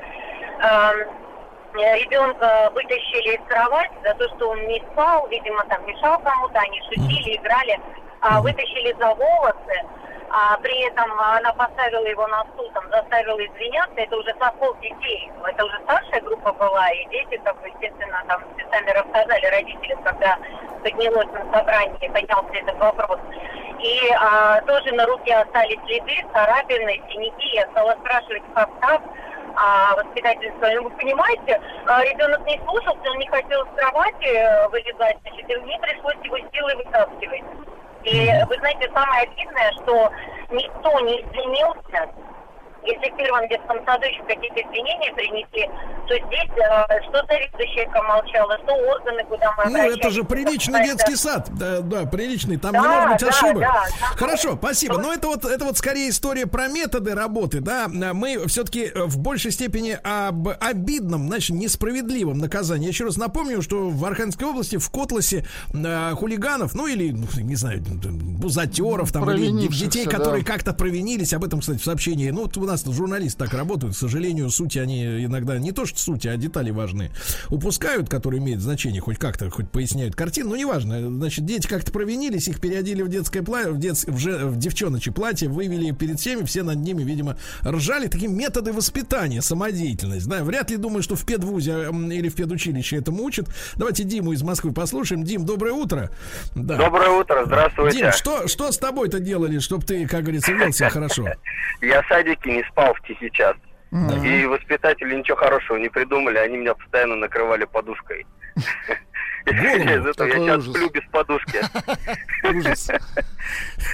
Э, 0.62 0.92
Ребенка 1.74 2.70
вытащили 2.76 3.36
из 3.36 3.48
кровати 3.48 3.94
за 4.04 4.14
то, 4.14 4.28
что 4.36 4.50
он 4.50 4.60
не 4.68 4.80
спал, 4.92 5.28
видимо, 5.28 5.66
там 5.66 5.84
мешал 5.88 6.20
кому-то, 6.20 6.60
они 6.60 6.80
шутили, 6.82 7.36
играли, 7.36 7.80
а 8.24 8.40
вытащили 8.40 8.96
за 8.98 9.14
волосы, 9.14 9.84
а 10.30 10.58
при 10.58 10.88
этом 10.88 11.12
она 11.20 11.52
поставила 11.54 12.06
его 12.06 12.26
на 12.28 12.44
стул, 12.54 12.72
там, 12.74 12.90
заставила 12.90 13.38
извиняться, 13.46 13.94
это 13.98 14.18
уже 14.18 14.34
совхоз 14.40 14.76
детей, 14.80 15.30
это 15.46 15.66
уже 15.66 15.78
старшая 15.84 16.22
группа 16.22 16.54
была, 16.54 16.90
и 16.92 17.06
дети, 17.10 17.40
как 17.44 17.60
бы, 17.62 17.68
естественно, 17.68 18.24
там 18.28 18.42
сами 18.72 18.92
рассказали 18.92 19.46
родителям, 19.46 20.02
когда 20.04 20.38
поднялось 20.82 21.28
на 21.34 21.54
собрании, 21.54 22.08
поднялся 22.08 22.54
этот 22.54 22.78
вопрос. 22.80 23.20
И 23.80 24.00
а, 24.18 24.62
тоже 24.62 24.94
на 24.94 25.06
руке 25.06 25.36
остались 25.36 25.80
следы, 25.86 26.26
царапины, 26.32 27.04
синяки, 27.10 27.56
я 27.56 27.68
стала 27.72 27.92
спрашивать, 28.00 28.44
как 28.56 28.70
так, 28.80 29.02
а 29.56 29.96
воспитательница, 29.98 30.58
говорит, 30.58 30.82
ну, 30.82 30.90
вы 30.90 30.96
понимаете, 30.96 31.62
а, 31.88 32.04
ребенок 32.06 32.46
не 32.48 32.58
слушался, 32.66 33.12
он 33.12 33.18
не 33.18 33.28
хотел 33.28 33.66
с 33.66 33.78
кровати 33.78 34.28
э, 34.28 34.70
вылезать, 34.70 35.18
значит, 35.22 35.50
и 35.50 35.56
мне 35.58 35.78
пришлось 35.80 36.18
его 36.24 36.38
силой 36.52 36.76
вытаскивать. 36.78 37.44
И 38.04 38.32
вы 38.50 38.58
знаете, 38.60 38.90
самое 38.94 39.24
обидное, 39.24 39.72
что 39.84 40.12
никто 40.52 41.00
не 41.02 41.22
извинился, 41.22 42.10
если 42.86 43.14
в 43.14 43.18
первом 43.18 43.48
детском 43.48 43.78
саду 43.86 44.06
еще 44.06 44.24
какие-то 44.24 44.62
извинения 44.62 45.14
принесли, 45.14 45.68
то 46.08 46.16
здесь 46.28 46.52
э, 46.58 47.02
что 47.10 47.24
заведующая 47.28 47.88
молчала, 48.04 48.58
что 48.64 48.74
органы, 48.74 49.24
куда 49.26 49.54
мы 49.58 49.70
Ну, 49.72 49.78
это 49.78 50.10
же 50.10 50.24
приличный 50.24 50.80
Это- 50.82 50.92
детский 50.94 51.16
сад. 51.16 51.50
Да, 51.58 51.80
да, 51.82 52.06
приличный. 52.06 52.58
Там 52.58 52.74
Да, 52.74 52.80
не 52.82 52.88
может 52.88 53.10
быть 53.12 53.20
да, 53.22 53.28
ошибок. 53.30 53.62
да, 53.62 53.86
да. 54.02 54.06
Хорошо, 54.18 54.56
спасибо. 54.58 54.98
Но 54.98 55.14
это 55.14 55.28
вот, 55.28 55.46
это 55.46 55.66
вот 55.66 55.78
скорее 55.78 56.10
история 56.10 56.46
про 56.46 56.68
методы 56.68 57.16
работы, 57.16 57.60
да. 57.62 57.88
Мы 57.88 58.48
все-таки 58.48 58.92
в 58.94 59.18
большей 59.20 59.52
степени 59.52 59.98
об 60.04 60.50
обидном, 60.60 61.28
значит, 61.28 61.56
несправедливом 61.56 62.40
наказании. 62.40 62.84
Я 62.86 62.90
еще 62.90 63.06
раз 63.06 63.18
напомню, 63.18 63.62
что 63.62 63.90
в 63.90 64.06
Архангельской 64.06 64.48
области, 64.48 64.78
в 64.78 64.90
Котласе, 64.90 65.46
э, 65.74 66.12
хулиганов, 66.16 66.74
ну 66.74 66.88
или, 66.88 67.12
ну, 67.12 67.28
не 67.42 67.56
знаю, 67.56 67.82
бузатеров, 67.82 69.12
там, 69.12 69.30
или 69.32 69.68
детей, 69.68 70.06
да. 70.06 70.12
которые 70.12 70.44
как-то 70.44 70.74
провинились, 70.74 71.34
об 71.34 71.44
этом, 71.44 71.60
кстати, 71.62 71.78
в 71.80 71.84
сообщении. 71.84 72.30
Ну, 72.30 72.44
вот 72.44 72.58
у 72.58 72.66
нас 72.66 72.73
журналисты 72.78 73.40
так 73.40 73.54
работают, 73.54 73.96
к 73.96 73.98
сожалению, 73.98 74.50
сути 74.50 74.80
они 74.80 75.26
иногда 75.26 75.58
не 75.58 75.72
то 75.72 75.86
что 75.86 76.00
сути, 76.00 76.28
а 76.28 76.38
детали 76.38 76.72
важные 76.72 77.12
упускают, 77.50 78.10
которые 78.10 78.42
имеют 78.42 78.62
значение, 78.62 79.02
хоть 79.02 79.18
как-то, 79.18 79.50
хоть 79.50 79.70
поясняют 79.70 80.16
картину, 80.16 80.50
ну, 80.50 80.56
неважно. 80.56 81.10
Значит, 81.10 81.46
дети 81.46 81.68
как-то 81.68 81.92
провинились, 81.92 82.48
их 82.48 82.60
переодели 82.60 83.02
в 83.02 83.10
детское 83.10 83.42
платье, 83.42 83.72
в, 83.72 83.80
дет... 83.80 83.96
в, 83.96 84.18
же- 84.18 84.46
в 84.46 84.58
девчоночье 84.58 85.14
платье, 85.14 85.48
вывели 85.50 85.92
перед 85.92 86.20
всеми, 86.20 86.44
все 86.44 86.64
над 86.64 86.78
ними, 86.78 87.04
видимо, 87.04 87.38
ржали. 87.66 88.08
Такие 88.08 88.30
методы 88.30 88.74
воспитания, 88.74 89.42
самодеятельность, 89.42 90.28
да, 90.28 90.44
вряд 90.44 90.72
ли 90.72 90.78
думаю, 90.78 91.04
что 91.04 91.16
в 91.16 91.26
педвузе 91.26 91.88
или 92.12 92.30
в 92.30 92.36
педучилище 92.36 92.98
этому 92.98 93.24
учат. 93.24 93.48
Давайте 93.76 94.04
Диму 94.04 94.34
из 94.34 94.44
Москвы 94.44 94.72
послушаем. 94.72 95.24
Дим, 95.24 95.46
доброе 95.46 95.74
утро. 95.74 96.10
Да. 96.56 96.78
Доброе 96.78 97.10
утро, 97.10 97.44
здравствуйте. 97.46 97.98
Дим, 97.98 98.12
что, 98.12 98.48
что 98.48 98.72
с 98.72 98.78
тобой-то 98.78 99.20
делали, 99.20 99.60
чтобы 99.60 99.86
ты, 99.86 100.08
как 100.08 100.24
говорится, 100.24 100.52
вел 100.52 100.72
себя 100.72 100.90
хорошо? 100.90 101.28
Я 101.82 102.02
в 102.02 102.08
садике 102.08 102.60
не 102.64 102.70
спал 102.70 102.94
в 102.94 103.02
тихий 103.08 103.32
час. 103.32 103.56
И 104.24 104.46
воспитатели 104.46 105.16
ничего 105.16 105.38
хорошего 105.38 105.78
не 105.78 105.90
придумали, 105.90 106.38
они 106.38 106.58
меня 106.58 106.74
постоянно 106.74 107.16
накрывали 107.16 107.66
подушкой. 107.66 108.26
Из 109.46 110.06
этого 110.06 110.28
я 110.28 110.34
сейчас 110.34 110.66
сплю 110.66 110.90
без 110.90 111.04
подушки. 111.12 111.60
Ужас. 112.48 112.90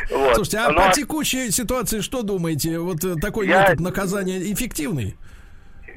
Слушайте, 0.08 0.58
а 0.60 0.72
Ну, 0.72 0.88
по 0.88 0.94
текущей 0.94 1.52
ситуации 1.52 2.02
что 2.02 2.22
думаете? 2.22 2.80
Вот 2.80 3.04
э, 3.04 3.16
такой 3.16 3.48
метод 3.48 3.80
наказания 3.80 4.40
эффективный? 4.54 5.18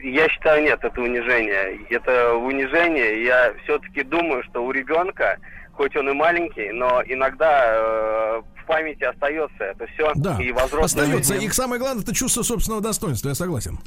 Я 0.02 0.28
считаю, 0.30 0.64
нет, 0.64 0.82
это 0.82 1.00
унижение. 1.00 1.78
Это 1.90 2.34
унижение. 2.34 3.24
Я 3.24 3.52
все-таки 3.62 4.02
думаю, 4.02 4.42
что 4.44 4.64
у 4.64 4.72
ребенка, 4.72 5.36
хоть 5.72 5.96
он 5.96 6.08
и 6.10 6.12
маленький, 6.12 6.70
но 6.72 7.02
иногда 7.06 7.64
э, 7.66 8.42
в 8.62 8.66
памяти 8.66 9.04
остается 9.04 9.64
это 9.64 9.86
все. 9.88 10.12
Да, 10.16 10.38
И 10.40 10.52
во 10.52 10.66
взрослой 10.66 10.84
остается. 11.04 11.34
жизни- 11.34 11.46
И 11.48 11.50
самое 11.50 11.80
главное, 11.80 12.02
это 12.02 12.14
чувство 12.14 12.42
собственного 12.42 12.82
достоинства, 12.82 13.28
я 13.30 13.34
согласен. 13.34 13.78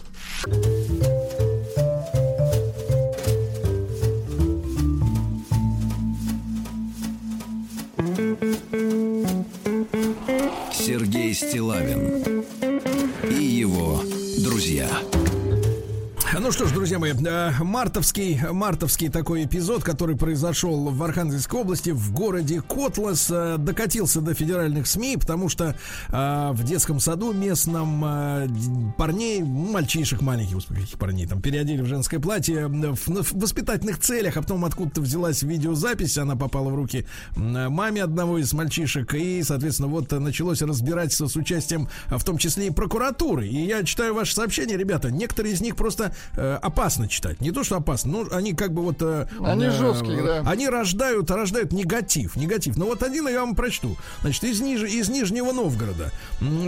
Сергей 10.72 11.34
Стилавин 11.34 12.44
и 13.30 13.44
его 13.44 14.02
друзья. 14.44 14.88
Ну 16.38 16.52
что 16.52 16.66
ж, 16.66 16.74
друзья 16.74 17.00
мои, 17.00 17.14
э, 17.14 17.52
мартовский, 17.62 18.38
мартовский 18.52 19.08
такой 19.10 19.46
эпизод, 19.46 19.84
который 19.84 20.18
произошел 20.18 20.90
в 20.90 21.02
Архангельской 21.02 21.62
области, 21.62 21.92
в 21.92 22.12
городе 22.12 22.62
Котлас, 22.62 23.30
э, 23.30 23.56
докатился 23.58 24.20
до 24.20 24.34
федеральных 24.34 24.86
СМИ, 24.86 25.16
потому 25.18 25.48
что 25.48 25.78
э, 26.10 26.52
в 26.52 26.64
детском 26.64 27.00
саду 27.00 27.32
местном 27.32 28.94
парней, 28.98 29.42
мальчишек 29.44 30.22
маленьких, 30.22 30.56
господи, 30.56 30.82
каких 30.82 31.00
парней, 31.00 31.26
там 31.26 31.42
переодели 31.42 31.82
в 31.82 31.86
женское 31.86 32.20
платье 32.20 32.68
в, 32.68 33.08
воспитательных 33.08 34.00
целях, 34.00 34.36
а 34.36 34.42
потом 34.42 34.66
откуда-то 34.66 35.02
взялась 35.02 35.42
видеозапись, 35.42 36.18
она 36.18 36.36
попала 36.36 36.70
в 36.70 36.76
руки 36.76 37.06
маме 37.36 38.04
одного 38.04 38.40
из 38.40 38.52
мальчишек, 38.52 39.14
и, 39.14 39.42
соответственно, 39.42 39.88
вот 39.88 40.12
началось 40.12 40.62
разбирательство 40.62 41.28
с 41.28 41.36
участием, 41.38 41.88
в 42.08 42.24
том 42.26 42.38
числе 42.38 42.68
и 42.68 42.72
прокуратуры. 42.72 43.48
И 43.48 43.66
я 43.66 43.84
читаю 43.84 44.14
ваши 44.14 44.34
сообщения, 44.34 44.76
ребята, 44.76 45.12
некоторые 45.12 45.54
из 45.54 45.62
них 45.62 45.78
просто 45.78 46.14
э, 46.36 46.58
опасно 46.62 47.08
читать. 47.08 47.42
Не 47.42 47.52
то, 47.52 47.64
что 47.64 47.78
опасно, 47.78 48.12
но 48.12 48.36
они 48.36 48.54
как 48.54 48.74
бы 48.74 48.82
вот... 48.82 48.98
э, 49.02 49.28
Они 49.44 49.66
э, 49.66 49.72
жесткие, 49.72 50.24
да. 50.24 50.44
Они 50.46 50.68
рождают, 50.68 51.30
рождают 51.32 51.72
негатив, 51.72 52.36
негатив. 52.36 52.78
Но 52.78 52.86
вот 52.86 53.04
один 53.04 53.28
я 53.28 53.42
вам 53.42 53.56
прочту. 53.56 53.96
Значит, 54.22 54.44
из, 54.46 54.62
Ниж- 54.62 54.88
из 54.88 55.10
Нижнего 55.10 55.52
Новгорода. 55.52 56.12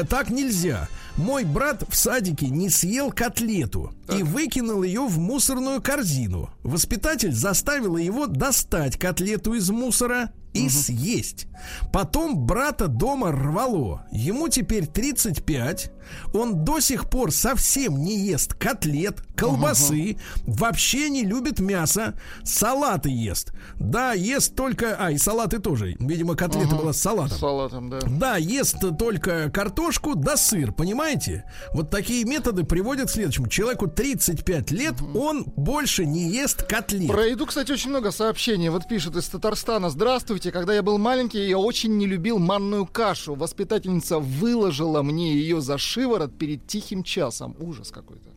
Так 0.10 0.30
нельзя. 0.30 0.88
Мой 1.16 1.44
брат 1.46 1.84
в 1.90 1.96
садике 1.96 2.48
не 2.48 2.70
съел 2.70 3.12
котлету 3.12 3.94
и 4.16 4.24
выкинул 4.24 4.84
ее 4.84 5.02
в 5.08 5.18
мусорную 5.18 5.82
корзину. 5.82 6.50
Воспитатель 6.64 7.34
заставила 7.34 7.98
его 7.98 8.28
достать 8.28 8.98
котлету 8.98 9.54
из 9.54 9.70
мусора 9.70 10.32
и 10.54 10.70
съесть. 10.70 11.48
Потом 11.92 12.46
брата 12.46 12.88
дома 12.88 13.32
рвало. 13.32 14.06
Ему 14.12 14.48
теперь 14.48 14.88
35. 14.88 15.92
Он 16.34 16.64
до 16.64 16.80
сих 16.80 17.10
пор 17.10 17.32
совсем 17.34 18.02
не 18.02 18.18
ест 18.18 18.54
котлет, 18.54 19.22
колбасы, 19.36 20.18
вообще 20.44 21.10
не 21.10 21.26
любит 21.26 21.60
мясо, 21.60 22.18
салаты 22.46 23.10
ест. 23.10 23.52
Да, 23.76 24.14
ест 24.14 24.56
только... 24.56 24.96
А, 24.98 25.12
и 25.12 25.18
салаты 25.18 25.60
тоже. 25.60 25.98
Видимо, 26.00 26.36
котлета 26.36 26.70
Ага. 26.70 26.78
была 26.78 26.94
с 26.94 27.02
салатом. 27.02 27.38
С 27.38 27.42
салатом, 27.42 27.90
да. 27.90 28.00
Да, 28.08 28.38
ест 28.38 28.78
только 28.98 29.52
картошку 29.52 30.16
да 30.16 30.38
сыр, 30.38 30.72
понимаете? 30.72 31.44
Вот 31.74 31.90
такие 31.90 32.24
методы 32.24 32.64
приводят 32.64 33.10
к 33.10 33.12
следующему. 33.12 33.48
Человеку 33.48 33.88
35 33.88 34.72
лет, 34.72 34.96
он 35.14 35.44
больше 35.58 36.06
не 36.06 36.30
ест 36.30 36.64
котлет. 36.64 37.12
Про 37.12 37.26
еду, 37.28 37.46
кстати, 37.48 37.72
очень 37.74 37.90
много 37.90 38.12
сообщений. 38.12 38.70
Вот 38.70 38.88
пишет 38.88 39.18
из 39.18 39.28
Татарстана. 39.28 39.90
Здравствуйте. 39.90 40.37
Когда 40.40 40.74
я 40.74 40.84
был 40.84 40.98
маленький, 40.98 41.48
я 41.48 41.58
очень 41.58 41.98
не 41.98 42.06
любил 42.06 42.40
манную 42.40 42.86
кашу. 42.86 43.36
Воспитательница 43.36 44.20
выложила 44.20 45.02
мне 45.02 45.34
ее 45.34 45.62
за 45.62 45.78
шиворот 45.78 46.38
перед 46.38 46.66
тихим 46.68 47.04
часом. 47.04 47.56
Ужас 47.60 47.92
какой-то. 47.92 48.37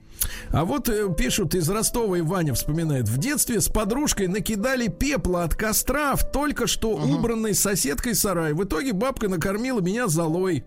А 0.53 0.65
вот 0.65 0.89
э, 0.89 1.13
пишут 1.17 1.55
из 1.55 1.69
Ростова, 1.69 2.17
и 2.19 2.21
Ваня 2.21 2.55
вспоминает. 2.55 3.09
В 3.09 3.19
детстве 3.19 3.61
с 3.61 3.69
подружкой 3.69 4.27
накидали 4.27 4.89
пепла 4.89 5.45
от 5.45 5.55
костра 5.55 6.15
в 6.17 6.31
только 6.31 6.67
что 6.67 6.91
убранной 6.91 7.55
соседкой 7.55 8.15
сарай. 8.15 8.53
В 8.53 8.65
итоге 8.65 8.93
бабка 8.93 9.29
накормила 9.29 9.81
меня 9.81 10.09
золой. 10.09 10.65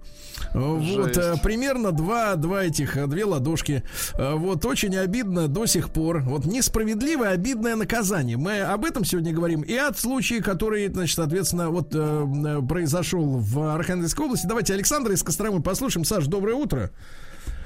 Э, 0.53 0.59
Вот, 0.59 1.17
э, 1.17 1.35
примерно 1.43 1.91
два, 1.91 2.35
два 2.35 2.63
этих, 2.63 2.97
э, 2.97 3.07
две 3.07 3.25
ладошки. 3.25 3.83
Э, 4.15 4.35
Вот, 4.35 4.65
очень 4.65 4.95
обидно 4.97 5.47
до 5.47 5.65
сих 5.65 5.89
пор. 5.91 6.21
Вот 6.21 6.45
несправедливое, 6.45 7.29
обидное 7.29 7.75
наказание. 7.75 8.37
Мы 8.37 8.61
об 8.61 8.85
этом 8.85 9.05
сегодня 9.05 9.33
говорим. 9.33 9.61
И 9.61 9.75
от 9.75 9.99
случая, 9.99 10.41
который, 10.41 10.87
значит, 10.87 11.15
соответственно, 11.15 11.69
вот 11.69 11.89
э, 11.93 11.97
э, 11.99 12.61
произошел 12.67 13.37
в 13.37 13.75
Архангельской 13.75 14.25
области. 14.25 14.47
Давайте 14.47 14.73
Александра 14.73 15.13
из 15.13 15.23
Костромы 15.23 15.61
послушаем. 15.61 16.05
Саш, 16.05 16.25
доброе 16.27 16.55
утро. 16.55 16.91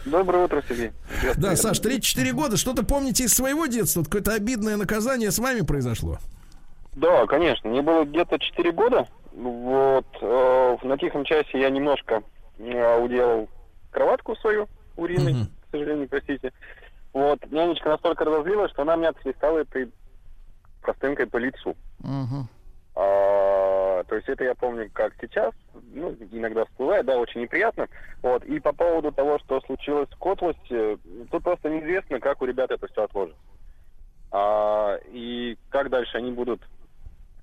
Доброе 0.06 0.46
утро, 0.46 0.64
Сергей. 0.68 0.92
Да, 1.38 1.56
Саш, 1.56 1.80
34 1.80 2.32
года. 2.34 2.58
Что-то 2.58 2.86
помните 2.86 3.26
из 3.26 3.34
своего 3.34 3.66
детства? 3.66 4.04
Какое-то 4.04 4.34
обидное 4.34 4.78
наказание 4.78 5.32
с 5.32 5.40
вами 5.40 5.62
произошло? 5.62 6.18
Да, 6.96 7.26
конечно. 7.28 7.70
Мне 7.70 7.82
было 7.82 8.06
где-то 8.06 8.40
4 8.40 8.72
года. 8.72 9.08
Вот. 9.34 10.06
э, 10.22 10.78
на 10.84 10.98
тихом 10.98 11.24
часе 11.26 11.60
я 11.60 11.70
немножко 11.70 12.24
э, 12.58 13.00
уделал 13.00 13.50
кроватку 13.92 14.36
свою 14.38 14.68
уриной, 14.96 15.46
к 15.68 15.72
сожалению, 15.72 16.08
простите. 16.08 16.54
Вот. 17.14 17.40
Нянечка 17.52 17.90
настолько 17.90 18.26
разозлилась, 18.26 18.72
что 18.72 18.82
она 18.84 18.96
меня 18.96 19.10
отхлестала 19.10 19.60
этой 19.60 19.92
простынкой 20.82 21.28
по 21.28 21.38
лицу. 21.38 21.76
А, 23.00 24.04
то 24.06 24.16
есть 24.16 24.28
это 24.28 24.44
я 24.44 24.56
помню 24.56 24.90
как 24.92 25.14
сейчас, 25.22 25.54
ну, 25.94 26.16
иногда 26.32 26.66
всплывает, 26.66 27.06
да, 27.06 27.20
очень 27.20 27.42
неприятно. 27.42 27.88
Вот. 28.24 28.44
И 28.46 28.60
по 28.60 28.74
поводу 28.74 29.12
того, 29.12 29.38
что 29.38 29.62
случилось 29.62 30.10
в 30.10 30.18
Котласте, 30.18 30.98
тут 31.30 31.44
просто 31.44 31.70
неизвестно, 31.70 32.20
как 32.20 32.42
у 32.42 32.46
ребят 32.46 32.72
это 32.72 32.88
все 32.88 33.04
отложится. 33.04 33.40
А, 34.32 34.98
и 35.12 35.58
как 35.70 35.92
дальше 35.92 36.18
они 36.18 36.32
будут 36.32 36.60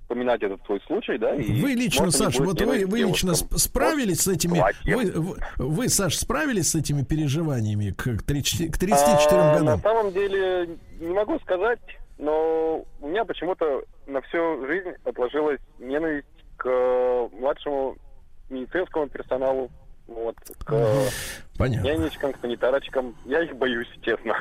вспоминать 0.00 0.42
этот 0.42 0.60
свой 0.66 0.80
случай, 0.88 1.18
да? 1.18 1.36
И, 1.36 1.62
Вы 1.62 1.74
лично, 1.74 2.06
может, 2.06 2.36
будут 2.36 2.60
вот 2.60 2.60
вы, 2.60 2.84
вы 2.86 2.98
лично 2.98 3.34
девушкам. 3.34 3.58
справились 3.58 4.20
с 4.22 4.26
этими... 4.26 4.60
Вы, 4.84 5.12
вы, 5.12 5.36
вы, 5.56 5.88
Саш, 5.88 6.16
справились 6.16 6.70
с 6.72 6.74
этими 6.74 7.02
переживаниями 7.04 7.90
к, 7.90 8.22
30 8.24 8.72
к 8.72 8.78
34 8.78 9.40
А, 9.40 9.58
годам? 9.58 9.66
На 9.66 9.78
самом 9.78 10.12
деле, 10.12 10.78
не 10.98 11.12
могу 11.12 11.38
сказать, 11.38 11.78
но 12.24 12.84
у 13.00 13.08
меня 13.08 13.24
почему-то 13.24 13.82
на 14.06 14.20
всю 14.22 14.66
жизнь 14.66 14.92
отложилась 15.04 15.60
ненависть 15.78 16.26
к 16.56 17.28
младшему 17.32 17.96
медицинскому 18.48 19.08
персоналу, 19.08 19.70
вот, 20.06 20.36
к 20.64 20.72
Понятно. 21.56 21.86
нянечкам, 21.86 22.32
санитарочкам. 22.40 23.14
Я 23.26 23.42
их 23.44 23.56
боюсь, 23.56 23.86
честно. 24.02 24.34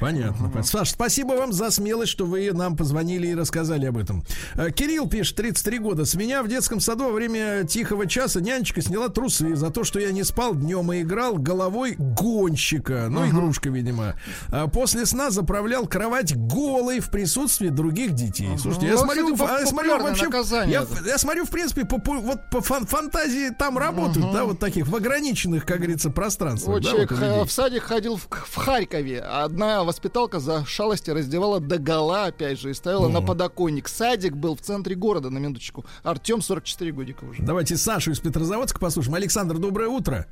Понятно. 0.00 0.62
Саш, 0.62 0.90
спасибо 0.90 1.32
вам 1.34 1.52
за 1.52 1.70
смелость, 1.70 2.12
что 2.12 2.24
вы 2.24 2.50
нам 2.52 2.74
позвонили 2.76 3.26
и 3.26 3.34
рассказали 3.34 3.84
об 3.84 3.98
этом. 3.98 4.24
Э, 4.54 4.70
Кирилл 4.70 5.08
пишет, 5.08 5.36
33 5.36 5.78
года. 5.78 6.04
С 6.06 6.14
меня 6.14 6.42
в 6.42 6.48
детском 6.48 6.80
саду 6.80 7.04
во 7.04 7.12
время 7.12 7.64
тихого 7.64 8.06
часа 8.06 8.40
нянечка 8.40 8.80
сняла 8.80 9.08
трусы 9.08 9.56
за 9.56 9.70
то, 9.70 9.84
что 9.84 10.00
я 10.00 10.10
не 10.10 10.24
спал 10.24 10.54
днем 10.54 10.90
и 10.92 11.02
играл 11.02 11.36
головой 11.36 11.96
гонщика. 11.98 13.08
Ну, 13.10 13.28
игрушка, 13.28 13.68
видимо. 13.68 14.14
А 14.50 14.68
после 14.68 15.04
сна 15.04 15.30
заправлял 15.30 15.86
кровать 15.86 16.34
голой 16.34 17.00
в 17.00 17.10
присутствии 17.10 17.68
других 17.68 18.12
детей. 18.12 18.48
Слушайте, 18.58 18.86
я 18.86 18.92
Ну, 18.92 18.98
смотрю, 19.00 19.36
а, 19.40 19.60
я 19.60 19.66
смотрю 19.66 19.98
вообще, 19.98 20.26
я, 20.70 20.86
я 21.06 21.18
смотрю, 21.18 21.44
в 21.44 21.50
принципе, 21.50 21.84
по, 21.84 21.98
по- 22.00 22.14
вот 22.20 22.48
по 22.50 22.60
фан- 22.60 22.86
фантазии 22.86 23.50
там 23.50 23.76
работают, 23.76 24.32
да, 24.32 24.44
вот 24.44 24.58
таких 24.58 24.86
в 24.86 24.96
ограниченных, 24.96 25.66
как 25.66 25.78
говорится, 25.78 26.08
пространствах. 26.08 26.37
Вот 26.38 26.82
да, 26.82 26.90
человек 26.90 27.10
вот 27.10 27.48
в 27.48 27.52
садик 27.52 27.82
ходил 27.82 28.16
в, 28.16 28.28
в 28.30 28.54
Харькове. 28.56 29.20
Одна 29.20 29.82
воспиталка 29.84 30.38
за 30.38 30.64
шалости 30.64 31.10
раздевала 31.10 31.60
до 31.60 31.78
гола, 31.78 32.26
опять 32.26 32.60
же, 32.60 32.70
и 32.70 32.74
ставила 32.74 33.08
на 33.08 33.20
подоконник. 33.20 33.88
Садик 33.88 34.34
был 34.34 34.56
в 34.56 34.60
центре 34.60 34.94
города, 34.94 35.30
на 35.30 35.38
минуточку. 35.38 35.84
Артем 36.02 36.40
44 36.40 36.92
годика 36.92 37.24
уже. 37.24 37.42
Давайте 37.42 37.76
Сашу 37.76 38.12
из 38.12 38.20
Петрозаводска 38.20 38.78
послушаем. 38.78 39.16
Александр, 39.16 39.58
доброе 39.58 39.88
утро. 39.88 40.26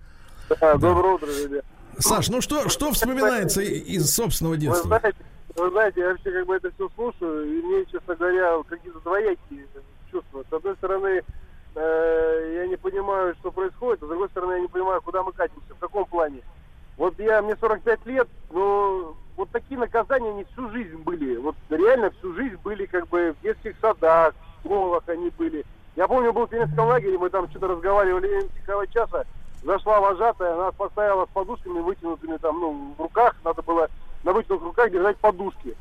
Доброе 0.49 1.15
утро, 1.15 1.27
ребят. 1.27 1.65
Саш, 1.99 2.28
ну 2.28 2.41
что, 2.41 2.69
что 2.69 2.93
вспоминается 2.93 3.62
из 3.62 4.11
собственного 4.15 4.55
Вы 4.55 4.61
детства? 4.61 4.87
знаете, 4.87 5.19
вы 5.57 5.70
знаете, 5.70 6.01
я 6.01 6.09
вообще 6.09 6.31
как 6.31 6.47
бы 6.47 6.57
это 6.57 6.70
все 6.73 6.89
слушаю, 6.95 7.45
и 7.45 7.62
мне, 7.62 7.85
честно 7.87 8.15
говоря, 8.15 8.62
какие-то 8.69 9.01
двоякие 9.01 9.66
чувства. 10.11 10.45
С 10.49 10.53
одной 10.53 10.77
стороны, 10.77 11.23
э, 11.74 12.53
я 12.57 12.66
не 12.66 12.77
понимаю, 12.77 13.35
что 13.41 13.51
происходит, 13.51 14.03
а 14.03 14.07
с 14.07 14.09
другой 14.09 14.28
стороны, 14.28 14.53
я 14.53 14.61
не 14.61 14.69
понимаю, 14.69 15.01
куда 15.01 15.23
мы 15.23 15.33
катимся, 15.33 15.65
в 15.77 15.81
каком 15.81 16.05
плане. 16.07 16.43
Вот 16.97 17.19
я, 17.19 17.43
мне 17.43 17.57
45 17.57 18.07
лет, 18.07 18.28
но 18.51 19.15
вот 19.36 19.51
такие 19.51 19.78
наказания, 19.78 20.31
они 20.31 20.44
всю 20.44 20.70
жизнь 20.70 20.97
были. 20.97 21.36
Вот 21.36 21.57
реально 21.69 22.11
всю 22.11 22.32
жизнь 22.35 22.57
были 22.65 22.86
как 22.86 23.09
бы 23.09 23.35
в 23.39 23.43
детских 23.43 23.77
садах, 23.81 24.35
в 24.35 24.66
школах 24.66 25.03
они 25.09 25.31
были. 25.31 25.65
Я 25.94 26.09
помню, 26.09 26.32
был 26.32 26.47
в 26.47 26.51
пионерском 26.51 26.86
лагере, 26.86 27.19
мы 27.19 27.31
там 27.31 27.48
что-то 27.51 27.69
разговаривали 27.69 28.48
тихого 28.55 28.86
часа, 28.86 29.24
зашла 29.62 30.01
вожатая, 30.01 30.57
нас 30.57 30.74
поставила 30.74 31.27
с 31.27 31.31
подушками 31.31 31.81
вытянутыми 31.81 32.36
там, 32.39 32.61
ну, 32.61 32.94
в 32.97 33.03
руках, 33.03 33.35
надо 33.44 33.62
было 33.62 33.89
на 34.23 34.32
вытянутых 34.32 34.66
руках 34.66 34.90
держать 34.90 35.16
подушки. 35.19 35.77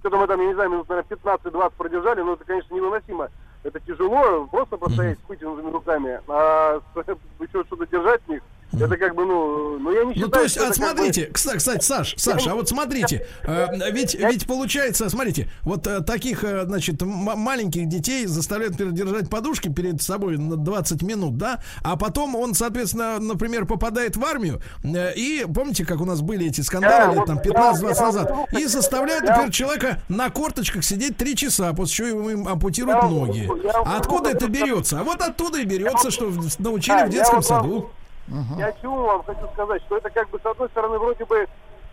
Что-то 0.00 0.16
мы 0.16 0.26
там, 0.26 0.40
я 0.40 0.46
не 0.46 0.54
знаю, 0.54 0.70
минут, 0.70 0.88
наверное, 0.88 1.16
15-20 1.16 1.72
продержали, 1.76 2.20
но 2.22 2.34
это, 2.34 2.44
конечно, 2.44 2.74
невыносимо. 2.74 3.28
Это 3.64 3.80
тяжело, 3.80 4.46
просто 4.46 4.76
простоять 4.76 5.18
с 5.18 5.28
вытянутыми 5.28 5.72
руками, 5.72 6.20
а 6.28 6.80
еще 7.40 7.64
что-то 7.64 7.86
держать 7.86 8.22
в 8.22 8.28
них, 8.28 8.42
это 8.72 8.96
как 8.96 9.14
бы, 9.14 9.24
ну, 9.24 9.78
ну 9.78 9.90
я 9.92 10.04
не 10.04 10.12
считаю, 10.14 10.26
Ну, 10.26 10.32
то 10.32 10.42
есть, 10.42 10.56
а 10.58 10.60
это 10.60 10.68
как 10.68 10.78
бы- 10.78 10.84
смотрите, 10.96 11.30
кста- 11.32 11.56
кстати, 11.56 11.84
Саш, 11.84 12.14
Саш, 12.18 12.46
а 12.46 12.54
вот 12.54 12.68
смотрите, 12.68 13.26
э, 13.44 13.90
ведь, 13.92 14.14
ведь 14.14 14.46
получается, 14.46 15.08
смотрите, 15.08 15.48
вот 15.62 15.86
э, 15.86 16.00
таких, 16.02 16.44
э, 16.44 16.64
значит, 16.64 17.00
маленьких 17.02 17.88
детей 17.88 18.26
заставляют 18.26 18.76
держать 18.76 19.30
подушки 19.30 19.68
перед 19.68 20.02
собой 20.02 20.36
на 20.38 20.56
20 20.56 21.02
минут, 21.02 21.36
да, 21.38 21.60
а 21.82 21.96
потом 21.96 22.34
он, 22.36 22.54
соответственно, 22.54 23.18
например, 23.18 23.64
попадает 23.66 24.16
в 24.16 24.24
армию, 24.24 24.60
э, 24.84 25.14
и 25.14 25.46
помните, 25.52 25.84
как 25.86 26.00
у 26.00 26.04
нас 26.04 26.20
были 26.20 26.46
эти 26.48 26.60
скандалы 26.60 27.14
Да, 27.14 27.20
лет 27.20 27.26
там 27.26 27.36
я- 27.36 27.42
15-20 27.42 27.98
я- 28.00 28.06
назад, 28.06 28.32
и 28.52 28.66
заставляют, 28.66 29.24
я- 29.24 29.30
например, 29.30 29.52
человека 29.52 30.02
на 30.08 30.28
корточках 30.30 30.84
сидеть 30.84 31.16
3 31.16 31.34
часа, 31.36 31.72
после 31.72 31.94
чего 32.06 32.30
им 32.30 32.46
ампутируют 32.46 33.02
Я- 33.02 33.08
ноги. 33.08 33.48
я- 33.64 33.70
А 33.84 33.96
откуда 33.98 34.30
это 34.30 34.46
берется? 34.48 35.00
А 35.00 35.04
вот 35.04 35.22
оттуда 35.22 35.58
и 35.60 35.64
берется, 35.64 36.10
что 36.10 36.30
научили 36.58 37.06
в 37.06 37.10
детском 37.10 37.40
вот 37.40 37.90
саду. 38.28 38.60
Я 38.60 38.72
чему 38.80 39.02
вам 39.02 39.22
хочу 39.24 39.46
сказать, 39.52 39.82
что 39.82 39.96
это 39.96 40.10
как 40.10 40.28
бы 40.30 40.38
с 40.38 40.46
одной 40.46 40.68
стороны 40.68 40.98
вроде 40.98 41.24
бы 41.24 41.46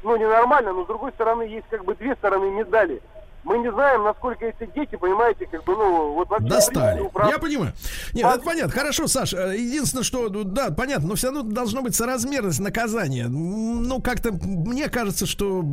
ну 0.03 0.15
ненормально, 0.15 0.73
но 0.73 0.83
с 0.83 0.87
другой 0.87 1.11
стороны 1.11 1.43
есть 1.43 1.67
как 1.69 1.83
бы 1.83 1.95
две 1.95 2.15
стороны 2.15 2.51
медали. 2.51 3.01
Мы 3.45 3.59
не 3.59 3.71
знаем, 3.71 4.03
насколько 4.03 4.43
эти 4.45 4.69
дети, 4.73 4.95
понимаете, 4.95 5.45
как 5.45 5.63
бы, 5.63 5.73
ну, 5.73 6.13
вот 6.15 6.29
вообще... 6.29 6.47
Достали. 6.47 6.99
управ- 7.01 7.29
Я 7.31 7.37
понимаю. 7.37 7.73
Нет, 8.13 8.25
это 8.25 8.39
понятно. 8.43 8.71
Хорошо, 8.71 9.07
Саш. 9.07 9.33
э, 9.33 9.55
Единственное, 9.57 10.03
что, 10.03 10.29
ну, 10.29 10.43
да, 10.43 10.71
понятно, 10.71 11.09
но 11.09 11.15
все 11.15 11.27
равно 11.31 11.43
должно 11.43 11.81
быть 11.83 11.93
соразмерность 11.95 12.59
наказания. 12.59 13.27
Ну, 13.27 14.01
как-то 14.01 14.31
мне 14.31 14.89
кажется, 14.89 15.25
что 15.27 15.63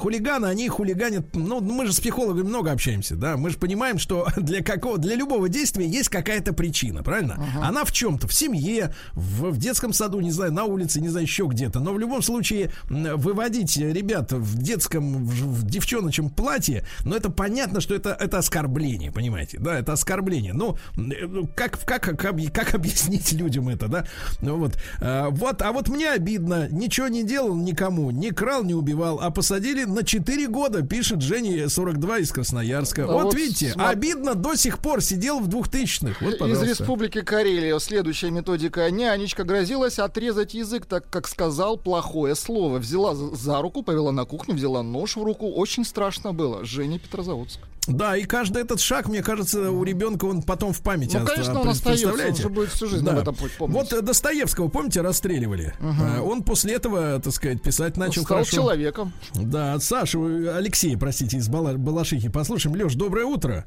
хулиганы, 0.00 0.46
они 0.46 0.68
хулиганят. 0.68 1.34
Ну, 1.34 1.60
мы 1.60 1.86
же 1.86 1.92
с 1.92 2.00
психологами 2.00 2.46
много 2.46 2.70
общаемся, 2.70 3.16
да. 3.16 3.36
Мы 3.36 3.50
же 3.50 3.58
понимаем, 3.58 3.98
что 3.98 4.28
для 4.36 4.62
какого, 4.62 4.96
для 4.98 5.16
любого 5.16 5.48
действия 5.48 5.86
есть 5.86 6.08
какая-то 6.08 6.52
причина, 6.52 7.02
правильно? 7.02 7.44
Она 7.62 7.84
в 7.84 7.92
чем-то, 7.92 8.28
в 8.28 8.32
семье, 8.32 8.94
в, 9.14 9.50
в 9.50 9.58
детском 9.58 9.92
саду, 9.92 10.20
не 10.20 10.30
знаю, 10.30 10.52
на 10.52 10.64
улице, 10.64 11.00
не 11.00 11.08
знаю, 11.08 11.26
еще 11.26 11.46
где-то. 11.46 11.80
Но 11.80 11.92
в 11.92 11.98
любом 11.98 12.22
случае 12.22 12.70
выводить 12.88 13.76
ребят 13.76 14.32
в 14.32 14.56
детском, 14.58 15.24
в, 15.26 15.30
в 15.60 15.66
девчоночем 15.66 16.30
платье, 16.30 16.84
но 17.04 17.16
это 17.16 17.30
понятно, 17.30 17.80
что 17.80 17.94
это, 17.94 18.16
это 18.18 18.38
оскорбление, 18.38 19.12
понимаете? 19.12 19.58
Да, 19.58 19.78
это 19.78 19.92
оскорбление. 19.92 20.52
Ну, 20.52 20.76
э, 20.96 21.44
как, 21.54 21.78
как, 21.84 22.02
как, 22.02 22.36
как 22.52 22.74
объяснить 22.74 23.32
людям 23.32 23.68
это, 23.68 23.88
да? 23.88 24.06
Ну, 24.40 24.56
вот. 24.56 24.76
А, 25.00 25.30
вот. 25.30 25.62
А 25.62 25.72
вот 25.72 25.88
мне 25.88 26.10
обидно. 26.10 26.68
Ничего 26.70 27.08
не 27.08 27.24
делал 27.24 27.54
никому. 27.54 28.10
Не 28.10 28.30
крал, 28.30 28.64
не 28.64 28.74
убивал. 28.74 29.20
А 29.20 29.30
посадили 29.30 29.84
на 29.84 30.04
4 30.04 30.48
года, 30.48 30.82
пишет 30.82 31.20
Женя 31.22 31.68
42 31.68 32.18
из 32.18 32.32
Красноярска. 32.32 33.06
Да 33.06 33.12
вот, 33.12 33.24
вот 33.24 33.34
видите, 33.34 33.74
сма- 33.76 33.88
обидно 33.88 34.34
до 34.34 34.54
сих 34.54 34.78
пор 34.78 35.02
сидел 35.02 35.40
в 35.40 35.48
2000-х. 35.48 36.24
Вот, 36.24 36.48
Из. 36.48 36.62
Республики 36.62 37.20
Карелия 37.20 37.78
следующая 37.78 38.30
методика. 38.30 38.90
Нянечка 38.90 39.44
грозилась 39.44 39.98
отрезать 39.98 40.54
язык, 40.54 40.86
так 40.86 41.08
как 41.10 41.28
сказал 41.28 41.76
плохое 41.76 42.34
слово. 42.34 42.78
Взяла 42.78 43.14
за 43.14 43.52
за 43.52 43.60
руку, 43.60 43.82
повела 43.82 44.12
на 44.12 44.24
кухню, 44.24 44.54
взяла 44.54 44.82
нож 44.82 45.16
в 45.16 45.22
руку. 45.22 45.50
Очень 45.50 45.84
страшно 45.84 46.32
было. 46.32 46.64
Женя 46.64 46.81
Петрозаводск. 46.98 47.60
Да, 47.88 48.16
и 48.16 48.22
каждый 48.22 48.62
этот 48.62 48.78
шаг, 48.80 49.08
мне 49.08 49.24
кажется, 49.24 49.72
у 49.72 49.82
ребенка 49.82 50.26
он 50.26 50.42
потом 50.42 50.72
в 50.72 50.80
памяти 50.82 51.16
Ну, 51.16 51.24
оста- 51.24 51.34
конечно, 51.34 51.60
он 51.62 51.68
остается, 51.68 52.08
он 52.12 52.36
же 52.36 52.48
будет 52.48 52.68
всю 52.68 52.86
жизнь 52.86 53.08
об 53.08 53.18
этом 53.18 53.34
помнить. 53.34 53.74
Вот 53.76 53.92
э, 53.92 54.02
Достоевского, 54.02 54.68
помните, 54.68 55.00
расстреливали? 55.00 55.74
Э, 55.80 56.20
Он 56.20 56.44
после 56.44 56.74
этого, 56.74 57.20
так 57.20 57.32
сказать, 57.32 57.60
писать 57.60 57.96
начал 57.96 58.22
Стал 58.22 58.36
хорошо. 58.38 58.56
человеком. 58.56 59.12
Да, 59.34 59.74
от 59.74 59.82
Саши, 59.82 60.16
э, 60.16 60.56
Алексей, 60.56 60.96
простите, 60.96 61.38
из 61.38 61.48
Бала- 61.48 61.76
Балашихи. 61.76 62.28
Послушаем. 62.28 62.76
Леш, 62.76 62.94
доброе 62.94 63.24
утро. 63.24 63.64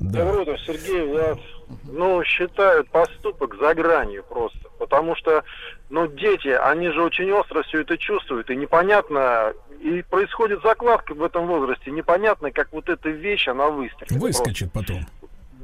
Да. 0.00 0.24
Доброе 0.26 0.42
утро, 0.42 0.58
Сергей. 0.66 1.14
Я, 1.14 1.38
ну, 1.84 2.22
считаю 2.24 2.84
поступок 2.84 3.56
за 3.58 3.74
гранью 3.74 4.22
просто. 4.28 4.58
Потому 4.78 5.16
что, 5.16 5.42
ну, 5.88 6.06
дети, 6.06 6.48
они 6.48 6.90
же 6.90 7.02
очень 7.02 7.32
остро 7.32 7.62
все 7.62 7.80
это 7.80 7.96
чувствуют. 7.96 8.50
И 8.50 8.56
непонятно, 8.56 9.54
и 9.86 10.02
происходит 10.02 10.62
закладка 10.62 11.14
в 11.14 11.22
этом 11.22 11.46
возрасте. 11.46 11.92
Непонятно, 11.92 12.50
как 12.50 12.72
вот 12.72 12.88
эта 12.88 13.08
вещь, 13.08 13.46
она 13.46 13.68
выстрелит. 13.68 14.20
Выскочит 14.20 14.72
потом. 14.72 15.06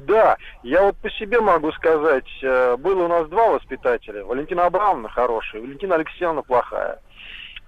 Да, 0.07 0.37
я 0.63 0.83
вот 0.83 0.97
по 0.97 1.09
себе 1.11 1.41
могу 1.41 1.71
сказать, 1.73 2.27
э, 2.41 2.77
было 2.77 3.03
у 3.03 3.07
нас 3.07 3.27
два 3.27 3.49
воспитателя. 3.49 4.23
Валентина 4.23 4.65
Абрамовна 4.65 5.09
хорошая, 5.09 5.61
Валентина 5.61 5.95
Алексеевна 5.95 6.41
плохая. 6.41 6.99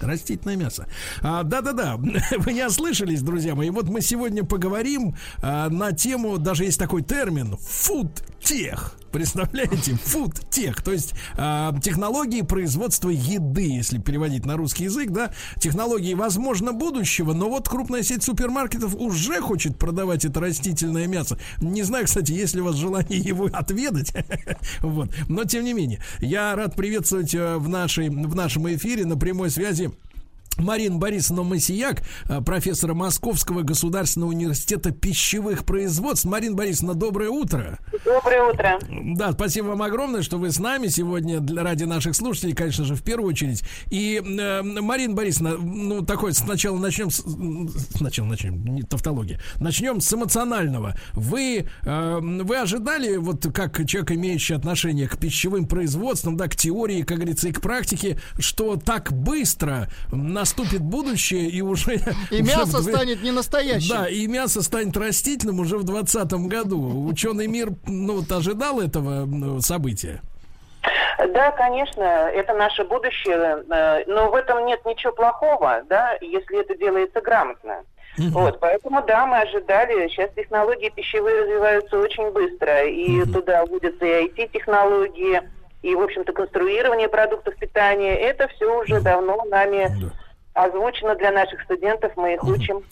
Растительное 0.00 0.56
мясо. 0.56 0.86
А, 1.20 1.42
да-да-да, 1.42 1.96
вы 2.38 2.52
не 2.52 2.64
ослышались, 2.64 3.22
друзья 3.22 3.54
мои. 3.54 3.70
Вот 3.70 3.88
мы 3.88 4.00
сегодня 4.00 4.44
поговорим 4.44 5.16
а, 5.42 5.68
на 5.68 5.92
тему, 5.92 6.38
даже 6.38 6.64
есть 6.64 6.78
такой 6.78 7.02
термин, 7.02 7.56
фуд-тех. 7.56 8.99
Представляете? 9.12 9.94
Фуд-тех, 10.04 10.82
то 10.82 10.92
есть 10.92 11.14
э, 11.36 11.72
технологии 11.82 12.42
производства 12.42 13.10
еды, 13.10 13.62
если 13.62 13.98
переводить 13.98 14.46
на 14.46 14.56
русский 14.56 14.84
язык, 14.84 15.10
да, 15.10 15.32
технологии, 15.58 16.14
возможно, 16.14 16.72
будущего, 16.72 17.32
но 17.32 17.48
вот 17.48 17.68
крупная 17.68 18.02
сеть 18.02 18.22
супермаркетов 18.22 18.94
уже 18.94 19.40
хочет 19.40 19.78
продавать 19.78 20.24
это 20.24 20.40
растительное 20.40 21.06
мясо. 21.06 21.38
Не 21.60 21.82
знаю, 21.82 22.06
кстати, 22.06 22.32
есть 22.32 22.54
ли 22.54 22.60
у 22.60 22.66
вас 22.66 22.76
желание 22.76 23.18
его 23.18 23.46
отведать, 23.52 24.12
вот, 24.80 25.14
но 25.28 25.44
тем 25.44 25.64
не 25.64 25.72
менее, 25.72 26.00
я 26.20 26.54
рад 26.54 26.76
приветствовать 26.76 27.34
э, 27.34 27.56
в, 27.56 27.68
нашей, 27.68 28.10
в 28.10 28.34
нашем 28.34 28.72
эфире 28.72 29.06
на 29.06 29.16
прямой 29.16 29.50
связи 29.50 29.90
Марина 30.60 30.96
Борисовна 30.96 31.42
Масияк, 31.42 32.02
э, 32.28 32.40
профессора 32.40 32.94
Московского 32.94 33.62
государственного 33.62 34.30
университета 34.30 34.90
пищевых 34.92 35.64
производств. 35.64 36.24
Марина 36.24 36.54
Борисовна, 36.54 36.94
доброе 36.94 37.30
утро. 37.30 37.78
Доброе 38.04 38.52
утро. 38.52 38.78
Да, 39.16 39.32
спасибо 39.32 39.68
вам 39.68 39.82
огромное, 39.82 40.22
что 40.22 40.38
вы 40.38 40.50
с 40.50 40.58
нами 40.58 40.88
сегодня 40.88 41.40
для, 41.40 41.62
ради 41.62 41.84
наших 41.84 42.14
слушателей, 42.14 42.54
конечно 42.54 42.84
же, 42.84 42.94
в 42.94 43.02
первую 43.02 43.30
очередь. 43.30 43.62
И, 43.90 44.22
э, 44.24 44.62
Марина 44.62 45.14
Борисовна, 45.14 45.56
ну, 45.56 46.04
такой 46.04 46.32
сначала 46.34 46.78
начнем 46.78 47.10
с... 47.10 47.24
Сначала 47.96 48.26
начнем, 48.26 48.64
не 48.64 48.82
тавтология. 48.82 49.40
Начнем 49.56 50.00
с 50.00 50.12
эмоционального. 50.12 50.94
Вы, 51.12 51.66
э, 51.82 52.18
вы 52.20 52.56
ожидали, 52.56 53.16
вот 53.16 53.46
как 53.52 53.86
человек, 53.86 54.12
имеющий 54.12 54.54
отношение 54.54 55.08
к 55.08 55.18
пищевым 55.18 55.66
производствам, 55.66 56.36
да, 56.36 56.48
к 56.48 56.56
теории, 56.56 57.02
как 57.02 57.18
говорится, 57.18 57.48
и 57.48 57.52
к 57.52 57.60
практике, 57.60 58.20
что 58.38 58.76
так 58.76 59.12
быстро 59.12 59.88
нас 60.12 60.49
наступит 60.50 60.82
будущее 60.82 61.48
и 61.48 61.62
уже... 61.62 61.98
И 62.30 62.42
мясо 62.42 62.78
уже, 62.78 62.92
станет 62.92 63.22
не 63.22 63.30
настоящим. 63.30 63.96
Да, 63.96 64.08
и 64.08 64.26
мясо 64.26 64.62
станет 64.62 64.96
растительным 64.96 65.60
уже 65.60 65.76
в 65.76 65.84
2020 65.84 66.32
году. 66.48 67.06
Ученый 67.06 67.46
мир, 67.46 67.68
ну, 67.86 68.16
вот 68.16 68.30
ожидал 68.32 68.80
этого 68.80 69.26
ну, 69.26 69.60
события? 69.60 70.20
Да, 71.34 71.50
конечно, 71.52 72.02
это 72.02 72.54
наше 72.54 72.84
будущее, 72.84 73.62
э, 73.70 74.04
но 74.06 74.30
в 74.30 74.34
этом 74.34 74.64
нет 74.64 74.84
ничего 74.86 75.12
плохого, 75.12 75.82
да, 75.88 76.16
если 76.20 76.60
это 76.60 76.76
делается 76.76 77.20
грамотно. 77.20 77.84
Угу. 78.18 78.28
Вот, 78.30 78.58
поэтому 78.58 79.04
да, 79.06 79.26
мы 79.26 79.38
ожидали. 79.38 80.08
Сейчас 80.08 80.30
технологии 80.34 80.88
пищевые 80.88 81.42
развиваются 81.42 81.98
очень 81.98 82.30
быстро, 82.30 82.84
и 82.84 83.20
угу. 83.20 83.32
туда 83.34 83.64
вводятся 83.66 84.04
и 84.04 84.28
IT-технологии, 84.28 85.42
и, 85.82 85.94
в 85.94 86.00
общем-то, 86.00 86.32
конструирование 86.32 87.08
продуктов 87.08 87.54
питания. 87.56 88.14
Это 88.14 88.48
все 88.48 88.80
уже 88.80 89.00
давно 89.00 89.44
нами 89.44 89.88
да 90.00 90.10
озвучено 90.64 91.14
для 91.16 91.32
наших 91.32 91.62
студентов, 91.62 92.12
мы 92.16 92.34
их 92.34 92.44
учим. 92.44 92.82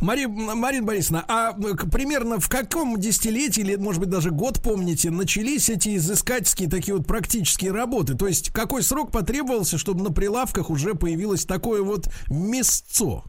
Мари, 0.00 0.24
Марина 0.26 0.86
Борисовна, 0.86 1.24
а 1.28 1.52
примерно 1.52 2.40
в 2.40 2.48
каком 2.48 2.98
десятилетии 2.98 3.60
или, 3.60 3.76
может 3.76 4.00
быть, 4.00 4.10
даже 4.10 4.30
год, 4.30 4.62
помните, 4.62 5.10
начались 5.10 5.68
эти 5.68 5.96
изыскательские 5.96 6.70
такие 6.70 6.96
вот 6.96 7.06
практические 7.06 7.72
работы? 7.72 8.16
То 8.16 8.26
есть 8.26 8.52
какой 8.52 8.82
срок 8.82 9.12
потребовался, 9.12 9.78
чтобы 9.78 10.02
на 10.02 10.12
прилавках 10.12 10.70
уже 10.70 10.94
появилось 10.94 11.44
такое 11.44 11.82
вот 11.82 12.06
мясцо? 12.28 13.24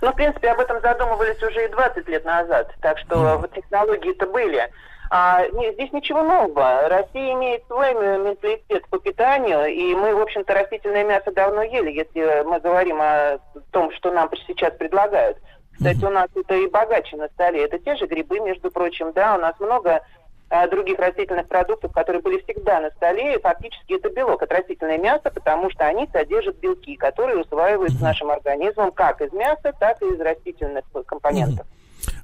Ну, 0.00 0.12
в 0.12 0.14
принципе, 0.14 0.48
об 0.48 0.60
этом 0.60 0.80
задумывались 0.80 1.42
уже 1.42 1.66
и 1.66 1.68
20 1.68 2.08
лет 2.08 2.24
назад, 2.24 2.74
так 2.80 2.98
что 2.98 3.16
mm. 3.16 3.54
технологии-то 3.54 4.26
были. 4.26 4.70
А, 5.12 5.44
не, 5.48 5.72
здесь 5.72 5.92
ничего 5.92 6.22
нового. 6.22 6.88
Россия 6.88 7.34
имеет 7.34 7.66
свой 7.66 7.92
менталитет 7.94 8.86
по 8.88 8.98
питанию, 8.98 9.66
и 9.66 9.92
мы, 9.94 10.14
в 10.14 10.20
общем-то, 10.20 10.54
растительное 10.54 11.04
мясо 11.04 11.32
давно 11.32 11.62
ели, 11.62 11.90
если 11.90 12.44
мы 12.44 12.60
говорим 12.60 12.98
о 13.00 13.38
том, 13.72 13.90
что 13.92 14.12
нам 14.12 14.30
сейчас 14.46 14.72
предлагают. 14.74 15.36
Кстати, 15.72 16.04
у 16.04 16.10
нас 16.10 16.28
это 16.36 16.54
и 16.54 16.68
богаче 16.68 17.16
на 17.16 17.26
столе. 17.28 17.64
Это 17.64 17.78
те 17.80 17.96
же 17.96 18.06
грибы, 18.06 18.38
между 18.38 18.70
прочим, 18.70 19.12
да, 19.12 19.34
у 19.34 19.40
нас 19.40 19.58
много 19.58 20.00
а, 20.48 20.68
других 20.68 20.98
растительных 20.98 21.48
продуктов, 21.48 21.92
которые 21.92 22.22
были 22.22 22.40
всегда 22.42 22.80
на 22.80 22.90
столе, 22.90 23.34
и 23.34 23.40
фактически 23.40 23.94
это 23.94 24.10
белок, 24.10 24.42
это 24.42 24.54
растительное 24.54 24.98
мясо, 24.98 25.30
потому 25.30 25.70
что 25.70 25.86
они 25.86 26.08
содержат 26.12 26.58
белки, 26.58 26.94
которые 26.96 27.38
усваиваются 27.38 28.00
нашим 28.00 28.30
организмом 28.30 28.92
как 28.92 29.20
из 29.22 29.32
мяса, 29.32 29.72
так 29.80 30.00
и 30.02 30.06
из 30.06 30.20
растительных 30.20 30.84
компонентов. 31.06 31.66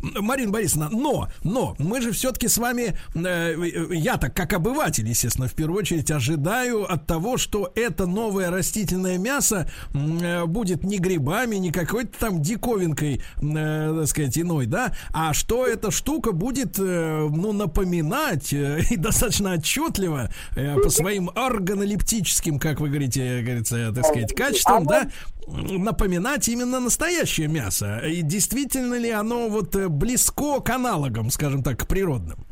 Марина 0.01 0.53
Борисовна, 0.53 0.89
но, 0.91 1.29
но 1.43 1.75
мы 1.79 2.01
же 2.01 2.13
все-таки 2.13 2.49
с 2.49 2.59
вами, 2.59 2.99
э, 3.15 3.57
я 3.91 4.17
так 4.17 4.35
как 4.35 4.53
обыватель, 4.53 5.09
естественно, 5.09 5.49
в 5.49 5.55
первую 5.55 5.81
очередь 5.81 6.11
ожидаю 6.11 6.91
от 6.91 7.07
того, 7.07 7.37
что 7.37 7.73
это 7.75 8.07
новое 8.07 8.51
растительное 8.51 9.19
мясо 9.19 9.71
э, 9.95 10.45
будет 10.47 10.85
не 10.85 10.99
грибами, 10.99 11.57
не 11.57 11.73
какой-то 11.73 12.19
там 12.19 12.43
диковинкой, 12.43 13.23
э, 13.43 13.97
так 14.01 14.09
сказать, 14.09 14.39
иной, 14.39 14.67
да, 14.67 14.93
а 15.13 15.35
что 15.35 15.67
эта 15.67 15.91
штука 15.91 16.33
будет, 16.33 16.79
э, 16.79 17.29
ну, 17.31 17.53
напоминать 17.53 18.53
э, 18.53 18.81
и 18.91 18.97
достаточно 18.97 19.55
отчетливо 19.55 20.31
э, 20.55 20.77
по 20.77 20.91
своим 20.91 21.31
органолептическим, 21.35 22.59
как 22.59 22.81
вы 22.81 22.89
говорите, 22.89 23.43
говорится, 23.43 23.93
так 23.95 24.07
сказать, 24.07 24.35
качествам, 24.35 24.87
да, 24.87 25.09
напоминать 25.47 26.49
именно 26.49 26.81
настоящее 26.81 27.49
мясо. 27.49 27.99
И 27.99 28.23
действительно 28.23 28.95
ли 28.95 29.11
оно 29.11 29.49
вот 29.49 29.75
э, 29.77 29.86
близко 29.89 30.61
к 30.61 30.71
аналогам, 30.71 31.31
скажем 31.31 31.63
так, 31.63 31.79
к 31.79 31.87
природным? 31.87 32.47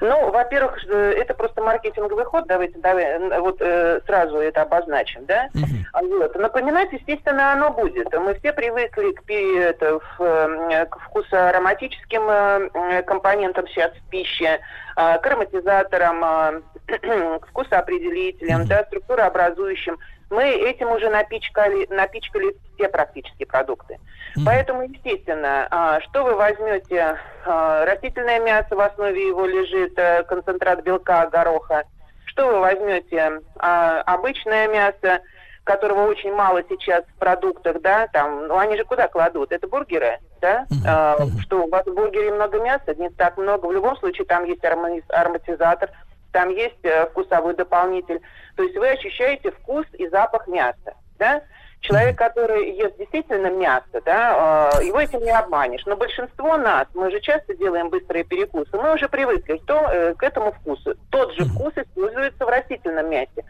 Ну, 0.00 0.30
во-первых, 0.30 0.78
э, 0.88 1.14
это 1.18 1.34
просто 1.34 1.60
маркетинговый 1.60 2.24
ход, 2.24 2.46
давайте, 2.46 2.78
давай, 2.78 3.18
вот 3.40 3.56
э, 3.60 4.00
сразу 4.06 4.38
это 4.38 4.62
обозначим, 4.62 5.26
да? 5.26 5.48
Uh-huh. 5.54 6.08
Вот. 6.18 6.34
Напоминать, 6.36 6.90
естественно, 6.92 7.52
оно 7.52 7.70
будет. 7.72 8.10
Мы 8.12 8.34
все 8.38 8.52
привыкли 8.52 9.12
к, 9.12 9.30
это, 9.30 9.98
в, 9.98 10.22
э, 10.22 10.86
к 10.86 10.98
вкусоароматическим 11.00 12.22
э, 12.30 13.02
компонентам 13.02 13.66
сейчас 13.68 13.92
в 13.92 14.10
пище, 14.10 14.60
э, 14.96 15.18
к 15.18 15.26
ароматизаторам, 15.26 16.24
э, 16.24 17.38
к 17.40 17.46
вкусоопределителям, 17.48 18.62
uh-huh. 18.62 18.68
да, 18.68 18.84
структурообразующим 18.84 19.98
мы 20.30 20.44
этим 20.44 20.90
уже 20.92 21.10
напичкали, 21.10 21.86
напичкали 21.90 22.54
все 22.74 22.88
практически 22.88 23.44
продукты. 23.44 23.94
Mm-hmm. 23.94 24.42
Поэтому, 24.46 24.82
естественно, 24.82 25.66
а, 25.70 26.00
что 26.02 26.24
вы 26.24 26.36
возьмете, 26.36 27.18
а, 27.44 27.84
растительное 27.84 28.40
мясо, 28.40 28.76
в 28.76 28.80
основе 28.80 29.26
его 29.26 29.44
лежит 29.44 29.98
э, 29.98 30.22
концентрат 30.22 30.82
белка, 30.82 31.26
гороха, 31.26 31.82
что 32.26 32.46
вы 32.46 32.60
возьмете, 32.60 33.40
а, 33.58 34.00
обычное 34.02 34.68
мясо, 34.68 35.20
которого 35.64 36.06
очень 36.08 36.32
мало 36.32 36.62
сейчас 36.68 37.04
в 37.04 37.18
продуктах, 37.18 37.80
да, 37.82 38.06
там, 38.08 38.46
ну 38.46 38.56
они 38.56 38.76
же 38.76 38.84
куда 38.84 39.08
кладут? 39.08 39.52
Это 39.52 39.66
бургеры, 39.66 40.18
да? 40.40 40.66
Mm-hmm. 40.70 41.40
Что 41.42 41.64
у 41.64 41.68
вас 41.68 41.84
в 41.86 41.92
бургере 41.92 42.32
много 42.32 42.60
мяса? 42.60 42.94
Не 42.96 43.10
так 43.10 43.36
много. 43.36 43.66
В 43.66 43.72
любом 43.72 43.96
случае 43.98 44.26
там 44.26 44.44
есть 44.44 44.64
ароматизатор, 44.64 45.90
там 46.32 46.50
есть 46.50 46.84
э, 46.84 47.06
вкусовой 47.06 47.54
дополнитель. 47.54 48.20
То 48.56 48.62
есть 48.62 48.76
вы 48.76 48.88
ощущаете 48.90 49.50
вкус 49.50 49.86
и 49.94 50.08
запах 50.08 50.46
мяса, 50.46 50.94
да? 51.18 51.42
Человек, 51.80 52.18
который 52.18 52.76
ест 52.76 52.98
действительно 52.98 53.50
мясо, 53.50 54.02
да, 54.04 54.70
э, 54.78 54.84
его 54.84 55.00
этим 55.00 55.20
не 55.20 55.30
обманешь. 55.30 55.84
Но 55.86 55.96
большинство 55.96 56.58
нас, 56.58 56.86
мы 56.94 57.10
же 57.10 57.20
часто 57.20 57.54
делаем 57.54 57.88
быстрые 57.88 58.24
перекусы, 58.24 58.68
мы 58.76 58.94
уже 58.94 59.08
привыкли 59.08 59.58
что, 59.64 59.90
э, 59.90 60.14
к 60.14 60.22
этому 60.22 60.52
вкусу. 60.52 60.94
Тот 61.10 61.32
же 61.34 61.46
вкус 61.46 61.72
используется 61.76 62.44
в 62.44 62.48
растительном 62.48 63.08
мясе. 63.08 63.44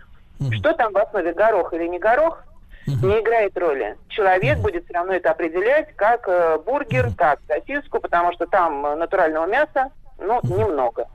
Что 0.52 0.72
там 0.72 0.92
в 0.92 0.96
основе, 0.96 1.34
горох 1.34 1.74
или 1.74 1.86
не 1.86 1.98
горох, 1.98 2.42
не 2.86 3.20
играет 3.20 3.58
роли. 3.58 3.98
Человек 4.08 4.58
будет 4.60 4.84
все 4.84 4.94
равно 4.94 5.12
это 5.12 5.32
определять 5.32 5.94
как 5.96 6.26
бургер, 6.64 7.10
как 7.14 7.40
сосиску, 7.46 8.00
потому 8.00 8.32
что 8.32 8.46
там 8.46 8.80
натурального 8.98 9.44
мяса, 9.44 9.90
ну, 10.18 10.40
немного. 10.44 11.08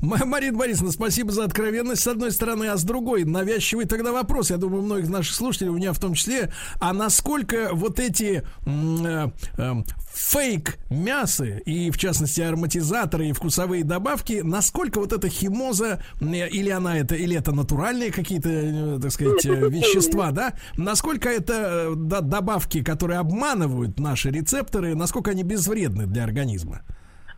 Марина 0.00 0.58
Борисовна, 0.58 0.92
спасибо 0.92 1.32
за 1.32 1.44
откровенность, 1.44 2.02
с 2.02 2.06
одной 2.06 2.32
стороны, 2.32 2.66
а 2.66 2.76
с 2.76 2.84
другой, 2.84 3.24
навязчивый 3.24 3.86
тогда 3.86 4.12
вопрос, 4.12 4.50
я 4.50 4.56
думаю, 4.56 4.82
многих 4.82 5.08
наших 5.08 5.34
слушателей, 5.34 5.70
у 5.70 5.74
меня 5.76 5.92
в 5.92 5.98
том 5.98 6.14
числе, 6.14 6.52
а 6.80 6.92
насколько 6.92 7.70
вот 7.72 7.98
эти 7.98 8.42
э, 8.66 9.28
э, 9.56 9.74
фейк 10.12 10.78
мясы 10.90 11.62
и, 11.64 11.90
в 11.90 11.98
частности, 11.98 12.40
ароматизаторы 12.40 13.28
и 13.28 13.32
вкусовые 13.32 13.84
добавки, 13.84 14.40
насколько 14.44 15.00
вот 15.00 15.12
эта 15.12 15.28
химоза, 15.28 16.02
э, 16.20 16.48
или 16.48 16.70
она 16.70 16.98
это, 16.98 17.14
или 17.14 17.36
это 17.36 17.52
натуральные 17.52 18.12
какие-то, 18.12 18.50
э, 18.50 18.98
так 19.00 19.12
сказать, 19.12 19.46
э, 19.46 19.68
вещества, 19.68 20.30
да, 20.30 20.54
насколько 20.76 21.28
это 21.28 21.94
да, 21.96 22.20
добавки, 22.20 22.82
которые 22.82 23.18
обманывают 23.18 23.98
наши 23.98 24.30
рецепторы, 24.30 24.94
насколько 24.94 25.30
они 25.30 25.42
безвредны 25.42 26.06
для 26.06 26.24
организма? 26.24 26.82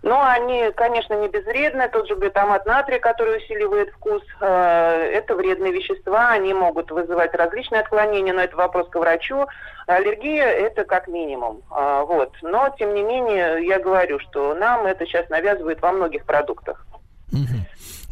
Ну, 0.03 0.19
они, 0.19 0.71
конечно, 0.77 1.15
не 1.15 1.29
безвредны. 1.29 1.89
Тот 1.89 2.09
же 2.09 2.15
глютамат 2.15 2.65
натрия, 2.65 2.99
который 2.99 3.37
усиливает 3.37 3.91
вкус, 3.91 4.23
э, 4.41 5.11
это 5.13 5.35
вредные 5.35 5.73
вещества. 5.73 6.31
Они 6.31 6.55
могут 6.55 6.91
вызывать 6.91 7.35
различные 7.35 7.83
отклонения, 7.83 8.33
но 8.33 8.41
это 8.41 8.57
вопрос 8.57 8.89
к 8.89 8.99
врачу. 8.99 9.47
Аллергия– 9.87 10.47
это 10.47 10.85
как 10.85 11.07
минимум. 11.07 11.63
Э, 11.71 12.05
вот. 12.07 12.33
Но, 12.41 12.75
тем 12.79 12.95
не 12.95 13.03
менее, 13.03 13.67
я 13.67 13.79
говорю, 13.79 14.19
что 14.21 14.55
нам 14.55 14.87
это 14.87 15.05
сейчас 15.05 15.29
навязывают 15.29 15.83
во 15.83 15.93
многих 15.93 16.25
продуктах. 16.25 16.87
А, 17.33 17.37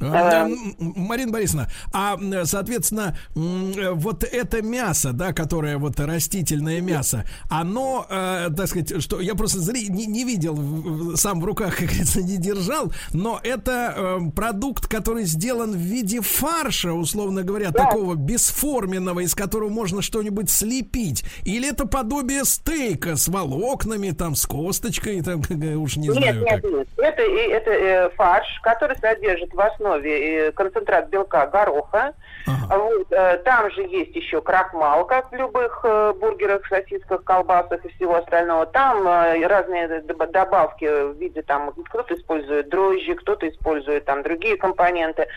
Марина 0.00 1.32
Борисовна, 1.32 1.68
а, 1.92 2.18
соответственно, 2.44 3.16
вот 3.34 4.24
это 4.24 4.62
мясо, 4.62 5.12
да, 5.12 5.32
которое 5.32 5.78
вот 5.78 5.98
растительное 6.00 6.80
мясо, 6.80 7.24
оно, 7.50 8.06
э, 8.08 8.48
так 8.56 8.66
сказать, 8.68 9.02
что 9.02 9.20
я 9.20 9.34
просто 9.34 9.58
зри, 9.58 9.88
не, 9.88 10.06
не 10.06 10.24
видел, 10.24 11.16
сам 11.16 11.40
в 11.40 11.44
руках, 11.44 11.76
как 11.78 11.88
говорится, 11.88 12.22
не 12.22 12.36
держал, 12.36 12.92
но 13.12 13.40
это 13.42 13.94
э, 13.96 14.30
продукт, 14.34 14.86
который 14.86 15.24
сделан 15.24 15.72
в 15.72 15.76
виде 15.76 16.20
фарша, 16.20 16.92
условно 16.92 17.42
говоря, 17.42 17.70
да. 17.70 17.84
такого 17.84 18.14
бесформенного, 18.14 19.20
из 19.20 19.34
которого 19.34 19.68
можно 19.68 20.02
что-нибудь 20.02 20.50
слепить, 20.50 21.24
или 21.44 21.68
это 21.68 21.86
подобие 21.86 22.44
стейка 22.44 23.16
с 23.16 23.28
волокнами, 23.28 24.10
там, 24.10 24.34
с 24.34 24.46
косточкой, 24.46 25.22
там, 25.22 25.40
уж 25.80 25.96
не 25.96 26.08
нет, 26.08 26.16
знаю. 26.16 26.40
Нет, 26.40 26.62
как. 26.62 26.64
нет, 26.64 26.88
это, 26.96 27.22
это 27.22 27.70
э, 27.70 28.10
фарш, 28.16 28.46
который 28.62 28.96
содержит 28.98 29.52
в 29.52 29.60
основе 29.60 29.87
основе 29.88 30.52
концентрат 30.52 31.08
белка 31.08 31.46
гороха. 31.46 32.14
Ага. 32.46 32.78
Вот, 32.78 33.12
э, 33.12 33.38
там 33.44 33.70
же 33.70 33.82
есть 33.82 34.14
еще 34.14 34.40
крахмал, 34.40 35.06
как 35.06 35.30
в 35.30 35.34
любых 35.34 35.80
э, 35.84 36.12
бургерах, 36.18 36.66
сосисках, 36.66 37.24
колбасах 37.24 37.84
и 37.84 37.88
всего 37.94 38.16
остального. 38.16 38.66
Там 38.66 39.06
э, 39.06 39.46
разные 39.46 40.00
добавки 40.00 40.84
в 40.84 41.18
виде 41.18 41.42
там 41.42 41.72
кто-то 41.90 42.14
использует 42.14 42.68
дрожжи, 42.68 43.14
кто-то 43.14 43.48
использует 43.48 44.04
там 44.04 44.22
другие 44.22 44.56
компоненты. 44.56 45.28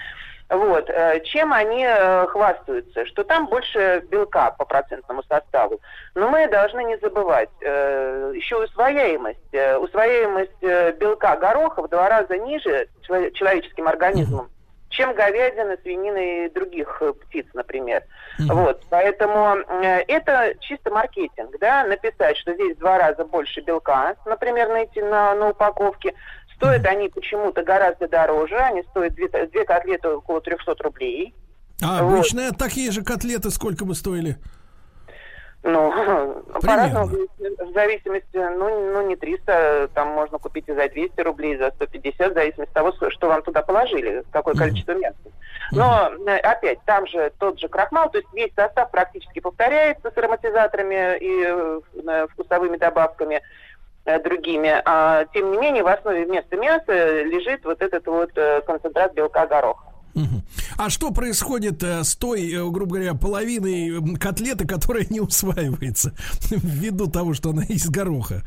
Вот. 0.52 0.90
Чем 1.24 1.54
они 1.54 1.88
хвастаются? 2.28 3.06
Что 3.06 3.24
там 3.24 3.48
больше 3.48 4.04
белка 4.10 4.52
по 4.52 4.66
процентному 4.66 5.24
составу. 5.24 5.80
Но 6.14 6.30
мы 6.30 6.48
должны 6.48 6.84
не 6.84 6.98
забывать 6.98 7.50
еще 7.62 8.64
усвояемость. 8.64 9.40
Усвояемость 9.80 10.98
белка 11.00 11.38
гороха 11.38 11.84
в 11.84 11.90
два 11.90 12.10
раза 12.10 12.38
ниже 12.38 12.88
человеческим 13.02 13.88
организмом 13.88 14.50
чем 14.92 15.16
говядина, 15.16 15.78
свинина 15.82 16.18
и 16.46 16.50
других 16.50 16.98
э, 17.02 17.14
птиц, 17.14 17.46
например. 17.54 18.04
Mm-hmm. 18.40 18.54
Вот, 18.54 18.82
поэтому 18.90 19.56
э, 19.58 20.04
это 20.08 20.54
чисто 20.60 20.92
маркетинг, 20.92 21.56
да, 21.60 21.86
написать, 21.86 22.38
что 22.38 22.54
здесь 22.54 22.76
в 22.76 22.80
два 22.80 22.98
раза 23.00 23.26
больше 23.26 23.62
белка, 23.62 24.16
например, 24.26 24.70
найти 24.70 25.02
на, 25.02 25.34
на 25.34 25.50
упаковке. 25.50 26.14
Стоят 26.62 26.86
mm-hmm. 26.86 26.90
они 26.90 27.10
почему-то 27.10 27.64
гораздо 27.64 28.08
дороже, 28.08 28.56
они 28.56 28.84
стоят 28.92 29.16
две, 29.16 29.28
две 29.48 29.66
котлеты 29.66 30.10
около 30.10 30.42
300 30.42 30.76
рублей. 30.84 31.34
А 31.82 32.04
вот. 32.04 32.14
обычные 32.14 32.52
такие 32.52 32.92
же 32.92 33.04
котлеты 33.04 33.50
сколько 33.50 33.84
бы 33.84 33.96
стоили? 33.96 34.38
Ну, 35.64 36.44
по-разному, 36.62 37.08
в 37.08 37.74
зависимости, 37.74 38.36
ну, 38.36 38.94
ну, 38.94 39.08
не 39.08 39.16
300, 39.16 39.90
там 39.94 40.10
можно 40.10 40.40
купить 40.40 40.68
и 40.68 40.74
за 40.74 40.90
200 40.90 41.22
рублей, 41.22 41.58
за 41.58 41.72
150, 41.72 42.32
в 42.32 42.34
зависимости 42.34 42.70
от 42.70 42.74
того, 42.74 42.94
что 43.10 43.28
вам 43.28 43.44
туда 43.44 43.62
положили, 43.62 44.24
какое 44.32 44.56
количество 44.56 44.94
мяса. 44.94 45.18
Но, 45.72 46.12
э, 46.28 46.38
опять, 46.38 46.80
там 46.86 47.08
же 47.08 47.32
тот 47.38 47.60
же 47.60 47.68
крахмал, 47.70 48.10
то 48.10 48.18
есть 48.18 48.30
весь 48.34 48.54
состав 48.56 48.92
практически 48.92 49.40
повторяется 49.40 50.12
с 50.12 50.18
ароматизаторами 50.18 51.18
и 51.18 51.44
э, 51.46 52.28
вкусовыми 52.32 52.78
добавками 52.78 53.42
другими. 54.24 54.82
А, 54.86 55.26
тем 55.34 55.52
не 55.52 55.58
менее, 55.58 55.84
в 55.84 55.88
основе 55.88 56.26
вместо 56.26 56.58
мяса 56.58 57.24
лежит 57.24 57.64
вот 57.66 57.82
этот 57.82 58.06
вот 58.08 58.32
концентрат 58.66 59.14
белка 59.14 59.48
гороха. 59.48 59.92
А 60.78 60.90
что 60.90 61.12
происходит 61.12 61.84
э, 61.84 62.04
с 62.04 62.16
той, 62.16 62.52
э, 62.52 62.70
грубо 62.70 62.96
говоря, 62.96 63.14
половиной 63.14 64.18
котлеты, 64.18 64.68
которая 64.68 65.06
не 65.10 65.20
усваивается 65.22 66.14
ввиду 66.50 67.08
того, 67.08 67.34
что 67.34 67.52
она 67.52 67.64
из 67.64 67.90
гороха? 67.90 68.44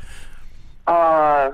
А, 0.86 1.52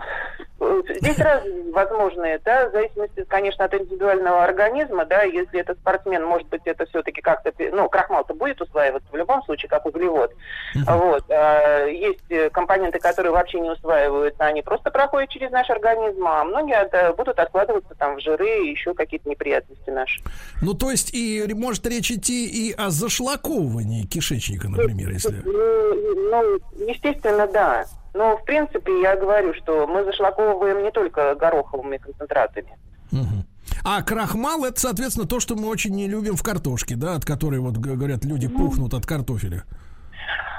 здесь 0.99 1.19
раз 1.19 1.43
возможные, 1.73 2.41
да, 2.45 2.69
в 2.69 2.73
зависимости, 2.73 3.25
конечно, 3.29 3.65
от 3.65 3.75
индивидуального 3.75 4.43
организма, 4.43 5.05
да, 5.07 5.23
если 5.23 5.61
это 5.61 5.75
спортсмен, 5.75 6.25
может 6.25 6.49
быть, 6.49 6.63
это 6.65 6.85
все-таки 6.87 7.21
как-то, 7.21 7.53
ну, 7.73 7.89
крахмал-то 7.89 8.35
будет 8.35 8.61
усваиваться 8.61 9.09
в 9.11 9.17
любом 9.17 9.43
случае, 9.45 9.69
как 9.69 9.87
углевод. 9.87 10.33
Uh-huh. 10.75 10.99
Вот. 10.99 11.25
А, 11.31 11.87
есть 11.87 12.53
компоненты, 12.53 12.99
которые 12.99 13.33
вообще 13.33 13.61
не 13.61 13.71
усваиваются, 13.71 14.45
они 14.45 14.63
просто 14.63 14.91
проходят 14.91 15.31
через 15.31 15.51
наш 15.51 15.71
организм, 15.71 16.27
а 16.27 16.45
многие 16.45 16.77
это 16.77 17.15
будут 17.17 17.39
откладываться 17.39 17.95
там 17.95 18.17
в 18.17 18.21
жиры 18.21 18.65
и 18.65 18.71
еще 18.71 18.95
какие-то 18.95 19.29
неприятности 19.29 19.91
наши. 19.91 20.21
Ну, 20.61 20.75
то 20.75 20.91
есть, 20.91 21.15
и 21.15 21.47
может 21.55 21.87
речь 21.87 22.11
идти 22.11 22.47
и 22.47 22.73
о 22.73 22.91
зашлаковании 22.91 24.05
кишечника, 24.07 24.69
например, 24.69 25.11
если... 25.11 25.41
Ну, 25.45 26.59
естественно, 26.87 27.47
да. 27.47 27.87
Но, 28.15 28.37
в 28.37 28.45
принципе, 28.45 29.03
я 29.03 29.17
говорю, 29.17 29.55
что 29.55 29.87
мы 29.87 30.05
зашлаковываем 30.05 30.83
не 30.83 30.91
только 30.91 31.35
гороховыми 31.35 31.99
концентратами. 31.99 32.77
Угу. 33.13 33.45
А 33.85 34.03
крахмал 34.03 34.65
это, 34.65 34.81
соответственно, 34.81 35.27
то, 35.27 35.41
что 35.41 35.55
мы 35.55 35.69
очень 35.69 35.95
не 35.95 36.09
любим 36.09 36.37
в 36.37 36.43
картошке, 36.43 36.97
да, 36.97 37.15
от 37.15 37.25
которой, 37.25 37.61
вот 37.61 37.77
говорят, 37.77 38.25
люди 38.25 38.49
пухнут 38.49 38.95
от 38.95 39.07
картофеля. 39.07 39.65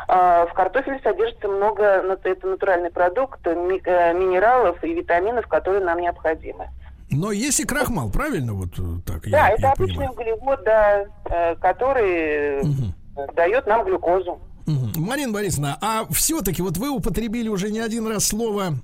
А, 0.08 0.46
в 0.46 0.54
картофеле 0.54 1.00
содержится 1.04 1.48
много, 1.48 1.84
это 2.24 2.48
натуральный 2.48 2.90
продукт, 2.90 3.40
э, 3.46 3.54
минералов 3.54 4.84
и 4.84 4.94
витаминов, 4.94 5.48
которые 5.48 5.84
нам 5.84 6.00
необходимы. 6.00 6.68
Но 7.12 7.32
есть 7.32 7.60
и 7.60 7.66
крахмал, 7.66 8.10
правильно? 8.10 8.54
Вот 8.54 8.78
э, 8.78 8.84
так. 9.06 9.30
Да, 9.30 9.48
я, 9.48 9.50
это 9.50 9.62
я 9.62 9.72
обычный 9.72 10.08
понимаю. 10.08 10.12
углевод, 10.14 10.64
да, 10.64 11.06
э, 11.30 11.56
который 11.56 12.62
угу. 12.62 13.34
дает 13.36 13.68
нам 13.68 13.86
глюкозу. 13.86 14.42
Марина 14.96 15.32
Борисовна, 15.32 15.78
а 15.82 16.06
все-таки 16.12 16.62
вот 16.62 16.78
вы 16.78 16.90
употребили 16.90 17.48
уже 17.48 17.72
не 17.72 17.80
один 17.80 18.08
раз 18.08 18.26
слово 18.26 18.80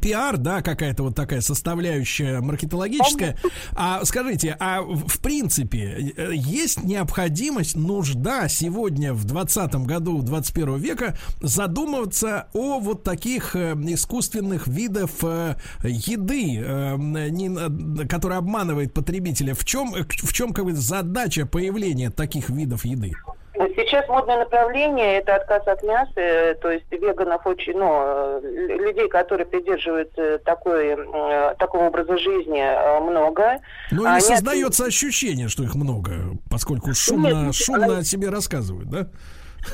пиар, 0.00 0.36
да, 0.36 0.62
какая-то 0.62 1.02
вот 1.02 1.16
такая 1.16 1.40
составляющая 1.40 2.40
маркетологическая. 2.40 3.36
А 3.72 4.04
скажите, 4.04 4.56
а 4.60 4.82
в 4.82 5.18
принципе 5.18 6.14
есть 6.32 6.84
необходимость, 6.84 7.74
нужда 7.74 8.48
сегодня 8.48 9.12
в 9.12 9.24
20 9.24 9.74
году 9.86 10.22
21 10.22 10.76
века 10.76 11.16
задумываться 11.40 12.48
о 12.52 12.78
вот 12.78 13.02
таких 13.02 13.56
э, 13.56 13.74
искусственных 13.88 14.68
видов 14.68 15.10
э, 15.22 15.56
еды, 15.82 16.62
э, 16.64 18.06
которая 18.06 18.38
обманывает 18.38 18.94
потребителя? 18.94 19.54
В 19.54 19.64
чем, 19.64 19.92
в 19.92 20.32
чем 20.32 20.52
как 20.52 20.64
бы 20.64 20.74
задача 20.74 21.44
появления 21.44 22.10
таких 22.10 22.50
видов 22.50 22.84
еды? 22.84 23.12
Сейчас 23.54 24.08
модное 24.08 24.38
направление– 24.38 25.18
это 25.18 25.36
отказ 25.36 25.66
от 25.66 25.82
мяса, 25.82 26.12
э, 26.16 26.54
то 26.54 26.70
есть 26.70 26.90
веганов 26.90 27.46
очень, 27.46 27.76
ну, 27.76 28.00
э, 28.02 28.40
людей, 28.42 29.08
которые 29.08 29.46
придерживаются 29.46 30.38
такой, 30.38 30.96
э, 30.96 31.54
такого 31.58 31.84
образа 31.84 32.16
жизни, 32.16 32.62
много. 33.02 33.60
Ну, 33.90 34.10
не 34.10 34.20
создается 34.20 34.86
ощущение, 34.86 35.48
что 35.48 35.64
их 35.64 35.74
много, 35.74 36.12
поскольку 36.50 36.94
шумно, 36.94 37.46
Нет, 37.46 37.54
шумно 37.54 37.98
о 37.98 38.04
себе 38.04 38.30
рассказывают, 38.30 38.88
да? 38.88 39.06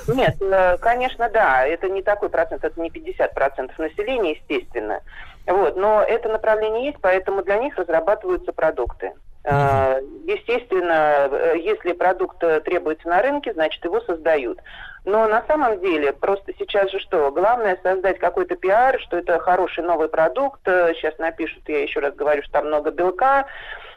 Нет, 0.09 0.37
конечно, 0.81 1.31
да, 1.31 1.65
это 1.65 1.89
не 1.89 2.03
такой 2.03 2.31
процент, 2.31 2.65
это 2.65 2.81
не 2.81 2.91
50% 2.91 3.71
населения, 3.79 4.33
естественно. 4.33 5.01
Вот, 5.47 5.77
но 5.77 6.03
это 6.03 6.29
направление 6.29 6.87
есть, 6.87 6.99
поэтому 7.01 7.43
для 7.43 7.59
них 7.59 7.77
разрабатываются 7.77 8.53
продукты. 8.53 9.13
А, 9.51 9.99
естественно, 10.27 11.31
если 11.57 11.93
продукт 11.93 12.39
требуется 12.65 13.09
на 13.09 13.23
рынке, 13.23 13.53
значит 13.53 13.83
его 13.85 14.01
создают. 14.01 14.59
Но 15.05 15.27
на 15.27 15.43
самом 15.47 15.81
деле, 15.81 16.13
просто 16.13 16.53
сейчас 16.59 16.91
же 16.91 16.99
что? 16.99 17.31
Главное 17.31 17.79
создать 17.83 18.19
какой-то 18.19 18.57
пиар, 18.57 19.01
что 19.01 19.17
это 19.17 19.39
хороший 19.39 19.85
новый 19.85 20.09
продукт. 20.09 20.61
Сейчас 20.65 21.17
напишут, 21.19 21.63
я 21.69 21.83
еще 21.83 22.01
раз 22.01 22.15
говорю, 22.15 22.43
что 22.43 22.53
там 22.53 22.67
много 22.67 22.91
белка, 22.91 23.47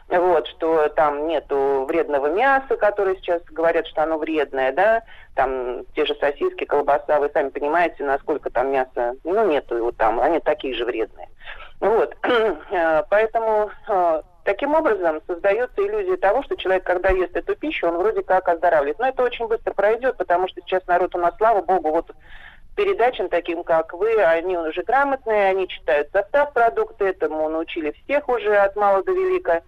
вот, 0.08 0.46
что 0.48 0.88
там 0.88 1.26
нету 1.26 1.84
вредного 1.88 2.28
мяса, 2.28 2.76
которое 2.76 3.16
сейчас 3.16 3.42
говорят, 3.44 3.86
что 3.86 4.02
оно 4.02 4.18
вредное, 4.18 4.72
да, 4.72 5.02
там 5.34 5.84
те 5.94 6.04
же 6.04 6.14
сосиски, 6.16 6.64
колбаса, 6.64 7.18
вы 7.18 7.30
сами 7.32 7.48
понимаете, 7.48 8.04
насколько 8.04 8.50
там 8.50 8.72
мяса, 8.72 9.14
ну, 9.24 9.46
нету 9.46 9.76
его 9.76 9.92
там, 9.92 10.20
они 10.20 10.40
такие 10.40 10.74
же 10.74 10.84
вредные. 10.84 11.28
Вот, 11.80 12.16
поэтому 13.10 13.70
таким 14.44 14.74
образом 14.74 15.20
создается 15.26 15.80
иллюзия 15.82 16.16
того, 16.16 16.42
что 16.42 16.56
человек, 16.56 16.84
когда 16.84 17.10
ест 17.10 17.36
эту 17.36 17.54
пищу, 17.56 17.88
он 17.88 17.98
вроде 17.98 18.22
как 18.22 18.48
оздоравливает. 18.48 18.98
Но 18.98 19.08
это 19.08 19.22
очень 19.22 19.46
быстро 19.46 19.72
пройдет, 19.72 20.16
потому 20.16 20.48
что 20.48 20.60
сейчас 20.60 20.86
народ 20.86 21.14
у 21.14 21.18
нас, 21.18 21.34
слава 21.36 21.62
богу, 21.62 21.90
вот 21.90 22.10
передачам 22.76 23.28
таким, 23.28 23.64
как 23.64 23.92
вы, 23.92 24.22
они 24.22 24.56
уже 24.56 24.82
грамотные, 24.82 25.50
они 25.50 25.68
читают 25.68 26.08
состав 26.12 26.52
продукта, 26.52 27.04
этому 27.04 27.48
научили 27.48 27.94
всех 28.04 28.28
уже 28.28 28.56
от 28.56 28.76
мала 28.76 29.02
до 29.02 29.12
велика. 29.12 29.62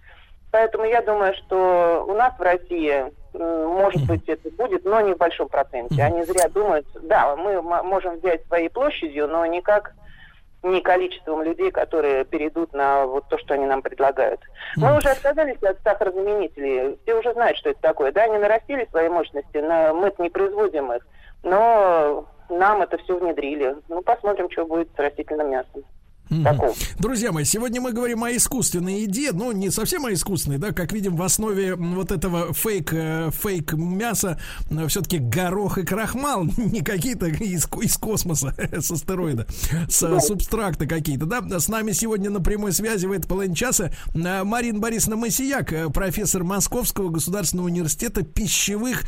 Поэтому 0.51 0.84
я 0.84 1.02
думаю, 1.02 1.34
что 1.34 2.05
у 2.09 2.14
нас 2.14 2.32
в 2.38 2.40
России, 2.42 3.12
может 3.32 4.06
быть, 4.06 4.28
это 4.28 4.48
будет, 4.51 4.84
но 4.84 5.01
не 5.01 5.14
в 5.14 5.18
большом 5.18 5.48
проценте. 5.48 6.01
Они 6.01 6.22
зря 6.22 6.48
думают, 6.48 6.86
да, 7.02 7.34
мы 7.34 7.60
можем 7.60 8.16
взять 8.18 8.46
своей 8.46 8.68
площадью, 8.68 9.26
но 9.26 9.44
никак 9.46 9.92
не 10.65 10.81
количеством 10.81 11.43
людей, 11.43 11.70
которые 11.70 12.24
перейдут 12.24 12.73
на 12.73 13.07
вот 13.07 13.28
то, 13.28 13.39
что 13.39 13.55
они 13.55 13.66
нам 13.66 13.82
предлагают. 13.82 14.41
Мы 14.77 14.97
уже 14.97 15.11
отказались 15.11 15.62
от 15.62 15.78
сахарозаменителей. 15.82 16.99
Все 17.03 17.15
уже 17.15 17.32
знают, 17.35 17.59
что 17.59 17.70
это 17.70 17.81
такое. 17.81 18.12
Да, 18.12 18.24
они 18.24 18.39
нарастили 18.39 18.89
свои 18.91 19.09
мощности, 19.09 19.59
но 19.59 19.95
мы 19.95 20.12
не 20.19 20.31
производим 20.31 20.93
их. 20.93 21.07
Но 21.43 22.27
нам 22.49 22.82
это 22.82 22.99
все 22.99 23.16
внедрили. 23.16 23.77
Ну, 23.89 24.03
посмотрим, 24.03 24.51
что 24.51 24.66
будет 24.66 24.89
с 24.95 24.99
растительным 24.99 25.51
мясом. 25.51 25.85
Такого. 26.28 26.74
Друзья 26.98 27.32
мои, 27.32 27.44
сегодня 27.44 27.82
мы 27.82 27.92
говорим 27.92 28.24
о 28.24 28.34
искусственной 28.34 29.02
еде, 29.02 29.32
но 29.32 29.52
не 29.52 29.70
совсем 29.70 30.06
о 30.06 30.12
искусственной, 30.12 30.56
да, 30.56 30.72
как 30.72 30.92
видим 30.92 31.16
в 31.16 31.22
основе 31.22 31.74
вот 31.74 32.10
этого 32.10 32.55
фейк, 32.55 32.94
э, 32.94 33.30
фейк 33.30 33.74
мяса 33.74 34.40
э, 34.70 34.86
все-таки 34.88 35.18
горох 35.18 35.76
и 35.76 35.82
крахмал, 35.82 36.44
не 36.56 36.80
какие-то 36.80 37.26
из, 37.26 37.68
из 37.82 37.96
космоса, 37.98 38.55
с 38.72 38.90
астероида, 38.90 39.46
с 39.88 40.20
субстракта 40.20 40.86
какие-то, 40.86 41.26
да. 41.26 41.60
С 41.60 41.68
нами 41.68 41.92
сегодня 41.92 42.30
на 42.30 42.40
прямой 42.40 42.72
связи 42.72 43.05
в 43.05 43.12
этой 43.12 43.26
половине 43.26 43.55
часа 43.55 43.92
э, 44.14 44.44
Марина 44.44 44.78
Борисовна 44.78 45.16
Масияк, 45.16 45.92
профессор 45.92 46.42
Московского 46.42 47.10
государственного 47.10 47.66
университета 47.66 48.22
пищевых 48.22 49.02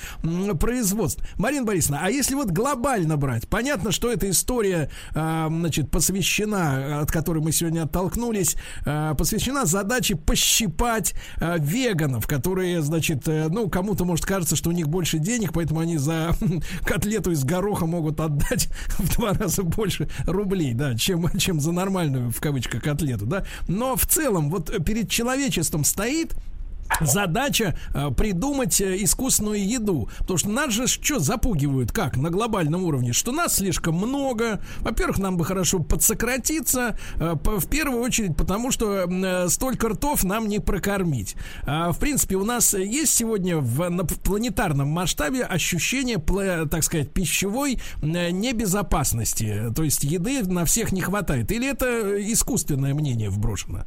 производств. 0.60 1.26
Марина 1.36 1.64
Борисовна, 1.64 2.01
а 2.02 2.10
если 2.10 2.34
вот 2.34 2.51
глобально 2.51 3.16
брать, 3.16 3.48
понятно, 3.48 3.90
что 3.90 4.12
эта 4.12 4.28
история, 4.28 4.90
значит, 5.12 5.90
посвящена 5.90 7.06
от 7.07 7.12
которой 7.12 7.39
мы 7.39 7.53
сегодня 7.53 7.85
оттолкнулись, 7.85 8.57
э, 8.85 9.15
посвящена 9.16 9.65
задаче 9.65 10.16
пощипать 10.16 11.15
э, 11.41 11.57
веганов, 11.59 12.27
которые, 12.27 12.83
значит, 12.83 13.28
э, 13.28 13.47
ну, 13.49 13.69
кому-то 13.70 14.05
может 14.05 14.27
кажется, 14.27 14.57
что 14.57 14.70
у 14.70 14.73
них 14.73 14.89
больше 14.89 15.19
денег, 15.19 15.53
поэтому 15.53 15.81
они 15.81 15.99
за 15.99 16.35
котлету 16.85 17.31
из 17.31 17.45
гороха 17.45 17.87
могут 17.87 18.20
отдать 18.20 18.69
в 18.99 19.16
два 19.16 19.33
раза 19.33 19.62
больше 19.62 20.09
рублей, 20.27 20.74
да, 20.74 20.97
чем, 20.97 21.28
чем 21.39 21.61
за 21.61 21.73
нормальную, 21.73 22.31
в 22.31 22.41
кавычках, 22.41 22.83
котлету, 22.83 23.27
да. 23.27 23.45
Но 23.69 23.97
в 23.97 24.07
целом, 24.07 24.51
вот 24.51 24.85
перед 24.85 25.09
человечеством 25.09 25.85
стоит 25.85 26.35
задача 27.01 27.79
э, 27.95 28.11
придумать 28.11 28.81
э, 28.81 29.03
искусственную 29.03 29.67
еду. 29.67 30.09
Потому 30.19 30.39
что 30.39 30.49
нас 30.51 30.73
же 30.73 30.87
что 30.87 31.19
запугивают, 31.19 31.93
как 31.93 32.17
на 32.17 32.31
глобальном 32.31 32.85
уровне, 32.85 33.13
что 33.13 33.33
нас 33.33 33.57
слишком 33.57 33.95
много. 33.97 34.61
Во-первых, 34.81 35.19
нам 35.19 35.37
бы 35.37 35.45
хорошо 35.45 35.81
подсократиться. 35.81 36.99
Э, 37.19 37.35
в 37.45 37.69
первую 37.69 38.03
очередь, 38.03 38.37
потому 38.37 38.71
что 38.71 39.07
э, 39.09 39.49
столько 39.49 39.89
ртов 39.89 40.25
нам 40.25 40.49
не 40.49 40.59
прокормить. 40.59 41.37
А, 41.65 41.93
в 41.93 41.99
принципе, 41.99 42.37
у 42.37 42.45
нас 42.45 42.75
есть 42.75 43.15
сегодня 43.15 43.59
в, 43.59 43.89
на 43.89 44.05
планетарном 44.05 44.89
масштабе 44.89 45.45
ощущение, 45.45 46.19
так 46.69 46.83
сказать, 46.83 47.13
пищевой 47.13 47.81
э, 48.03 48.31
небезопасности. 48.31 49.73
То 49.75 49.83
есть 49.83 50.05
еды 50.05 50.43
на 50.43 50.65
всех 50.65 50.93
не 50.93 51.01
хватает. 51.01 51.51
Или 51.53 51.69
это 51.69 52.17
искусственное 52.33 52.95
мнение 52.95 53.31
вброшено? 53.31 53.85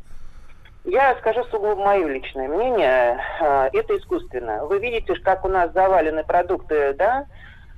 Я 0.85 1.15
скажу 1.15 1.43
сугубо 1.45 1.76
мое 1.76 2.07
личное 2.07 2.47
мнение. 2.47 3.19
А, 3.41 3.69
это 3.73 3.97
искусственно. 3.97 4.65
Вы 4.65 4.80
видите, 4.80 5.14
как 5.15 5.43
у 5.45 5.49
нас 5.49 5.72
завалены 5.73 6.23
продукты, 6.23 6.93
да? 6.93 7.26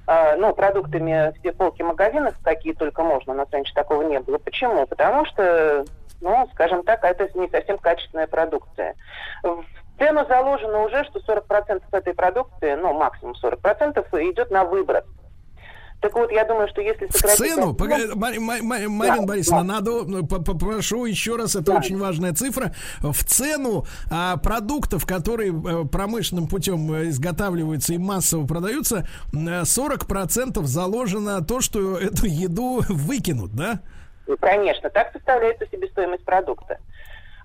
А, 0.08 0.36
ну, 0.36 0.54
продуктами 0.54 1.34
все 1.40 1.52
полки 1.52 1.82
магазинов, 1.82 2.36
какие 2.44 2.74
только 2.74 3.04
можно. 3.04 3.34
У 3.34 3.36
нас 3.36 3.48
раньше 3.52 3.74
такого 3.74 4.04
не 4.04 4.20
было. 4.20 4.38
Почему? 4.38 4.86
Потому 4.86 5.26
что, 5.26 5.84
ну, 6.22 6.48
скажем 6.54 6.84
так, 6.84 7.04
это 7.04 7.28
не 7.38 7.50
совсем 7.50 7.78
качественная 7.78 8.28
продукция. 8.28 8.96
В 9.44 9.64
цену 9.98 10.26
заложено 10.28 10.84
уже, 10.84 11.04
что 11.06 11.20
40% 11.20 11.84
этой 11.92 12.14
продукции, 12.14 12.76
ну, 12.76 12.94
максимум 12.94 13.36
40% 13.42 14.32
идет 14.32 14.52
на 14.52 14.64
выброс. 14.64 15.06
Так 16.02 16.16
вот, 16.16 16.32
я 16.32 16.46
думаю, 16.46 16.68
что 16.68 16.82
если 16.82 17.08
сократить... 17.08 17.40
В 17.40 17.48
цену? 17.48 17.74
Погоди, 17.76 18.08
Марина 18.16 19.18
да, 19.18 19.22
Борисовна, 19.22 19.64
да. 19.64 19.74
надо, 19.76 20.04
ну, 20.04 20.26
попрошу 20.26 21.06
еще 21.06 21.36
раз, 21.36 21.56
это 21.56 21.74
да. 21.74 21.78
очень 21.78 21.98
важная 22.00 22.34
цифра. 22.34 22.74
В 23.02 23.24
цену 23.24 23.86
а, 24.10 24.38
продуктов, 24.38 25.06
которые 25.06 25.52
э, 25.52 25.86
промышленным 25.88 26.48
путем 26.48 26.92
э, 26.92 27.10
изготавливаются 27.10 27.94
и 27.94 28.00
массово 28.00 28.48
продаются, 28.48 29.08
40% 29.32 30.64
заложено 30.64 31.46
то, 31.46 31.62
что 31.62 31.98
эту 32.00 32.26
еду 32.26 32.82
выкинут, 32.90 33.54
да? 33.54 33.82
Ну, 34.26 34.38
конечно, 34.38 34.90
так 34.90 35.12
составляется 35.14 35.68
себестоимость 35.72 36.26
продукта. 36.26 36.80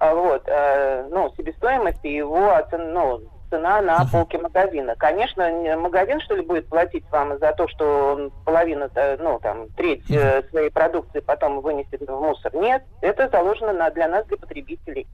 А 0.01 0.15
вот, 0.15 0.45
э, 0.47 1.09
ну, 1.11 1.31
себестоимость 1.37 2.05
и 2.05 2.15
его, 2.15 2.59
ну, 2.73 3.21
цена 3.51 3.81
на 3.81 4.05
полке 4.07 4.39
магазина. 4.39 4.95
Конечно, 4.97 5.49
магазин, 5.77 6.21
что 6.21 6.35
ли, 6.35 6.43
будет 6.43 6.69
платить 6.69 7.05
вам 7.11 7.39
за 7.39 7.53
то, 7.53 7.69
что 7.69 8.15
он 8.15 8.33
половину, 8.45 8.89
э, 8.95 9.17
ну, 9.19 9.39
там, 9.43 9.69
треть 9.77 10.09
uh-huh. 10.09 10.49
своей 10.51 10.71
продукции 10.71 11.21
потом 11.21 11.61
вынесет 11.61 12.01
в 12.01 12.21
мусор? 12.21 12.55
Нет, 12.55 12.83
это 13.01 13.29
заложено 13.29 13.73
на, 13.73 13.91
для 13.91 14.09
нас, 14.09 14.27
для 14.27 14.37
потребителей. 14.37 15.07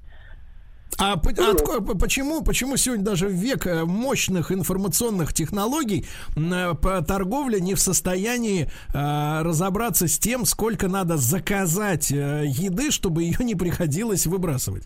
А 0.99 1.15
от, 1.15 1.99
почему, 1.99 2.43
почему 2.43 2.77
сегодня 2.77 3.05
даже 3.05 3.27
в 3.27 3.33
век 3.33 3.67
э, 3.67 3.85
мощных 3.85 4.53
информационных 4.53 5.33
технологий 5.33 6.07
торговля 6.35 7.59
не 7.61 7.75
в 7.75 7.81
состоянии 7.81 8.71
а, 8.95 9.43
разобраться 9.43 10.07
с 10.07 10.19
тем, 10.19 10.45
сколько 10.45 10.89
надо 10.89 11.17
заказать 11.17 12.11
еды, 12.11 12.91
чтобы 12.91 13.23
ее 13.23 13.39
не 13.41 13.55
приходилось 13.55 14.27
выбрасывать? 14.27 14.85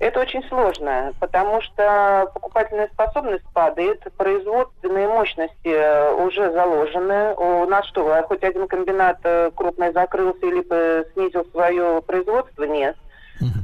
Это 0.00 0.20
очень 0.20 0.42
сложно, 0.48 1.12
потому 1.20 1.60
что 1.60 2.30
покупательная 2.32 2.88
способность 2.88 3.44
падает, 3.52 4.02
производственные 4.16 5.06
мощности 5.06 5.68
э, 5.68 6.14
уже 6.14 6.50
заложены. 6.52 7.34
У 7.34 7.66
нас 7.66 7.86
что, 7.88 8.24
хоть 8.26 8.42
один 8.42 8.66
комбинат 8.66 9.18
э, 9.24 9.50
крупный 9.54 9.92
закрылся 9.92 10.46
или 10.46 10.62
снизил 11.12 11.44
свое 11.50 12.00
производство? 12.00 12.64
Нет. 12.64 12.96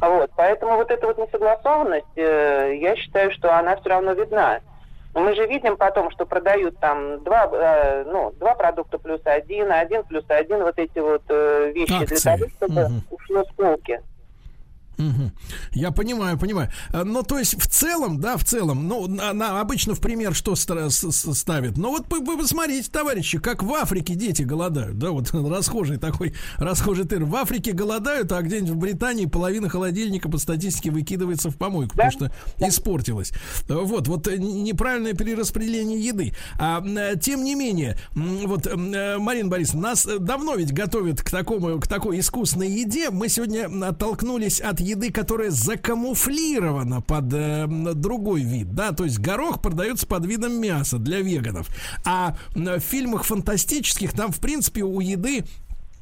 Вот, 0.02 0.30
поэтому 0.36 0.76
вот 0.76 0.90
эта 0.90 1.06
вот 1.06 1.16
несогласованность, 1.16 2.04
э, 2.16 2.76
я 2.82 2.96
считаю, 2.96 3.32
что 3.32 3.58
она 3.58 3.76
все 3.76 3.88
равно 3.88 4.12
видна. 4.12 4.60
Мы 5.14 5.34
же 5.34 5.46
видим 5.46 5.78
потом, 5.78 6.10
что 6.10 6.26
продают 6.26 6.78
там 6.80 7.24
два, 7.24 8.04
ну, 8.04 8.32
два 8.32 8.54
продукта 8.54 8.98
плюс 8.98 9.22
один, 9.24 9.72
один 9.72 10.04
плюс 10.04 10.24
один, 10.28 10.64
вот 10.64 10.78
эти 10.78 10.98
вот 10.98 11.22
вещи 11.30 12.02
Акции. 12.02 12.14
для 12.14 12.36
того, 12.36 12.50
чтобы 12.58 12.84
угу. 12.84 13.16
ушло 13.16 13.44
с 13.44 13.52
полки. 13.54 14.02
Угу. 14.98 15.32
Я 15.72 15.90
понимаю, 15.90 16.38
понимаю. 16.38 16.70
Э, 16.92 17.04
ну, 17.04 17.22
то 17.22 17.38
есть, 17.38 17.60
в 17.60 17.66
целом, 17.66 18.20
да, 18.20 18.36
в 18.36 18.44
целом, 18.44 18.88
ну, 18.88 19.04
она 19.20 19.60
обычно 19.60 19.94
в 19.94 20.00
пример 20.00 20.34
что 20.34 20.54
ставит? 20.54 21.76
Ну, 21.76 21.90
вот 21.90 22.06
вы, 22.10 22.20
вы 22.20 22.38
посмотрите, 22.38 22.90
товарищи, 22.90 23.38
как 23.38 23.62
в 23.62 23.72
Африке 23.74 24.14
дети 24.14 24.42
голодают, 24.42 24.98
да, 24.98 25.10
вот 25.10 25.30
расхожий 25.32 25.98
такой, 25.98 26.34
расхожий 26.56 27.04
тыр. 27.04 27.24
В 27.24 27.36
Африке 27.36 27.72
голодают, 27.72 28.32
а 28.32 28.40
где-нибудь 28.42 28.70
в 28.70 28.76
Британии 28.76 29.26
половина 29.26 29.68
холодильника 29.68 30.28
по 30.28 30.38
статистике 30.38 30.90
выкидывается 30.90 31.50
в 31.50 31.56
помойку, 31.56 31.96
да? 31.96 32.10
потому 32.10 32.30
что 32.30 32.66
испортилась. 32.66 33.32
Вот, 33.68 34.08
вот 34.08 34.26
э, 34.28 34.38
неправильное 34.38 35.12
перераспределение 35.12 36.00
еды. 36.00 36.34
А, 36.58 36.82
э, 36.84 37.18
тем 37.20 37.44
не 37.44 37.54
менее, 37.54 37.98
вот, 38.14 38.66
Марина 38.74 39.48
Борисовна, 39.48 39.88
нас 39.88 40.06
давно 40.06 40.54
ведь 40.54 40.72
готовят 40.72 41.22
к 41.22 41.30
такому, 41.30 41.78
к 41.80 41.86
такой 41.86 42.20
искусной 42.20 42.70
еде. 42.70 43.10
Мы 43.10 43.28
сегодня 43.28 43.68
оттолкнулись 43.86 44.60
от 44.60 44.80
еды, 44.86 45.10
которая 45.10 45.50
закамуфлирована 45.50 47.00
под 47.00 47.32
э, 47.32 47.66
другой 47.94 48.42
вид, 48.42 48.74
да, 48.74 48.92
то 48.92 49.04
есть 49.04 49.18
горох 49.18 49.60
продается 49.60 50.06
под 50.06 50.26
видом 50.26 50.60
мяса 50.60 50.98
для 50.98 51.20
веганов, 51.20 51.68
а 52.04 52.36
в 52.54 52.80
фильмах 52.80 53.24
фантастических 53.24 54.12
там, 54.12 54.32
в 54.32 54.38
принципе, 54.38 54.82
у 54.82 55.00
еды 55.00 55.44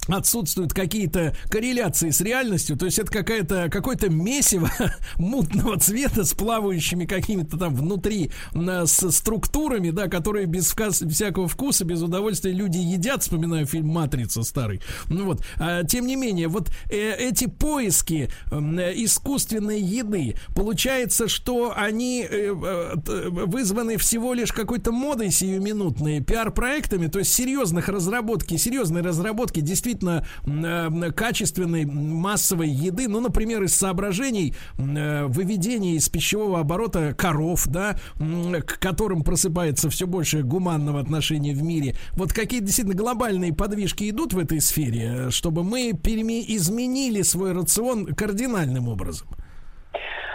отсутствуют 0.08 0.72
какие-то 0.72 1.34
корреляции 1.48 2.10
с 2.10 2.20
реальностью, 2.20 2.76
то 2.76 2.86
есть 2.86 2.98
это 2.98 3.10
какая-то 3.10 3.68
какое-то 3.70 4.10
месиво 4.10 4.70
мутного 5.16 5.78
цвета 5.78 6.24
с 6.24 6.34
плавающими 6.34 7.06
какими-то 7.06 7.56
там 7.56 7.74
внутри 7.74 8.30
с 8.54 9.10
структурами, 9.10 9.90
да, 9.90 10.08
которые 10.08 10.46
без 10.46 10.74
всякого 10.74 11.48
вкуса, 11.48 11.84
без 11.84 12.02
удовольствия 12.02 12.52
люди 12.52 12.78
едят, 12.78 13.22
вспоминаю 13.22 13.66
фильм 13.66 13.88
«Матрица» 13.88 14.42
старый. 14.42 14.80
Ну 15.08 15.26
вот, 15.26 15.44
а, 15.56 15.84
тем 15.84 16.06
не 16.06 16.16
менее, 16.16 16.48
вот 16.48 16.70
э, 16.90 17.14
эти 17.16 17.46
поиски 17.46 18.28
э, 18.50 18.56
искусственной 18.96 19.80
еды, 19.80 20.36
получается, 20.54 21.28
что 21.28 21.72
они 21.76 22.26
э, 22.28 22.54
э, 22.54 23.28
вызваны 23.28 23.96
всего 23.96 24.34
лишь 24.34 24.52
какой-то 24.52 24.92
модой 24.92 25.30
сиюминутной, 25.30 26.20
пиар-проектами, 26.20 27.06
то 27.06 27.18
есть 27.20 27.32
серьезных 27.32 27.88
разработки, 27.88 28.56
серьезные 28.56 29.02
разработки 29.02 29.60
действительно 29.60 29.93
действительно 29.94 30.26
э, 30.46 31.12
качественной 31.12 31.84
массовой 31.84 32.68
еды, 32.68 33.08
ну, 33.08 33.20
например, 33.20 33.62
из 33.62 33.74
соображений 33.74 34.54
э, 34.78 35.26
выведения 35.26 35.96
из 35.96 36.08
пищевого 36.08 36.60
оборота 36.60 37.14
коров, 37.14 37.66
да, 37.66 37.96
к 38.18 38.78
которым 38.78 39.22
просыпается 39.22 39.90
все 39.90 40.06
больше 40.06 40.42
гуманного 40.42 41.00
отношения 41.00 41.54
в 41.54 41.62
мире. 41.62 41.96
Вот 42.12 42.32
какие 42.32 42.60
действительно 42.60 42.96
глобальные 42.96 43.54
подвижки 43.54 44.08
идут 44.10 44.32
в 44.32 44.38
этой 44.38 44.60
сфере, 44.60 45.30
чтобы 45.30 45.64
мы 45.64 45.92
переме- 45.92 46.44
изменили 46.46 47.22
свой 47.22 47.52
рацион 47.52 48.06
кардинальным 48.06 48.88
образом? 48.88 49.28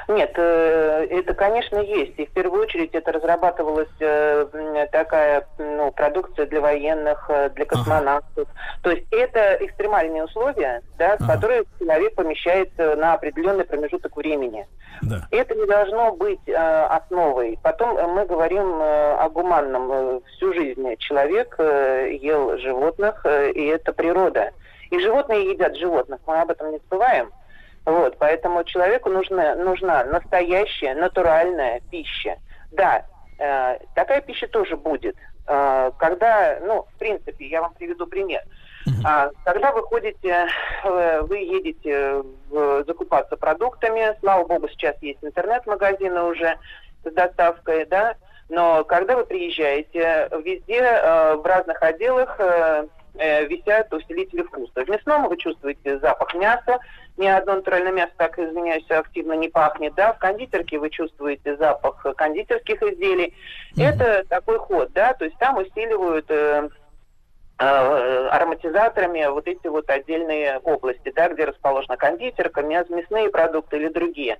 Нет, 0.09 0.33
э, 0.37 1.05
это, 1.11 1.35
конечно, 1.35 1.77
есть. 1.77 2.17
И 2.17 2.25
в 2.25 2.31
первую 2.31 2.63
очередь 2.63 2.95
это 2.95 3.11
разрабатывалась 3.11 3.87
э, 3.99 4.87
такая 4.91 5.45
ну, 5.59 5.91
продукция 5.91 6.47
для 6.47 6.61
военных, 6.61 7.29
э, 7.29 7.51
для 7.51 7.65
космонавтов. 7.65 8.47
То 8.81 8.89
есть 8.89 9.05
это 9.11 9.57
экстремальные 9.61 10.23
условия, 10.23 10.81
да, 10.97 11.15
в 11.17 11.27
которые 11.27 11.63
человек 11.77 12.15
помещается 12.15 12.95
на 12.95 13.13
определенный 13.13 13.65
промежуток 13.65 14.17
времени. 14.17 14.65
Да. 15.03 15.27
Это 15.29 15.53
не 15.53 15.67
должно 15.67 16.11
быть 16.13 16.41
э, 16.47 16.55
основой. 16.55 17.59
Потом 17.61 17.95
мы 18.15 18.25
говорим 18.25 18.81
э, 18.81 19.13
о 19.13 19.29
гуманном. 19.29 20.23
Всю 20.33 20.53
жизнь 20.55 20.95
человек 20.97 21.53
э, 21.59 22.17
ел 22.19 22.57
животных, 22.57 23.21
э, 23.25 23.51
и 23.51 23.67
это 23.67 23.93
природа. 23.93 24.49
И 24.89 24.99
животные 24.99 25.51
едят 25.51 25.77
животных, 25.77 26.19
мы 26.25 26.41
об 26.41 26.49
этом 26.49 26.71
не 26.71 26.79
забываем. 26.79 27.31
Вот, 27.85 28.17
поэтому 28.17 28.63
человеку 28.63 29.09
нужна, 29.09 29.55
нужна 29.55 30.03
настоящая, 30.03 30.95
натуральная 30.95 31.81
пища. 31.89 32.37
Да, 32.71 33.05
э, 33.39 33.77
такая 33.95 34.21
пища 34.21 34.47
тоже 34.47 34.77
будет. 34.77 35.15
Э, 35.47 35.91
когда, 35.97 36.59
ну, 36.61 36.85
в 36.93 36.99
принципе, 36.99 37.47
я 37.47 37.61
вам 37.61 37.73
приведу 37.73 38.05
пример. 38.05 38.41
А, 39.03 39.29
когда 39.43 39.71
вы 39.71 39.83
ходите, 39.83 40.47
э, 40.83 41.21
вы 41.21 41.37
едете 41.37 42.23
в- 42.49 42.83
закупаться 42.85 43.35
продуктами, 43.37 44.15
слава 44.19 44.45
богу, 44.45 44.67
сейчас 44.69 44.95
есть 45.01 45.19
интернет-магазины 45.21 46.21
уже 46.23 46.55
с 47.03 47.11
доставкой, 47.11 47.85
да, 47.85 48.15
но 48.49 48.83
когда 48.83 49.15
вы 49.15 49.25
приезжаете, 49.25 50.29
везде 50.43 50.79
э, 50.81 51.35
в 51.35 51.45
разных 51.45 51.81
отделах 51.83 52.35
э, 52.39 52.87
э, 53.15 53.45
висят 53.45 53.93
усилители 53.93 54.41
вкуса. 54.43 54.85
В 54.85 54.89
мясном 54.89 55.27
вы 55.27 55.37
чувствуете 55.37 55.99
запах 55.99 56.33
мяса, 56.33 56.79
ни 57.19 57.27
одно 57.27 57.55
натуральное 57.55 57.91
мясо, 57.91 58.13
так 58.17 58.39
извиняюсь, 58.39 58.89
активно 58.89 59.33
не 59.33 59.49
пахнет, 59.49 59.93
да, 59.93 60.13
в 60.13 60.19
кондитерке 60.19 60.79
вы 60.79 60.89
чувствуете 60.89 61.57
запах 61.57 62.05
кондитерских 62.15 62.81
изделий. 62.81 63.35
Это 63.77 64.23
такой 64.29 64.57
ход, 64.57 64.91
да, 64.93 65.13
то 65.13 65.25
есть 65.25 65.37
там 65.37 65.57
усиливают 65.57 66.25
э, 66.31 66.69
э, 67.59 68.27
ароматизаторами 68.31 69.27
вот 69.27 69.47
эти 69.47 69.67
вот 69.67 69.89
отдельные 69.89 70.59
области, 70.59 71.11
да, 71.13 71.27
где 71.27 71.45
расположена 71.45 71.97
кондитерка, 71.97 72.61
мяс- 72.61 72.89
мясные 72.89 73.29
продукты 73.29 73.77
или 73.77 73.89
другие. 73.89 74.39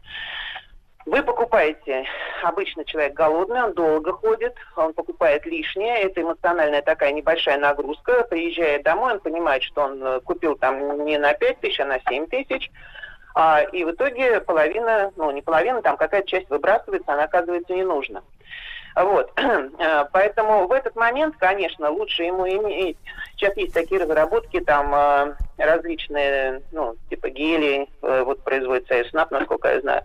Вы 1.10 1.23
покупаете, 1.23 2.06
обычно 2.44 2.86
человек 2.86 3.15
голодный, 3.15 3.64
он 3.64 3.73
долго 3.73 4.14
ходит, 4.14 4.53
он 4.76 4.94
покупает 4.94 5.44
лишнее, 5.44 6.03
это 6.03 6.22
эмоциональная 6.22 6.84
такая 6.84 7.14
небольшая 7.14 7.57
нагрузка, 7.57 8.27
приезжает 8.30 8.84
домой, 8.84 9.14
он 9.14 9.19
понимает, 9.19 9.64
что 9.64 9.86
он 9.86 10.03
э, 10.03 10.19
купил 10.19 10.56
там 10.56 11.03
не 11.06 11.18
на 11.18 11.34
5 11.34 11.61
тысяч, 11.61 11.80
а 11.80 11.86
на 11.86 11.99
7 12.07 12.27
тысяч, 12.27 12.69
а, 13.34 13.61
и 13.61 13.84
в 13.86 13.90
итоге 13.90 14.40
половина, 14.41 15.11
ну 15.15 15.31
не 15.31 15.41
половина, 15.41 15.81
там 15.81 15.98
какая-то 15.98 16.27
часть 16.27 16.49
выбрасывается, 16.52 17.11
она 17.11 17.23
оказывается 17.23 17.73
не 17.73 17.84
нужна. 17.84 18.22
Вот. 18.95 19.32
Э, 19.80 20.06
Поэтому 20.11 20.68
в 20.68 20.72
этот 20.72 20.95
момент, 20.95 21.36
конечно, 21.38 21.90
лучше 21.90 22.24
ему 22.24 22.48
иметь... 22.48 22.98
Сейчас 23.36 23.56
есть 23.56 23.74
такие 23.74 24.02
разработки, 24.02 24.60
там 24.60 24.94
э, 24.94 25.36
различные, 25.57 26.61
ну, 26.72 26.95
типа 27.10 27.30
гели, 27.30 27.88
э, 28.02 28.24
вот 28.24 28.44
производится 28.44 29.03
СНАП, 29.10 29.32
насколько 29.32 29.70
я 29.70 29.82
знаю. 29.82 30.03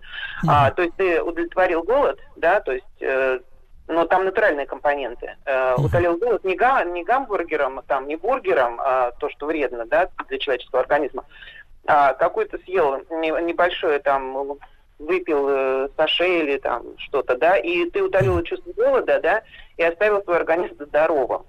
А, 0.49 0.71
то 0.71 0.83
есть 0.83 0.95
ты 0.97 1.21
удовлетворил 1.23 1.83
голод, 1.83 2.21
да, 2.37 2.61
то 2.61 2.73
есть... 2.73 2.87
но 3.89 4.07
там 4.07 4.25
натуральные 4.25 4.67
компоненты. 4.67 5.37
Э, 5.45 5.75
утолил 5.77 6.17
голод 6.17 6.45
не, 6.45 6.55
га- 6.55 6.85
не 6.85 7.03
гамбургером, 7.05 7.83
там, 7.87 8.07
не 8.07 8.17
бургером, 8.17 8.81
а 8.81 9.11
то, 9.19 9.29
что 9.29 9.47
вредно, 9.47 9.87
да, 9.87 10.09
для 10.29 10.39
человеческого 10.39 10.81
организма, 10.83 11.25
а 11.87 12.15
какой-то 12.15 12.59
съел 12.59 13.03
не- 13.11 13.43
небольшое 13.43 13.99
там 13.99 14.57
выпил 14.99 15.47
э, 15.49 15.89
саше 15.97 16.43
или 16.43 16.59
там 16.59 16.83
что-то, 16.99 17.37
да, 17.37 17.57
и 17.57 17.89
ты 17.91 18.03
утолил 18.03 18.43
чувство 18.43 18.73
голода, 18.73 19.21
да, 19.23 19.43
и 19.77 19.83
оставил 19.83 20.23
свой 20.23 20.37
организм 20.37 20.77
здоровым. 20.85 21.43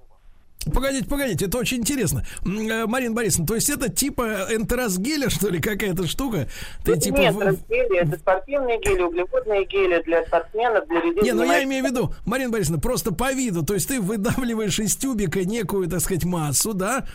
Погодите, 0.74 1.08
погодите, 1.08 1.46
это 1.46 1.60
очень 1.60 1.78
интересно. 1.78 2.26
Э, 2.44 2.88
Марина 2.88 3.14
Борисовна, 3.14 3.46
то 3.46 3.54
есть 3.56 3.70
это 3.70 3.88
типа 3.90 4.48
энтеросгеля, 4.50 5.30
что 5.30 5.50
ли, 5.50 5.62
какая-то 5.62 6.08
штука? 6.08 6.48
Ты 6.84 6.98
типа... 6.98 7.18
Нет, 7.20 7.36
в- 7.36 7.70
гели, 7.70 8.00
это 8.00 8.18
спортивные 8.18 8.80
гели, 8.80 9.04
углеводные 9.04 9.66
гели 9.66 10.02
для 10.04 10.26
спортсменов, 10.26 10.88
для 10.88 11.02
людей... 11.02 11.22
Не, 11.22 11.34
ну 11.34 11.44
я 11.44 11.64
имею 11.64 11.84
в 11.84 11.88
виду, 11.88 12.14
Марина 12.26 12.50
Борисовна, 12.50 12.82
просто 12.82 13.14
по 13.14 13.32
виду, 13.32 13.64
то 13.64 13.76
есть 13.76 13.88
ты 13.88 14.02
выдавливаешь 14.02 14.80
из 14.80 14.96
тюбика 14.96 15.46
некую, 15.46 15.88
так 15.88 16.00
сказать, 16.00 16.26
массу, 16.26 16.74
да, 16.74 17.06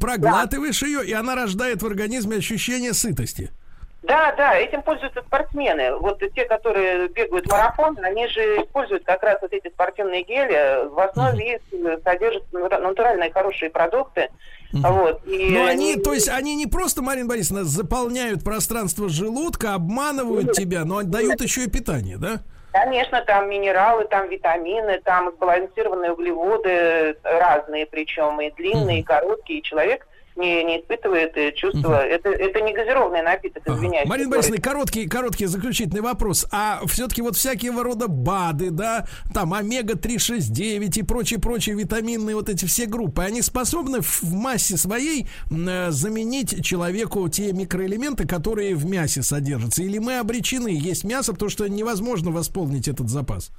проглатываешь 0.00 0.82
ее, 0.82 1.06
и 1.06 1.12
она 1.12 1.34
рождает 1.34 1.82
в 1.82 1.86
организме 1.86 2.38
ощущение 2.38 2.94
сытости. 2.94 3.50
Да, 4.08 4.32
да, 4.38 4.56
этим 4.56 4.80
пользуются 4.80 5.20
спортсмены. 5.20 5.94
Вот 5.96 6.18
те, 6.34 6.46
которые 6.46 7.08
бегают 7.08 7.46
марафон, 7.46 7.98
они 8.02 8.26
же 8.28 8.62
используют 8.62 9.04
как 9.04 9.22
раз 9.22 9.36
вот 9.42 9.52
эти 9.52 9.68
спортивные 9.68 10.22
гели. 10.22 10.88
В 10.88 10.98
основе 10.98 11.56
их 11.56 11.60
э, 11.72 11.98
содержатся 12.02 12.48
натура- 12.52 12.78
натуральные 12.78 13.30
хорошие 13.30 13.70
продукты. 13.70 14.30
Вот. 14.72 15.20
И 15.26 15.50
Но 15.50 15.66
они, 15.66 15.96
то 15.96 16.14
есть 16.14 16.30
они 16.30 16.56
не 16.56 16.66
просто, 16.66 17.02
Марина 17.02 17.28
Борисовна, 17.28 17.64
заполняют 17.64 18.42
пространство 18.42 19.10
желудка, 19.10 19.74
обманывают 19.74 20.52
тебя, 20.52 20.86
но 20.86 21.02
дают 21.02 21.42
еще 21.42 21.64
и 21.64 21.70
питание, 21.70 22.16
да? 22.16 22.40
Конечно, 22.72 23.22
там 23.26 23.50
минералы, 23.50 24.04
там 24.06 24.28
витамины, 24.28 25.00
там 25.04 25.32
сбалансированные 25.36 26.12
углеводы 26.12 26.70
э, 26.70 27.14
разные, 27.24 27.84
причем 27.84 28.40
и 28.40 28.50
длинные, 28.52 29.00
и 29.00 29.02
короткие. 29.02 29.60
И 29.60 29.62
человек 29.62 30.06
не, 30.38 30.64
не 30.64 30.80
испытывает 30.80 31.36
э, 31.36 31.52
чувства. 31.52 32.04
Это, 32.04 32.30
это 32.30 32.60
не 32.60 32.72
газированный 32.72 33.22
напиток, 33.22 33.66
извиняюсь. 33.66 34.08
Марина 34.08 34.30
Борисовна, 34.30 34.60
короткий, 34.60 35.08
короткий 35.08 35.46
заключительный 35.46 36.02
вопрос. 36.02 36.46
А 36.50 36.80
все-таки 36.86 37.22
вот 37.22 37.36
всякие 37.36 37.72
рода 37.72 38.08
БАДы, 38.08 38.70
да, 38.70 39.06
там 39.34 39.52
омега-369 39.54 40.98
и 40.98 41.02
прочие-прочие 41.02 41.74
витаминные 41.74 42.36
вот 42.36 42.48
эти 42.48 42.64
все 42.64 42.86
группы, 42.86 43.22
они 43.22 43.42
способны 43.42 44.00
в 44.00 44.22
массе 44.32 44.76
своей 44.76 45.26
э, 45.50 45.90
заменить 45.90 46.64
человеку 46.64 47.28
те 47.28 47.52
микроэлементы, 47.52 48.26
которые 48.26 48.74
в 48.74 48.86
мясе 48.86 49.22
содержатся? 49.22 49.82
Или 49.82 49.98
мы 49.98 50.18
обречены 50.18 50.68
есть 50.68 51.04
мясо, 51.04 51.32
потому 51.32 51.50
что 51.50 51.68
невозможно 51.68 52.30
восполнить 52.30 52.88
этот 52.88 53.08
запас? 53.08 53.50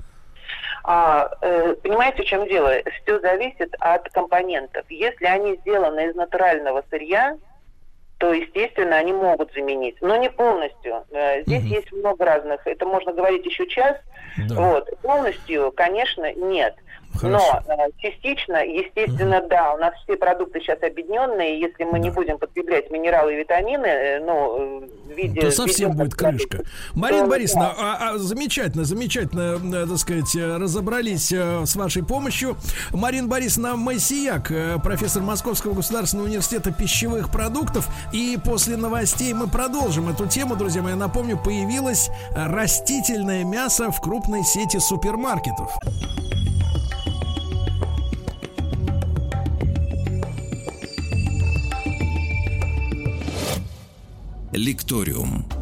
А, 0.83 1.29
э, 1.41 1.75
понимаете, 1.83 2.23
в 2.23 2.25
чем 2.25 2.47
дело? 2.47 2.73
Все 3.03 3.19
зависит 3.19 3.75
от 3.79 4.09
компонентов. 4.09 4.85
Если 4.89 5.25
они 5.25 5.55
сделаны 5.57 6.07
из 6.09 6.15
натурального 6.15 6.83
сырья, 6.89 7.37
то, 8.17 8.33
естественно, 8.33 8.97
они 8.97 9.13
могут 9.13 9.53
заменить, 9.53 9.95
но 10.01 10.17
не 10.17 10.29
полностью. 10.29 11.05
Э, 11.11 11.41
Здесь 11.43 11.63
есть 11.63 11.91
много 11.91 12.25
разных. 12.25 12.65
Это 12.67 12.85
можно 12.85 13.13
говорить 13.13 13.45
еще 13.45 13.65
час. 13.67 13.97
Вот. 14.49 14.89
Полностью, 15.01 15.71
конечно, 15.71 16.31
нет. 16.33 16.75
Но 17.21 17.61
э, 17.67 17.89
частично, 17.99 18.57
естественно, 18.57 19.41
да, 19.49 19.73
у 19.73 19.77
нас 19.77 19.93
все 20.03 20.15
продукты 20.15 20.59
сейчас 20.61 20.81
объединенные, 20.81 21.59
если 21.59 21.83
мы 21.83 21.99
не 21.99 22.11
будем 22.11 22.37
потреблять 22.37 22.89
минералы 22.91 23.33
и 23.33 23.37
витамины, 23.37 23.85
э, 23.87 24.19
ну, 24.19 24.81
э, 24.83 24.87
в 25.07 25.17
виде... 25.17 25.41
То 25.41 25.51
совсем 25.51 25.93
будет 25.93 26.13
крышка. 26.15 26.63
Марина 26.93 27.23
То, 27.23 27.29
Борисовна, 27.29 27.73
да. 27.77 27.97
а- 27.99 28.09
а 28.11 28.17
замечательно, 28.17 28.85
замечательно, 28.85 29.59
э, 29.75 29.87
так 29.87 29.97
сказать, 29.97 30.35
э, 30.35 30.57
разобрались 30.57 31.31
э, 31.33 31.65
с 31.65 31.75
вашей 31.75 32.03
помощью. 32.05 32.55
Марина 32.91 33.27
Борисовна 33.27 33.75
Моисеяк, 33.75 34.51
профессор 34.83 35.21
Московского 35.21 35.73
государственного 35.73 36.27
университета 36.27 36.71
пищевых 36.71 37.31
продуктов. 37.31 37.87
И 38.13 38.37
после 38.43 38.77
новостей 38.77 39.33
мы 39.33 39.47
продолжим 39.47 40.09
эту 40.09 40.27
тему, 40.27 40.55
друзья 40.55 40.81
мои. 40.81 40.93
Напомню, 40.93 41.37
появилось 41.37 42.09
растительное 42.35 43.43
мясо 43.43 43.91
в 43.91 43.99
крупной 43.99 44.43
сети 44.43 44.77
супермаркетов. 44.79 45.77
Лекториум. 54.59 55.58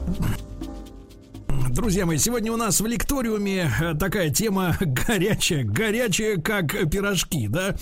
Друзья 1.65 2.05
мои, 2.05 2.17
сегодня 2.17 2.53
у 2.53 2.55
нас 2.55 2.81
в 2.81 2.85
лекториуме 2.85 3.71
э, 3.81 3.95
такая 3.95 4.29
тема 4.29 4.77
горячая, 4.79 5.63
горячая, 5.63 6.37
как 6.37 6.71
пирожки, 6.89 7.47
да? 7.47 7.75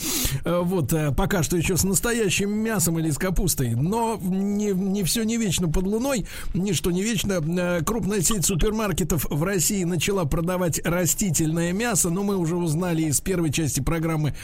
Э, 0.45 0.61
вот, 0.63 0.93
э, 0.93 1.11
пока 1.11 1.43
что 1.43 1.57
еще 1.57 1.75
с 1.75 1.83
настоящим 1.83 2.51
мясом 2.51 2.99
или 2.99 3.09
с 3.09 3.17
капустой, 3.17 3.71
но 3.75 4.17
не, 4.21 4.71
не 4.71 5.03
все 5.03 5.23
не 5.23 5.37
вечно 5.37 5.67
под 5.67 5.83
луной, 5.87 6.25
ничто 6.53 6.91
не 6.91 7.03
вечно. 7.03 7.41
Крупная 7.85 8.21
сеть 8.21 8.45
супермаркетов 8.45 9.25
в 9.29 9.43
России 9.43 9.83
начала 9.83 10.25
продавать 10.25 10.79
растительное 10.85 11.73
мясо, 11.73 12.09
но 12.09 12.23
мы 12.23 12.37
уже 12.37 12.55
узнали 12.55 13.03
из 13.03 13.19
первой 13.19 13.51
части 13.51 13.81
программы, 13.81 14.35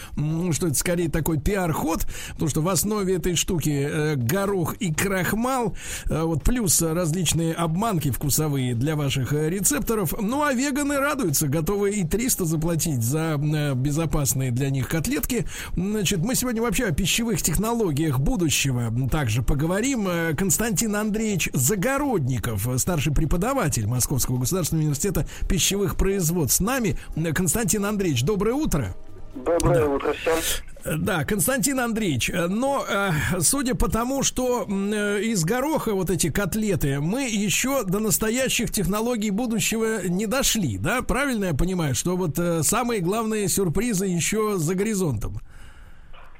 что 0.51 0.67
это 0.67 0.75
скорее 0.75 1.09
такой 1.09 1.39
пиар-ход, 1.39 2.05
потому 2.33 2.49
что 2.49 2.61
в 2.61 2.69
основе 2.69 3.15
этой 3.15 3.35
штуки 3.35 4.15
горох 4.15 4.75
и 4.75 4.93
крахмал, 4.93 5.75
вот 6.05 6.43
плюс 6.43 6.81
различные 6.81 7.53
обманки 7.53 8.11
вкусовые 8.11 8.75
для 8.75 8.95
ваших 8.95 9.20
рецепторов. 9.29 10.13
Ну, 10.19 10.43
а 10.43 10.53
веганы 10.53 10.97
радуются, 10.97 11.47
готовы 11.47 11.91
и 11.91 12.03
300 12.03 12.45
заплатить 12.45 13.03
за 13.03 13.39
э, 13.39 13.73
безопасные 13.75 14.51
для 14.51 14.69
них 14.69 14.87
котлетки. 14.87 15.45
Значит, 15.75 16.19
мы 16.19 16.35
сегодня 16.35 16.61
вообще 16.61 16.85
о 16.85 16.91
пищевых 16.91 17.41
технологиях 17.41 18.19
будущего 18.19 18.91
также 19.09 19.43
поговорим. 19.43 20.07
Э, 20.07 20.33
Константин 20.35 20.95
Андреевич 20.95 21.49
Загородников, 21.53 22.67
старший 22.77 23.13
преподаватель 23.13 23.85
Московского 23.85 24.37
государственного 24.39 24.85
университета 24.85 25.27
пищевых 25.47 25.95
производств 25.95 26.57
с 26.57 26.59
нами. 26.59 26.97
Константин 27.33 27.85
Андреевич, 27.85 28.23
доброе 28.23 28.53
утро. 28.53 28.95
Доброе 29.35 29.79
да. 29.79 29.87
утро 29.87 30.13
всем. 30.13 30.35
Да, 30.83 31.23
Константин 31.25 31.79
Андреевич, 31.79 32.31
но 32.33 32.83
э, 32.87 33.11
судя 33.39 33.75
по 33.75 33.87
тому, 33.87 34.23
что 34.23 34.65
э, 34.67 35.21
из 35.21 35.45
гороха 35.45 35.93
вот 35.93 36.09
эти 36.09 36.31
котлеты, 36.31 36.99
мы 36.99 37.29
еще 37.29 37.83
до 37.83 37.99
настоящих 37.99 38.71
технологий 38.71 39.29
будущего 39.29 40.07
не 40.07 40.25
дошли, 40.25 40.79
да? 40.79 41.03
Правильно 41.03 41.45
я 41.45 41.53
понимаю, 41.53 41.93
что 41.93 42.17
вот 42.17 42.39
э, 42.39 42.63
самые 42.63 43.01
главные 43.01 43.47
сюрпризы 43.47 44.05
еще 44.07 44.57
за 44.57 44.73
горизонтом? 44.73 45.39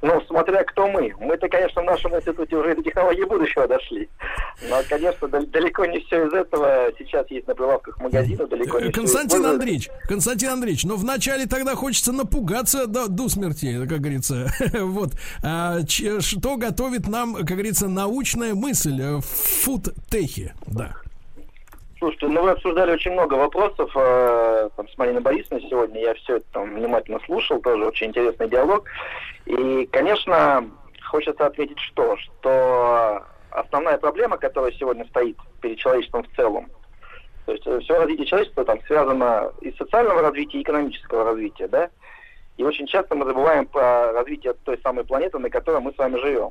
Ну, 0.02 0.20
смотря 0.28 0.64
кто 0.64 0.88
мы. 0.88 1.14
Мы-то, 1.20 1.48
конечно, 1.48 1.82
в 1.82 1.86
нашем 1.86 2.16
институте 2.16 2.56
уже 2.56 2.76
до 2.76 2.82
технологии 2.82 3.24
будущего 3.24 3.68
дошли. 3.68 4.10
Но, 4.68 4.82
конечно, 4.90 5.28
далеко 5.28 5.86
не 5.86 6.00
все 6.00 6.26
из 6.26 6.34
этого 6.34 6.92
сейчас 6.98 7.30
есть 7.30 7.48
на 7.48 7.54
прилавках 7.54 8.00
магазинов, 8.00 8.50
далеко 8.50 8.80
не 8.80 8.92
Константин 8.92 9.42
все 9.42 9.50
Андреевич, 9.50 9.90
Константин 10.08 10.50
Андреевич, 10.50 10.84
но 10.86 10.96
вначале 10.96 11.46
тогда 11.46 11.76
хочется 11.76 12.12
напугаться 12.12 12.88
до, 12.88 13.08
до 13.08 13.30
смерти, 13.30 13.86
как 13.88 14.00
говорится. 14.00 14.52
вот. 14.74 15.12
А, 15.44 15.84
ч, 15.84 16.20
что 16.22 16.58
готовит 16.58 17.08
нам, 17.08 17.36
как 17.36 17.46
говорится, 17.46 17.88
научная 17.88 18.56
мысль 18.56 19.02
в 19.02 19.22
фудтехе? 19.22 20.54
Да. 20.66 20.96
Слушайте, 22.02 22.30
ну 22.30 22.42
вы 22.42 22.50
обсуждали 22.50 22.94
очень 22.94 23.12
много 23.12 23.36
вопросов 23.36 23.92
э, 23.94 24.70
там, 24.76 24.90
с 24.90 24.98
Мариной 24.98 25.22
Борисовной 25.22 25.62
сегодня. 25.70 26.02
Я 26.02 26.16
все 26.16 26.38
это 26.38 26.46
там 26.52 26.74
внимательно 26.74 27.20
слушал, 27.28 27.62
тоже 27.62 27.86
очень 27.86 28.08
интересный 28.08 28.50
диалог. 28.50 28.90
И, 29.46 29.88
конечно, 29.92 30.68
хочется 31.04 31.46
отметить 31.46 31.78
что? 31.78 32.18
Что 32.18 33.24
основная 33.52 34.00
проблема, 34.00 34.38
которая 34.38 34.72
сегодня 34.72 35.06
стоит 35.10 35.38
перед 35.62 35.78
человечеством 35.78 36.24
в 36.24 36.36
целом, 36.36 36.72
то 37.46 37.52
есть 37.52 37.84
все 37.84 38.00
развитие 38.00 38.26
человечества 38.26 38.66
там 38.66 38.82
связано 38.88 39.52
и 39.62 39.72
с 39.72 39.78
социального 39.78 40.24
развития, 40.24 40.58
и 40.58 40.64
экономического 40.64 41.24
развития, 41.24 41.68
да? 41.68 41.92
И 42.58 42.64
очень 42.64 42.88
часто 42.88 43.14
мы 43.14 43.28
забываем 43.28 43.68
про 43.68 44.12
развитие 44.12 44.56
той 44.66 44.80
самой 44.82 45.06
планеты, 45.06 45.38
на 45.38 45.52
которой 45.52 45.82
мы 45.82 45.94
с 45.94 45.98
вами 46.00 46.20
живем. 46.20 46.50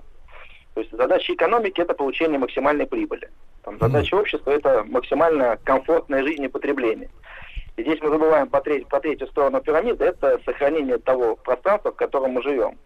То 0.74 0.80
есть 0.80 0.92
задача 0.92 1.34
экономики– 1.34 1.80
это 1.82 1.94
получение 1.94 2.38
максимальной 2.38 2.86
прибыли. 2.86 3.28
Там, 3.70 3.78
задача 3.78 4.16
общества– 4.16 4.50
это 4.52 4.84
максимально 4.88 5.56
комфортная 5.62 6.24
жизнь 6.24 6.42
и 6.42 6.48
потребление. 6.48 7.08
И 7.76 7.82
здесь 7.82 8.00
мы 8.00 8.08
забываем 8.08 8.48
по, 8.48 8.60
треть, 8.60 8.88
по 8.88 8.98
третью 8.98 9.28
сторону 9.28 9.60
пирамиды– 9.60 10.04
это 10.06 10.40
сохранение 10.44 10.98
того 10.98 11.36
пространства, 11.36 11.92
в 11.92 11.96
котором 11.96 12.32
мы 12.32 12.42
живем. 12.42 12.76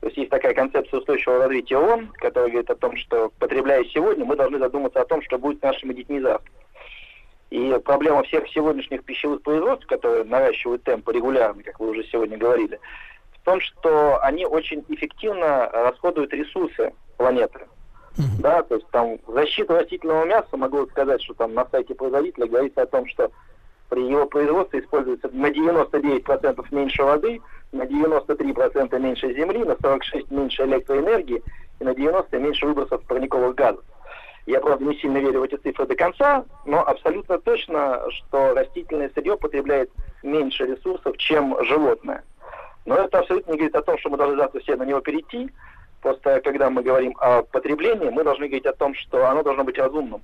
То 0.00 0.06
есть 0.06 0.18
есть 0.18 0.30
такая 0.30 0.52
концепция 0.52 1.00
устойчивого 1.00 1.44
развития 1.44 1.78
ООН, 1.78 2.12
которая 2.18 2.50
говорит 2.50 2.70
о 2.70 2.76
том, 2.76 2.96
что 2.96 3.32
потребляя 3.38 3.82
сегодня, 3.84 4.24
мы 4.26 4.36
должны 4.36 4.58
задуматься 4.58 5.00
о 5.00 5.06
том, 5.06 5.22
что 5.22 5.38
будет 5.38 5.60
с 5.60 5.62
нашими 5.62 5.94
детьми 5.94 6.20
завтра. 6.20 6.52
И 7.50 7.80
проблема 7.82 8.22
всех 8.24 8.46
сегодняшних 8.48 9.04
пищевых 9.04 9.42
производств, 9.42 9.86
которые 9.86 10.24
наращивают 10.24 10.84
темпы 10.84 11.12
регулярно, 11.14 11.62
как 11.62 11.80
вы 11.80 11.88
уже 11.88 12.04
сегодня 12.04 12.36
говорили, 12.36 12.78
в 13.32 13.44
том, 13.46 13.62
что 13.62 14.22
они 14.22 14.44
очень 14.44 14.84
эффективно 14.88 15.70
расходуют 15.72 16.34
ресурсы 16.34 16.92
планеты. 17.16 17.60
Да, 18.40 18.62
то 18.62 18.74
есть 18.76 18.88
там 18.90 19.18
защиту 19.26 19.74
растительного 19.74 20.24
мяса, 20.24 20.56
могу 20.56 20.86
сказать, 20.86 21.22
что 21.22 21.34
там 21.34 21.54
на 21.54 21.66
сайте 21.70 21.94
производителя 21.94 22.46
говорится 22.46 22.82
о 22.82 22.86
том, 22.86 23.06
что 23.06 23.30
при 23.88 24.06
его 24.06 24.26
производстве 24.26 24.80
используется 24.80 25.28
на 25.32 25.46
99% 25.46 26.66
меньше 26.70 27.02
воды, 27.02 27.40
на 27.72 27.82
93% 27.82 28.98
меньше 28.98 29.34
земли, 29.34 29.64
на 29.64 29.72
46% 29.72 30.26
меньше 30.30 30.64
электроэнергии 30.64 31.42
и 31.80 31.84
на 31.84 31.90
90% 31.90 32.38
меньше 32.38 32.66
выбросов 32.66 33.02
парниковых 33.04 33.54
газов. 33.54 33.84
Я, 34.46 34.60
правда, 34.60 34.84
не 34.84 34.96
сильно 34.96 35.18
верю 35.18 35.40
в 35.40 35.42
эти 35.42 35.56
цифры 35.56 35.86
до 35.86 35.94
конца, 35.94 36.44
но 36.64 36.82
абсолютно 36.82 37.38
точно, 37.38 38.02
что 38.10 38.54
растительное 38.54 39.10
сырье 39.14 39.36
потребляет 39.36 39.90
меньше 40.22 40.64
ресурсов, 40.64 41.16
чем 41.18 41.54
животное. 41.64 42.24
Но 42.86 42.96
это 42.96 43.18
абсолютно 43.18 43.52
не 43.52 43.58
говорит 43.58 43.76
о 43.76 43.82
том, 43.82 43.98
что 43.98 44.08
мы 44.08 44.16
должны 44.16 44.38
завтра 44.38 44.60
все 44.60 44.76
на 44.76 44.84
него 44.84 45.00
перейти. 45.00 45.50
Просто 46.02 46.40
когда 46.40 46.70
мы 46.70 46.82
говорим 46.82 47.16
о 47.18 47.42
потреблении, 47.42 48.08
мы 48.08 48.24
должны 48.24 48.46
говорить 48.46 48.66
о 48.66 48.72
том, 48.72 48.94
что 48.94 49.26
оно 49.26 49.42
должно 49.42 49.64
быть 49.64 49.78
разумным. 49.78 50.22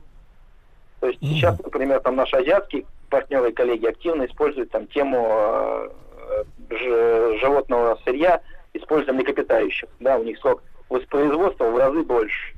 То 1.01 1.09
есть 1.09 1.21
сейчас, 1.21 1.59
например, 1.63 2.01
там 2.01 2.17
наши 2.17 2.37
азиатские 2.37 2.87
партнеры 3.11 3.51
и 3.51 3.53
коллеги 3.53 3.87
активно 3.87 4.25
используют 4.25 4.71
там 4.71 4.87
тему 4.87 5.91
э, 6.71 7.37
животного 7.41 7.99
сырья, 8.05 8.41
используя 8.73 9.15
млекопитающих. 9.15 9.89
Да, 10.01 10.17
у 10.17 10.25
них 10.25 10.39
срок 10.39 10.63
воспроизводства 10.89 11.65
в 11.65 11.77
разы 11.77 12.03
больше. 12.03 12.55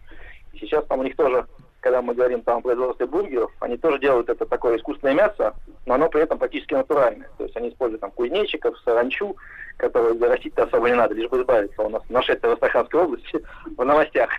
Сейчас 0.60 0.84
там 0.86 1.00
у 1.00 1.02
них 1.02 1.16
тоже, 1.16 1.46
когда 1.80 2.02
мы 2.02 2.14
говорим 2.14 2.42
там 2.42 2.58
о 2.58 2.62
производстве 2.62 3.06
бургеров, 3.06 3.52
они 3.60 3.76
тоже 3.76 3.98
делают 3.98 4.28
это 4.28 4.46
такое 4.46 4.76
искусственное 4.76 5.14
мясо, 5.14 5.54
но 5.84 5.94
оно 5.94 6.08
при 6.08 6.22
этом 6.22 6.38
практически 6.38 6.74
натуральное. 6.74 7.28
То 7.38 7.44
есть 7.44 7.56
они 7.56 7.68
используют 7.68 8.00
там 8.00 8.10
кузнечиков, 8.10 8.76
саранчу, 8.84 9.36
которую 9.76 10.18
растить-то 10.20 10.64
особо 10.64 10.88
не 10.88 10.96
надо, 10.96 11.14
лишь 11.14 11.28
бы 11.28 11.40
избавиться. 11.40 11.82
У 11.82 11.88
нас 11.88 12.02
нашествие 12.08 12.50
в 12.50 12.54
Астраханской 12.54 13.00
области 13.00 13.40
в 13.76 13.84
новостях. 13.84 14.30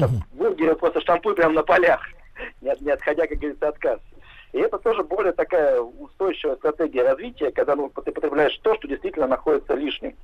Там, 0.00 0.10
бургеры 0.32 0.74
просто 0.74 1.00
штампуй 1.00 1.34
прямо 1.34 1.54
на 1.54 1.62
полях, 1.62 2.00
не, 2.60 2.74
не 2.80 2.90
отходя, 2.90 3.26
как 3.26 3.38
говорится, 3.38 3.68
от 3.68 3.78
кассы. 3.78 4.02
И 4.56 4.58
это 4.58 4.78
тоже 4.78 5.04
более 5.04 5.32
такая 5.32 5.78
устойчивая 5.78 6.56
стратегия 6.56 7.02
развития, 7.02 7.50
когда 7.50 7.76
ну, 7.76 7.92
ты 8.02 8.10
потребляешь 8.10 8.58
то, 8.62 8.74
что 8.76 8.88
действительно 8.88 9.26
находится 9.26 9.74
лишним. 9.74 10.14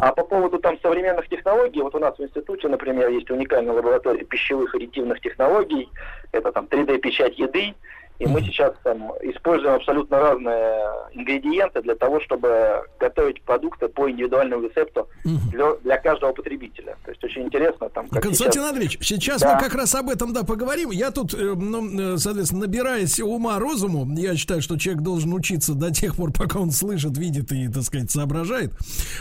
А 0.00 0.12
по 0.12 0.22
поводу 0.22 0.58
там 0.58 0.78
современных 0.82 1.28
технологий, 1.30 1.80
вот 1.80 1.94
у 1.94 1.98
нас 1.98 2.18
в 2.18 2.22
институте, 2.22 2.68
например, 2.68 3.08
есть 3.08 3.30
уникальная 3.30 3.72
лаборатория 3.72 4.22
пищевых 4.24 4.74
аддитивных 4.74 5.20
технологий, 5.20 5.88
это 6.32 6.52
там 6.52 6.66
3D-печать 6.66 7.38
еды, 7.38 7.74
и 8.18 8.26
мы 8.26 8.42
сейчас 8.42 8.74
там 8.82 9.12
используем 9.22 9.74
абсолютно 9.74 10.18
разные 10.18 10.90
ингредиенты 11.12 11.82
для 11.82 11.94
того, 11.94 12.20
чтобы 12.20 12.82
готовить 12.98 13.42
продукты 13.42 13.88
по 13.88 14.10
индивидуальному 14.10 14.64
рецепту 14.64 15.08
для, 15.24 15.74
для 15.84 15.98
каждого 15.98 16.32
потребителя. 16.32 16.96
То 17.04 17.12
есть 17.12 17.22
очень 17.22 17.42
интересно 17.42 17.88
там. 17.90 18.08
Как 18.08 18.24
Константин 18.24 18.62
сейчас... 18.62 18.70
Андреевич, 18.70 18.98
сейчас 19.02 19.40
да. 19.40 19.54
мы 19.54 19.62
как 19.62 19.74
раз 19.74 19.94
об 19.94 20.10
этом 20.10 20.32
да 20.32 20.42
поговорим. 20.42 20.90
Я 20.90 21.12
тут, 21.12 21.32
э, 21.32 21.54
ну, 21.54 22.14
э, 22.14 22.18
соответственно, 22.18 22.62
набираясь 22.62 23.20
ума 23.20 23.58
розуму, 23.60 24.06
я 24.16 24.34
считаю, 24.36 24.62
что 24.62 24.76
человек 24.76 25.02
должен 25.02 25.32
учиться 25.32 25.74
до 25.74 25.92
тех 25.92 26.16
пор, 26.16 26.32
пока 26.32 26.58
он 26.58 26.72
слышит, 26.72 27.16
видит 27.16 27.52
и, 27.52 27.68
так 27.68 27.84
сказать, 27.84 28.10
соображает. 28.10 28.72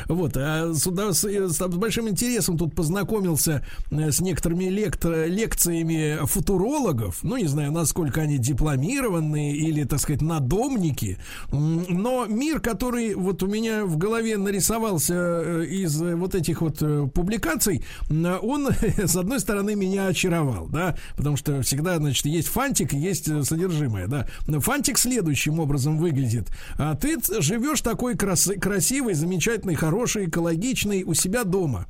Вот. 0.08 0.36
А 0.38 0.74
с, 0.74 0.88
с, 0.88 1.24
с, 1.24 1.56
с 1.56 1.68
большим 1.68 2.10
интересом 2.10 2.58
тут 2.58 2.74
познакомился 2.74 3.64
э, 3.92 4.10
с 4.10 4.22
некоторыми 4.22 4.66
лектор, 4.66 5.28
лекциями 5.28 6.26
футурологов. 6.26 7.20
Ну, 7.22 7.38
не 7.38 7.46
знаю, 7.46 7.72
насколько 7.72 8.22
они 8.22 8.40
дипломированы 8.40 8.87
дипломированные 8.88 9.56
или, 9.56 9.84
так 9.84 10.00
сказать, 10.00 10.22
надомники. 10.22 11.18
Но 11.52 12.26
мир, 12.26 12.60
который 12.60 13.16
вот 13.16 13.44
у 13.44 13.48
меня 13.48 13.86
в 13.86 13.98
голове 13.98 14.38
нарисовался 14.38 15.14
э, 15.14 15.66
из 15.66 16.02
вот 16.02 16.36
этих 16.36 16.62
вот 16.62 16.78
э, 16.82 17.08
публикаций, 17.14 17.84
он, 18.10 18.70
с 18.98 19.16
одной 19.16 19.40
стороны, 19.40 19.76
меня 19.76 20.08
очаровал, 20.08 20.68
да, 20.68 20.98
потому 21.16 21.38
что 21.38 21.62
всегда, 21.62 21.98
значит, 21.98 22.26
есть 22.26 22.48
фантик, 22.48 22.94
есть 22.94 23.28
э, 23.28 23.44
содержимое, 23.44 24.08
да. 24.08 24.28
Фантик 24.60 24.98
следующим 24.98 25.60
образом 25.60 25.98
выглядит. 25.98 26.50
А 26.78 26.96
ты 26.96 27.18
живешь 27.40 27.82
такой 27.82 28.16
крас- 28.16 28.60
красивый, 28.60 29.14
замечательный, 29.14 29.76
хороший, 29.76 30.26
экологичный 30.26 31.04
у 31.04 31.14
себя 31.14 31.44
дома. 31.44 31.88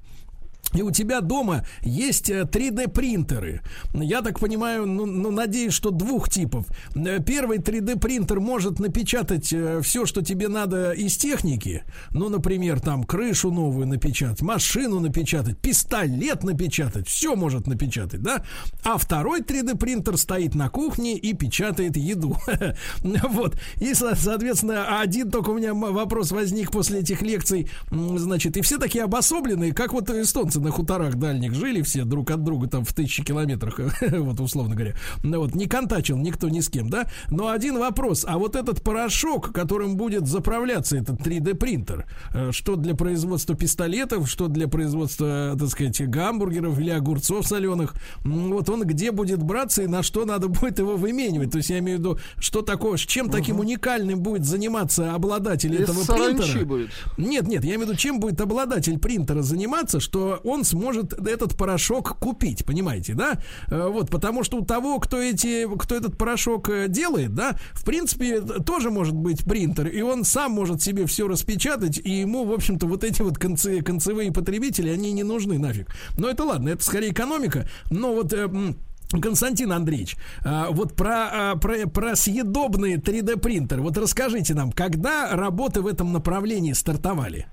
И 0.74 0.82
у 0.82 0.92
тебя 0.92 1.22
дома 1.22 1.66
есть 1.82 2.30
3D 2.30 2.90
принтеры. 2.90 3.62
Я 3.94 4.22
так 4.22 4.40
понимаю, 4.40 4.86
ну, 4.86 5.06
ну 5.06 5.32
надеюсь, 5.32 5.74
что 5.74 5.92
двух 5.92 6.30
типов. 6.30 6.68
Э, 6.96 7.20
первый 7.24 7.60
3D 7.60 8.00
принтер 8.00 8.40
может 8.40 8.80
напечатать 8.80 9.52
э, 9.54 9.82
все, 9.82 10.06
что 10.06 10.22
тебе 10.22 10.48
надо 10.48 10.92
из 10.92 11.18
техники. 11.18 11.84
Ну, 12.12 12.30
например, 12.30 12.80
там 12.80 13.04
крышу 13.04 13.52
новую 13.52 13.88
напечатать, 13.88 14.42
машину 14.42 15.00
напечатать, 15.00 15.58
пистолет 15.58 16.44
напечатать, 16.44 17.08
все 17.08 17.36
может 17.36 17.68
напечатать, 17.68 18.22
да? 18.22 18.44
А 18.84 18.98
второй 18.98 19.42
3D 19.42 19.78
принтер 19.78 20.18
стоит 20.18 20.56
на 20.56 20.70
кухне 20.70 21.18
и 21.18 21.34
печатает 21.34 21.98
еду. 21.98 22.38
Вот. 23.30 23.56
И, 23.80 23.94
соответственно, 23.94 25.00
один 25.00 25.32
только 25.32 25.50
у 25.50 25.58
меня 25.58 25.74
вопрос 25.74 26.32
возник 26.32 26.72
после 26.72 27.00
этих 27.00 27.22
лекций. 27.22 27.70
Значит, 27.92 28.58
и 28.58 28.62
все 28.62 28.78
такие 28.78 29.04
обособленные, 29.04 29.74
как 29.74 29.94
вот 29.94 30.10
эстонцы 30.10 30.57
на 30.60 30.72
хуторах 30.72 31.16
дальних 31.16 31.54
жили 31.54 31.82
все 31.82 32.04
друг 32.04 32.32
от 32.32 32.44
друга 32.44 32.68
там 32.68 32.86
в 32.86 32.94
тысячи 32.94 33.24
километрах, 33.24 33.80
вот 34.02 34.40
условно 34.40 34.76
говоря. 34.76 34.96
Ну 35.24 35.40
вот, 35.40 35.56
не 35.56 35.68
контачил 35.68 36.18
никто 36.18 36.50
ни 36.50 36.60
с 36.60 36.70
кем, 36.70 36.90
да? 36.90 37.08
Но 37.30 37.50
один 37.50 37.78
вопрос, 37.78 38.26
а 38.28 38.38
вот 38.38 38.56
этот 38.56 38.82
порошок, 38.82 39.54
которым 39.54 39.98
будет 39.98 40.28
заправляться 40.28 40.98
этот 40.98 41.22
3D 41.22 41.56
принтер, 41.56 42.06
э, 42.34 42.52
что 42.52 42.76
для 42.76 42.96
производства 42.96 43.56
пистолетов, 43.56 44.30
что 44.30 44.48
для 44.48 44.68
производства, 44.68 45.56
так 45.60 45.70
сказать, 45.70 46.08
гамбургеров 46.10 46.80
или 46.80 46.90
огурцов 46.90 47.48
соленых, 47.48 47.96
вот 48.24 48.70
он 48.70 48.84
где 48.84 49.12
будет 49.12 49.42
браться 49.44 49.84
и 49.84 49.88
на 49.88 50.04
что 50.04 50.26
надо 50.26 50.48
будет 50.48 50.80
его 50.80 50.96
выменивать? 50.96 51.52
То 51.52 51.58
есть 51.58 51.70
я 51.70 51.80
имею 51.80 51.98
в 51.98 52.00
виду, 52.02 52.20
что 52.38 52.62
такое, 52.62 52.98
с 52.98 53.02
чем 53.02 53.30
таким 53.30 53.60
уникальным 53.60 54.20
будет 54.22 54.46
заниматься 54.46 55.14
обладатель 55.14 55.76
этого 55.76 56.04
принтера? 56.06 56.66
будет. 56.66 56.90
Нет, 57.18 57.48
нет, 57.48 57.64
я 57.64 57.76
имею 57.76 57.88
в 57.88 57.90
виду, 57.90 57.96
чем 57.98 58.20
будет 58.20 58.40
обладатель 58.42 59.00
принтера 59.00 59.42
заниматься, 59.42 60.00
что 60.00 60.40
он 60.48 60.64
сможет 60.64 61.14
этот 61.14 61.58
порошок 61.58 62.18
купить, 62.20 62.66
понимаете, 62.66 63.14
да? 63.14 63.40
Э, 63.70 63.90
Вот, 63.90 64.10
потому 64.10 64.44
что 64.44 64.58
у 64.58 64.66
того, 64.66 65.00
кто 65.00 65.22
эти, 65.22 65.68
кто 65.78 65.96
этот 65.96 66.18
порошок 66.18 66.70
э, 66.70 66.88
делает, 66.88 67.34
да, 67.36 67.58
в 67.74 67.84
принципе, 67.84 68.42
тоже 68.42 68.90
может 68.90 69.16
быть 69.16 69.44
принтер, 69.44 69.88
и 69.88 70.02
он 70.02 70.24
сам 70.24 70.52
может 70.52 70.82
себе 70.82 71.06
все 71.06 71.28
распечатать, 71.28 71.98
и 71.98 72.22
ему, 72.22 72.46
в 72.46 72.54
общем-то, 72.54 72.88
вот 72.88 73.04
эти 73.04 73.22
вот 73.22 73.38
конце, 73.38 73.82
концевые 73.82 74.32
потребители, 74.32 74.90
они 74.90 75.12
не 75.12 75.24
нужны 75.24 75.60
нафиг. 75.60 75.90
Но 76.18 76.30
это 76.30 76.44
ладно, 76.44 76.70
это 76.70 76.84
скорее 76.84 77.12
экономика, 77.12 77.68
но 77.92 78.14
вот... 78.14 78.34
э, 78.34 78.48
Константин 79.22 79.72
Андреевич, 79.72 80.18
вот 80.44 80.94
про, 80.94 81.56
про, 81.62 81.88
про 81.88 82.16
съедобные 82.18 82.98
3D 82.98 83.40
принтеры, 83.40 83.82
вот 83.82 83.98
расскажите 83.98 84.54
нам, 84.54 84.74
когда 84.74 85.30
работы 85.32 85.82
в 85.82 85.88
этом 85.88 86.12
направлении 86.12 86.74
стартовали? 86.74 87.48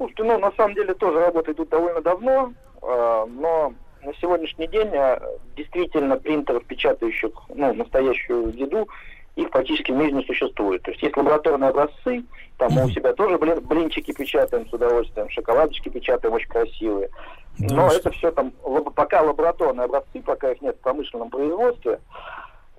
Слушайте, 0.00 0.24
ну, 0.24 0.38
на 0.38 0.50
самом 0.52 0.74
деле 0.74 0.94
тоже 0.94 1.20
работы 1.20 1.52
идут 1.52 1.68
довольно 1.68 2.00
давно, 2.00 2.54
э, 2.80 3.26
но 3.28 3.74
на 4.02 4.14
сегодняшний 4.14 4.66
день 4.66 4.88
э, 4.94 5.20
действительно 5.54 6.16
принтеров, 6.16 6.64
печатающих 6.64 7.30
ну, 7.54 7.74
настоящую 7.74 8.48
еду, 8.56 8.88
их 9.36 9.50
практически 9.50 9.92
в 9.92 9.96
мире 9.96 10.12
не 10.12 10.24
существует. 10.24 10.80
То 10.84 10.92
есть 10.92 11.02
есть 11.02 11.14
лабораторные 11.14 11.68
образцы, 11.68 12.24
там 12.56 12.72
мы 12.72 12.86
у 12.86 12.88
себя 12.88 13.12
тоже 13.12 13.36
блин, 13.36 13.60
блинчики 13.60 14.12
печатаем 14.12 14.66
с 14.70 14.72
удовольствием, 14.72 15.28
шоколадочки 15.28 15.90
печатаем 15.90 16.32
очень 16.32 16.48
красивые. 16.48 17.10
Но 17.58 17.88
это 17.88 18.10
все 18.12 18.30
там 18.30 18.52
пока 18.94 19.20
лабораторные 19.20 19.84
образцы, 19.84 20.22
пока 20.24 20.52
их 20.52 20.62
нет 20.62 20.76
в 20.76 20.80
промышленном 20.80 21.28
производстве. 21.28 22.00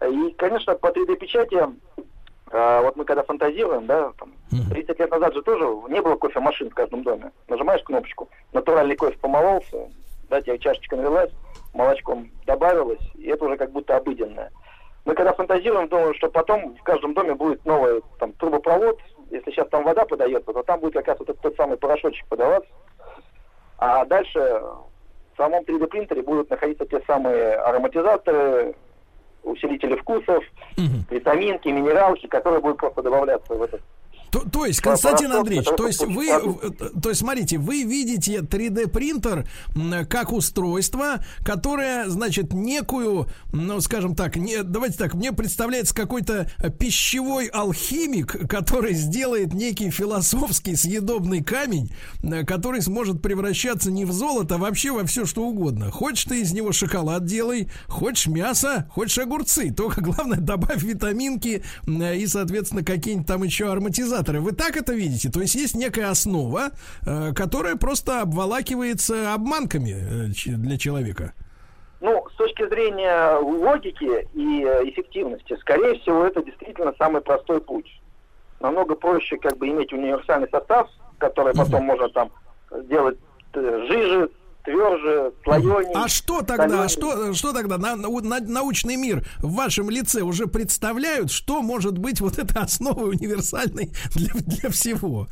И, 0.03 0.33
конечно, 0.39 0.73
по 0.73 0.87
3D-печати, 0.87 1.67
э, 2.51 2.81
вот 2.83 2.95
мы 2.95 3.05
когда 3.05 3.23
фантазируем, 3.23 3.85
да, 3.85 4.11
там, 4.17 4.33
30 4.69 4.99
лет 4.99 5.11
назад 5.11 5.33
же 5.33 5.41
тоже 5.41 5.65
не 5.89 6.01
было 6.01 6.15
кофемашин 6.15 6.69
в 6.69 6.75
каждом 6.75 7.03
доме. 7.03 7.31
Нажимаешь 7.47 7.83
кнопочку, 7.83 8.29
натуральный 8.53 8.95
кофе 8.95 9.17
помололся, 9.17 9.89
да, 10.29 10.41
тебе 10.41 10.59
чашечка 10.59 10.95
налилась, 10.95 11.31
молочком 11.73 12.29
добавилось, 12.45 13.01
и 13.15 13.27
это 13.27 13.45
уже 13.45 13.57
как 13.57 13.71
будто 13.71 13.97
обыденное. 13.97 14.51
Мы 15.05 15.15
когда 15.15 15.33
фантазируем, 15.33 15.87
думаем, 15.87 16.13
что 16.15 16.29
потом 16.29 16.75
в 16.75 16.83
каждом 16.83 17.13
доме 17.13 17.33
будет 17.33 17.65
новый 17.65 18.01
там, 18.19 18.33
трубопровод. 18.33 18.99
Если 19.31 19.49
сейчас 19.51 19.67
там 19.69 19.83
вода 19.83 20.05
подается, 20.05 20.53
то 20.53 20.61
там 20.63 20.79
будет 20.79 20.93
как 20.93 21.07
раз 21.07 21.19
вот 21.19 21.29
этот 21.29 21.41
тот 21.41 21.55
самый 21.55 21.77
порошочек 21.77 22.25
подаваться. 22.27 22.69
А 23.79 24.05
дальше 24.05 24.39
в 24.39 25.37
самом 25.37 25.63
3D 25.63 25.87
принтере 25.87 26.21
будут 26.21 26.49
находиться 26.49 26.85
те 26.85 27.01
самые 27.07 27.55
ароматизаторы, 27.55 28.75
усилители 29.43 29.95
вкусов, 29.95 30.43
витаминки, 31.09 31.67
минералки, 31.69 32.27
которые 32.27 32.61
будут 32.61 32.77
просто 32.77 33.01
добавляться 33.01 33.53
в 33.53 33.61
этот 33.61 33.81
То, 34.31 34.39
то 34.49 34.65
есть, 34.65 34.79
Константин 34.81 35.31
Андреевич, 35.31 35.67
то 35.75 35.87
есть 35.87 36.05
вы, 36.05 36.27
получить 36.27 36.81
э, 36.81 37.01
то 37.01 37.09
есть, 37.09 37.21
смотрите, 37.21 37.57
вы 37.57 37.83
видите 37.83 38.37
3D 38.37 38.87
принтер 38.87 39.47
как 40.09 40.31
устройство, 40.31 41.23
которое, 41.43 42.09
значит, 42.09 42.53
некую, 42.53 43.27
ну, 43.51 43.81
скажем 43.81 44.15
так, 44.15 44.35
не, 44.37 44.63
давайте 44.63 44.97
так, 44.97 45.13
мне 45.13 45.31
представляется 45.31 45.93
какой-то 45.93 46.49
э, 46.57 46.69
пищевой 46.69 47.47
алхимик, 47.47 48.47
который 48.49 48.93
сделает 48.93 49.53
некий 49.53 49.89
философский 49.89 50.75
съедобный 50.75 51.43
камень, 51.43 51.91
э, 52.23 52.45
который 52.45 52.81
сможет 52.81 53.21
превращаться 53.21 53.91
не 53.91 54.05
в 54.05 54.11
золото, 54.11 54.55
а 54.55 54.57
вообще 54.57 54.91
во 54.91 55.05
все 55.05 55.25
что 55.25 55.43
угодно. 55.43 55.91
Хочешь 55.91 56.25
ты 56.25 56.41
из 56.41 56.53
него 56.53 56.71
шоколад 56.71 57.25
делай, 57.25 57.69
хочешь 57.87 58.27
мясо, 58.27 58.89
хочешь 58.91 59.17
огурцы, 59.17 59.71
только 59.71 60.01
главное 60.01 60.39
добавь 60.39 60.83
витаминки 60.83 61.63
э, 61.87 62.17
и, 62.17 62.27
соответственно, 62.27 62.83
какие-нибудь 62.83 63.27
там 63.27 63.43
еще 63.43 63.71
ароматизаторы. 63.71 64.20
Вы 64.29 64.51
так 64.51 64.77
это 64.77 64.93
видите? 64.93 65.29
То 65.29 65.41
есть 65.41 65.55
есть 65.55 65.75
некая 65.75 66.09
основа, 66.09 66.71
э, 67.05 67.33
которая 67.33 67.75
просто 67.75 68.21
обволакивается 68.21 69.33
обманками 69.33 69.91
э, 69.91 70.55
для 70.57 70.77
человека. 70.77 71.33
Ну, 72.01 72.27
с 72.33 72.35
точки 72.35 72.67
зрения 72.67 73.37
логики 73.37 74.27
и 74.33 74.63
э, 74.63 74.89
эффективности, 74.89 75.55
скорее 75.59 75.99
всего, 75.99 76.25
это 76.25 76.43
действительно 76.43 76.93
самый 76.97 77.21
простой 77.21 77.61
путь. 77.61 78.01
Намного 78.59 78.95
проще 78.95 79.37
как 79.37 79.57
бы 79.57 79.67
иметь 79.67 79.93
универсальный 79.93 80.49
состав, 80.49 80.89
который 81.19 81.53
потом 81.53 81.83
можно 81.83 82.09
там 82.09 82.31
сделать 82.71 83.19
э, 83.53 83.85
жиже, 83.87 84.31
тверже, 84.63 85.31
слоеней. 85.43 85.93
А 85.93 86.07
что 86.07 86.41
тогда, 86.41 86.87
соленей. 86.87 86.89
что, 86.89 87.33
что 87.33 87.53
тогда 87.53 87.77
на, 87.77 87.95
на- 87.95 88.39
научный 88.39 88.95
мир 88.95 89.23
в 89.39 89.55
вашем 89.55 89.89
лице 89.89 90.21
уже 90.21 90.47
представляют, 90.47 91.31
что 91.31 91.61
может 91.61 91.97
быть 91.97 92.21
вот 92.21 92.37
этой 92.37 92.61
основой 92.61 93.11
универсальной 93.11 93.91
для, 94.15 94.33
для 94.33 94.69
всего? 94.69 95.27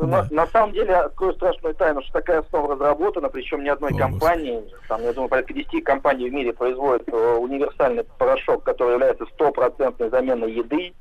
На, 0.00 0.26
на 0.30 0.46
самом 0.48 0.72
деле, 0.72 0.94
открою 0.94 1.34
страшную 1.34 1.74
тайну, 1.74 2.02
что 2.02 2.12
такая 2.12 2.40
основа 2.40 2.74
разработана, 2.74 3.28
причем 3.28 3.64
ни 3.64 3.68
одной 3.68 3.92
О, 3.92 3.98
компании, 3.98 4.62
там, 4.86 5.02
я 5.02 5.12
думаю, 5.12 5.30
порядка 5.30 5.54
10 5.54 5.82
компаний 5.82 6.28
в 6.28 6.32
мире 6.32 6.52
производят 6.52 7.08
э, 7.08 7.36
универсальный 7.36 8.04
порошок, 8.18 8.64
который 8.64 8.92
является 8.94 9.24
стопроцентной 9.32 10.10
заменой 10.10 10.52
еды. 10.52 10.92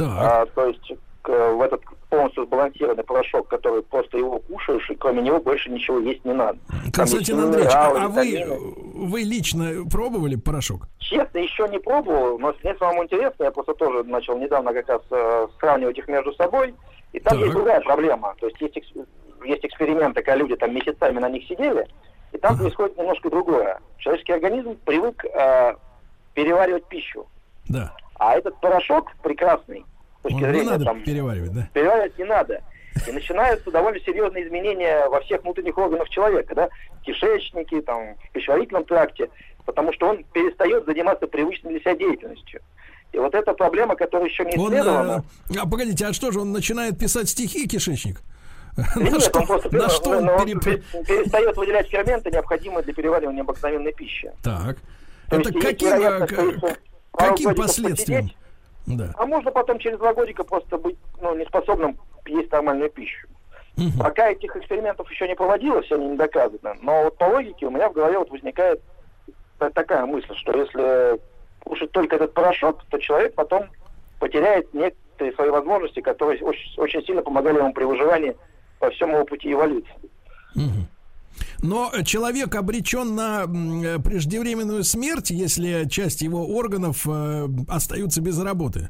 А, 0.00 0.46
то 0.46 0.66
есть 0.66 0.92
в 1.28 1.60
этот 1.62 1.82
полностью 2.10 2.44
сбалансированный 2.44 3.04
порошок, 3.04 3.48
который 3.48 3.82
просто 3.82 4.18
его 4.18 4.38
кушаешь, 4.40 4.88
и 4.90 4.94
кроме 4.94 5.22
него 5.22 5.40
больше 5.40 5.70
ничего 5.70 5.98
есть 5.98 6.24
не 6.24 6.32
надо. 6.32 6.58
Константин 6.92 7.40
Андреевич, 7.40 7.72
минералы, 7.72 7.98
а, 8.00 8.08
вы, 8.08 9.08
вы 9.08 9.20
лично 9.22 9.88
пробовали 9.90 10.36
порошок? 10.36 10.88
Честно, 10.98 11.38
еще 11.38 11.68
не 11.68 11.78
пробовал, 11.78 12.38
но 12.38 12.54
мне 12.62 12.74
самому 12.76 13.04
интересно, 13.04 13.44
я 13.44 13.50
просто 13.50 13.74
тоже 13.74 14.04
начал 14.04 14.38
недавно 14.38 14.72
как 14.72 14.88
раз 14.88 15.02
э, 15.10 15.46
сравнивать 15.58 15.98
их 15.98 16.08
между 16.08 16.32
собой, 16.34 16.74
и 17.12 17.20
там 17.20 17.38
есть 17.38 17.52
другая 17.52 17.80
проблема. 17.80 18.34
То 18.40 18.46
есть 18.46 18.60
есть, 18.60 18.76
экс- 18.76 19.06
есть 19.44 19.64
эксперименты, 19.64 20.22
когда 20.22 20.36
люди 20.36 20.56
там 20.56 20.74
месяцами 20.74 21.18
на 21.18 21.28
них 21.28 21.46
сидели, 21.46 21.86
и 22.32 22.38
там 22.38 22.56
происходит 22.58 22.96
немножко 22.96 23.30
другое. 23.30 23.80
Человеческий 23.98 24.32
организм 24.32 24.76
привык 24.84 25.24
э, 25.24 25.74
переваривать 26.34 26.86
пищу. 26.86 27.26
Да. 27.68 27.94
А 28.18 28.34
этот 28.36 28.60
порошок 28.60 29.10
прекрасный, 29.22 29.84
с 30.22 30.28
точки 30.28 30.34
Он 30.36 30.40
не 30.42 30.46
зрения 30.56 30.70
надо 30.70 30.84
там, 30.84 31.02
переваривать, 31.02 31.52
да? 31.52 31.68
переваривать 31.72 32.18
не 32.18 32.24
надо. 32.24 32.62
И 33.08 33.12
начинаются 33.12 33.70
довольно 33.70 33.98
серьезные 34.00 34.46
изменения 34.46 35.08
во 35.08 35.20
всех 35.22 35.42
внутренних 35.42 35.76
органах 35.78 36.08
человека, 36.10 36.54
да, 36.54 36.68
в 37.00 37.02
кишечнике, 37.02 37.80
там, 37.82 38.14
в 38.28 38.32
пищеварительном 38.32 38.84
тракте, 38.84 39.30
потому 39.64 39.92
что 39.94 40.08
он 40.10 40.24
перестает 40.32 40.84
заниматься 40.84 41.26
привычной 41.26 41.72
для 41.72 41.80
себя 41.80 41.96
деятельностью. 41.96 42.60
И 43.12 43.18
вот 43.18 43.34
эта 43.34 43.52
проблема, 43.54 43.96
которая 43.96 44.28
еще 44.28 44.44
не 44.44 44.56
Он, 44.56 44.68
исследована, 44.72 45.24
э, 45.50 45.54
а 45.58 45.66
погодите, 45.66 46.06
а 46.06 46.12
что 46.12 46.30
же, 46.30 46.40
он 46.40 46.52
начинает 46.52 46.98
писать 46.98 47.28
стихи, 47.28 47.66
кишечник? 47.66 48.20
На 48.76 49.02
нет, 49.02 49.22
что, 49.22 49.40
он 49.40 49.46
просто 49.46 49.74
на 49.76 49.88
что 49.90 50.10
он 50.10 50.24
ну, 50.24 50.32
он 50.32 50.46
пере- 50.46 50.60
пе- 50.60 51.04
перестает 51.04 51.56
выделять 51.56 51.88
ферменты, 51.88 52.30
необходимые 52.30 52.82
для 52.84 52.94
переваривания 52.94 53.42
обыкновенной 53.42 53.92
пищи. 53.92 54.30
Так. 54.42 54.78
То 55.28 55.36
Это 55.36 55.48
есть 55.50 55.54
есть 55.54 55.66
каким, 55.66 55.88
вероятность, 55.88 56.32
э, 56.32 56.36
если 56.42 56.58
к- 56.58 56.78
каким 57.12 57.54
последствиям? 57.54 58.20
посидеть, 58.28 58.36
Да. 58.86 59.10
А 59.16 59.26
можно 59.26 59.50
потом 59.50 59.78
через 59.78 59.98
два 59.98 60.12
годика 60.14 60.44
просто 60.44 60.76
быть 60.78 60.96
ну, 61.20 61.34
неспособным 61.36 61.98
есть 62.26 62.50
нормальную 62.50 62.90
пищу. 62.90 63.28
Пока 63.98 64.30
этих 64.30 64.54
экспериментов 64.56 65.10
еще 65.10 65.26
не 65.26 65.34
проводилось, 65.34 65.90
они 65.90 66.08
не 66.08 66.16
доказаны. 66.16 66.76
Но 66.82 67.04
вот 67.04 67.16
по 67.16 67.24
логике 67.24 67.66
у 67.66 67.70
меня 67.70 67.88
в 67.88 67.94
голове 67.94 68.18
вот 68.18 68.30
возникает 68.30 68.80
та- 69.58 69.70
такая 69.70 70.04
мысль, 70.04 70.34
что 70.36 70.52
если 70.56 71.20
кушать 71.64 71.90
только 71.92 72.16
этот 72.16 72.34
порошок, 72.34 72.84
то 72.90 72.98
человек 72.98 73.34
потом 73.34 73.64
потеряет 74.20 74.72
некоторые 74.74 75.34
свои 75.34 75.48
возможности, 75.50 76.00
которые 76.00 76.42
очень, 76.42 76.70
очень 76.76 77.02
сильно 77.04 77.22
помогали 77.22 77.58
ему 77.58 77.72
при 77.72 77.84
выживании 77.84 78.36
по 78.78 78.90
всему 78.90 79.16
его 79.16 79.24
пути 79.24 79.52
эволюции. 79.52 79.94
Но 81.62 81.90
человек 82.04 82.54
обречен 82.56 83.14
на 83.14 83.42
м, 83.44 84.02
преждевременную 84.02 84.82
смерть, 84.82 85.30
если 85.30 85.88
часть 85.88 86.20
его 86.22 86.44
органов 86.46 87.06
э, 87.08 87.46
остаются 87.68 88.20
без 88.20 88.42
работы. 88.42 88.88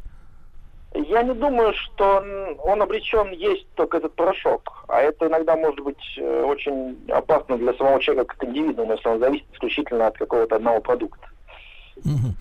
Я 0.94 1.22
не 1.22 1.34
думаю, 1.34 1.72
что 1.74 2.16
он- 2.18 2.56
он 2.70 2.82
обречен 2.82 3.30
есть 3.32 3.66
только 3.74 3.98
этот 3.98 4.14
порошок. 4.14 4.84
А 4.88 5.00
это 5.00 5.26
иногда 5.26 5.56
может 5.56 5.80
быть 5.80 6.02
э, 6.18 6.42
очень 6.44 6.98
опасно 7.10 7.56
для 7.58 7.72
самого 7.74 8.00
человека 8.00 8.34
как 8.36 8.48
индивидуума, 8.48 8.94
если 8.94 9.08
он 9.08 9.18
зависит 9.20 9.46
исключительно 9.52 10.06
от 10.06 10.16
какого-то 10.18 10.56
одного 10.56 10.80
продукта. 10.80 11.28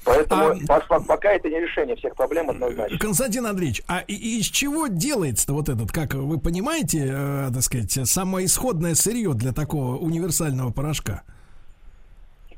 Поэтому 0.05 0.59
по- 0.67 0.79
по- 0.87 0.99
пока 1.03 1.31
это 1.33 1.49
не 1.49 1.59
решение 1.59 1.95
всех 1.95 2.15
проблем 2.15 2.49
однозначно. 2.49 2.97
Константин 2.97 3.45
Андреевич, 3.45 3.81
а 3.87 3.99
из 4.07 4.45
чего 4.45 4.87
делается-то 4.87 5.53
вот 5.53 5.69
этот, 5.69 5.91
как 5.91 6.13
вы 6.13 6.39
понимаете, 6.39 7.09
э, 7.13 7.49
так 7.53 7.61
сказать, 7.63 7.91
самое 8.07 8.45
исходное 8.45 8.95
сырье 8.95 9.33
для 9.33 9.51
такого 9.53 9.97
универсального 9.97 10.71
порошка? 10.71 11.23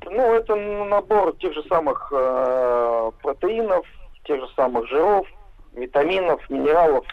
Ну, 0.05 0.33
это 0.33 0.55
набор 0.55 1.35
тех 1.37 1.53
же 1.53 1.63
самых 1.69 2.11
э, 2.15 3.11
протеинов, 3.21 3.85
тех 4.25 4.39
же 4.39 4.47
самых 4.55 4.87
жиров, 4.89 5.25
витаминов, 5.73 6.47
минералов, 6.49 7.05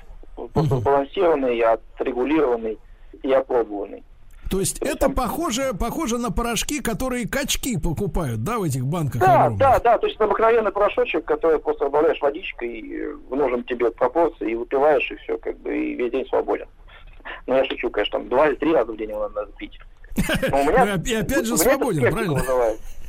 просто 0.52 0.76
сбалансированный, 0.78 1.60
отрегулированный 1.60 2.78
и 3.22 3.32
опробованный. 3.32 4.02
То 4.50 4.58
есть 4.58 4.78
это 4.82 5.08
похоже, 5.08 5.72
похоже 5.78 6.18
на 6.18 6.32
порошки, 6.32 6.80
которые 6.82 7.28
качки 7.28 7.78
покупают, 7.78 8.42
да, 8.42 8.58
в 8.58 8.64
этих 8.64 8.84
банках 8.84 9.20
Да, 9.20 9.34
огромных? 9.44 9.58
да, 9.60 9.78
да, 9.78 9.98
то 9.98 10.06
есть 10.08 10.16
это 10.16 10.24
обыкновенный 10.24 10.72
порошочек, 10.72 11.24
который 11.24 11.60
просто 11.60 11.84
добавляешь 11.84 12.20
водичкой 12.20 13.14
в 13.28 13.36
нужном 13.36 13.62
тебе 13.62 13.92
пропорции, 13.92 14.50
и 14.50 14.54
выпиваешь, 14.56 15.08
и 15.12 15.16
все, 15.16 15.38
как 15.38 15.56
бы, 15.60 15.72
и 15.76 15.94
весь 15.94 16.10
день 16.10 16.26
свободен. 16.26 16.66
Ну, 17.46 17.54
я 17.54 17.64
шучу, 17.64 17.90
конечно, 17.90 18.18
там 18.18 18.28
два 18.28 18.48
или 18.48 18.56
три 18.56 18.72
раза 18.72 18.90
в 18.90 18.96
день 18.96 19.10
его 19.10 19.28
надо 19.28 19.52
пить. 19.52 19.78
Но 20.50 20.60
у 20.62 20.64
меня- 20.64 21.00
И 21.06 21.14
опять 21.14 21.46
же 21.46 21.56
свободен, 21.56 22.10
правильно? 22.10 22.42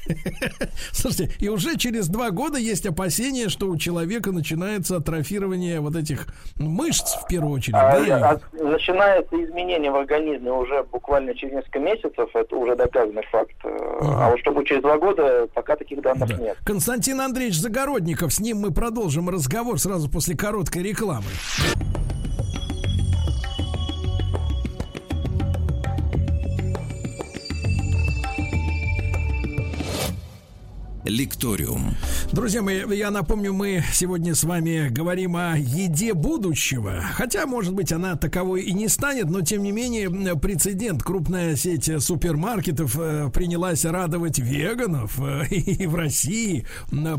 Слушайте, 0.91 1.33
и 1.39 1.49
уже 1.49 1.77
через 1.77 2.07
два 2.07 2.31
года 2.31 2.57
есть 2.57 2.85
опасения, 2.85 3.49
что 3.49 3.67
у 3.67 3.77
человека 3.77 4.31
начинается 4.31 4.97
атрофирование 4.97 5.79
вот 5.79 5.95
этих 5.95 6.27
мышц 6.57 7.15
в 7.15 7.27
первую 7.27 7.53
очередь. 7.53 7.75
А, 7.75 7.99
да, 8.01 8.31
а, 8.31 8.63
начинается 8.63 9.43
изменение 9.43 9.91
в 9.91 9.95
организме 9.95 10.51
уже 10.51 10.83
буквально 10.83 11.33
через 11.35 11.53
несколько 11.53 11.79
месяцев, 11.79 12.29
это 12.33 12.55
уже 12.55 12.75
доказанный 12.75 13.23
факт. 13.31 13.55
Э, 13.63 13.69
А 14.01 14.29
вот 14.31 14.39
чтобы 14.39 14.65
через 14.65 14.81
два 14.81 14.97
года, 14.97 15.47
пока 15.53 15.75
таких 15.75 16.01
данных 16.01 16.37
нет. 16.39 16.57
Константин 16.65 17.21
Андреевич 17.21 17.59
Загородников, 17.59 18.33
с 18.33 18.39
ним 18.39 18.57
мы 18.59 18.71
продолжим 18.71 19.29
разговор 19.29 19.79
сразу 19.79 20.09
после 20.09 20.35
короткой 20.35 20.83
рекламы. 20.83 21.25
Лекториум. 31.03 31.95
Друзья 32.31 32.61
мои, 32.61 32.83
я 32.95 33.09
напомню, 33.09 33.53
мы 33.53 33.83
сегодня 33.91 34.35
с 34.35 34.43
вами 34.43 34.89
говорим 34.89 35.35
о 35.35 35.57
еде 35.57 36.13
будущего. 36.13 37.01
Хотя, 37.13 37.47
может 37.47 37.73
быть, 37.73 37.91
она 37.91 38.15
таковой 38.15 38.61
и 38.61 38.73
не 38.73 38.87
станет, 38.87 39.25
но 39.25 39.41
тем 39.41 39.63
не 39.63 39.71
менее 39.71 40.09
прецедент. 40.37 41.01
Крупная 41.01 41.55
сеть 41.55 41.89
супермаркетов 41.99 42.95
э, 42.99 43.29
принялась 43.33 43.83
радовать 43.83 44.37
веганов 44.37 45.19
э, 45.19 45.47
и 45.49 45.87
в 45.87 45.95
России 45.95 46.67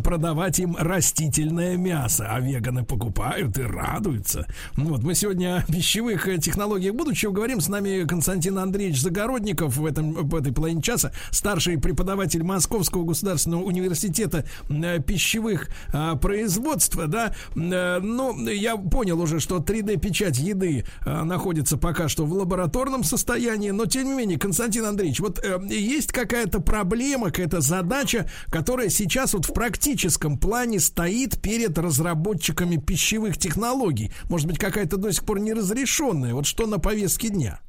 продавать 0.04 0.60
им 0.60 0.76
растительное 0.78 1.76
мясо. 1.76 2.28
А 2.30 2.40
веганы 2.40 2.84
покупают 2.84 3.58
и 3.58 3.62
радуются. 3.62 4.46
Ну 4.76 4.90
Вот 4.90 5.02
мы 5.02 5.14
сегодня 5.14 5.56
о 5.56 5.72
пищевых 5.72 6.28
э, 6.28 6.38
технологиях 6.38 6.94
будущего 6.94 7.32
говорим. 7.32 7.60
С 7.60 7.68
нами 7.68 8.06
Константин 8.06 8.58
Андреевич 8.58 9.00
Загородников 9.00 9.76
в, 9.76 9.84
этом, 9.84 10.12
в 10.12 10.36
этой 10.36 10.52
половине 10.52 10.82
часа, 10.82 11.12
старший 11.30 11.78
преподаватель 11.78 12.44
Московского 12.44 13.04
государственного 13.04 13.71
университета 13.72 14.44
э, 14.68 15.00
пищевых 15.00 15.68
э, 15.92 16.14
производств, 16.20 16.96
да. 17.06 17.34
Э, 17.56 17.98
Ну, 18.00 18.48
я 18.48 18.76
понял 18.76 19.20
уже, 19.20 19.40
что 19.40 19.58
3D-печать 19.58 20.38
еды 20.38 20.84
э, 21.04 21.22
находится 21.22 21.76
пока 21.76 22.08
что 22.08 22.24
в 22.24 22.32
лабораторном 22.32 23.04
состоянии, 23.04 23.70
но 23.70 23.86
тем 23.86 24.04
не 24.04 24.12
менее, 24.12 24.38
Константин 24.38 24.84
Андреевич, 24.84 25.20
вот 25.20 25.38
э, 25.44 25.58
есть 25.68 26.12
какая-то 26.12 26.60
проблема, 26.60 27.26
какая-то 27.26 27.60
задача, 27.60 28.28
которая 28.50 28.88
сейчас 28.88 29.34
вот 29.34 29.46
в 29.46 29.52
практическом 29.52 30.38
плане 30.38 30.80
стоит 30.80 31.40
перед 31.40 31.78
разработчиками 31.78 32.76
пищевых 32.76 33.38
технологий. 33.38 34.12
Может 34.28 34.46
быть, 34.46 34.58
какая-то 34.58 34.96
до 34.96 35.12
сих 35.12 35.24
пор 35.24 35.40
неразрешенная. 35.40 36.34
Вот 36.34 36.46
что 36.46 36.66
на 36.66 36.78
повестке 36.78 37.28
дня? 37.28 37.60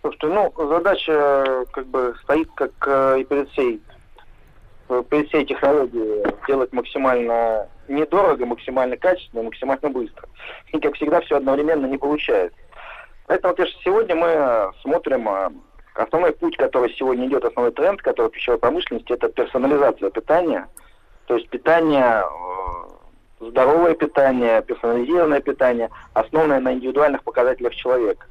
Слушайте, 0.00 0.26
ну, 0.26 0.68
задача 0.68 1.64
как 1.72 1.86
бы 1.86 2.14
стоит 2.24 2.48
как 2.56 2.72
э, 2.86 3.20
и 3.20 3.24
перед 3.24 3.48
всей, 3.50 3.80
э, 4.92 5.02
перед 5.08 5.28
всей 5.28 5.44
технологией 5.44 6.24
делать 6.46 6.72
максимально 6.72 7.68
недорого, 7.88 8.46
максимально 8.46 8.96
качественно, 8.96 9.42
максимально 9.42 9.90
быстро. 9.90 10.28
И, 10.72 10.78
как 10.78 10.94
всегда, 10.94 11.20
все 11.20 11.36
одновременно 11.36 11.86
не 11.86 11.98
получается. 11.98 12.58
Поэтому, 13.26 13.54
конечно, 13.54 13.80
сегодня 13.84 14.14
мы 14.14 14.72
смотрим 14.82 15.28
э, 15.28 15.50
основной 15.94 16.32
путь, 16.32 16.56
который 16.56 16.92
сегодня 16.94 17.26
идет, 17.26 17.44
основной 17.44 17.72
тренд, 17.72 18.00
который 18.02 18.28
в 18.28 18.32
пищевой 18.32 18.58
промышленности, 18.58 19.12
это 19.12 19.28
персонализация 19.28 20.10
питания. 20.10 20.68
То 21.26 21.36
есть 21.36 21.48
питание, 21.48 22.22
э, 22.22 23.46
здоровое 23.48 23.94
питание, 23.94 24.62
персонализированное 24.62 25.40
питание, 25.40 25.90
основанное 26.14 26.60
на 26.60 26.72
индивидуальных 26.74 27.22
показателях 27.22 27.74
человека. 27.74 28.26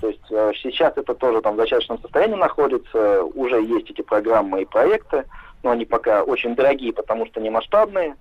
То 0.00 0.08
есть 0.08 0.30
э, 0.30 0.52
сейчас 0.62 0.92
это 0.96 1.14
тоже 1.14 1.40
там 1.40 1.54
в 1.54 1.58
зачаточном 1.58 2.00
состоянии 2.00 2.36
находится, 2.36 3.22
уже 3.22 3.62
есть 3.62 3.90
эти 3.90 4.02
программы 4.02 4.62
и 4.62 4.66
проекты, 4.66 5.24
но 5.62 5.70
они 5.70 5.84
пока 5.84 6.22
очень 6.22 6.54
дорогие, 6.54 6.92
потому 6.92 7.26
что 7.26 7.40
не 7.40 7.50
масштабные. 7.50 8.16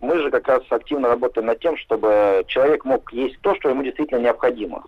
Мы 0.00 0.18
же 0.18 0.30
как 0.30 0.48
раз 0.48 0.62
активно 0.70 1.08
работаем 1.08 1.46
над 1.46 1.60
тем, 1.60 1.76
чтобы 1.76 2.44
человек 2.46 2.84
мог 2.84 3.12
есть 3.12 3.40
то, 3.42 3.54
что 3.54 3.68
ему 3.68 3.82
действительно 3.82 4.18
необходимо. 4.18 4.84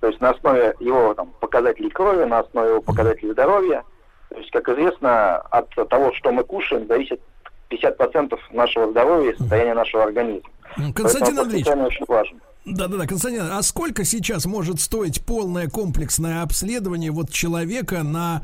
То 0.00 0.08
есть 0.08 0.20
на 0.20 0.30
основе 0.30 0.74
его 0.78 1.14
там, 1.14 1.32
показателей 1.40 1.90
крови, 1.90 2.24
на 2.24 2.40
основе 2.40 2.70
его 2.70 2.82
показателей 2.82 3.32
здоровья. 3.32 3.84
То 4.28 4.38
есть, 4.38 4.50
как 4.50 4.68
известно, 4.68 5.36
от 5.38 5.70
того, 5.88 6.12
что 6.12 6.32
мы 6.32 6.44
кушаем, 6.44 6.86
зависит 6.86 7.20
50% 7.70 8.38
нашего 8.52 8.90
здоровья 8.90 9.32
и 9.32 9.36
состояния 9.36 9.74
нашего 9.74 10.04
организма. 10.04 10.48
Константин 10.94 11.36
Поэтому 11.36 11.40
Андреевич, 11.42 11.68
очень 11.68 12.04
важно. 12.06 12.38
Да-да-да, 12.66 13.06
Константин, 13.06 13.42
а 13.42 13.62
сколько 13.62 14.04
сейчас 14.04 14.44
может 14.44 14.80
стоить 14.80 15.24
полное 15.24 15.68
комплексное 15.68 16.42
обследование 16.42 17.12
вот 17.12 17.30
человека 17.30 18.02
на 18.02 18.42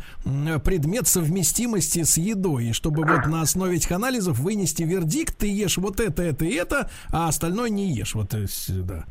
предмет 0.65 1.09
совместимости 1.09 2.05
с 2.05 2.19
едой, 2.19 2.73
чтобы 2.73 3.03
вот 3.05 3.27
на 3.27 3.43
основе 3.43 3.77
этих 3.77 3.91
анализов 3.91 4.39
вынести 4.39 4.85
вердикт, 4.85 5.39
ты 5.39 5.53
ешь 5.53 5.77
вот 5.77 5.99
это, 5.99 6.23
это 6.23 6.45
и 6.45 6.55
это, 6.55 6.89
а 7.13 7.27
остальное 7.27 7.69
не 7.69 7.93
ешь, 7.93 8.15
вот 8.15 8.31
то 8.31 8.39
есть, 8.39 8.87
да. 8.87 9.07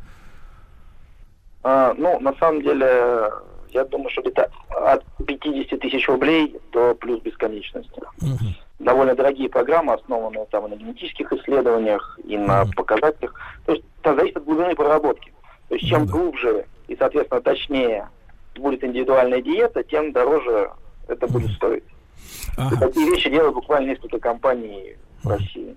А, 1.64 1.94
ну, 1.98 2.18
на 2.22 2.34
самом 2.36 2.62
деле, 2.62 3.30
я 3.72 3.84
думаю, 3.84 4.10
что 4.12 4.22
где-то 4.22 4.50
от 4.70 5.04
50 5.28 5.78
тысяч 5.78 6.08
рублей 6.08 6.58
до 6.72 6.96
плюс 6.96 7.22
бесконечности. 7.22 8.02
Довольно 8.84 9.16
дорогие 9.16 9.48
программы, 9.48 9.94
основанные 9.94 10.46
там 10.48 10.66
и 10.66 10.70
на 10.70 10.76
генетических 10.76 11.32
исследованиях, 11.34 12.20
и 12.24 12.38
на 12.38 12.66
показателях. 12.76 13.34
То 13.66 13.74
есть 13.74 13.86
это 14.02 14.16
зависит 14.16 14.38
от 14.38 14.44
глубины 14.46 14.76
проработки. 14.76 15.32
То 15.70 15.76
есть 15.76 15.88
чем 15.88 16.06
глубже 16.06 16.66
и, 16.88 16.96
соответственно, 16.96 17.42
точнее 17.42 18.10
будет 18.56 18.84
индивидуальная 18.84 19.42
диета, 19.42 19.84
тем 19.84 20.12
дороже 20.12 20.72
это 21.08 21.28
будет 21.28 21.52
стоить. 21.52 21.84
И 22.58 22.76
такие 22.80 23.10
вещи 23.10 23.30
делают 23.30 23.56
буквально 23.56 23.90
несколько 23.90 24.20
компаний 24.20 24.98
в 25.24 25.30
России. 25.30 25.76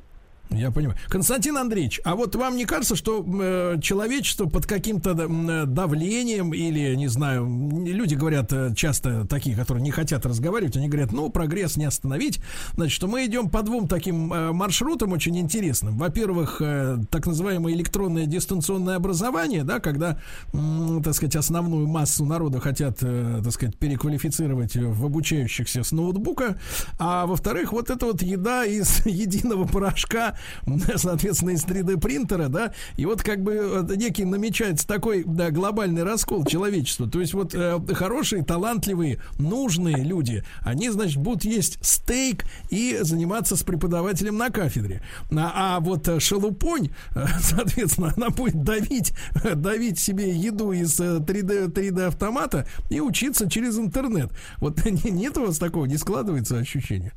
Я 0.50 0.70
понимаю. 0.70 0.98
Константин 1.08 1.56
Андреевич, 1.56 2.00
а 2.04 2.14
вот 2.14 2.36
вам 2.36 2.56
не 2.56 2.64
кажется, 2.64 2.94
что 2.96 3.24
э, 3.26 3.78
человечество 3.82 4.46
под 4.46 4.66
каким-то 4.66 5.10
м, 5.10 5.72
давлением 5.74 6.52
или, 6.54 6.94
не 6.94 7.08
знаю, 7.08 7.46
люди 7.84 8.14
говорят 8.14 8.52
э, 8.52 8.72
часто 8.76 9.26
такие, 9.26 9.56
которые 9.56 9.82
не 9.82 9.90
хотят 9.90 10.24
разговаривать, 10.26 10.76
они 10.76 10.88
говорят, 10.88 11.12
ну, 11.12 11.30
прогресс 11.30 11.76
не 11.76 11.86
остановить. 11.86 12.40
Значит, 12.74 12.94
что 12.94 13.08
мы 13.08 13.24
идем 13.26 13.48
по 13.48 13.62
двум 13.62 13.88
таким 13.88 14.32
э, 14.32 14.52
маршрутам 14.52 15.12
очень 15.12 15.36
интересным. 15.38 15.96
Во-первых, 15.98 16.58
э, 16.60 16.98
так 17.10 17.26
называемое 17.26 17.74
электронное 17.74 18.26
дистанционное 18.26 18.96
образование, 18.96 19.64
да, 19.64 19.80
когда, 19.80 20.20
м, 20.52 21.02
так 21.02 21.14
сказать, 21.14 21.36
основную 21.36 21.88
массу 21.88 22.24
народа 22.24 22.60
хотят, 22.60 22.98
э, 23.02 23.40
так 23.42 23.52
сказать, 23.52 23.76
переквалифицировать 23.76 24.76
в 24.76 25.04
обучающихся 25.04 25.82
с 25.82 25.90
ноутбука. 25.90 26.58
А 26.98 27.26
во-вторых, 27.26 27.72
вот 27.72 27.90
эта 27.90 28.06
вот 28.06 28.22
еда 28.22 28.64
из 28.64 29.04
единого 29.06 29.66
порошка, 29.66 30.33
соответственно, 30.96 31.50
из 31.50 31.64
3D 31.64 31.98
принтера, 32.00 32.48
да, 32.48 32.72
и 32.96 33.06
вот 33.06 33.22
как 33.22 33.42
бы 33.42 33.86
некий 33.96 34.24
намечается 34.24 34.86
такой 34.86 35.24
да, 35.24 35.50
глобальный 35.50 36.02
раскол 36.02 36.44
человечества. 36.44 37.08
То 37.08 37.20
есть 37.20 37.34
вот 37.34 37.54
э, 37.54 37.78
хорошие, 37.94 38.44
талантливые, 38.44 39.20
нужные 39.38 40.02
люди, 40.02 40.44
они, 40.60 40.90
значит, 40.90 41.18
будут 41.18 41.44
есть 41.44 41.78
стейк 41.84 42.44
и 42.70 42.98
заниматься 43.00 43.56
с 43.56 43.62
преподавателем 43.62 44.36
на 44.36 44.50
кафедре. 44.50 45.02
А, 45.32 45.76
а 45.76 45.80
вот 45.80 46.08
шелупонь, 46.22 46.90
соответственно, 47.40 48.12
она 48.16 48.30
будет 48.30 48.62
давить, 48.62 49.12
давить 49.54 49.98
себе 49.98 50.30
еду 50.30 50.72
из 50.72 51.00
3D, 51.00 51.72
3D 51.72 52.06
автомата 52.06 52.66
и 52.90 53.00
учиться 53.00 53.48
через 53.48 53.78
интернет. 53.78 54.30
Вот 54.58 54.84
нет 54.84 55.38
у 55.38 55.46
вас 55.46 55.58
такого, 55.58 55.86
не 55.86 55.96
складывается 55.96 56.58
ощущение? 56.58 57.12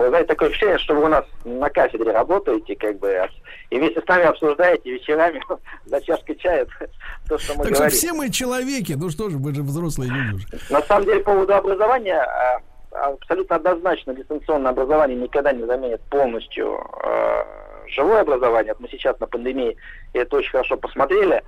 Вы 0.00 0.08
знаете, 0.08 0.28
такое 0.28 0.48
ощущение, 0.48 0.78
что 0.78 0.94
вы 0.94 1.04
у 1.04 1.08
нас 1.08 1.26
на 1.44 1.68
кафедре 1.68 2.10
работаете, 2.12 2.74
как 2.74 2.98
бы, 2.98 3.28
и 3.68 3.78
вместе 3.78 4.00
с 4.00 4.06
нами 4.06 4.24
обсуждаете 4.24 4.92
вечерами 4.92 5.42
за 5.84 6.00
чашкой 6.00 6.36
чая 6.36 6.66
то, 7.28 7.36
что 7.36 7.54
мы 7.54 7.64
так 7.64 7.72
говорим. 7.74 7.90
что 7.90 7.98
все 7.98 8.12
мы 8.14 8.30
человеки, 8.30 8.94
ну 8.94 9.10
что 9.10 9.28
же, 9.28 9.38
мы 9.38 9.54
же 9.54 9.62
взрослые 9.62 10.10
люди 10.10 10.36
уже. 10.36 10.46
На 10.70 10.80
самом 10.80 11.04
деле, 11.04 11.20
по 11.20 11.32
поводу 11.32 11.54
образования, 11.54 12.16
а, 12.16 12.62
абсолютно 13.10 13.56
однозначно 13.56 14.14
дистанционное 14.14 14.70
образование 14.70 15.18
никогда 15.18 15.52
не 15.52 15.66
заменит 15.66 16.00
полностью 16.08 16.82
э, 17.04 17.44
живое 17.88 18.22
образование. 18.22 18.74
Мы 18.78 18.88
сейчас 18.88 19.20
на 19.20 19.26
пандемии 19.26 19.76
это 20.14 20.36
очень 20.36 20.50
хорошо 20.50 20.78
посмотрели. 20.78 21.42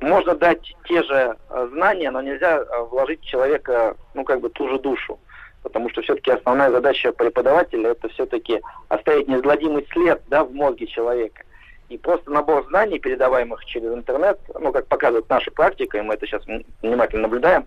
Можно 0.00 0.34
дать 0.34 0.74
те 0.88 1.02
же 1.02 1.36
знания, 1.72 2.10
но 2.10 2.22
нельзя 2.22 2.64
вложить 2.90 3.20
в 3.20 3.26
человека, 3.26 3.94
ну, 4.14 4.24
как 4.24 4.40
бы 4.40 4.48
ту 4.48 4.66
же 4.70 4.78
душу 4.78 5.20
потому 5.62 5.90
что 5.90 6.02
все-таки 6.02 6.30
основная 6.30 6.70
задача 6.70 7.12
преподавателя 7.12 7.90
это 7.90 8.08
все-таки 8.08 8.60
оставить 8.88 9.28
неизгладимый 9.28 9.86
след 9.92 10.22
да, 10.28 10.44
в 10.44 10.52
мозге 10.52 10.86
человека. 10.86 11.42
И 11.88 11.98
просто 11.98 12.30
набор 12.30 12.64
знаний, 12.68 13.00
передаваемых 13.00 13.64
через 13.64 13.92
интернет, 13.92 14.38
ну, 14.58 14.72
как 14.72 14.86
показывает 14.86 15.28
наша 15.28 15.50
практика, 15.50 15.98
и 15.98 16.02
мы 16.02 16.14
это 16.14 16.26
сейчас 16.26 16.44
внимательно 16.82 17.22
наблюдаем, 17.22 17.66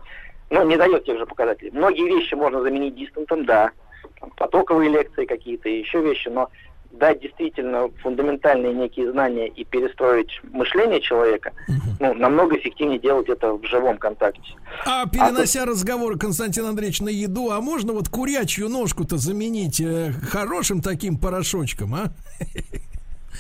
ну, 0.50 0.64
не 0.66 0.78
дает 0.78 1.04
тех 1.04 1.18
же 1.18 1.26
показателей. 1.26 1.72
Многие 1.72 2.08
вещи 2.08 2.34
можно 2.34 2.62
заменить 2.62 2.96
дистантом, 2.96 3.46
да, 3.46 3.72
там, 4.20 4.30
потоковые 4.32 4.90
лекции 4.90 5.26
какие-то, 5.26 5.68
еще 5.68 6.02
вещи, 6.02 6.30
но 6.30 6.50
дать 6.94 7.22
действительно 7.22 7.90
фундаментальные 8.02 8.74
некие 8.74 9.12
знания 9.12 9.48
и 9.48 9.64
перестроить 9.66 10.40
мышление 10.44 11.02
человека, 11.02 11.52
ну, 12.00 12.14
намного 12.14 12.58
эффективнее 12.58 13.00
делать 13.00 13.30
это 13.30 13.54
в 13.54 13.66
живом 13.66 13.98
контакте. 13.98 14.54
А 14.86 15.08
перенося 15.08 15.64
а 15.64 15.66
разговор, 15.66 16.18
Константин 16.18 16.66
Андреевич, 16.66 17.02
на 17.02 17.10
еду, 17.10 17.52
а 17.52 17.62
можно 17.62 17.94
вот 17.94 18.10
курячью 18.10 18.70
ножку-то 18.70 19.18
заменить 19.18 19.82
э, 19.82 20.12
хорошим 20.30 20.82
таким 20.82 21.18
порошочком, 21.18 21.96
а? 21.96 22.06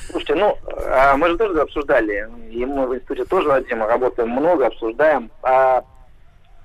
Слушайте, 0.10 0.36
ну, 0.36 0.58
а 0.88 1.16
мы 1.16 1.30
же 1.30 1.38
тоже 1.38 1.62
обсуждали, 1.62 2.28
и 2.50 2.66
мы 2.66 2.88
в 2.88 2.96
институте 2.96 3.26
тоже 3.26 3.48
над 3.48 3.68
этим 3.68 3.84
работаем 3.84 4.30
много, 4.30 4.68
обсуждаем. 4.68 5.30
А 5.44 5.84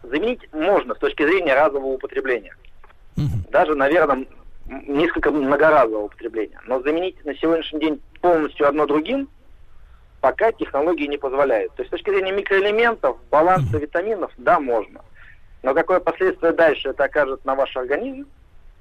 заменить 0.02 0.40
можно 0.52 0.94
с 0.94 0.98
точки 0.98 1.24
зрения 1.26 1.54
разового 1.54 1.94
употребления. 1.94 2.56
Даже, 3.50 3.74
наверное, 3.74 4.26
несколько 4.68 5.30
многоразового 5.30 6.06
употребления. 6.06 6.60
Но 6.66 6.80
заменить 6.82 7.24
на 7.24 7.34
сегодняшний 7.34 7.80
день 7.80 8.02
полностью 8.20 8.68
одно 8.68 8.86
другим 8.86 9.28
пока 10.20 10.52
технологии 10.52 11.06
не 11.06 11.16
позволяют. 11.16 11.72
То 11.74 11.82
есть 11.82 11.88
с 11.88 11.92
точки 11.92 12.10
зрения 12.10 12.32
микроэлементов, 12.32 13.16
баланса 13.30 13.78
витаминов, 13.78 14.32
да, 14.36 14.58
можно. 14.60 15.00
Но 15.62 15.74
какое 15.74 16.00
последствие 16.00 16.52
дальше 16.52 16.90
это 16.90 17.04
окажет 17.04 17.44
на 17.44 17.54
ваш 17.54 17.76
организм, 17.76 18.26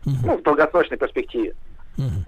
ну, 0.05 0.37
в 0.37 0.41
долгосрочной 0.41 0.97
перспективе, 0.97 1.55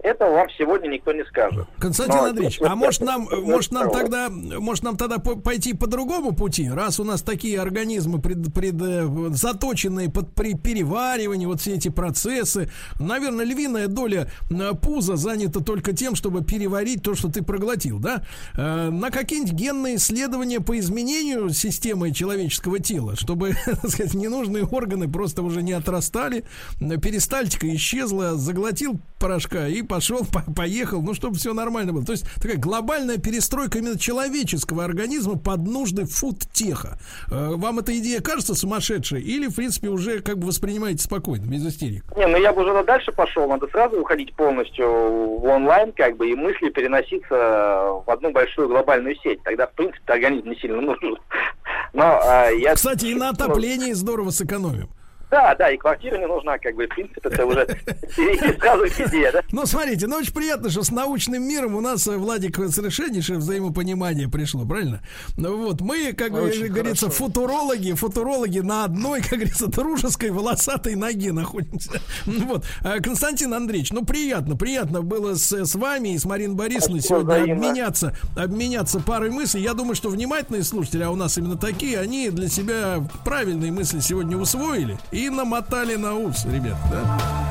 это 0.04 0.26
вам 0.26 0.48
сегодня 0.58 0.88
никто 0.90 1.14
не 1.14 1.24
скажет. 1.26 1.68
Константин 1.78 2.18
Но, 2.18 2.26
Андреевич, 2.26 2.60
а 2.62 2.76
может 2.76 3.02
нам, 3.02 3.28
может 3.44 3.72
нам 3.72 3.92
тогда, 3.92 4.30
может 4.30 4.84
нам 4.84 4.98
тогда 4.98 5.20
пойти 5.20 5.74
по 5.74 5.88
другому 5.88 6.34
пути, 6.34 6.70
раз 6.70 7.00
у 7.00 7.04
нас 7.04 7.22
такие 7.22 7.60
организмы 7.60 8.20
пред, 8.20 8.52
пред, 8.54 8.76
э, 8.82 9.08
заточенные 9.30 10.10
под 10.10 10.34
при 10.34 10.56
переваривании, 10.56 11.46
вот 11.46 11.62
все 11.62 11.76
эти 11.76 11.90
процессы, 11.90 12.70
наверное, 13.00 13.46
львиная 13.46 13.88
доля 13.88 14.32
э, 14.50 14.72
пуза 14.82 15.16
занята 15.16 15.60
только 15.60 15.94
тем, 15.94 16.16
чтобы 16.16 16.44
переварить 16.44 17.04
то, 17.04 17.14
что 17.14 17.32
ты 17.32 17.44
проглотил, 17.44 18.00
да? 18.00 18.24
Э, 18.56 18.90
на 18.90 19.12
какие-нибудь 19.12 19.54
генные 19.54 19.96
исследования 19.98 20.62
по 20.62 20.78
изменению 20.80 21.50
системы 21.50 22.12
человеческого 22.12 22.80
тела, 22.80 23.16
чтобы, 23.16 23.54
так 23.66 23.90
сказать, 23.90 24.16
ненужные 24.16 24.66
органы 24.66 25.08
просто 25.08 25.44
уже 25.44 25.62
не 25.62 25.74
отрастали, 25.74 26.44
перистальтика 26.80 27.72
исчезла, 27.76 28.36
заглотил 28.36 29.00
порошка 29.20 29.59
человека 29.60 29.68
и 29.68 29.82
пошел, 29.82 30.26
по 30.26 30.44
поехал, 30.56 31.02
ну, 31.02 31.14
чтобы 31.14 31.36
все 31.36 31.54
нормально 31.54 31.94
было. 31.94 32.06
То 32.06 32.14
есть 32.14 32.26
такая 32.36 32.58
глобальная 32.58 33.18
перестройка 33.18 33.80
именно 33.80 33.98
человеческого 33.98 34.84
организма 34.84 35.38
под 35.38 35.68
нужды 35.68 36.06
фудтеха. 36.06 37.00
Э, 37.32 37.52
вам 37.56 37.80
эта 37.80 37.98
идея 37.98 38.22
кажется 38.22 38.56
сумасшедшей 38.56 39.22
или, 39.22 39.48
в 39.48 39.56
принципе, 39.56 39.90
уже 39.90 40.20
как 40.22 40.38
бы 40.38 40.48
воспринимаете 40.48 41.04
спокойно, 41.04 41.46
без 41.46 41.66
истерик? 41.66 42.04
Не, 42.16 42.28
ну 42.28 42.38
я 42.38 42.54
бы 42.54 42.64
уже 42.64 42.84
дальше 42.84 43.12
пошел, 43.12 43.48
надо 43.48 43.68
сразу 43.68 44.00
уходить 44.00 44.34
полностью 44.36 44.88
в 44.88 45.46
онлайн, 45.46 45.92
как 45.94 46.18
бы, 46.18 46.30
и 46.30 46.36
мысли 46.36 46.70
переноситься 46.70 47.30
в 47.30 48.04
одну 48.08 48.32
большую 48.32 48.68
глобальную 48.68 49.16
сеть. 49.24 49.42
Тогда, 49.44 49.68
в 49.68 49.74
принципе, 49.74 50.14
организм 50.14 50.50
не 50.50 50.56
сильно 50.58 50.82
нужен. 50.82 51.18
Но, 51.94 52.20
а, 52.24 52.50
я... 52.50 52.76
Кстати, 52.76 53.08
и 53.08 53.16
на 53.16 53.30
отоплении 53.30 53.94
здорово 53.94 54.30
сэкономим. 54.32 54.90
Да, 55.30 55.54
да, 55.56 55.70
и 55.70 55.78
квартира 55.78 56.18
не 56.18 56.26
нужна, 56.26 56.58
как 56.58 56.76
бы, 56.76 56.86
в 56.86 56.90
принципе, 56.90 57.22
это 57.24 57.46
уже 57.46 57.68
сразу 58.60 58.88
идея, 58.88 59.32
да? 59.32 59.42
Ну, 59.52 59.66
смотрите, 59.66 60.08
ну, 60.08 60.16
очень 60.16 60.34
приятно, 60.34 60.72
что 60.72 60.82
с 60.82 60.90
научным 60.90 61.44
миром 61.44 61.76
у 61.76 61.82
нас, 61.82 62.08
э, 62.08 62.18
Владик, 62.18 62.58
совершеннейшее 62.58 63.38
взаимопонимание 63.38 64.28
пришло, 64.28 64.66
правильно? 64.66 65.02
Ну, 65.38 65.58
вот, 65.58 65.82
мы, 65.82 66.14
как 66.14 66.34
очень 66.34 66.68
говорится, 66.68 67.06
хорошо. 67.06 67.26
футурологи, 67.26 67.92
футурологи 67.94 68.60
на 68.60 68.86
одной, 68.86 69.22
как 69.30 69.34
говорится, 69.34 69.68
дружеской 69.68 70.32
волосатой 70.32 70.96
ноге 70.96 71.32
находимся. 71.32 72.02
Ну, 72.26 72.46
вот, 72.46 72.66
а, 72.84 73.00
Константин 73.00 73.54
Андреевич, 73.54 73.92
ну, 73.92 74.06
приятно, 74.06 74.56
приятно 74.56 75.04
было 75.04 75.36
с, 75.36 75.52
с 75.52 75.76
вами 75.76 76.16
и 76.16 76.18
с 76.18 76.26
Мариной 76.26 76.56
Борисовной 76.56 77.02
сегодня 77.02 77.44
обменяться, 77.44 78.16
обменяться 78.36 79.00
парой 79.00 79.30
мыслей. 79.30 79.62
Я 79.62 79.76
думаю, 79.76 79.94
что 79.94 80.10
внимательные 80.10 80.64
слушатели, 80.64 81.04
а 81.04 81.12
у 81.12 81.16
нас 81.16 81.38
именно 81.38 81.58
такие, 81.58 82.00
они 82.00 82.30
для 82.32 82.50
себя 82.50 83.08
правильные 83.24 83.72
мысли 83.72 84.00
сегодня 84.00 84.36
усвоили 84.36 84.98
и 85.19 85.19
намотали 85.28 85.96
на 85.96 86.16
ус, 86.16 86.46
ребят, 86.46 86.78
да? 86.90 87.50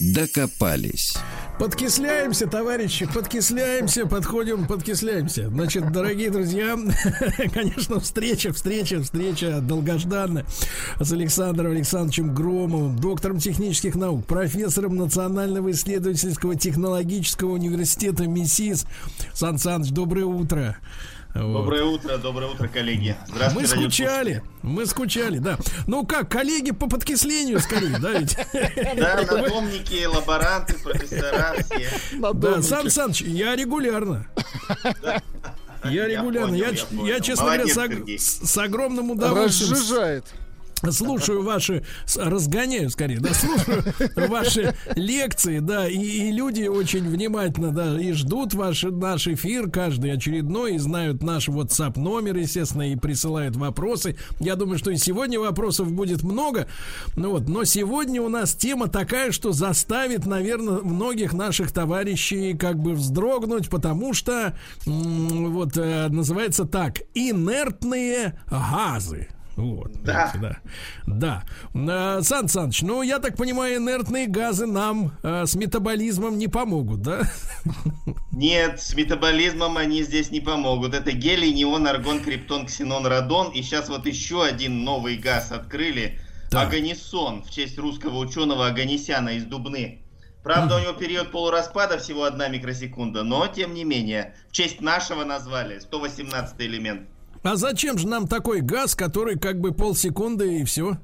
Докопались. 0.00 1.14
Подкисляемся, 1.60 2.46
товарищи, 2.46 3.06
подкисляемся, 3.12 4.06
подходим, 4.06 4.66
подкисляемся. 4.66 5.50
Значит, 5.50 5.92
дорогие 5.92 6.30
друзья, 6.30 6.74
конечно, 7.52 8.00
встреча, 8.00 8.50
встреча, 8.54 9.02
встреча 9.02 9.60
долгожданная 9.60 10.46
с 10.98 11.12
Александром 11.12 11.72
Александровичем 11.72 12.34
Громовым, 12.34 12.98
доктором 12.98 13.40
технических 13.40 13.94
наук, 13.94 14.24
профессором 14.24 14.96
Национального 14.96 15.70
исследовательского 15.72 16.56
технологического 16.56 17.52
университета 17.52 18.26
МИСИС. 18.26 18.86
Сан 19.34 19.58
Саныч, 19.58 19.90
доброе 19.90 20.24
утро. 20.24 20.78
Доброе 21.34 21.84
вот. 21.84 22.04
утро, 22.04 22.18
доброе 22.18 22.50
утро, 22.50 22.66
коллеги. 22.68 23.16
Здравствуйте. 23.28 23.76
Мы 23.76 23.82
скучали, 23.82 24.42
мы 24.62 24.86
скучали, 24.86 25.38
да. 25.38 25.58
Ну 25.86 26.04
как, 26.04 26.28
коллеги 26.28 26.72
по 26.72 26.88
подкислению 26.88 27.60
скорее, 27.60 27.98
да 27.98 28.12
ведь? 28.12 28.36
Да, 28.96 29.16
надомники, 29.30 30.04
лаборанты, 30.06 30.74
профессора 30.78 31.54
все. 31.64 32.32
Да, 32.32 32.62
Сан 32.62 32.90
Саныч, 32.90 33.22
я 33.22 33.54
регулярно. 33.54 34.26
Я 35.84 36.08
регулярно, 36.08 36.54
я, 36.54 36.72
я, 37.04 37.20
честно 37.20 37.46
говоря, 37.46 37.66
с, 37.66 38.50
с 38.50 38.58
огромным 38.58 39.12
удовольствием. 39.12 39.72
Разжижает 39.72 40.24
слушаю 40.90 41.42
ваши, 41.42 41.84
разгоняю 42.16 42.90
скорее, 42.90 43.20
да, 43.20 43.30
слушаю 43.34 43.84
ваши 44.28 44.74
лекции, 44.94 45.58
да, 45.58 45.88
и, 45.88 45.98
и 45.98 46.32
люди 46.32 46.64
очень 46.64 47.08
внимательно, 47.08 47.70
да, 47.70 48.00
и 48.00 48.12
ждут 48.12 48.54
ваш, 48.54 48.84
наш 48.84 49.28
эфир 49.28 49.70
каждый 49.70 50.12
очередной, 50.12 50.74
и 50.74 50.78
знают 50.78 51.22
наш 51.22 51.48
WhatsApp 51.48 51.98
номер, 51.98 52.36
естественно, 52.36 52.90
и 52.90 52.96
присылают 52.96 53.56
вопросы. 53.56 54.16
Я 54.38 54.56
думаю, 54.56 54.78
что 54.78 54.90
и 54.90 54.96
сегодня 54.96 55.38
вопросов 55.38 55.92
будет 55.92 56.22
много, 56.22 56.66
ну 57.16 57.32
вот, 57.32 57.48
но 57.48 57.64
сегодня 57.64 58.22
у 58.22 58.28
нас 58.28 58.54
тема 58.54 58.88
такая, 58.88 59.32
что 59.32 59.52
заставит, 59.52 60.26
наверное, 60.26 60.80
многих 60.80 61.32
наших 61.32 61.72
товарищей 61.72 62.54
как 62.54 62.78
бы 62.78 62.92
вздрогнуть, 62.92 63.68
потому 63.68 64.14
что, 64.14 64.56
вот, 64.86 65.76
э, 65.76 66.08
называется 66.08 66.64
так, 66.64 67.00
инертные 67.14 68.40
газы. 68.50 69.28
Вот, 69.60 69.92
Да. 70.02 70.30
понимаете, 70.32 70.60
да. 71.06 71.42
Да. 71.74 72.18
Э, 72.18 72.22
Сан 72.22 72.48
Саныч, 72.48 72.82
ну, 72.82 73.02
я 73.02 73.18
так 73.18 73.36
понимаю, 73.36 73.76
инертные 73.76 74.26
газы 74.26 74.66
нам 74.66 75.12
э, 75.22 75.44
с 75.46 75.54
метаболизмом 75.54 76.38
не 76.38 76.48
помогут, 76.48 77.02
да? 77.02 77.22
Нет, 78.32 78.80
с 78.80 78.94
метаболизмом 78.94 79.76
они 79.76 80.02
здесь 80.02 80.30
не 80.30 80.40
помогут. 80.40 80.94
Это 80.94 81.12
гелий, 81.12 81.52
неон, 81.52 81.86
аргон, 81.86 82.20
криптон, 82.20 82.66
ксенон, 82.66 83.06
радон. 83.06 83.50
И 83.52 83.62
сейчас 83.62 83.88
вот 83.88 84.06
еще 84.06 84.44
один 84.44 84.84
новый 84.84 85.16
газ 85.16 85.52
открыли. 85.52 86.18
Аганисон, 86.52 87.44
в 87.44 87.50
честь 87.50 87.78
русского 87.78 88.18
ученого 88.18 88.66
Аганесяна 88.66 89.30
из 89.30 89.44
Дубны. 89.44 90.02
Правда, 90.42 90.76
у 90.76 90.78
него 90.80 90.94
период 90.94 91.30
полураспада 91.30 91.98
всего 91.98 92.24
одна 92.24 92.48
микросекунда, 92.48 93.22
но 93.22 93.46
тем 93.46 93.74
не 93.74 93.84
менее, 93.84 94.34
в 94.48 94.52
честь 94.52 94.80
нашего 94.80 95.24
назвали, 95.24 95.78
118 95.78 96.54
элемент. 96.60 97.08
А 97.42 97.56
зачем 97.56 97.98
же 97.98 98.06
нам 98.06 98.28
такой 98.28 98.60
газ, 98.60 98.94
который 98.94 99.38
как 99.38 99.60
бы 99.60 99.72
полсекунды 99.72 100.60
и 100.60 100.64
все? 100.64 100.98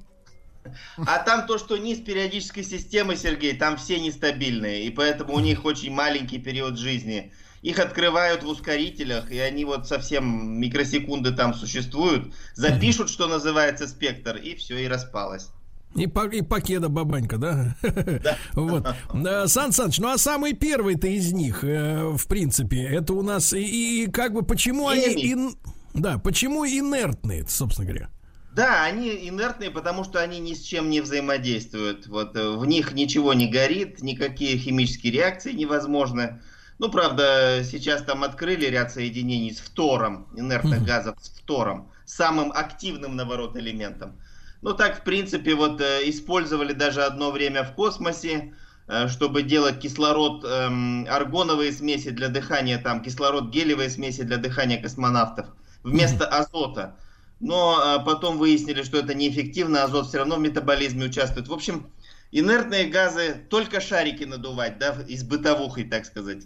А 0.98 1.18
там 1.18 1.46
то, 1.46 1.58
что 1.58 1.76
низ 1.76 1.98
периодической 2.00 2.64
системы, 2.64 3.16
Сергей, 3.16 3.56
там 3.56 3.76
все 3.76 4.00
нестабильные, 4.00 4.84
и 4.84 4.90
поэтому 4.90 5.34
у 5.34 5.40
них 5.40 5.64
очень 5.64 5.92
маленький 5.92 6.38
период 6.38 6.78
жизни. 6.78 7.32
Их 7.62 7.78
открывают 7.78 8.42
в 8.42 8.48
ускорителях, 8.48 9.30
и 9.30 9.38
они 9.38 9.64
вот 9.64 9.88
совсем 9.88 10.60
микросекунды 10.60 11.32
там 11.32 11.54
существуют, 11.54 12.34
запишут, 12.54 13.10
что 13.10 13.26
называется, 13.28 13.88
спектр, 13.88 14.36
и 14.36 14.54
все, 14.54 14.78
и 14.78 14.88
распалось. 14.88 15.48
И, 15.94 16.06
по, 16.06 16.26
и 16.26 16.42
покеда 16.42 16.88
бабанька, 16.88 17.38
да? 17.38 17.76
Вот. 18.52 18.86
Э, 19.14 19.46
Сан 19.46 19.72
Саныч, 19.72 19.98
ну 19.98 20.08
а 20.08 20.18
самый 20.18 20.52
первый-то 20.52 21.06
из 21.06 21.32
них, 21.32 21.64
э, 21.64 22.10
в 22.16 22.26
принципе, 22.26 22.82
это 22.82 23.14
у 23.14 23.22
нас 23.22 23.54
и, 23.54 24.04
и 24.04 24.10
как 24.10 24.34
бы 24.34 24.42
почему 24.42 24.88
они... 24.88 25.32
ин- 25.32 25.56
Да, 25.97 26.18
почему 26.18 26.66
инертные, 26.66 27.47
собственно 27.48 27.89
говоря? 27.89 28.10
Да, 28.55 28.85
они 28.85 29.28
инертные, 29.28 29.70
потому 29.70 30.05
что 30.05 30.20
они 30.20 30.39
ни 30.40 30.55
с 30.55 30.62
чем 30.62 30.89
не 30.90 31.01
взаимодействуют. 31.01 32.06
Вот 32.06 32.36
э, 32.36 32.51
в 32.56 32.64
них 32.66 32.93
ничего 32.93 33.35
не 33.35 33.48
горит, 33.48 34.02
никакие 34.02 34.59
химические 34.59 35.12
реакции 35.12 35.52
невозможны. 35.52 36.40
Ну, 36.78 36.90
правда, 36.90 37.62
сейчас 37.64 38.02
там 38.02 38.24
открыли 38.24 38.66
ряд 38.66 38.93
соединений 38.93 39.55
с 39.55 39.59
фтором, 39.59 40.27
инертных 40.36 40.85
газов 40.85 41.16
с 41.20 41.31
фтором, 41.31 41.90
самым 42.05 42.52
активным, 42.52 43.16
наоборот, 43.16 43.56
элементом. 43.56 44.20
Ну, 44.62 44.74
так, 44.74 45.01
в 45.01 45.02
принципе, 45.02 45.55
вот 45.55 45.81
э, 45.81 46.09
использовали 46.09 46.73
даже 46.73 47.05
одно 47.05 47.31
время 47.31 47.62
в 47.62 47.73
космосе, 47.73 48.55
э, 48.89 49.09
чтобы 49.09 49.43
делать 49.43 49.81
кислород, 49.81 50.44
эм, 50.44 51.06
аргоновые 51.09 51.73
смеси 51.73 52.10
для 52.10 52.28
дыхания, 52.28 52.78
там, 52.78 53.02
кислород 53.02 53.51
гелевые 53.51 53.89
смеси 53.89 54.23
для 54.23 54.36
дыхания 54.36 54.81
космонавтов 54.81 55.47
вместо 55.86 56.26
азота. 56.26 56.96
Но 57.38 57.80
э, 58.00 58.04
потом 58.04 58.38
выяснили, 58.38 58.82
что 58.82 58.98
это 58.98 59.14
неэффективно, 59.14 59.84
азот 59.84 60.08
все 60.08 60.18
равно 60.18 60.36
в 60.36 60.40
метаболизме 60.40 61.06
участвует. 61.06 61.48
В 61.48 61.52
общем, 61.52 61.86
инертные 62.32 62.86
газы 62.86 63.36
только 63.48 63.80
шарики 63.80 64.24
надувать, 64.24 64.78
да, 64.78 64.96
из 65.06 65.22
бытовухой, 65.22 65.84
так 65.84 66.04
сказать. 66.06 66.44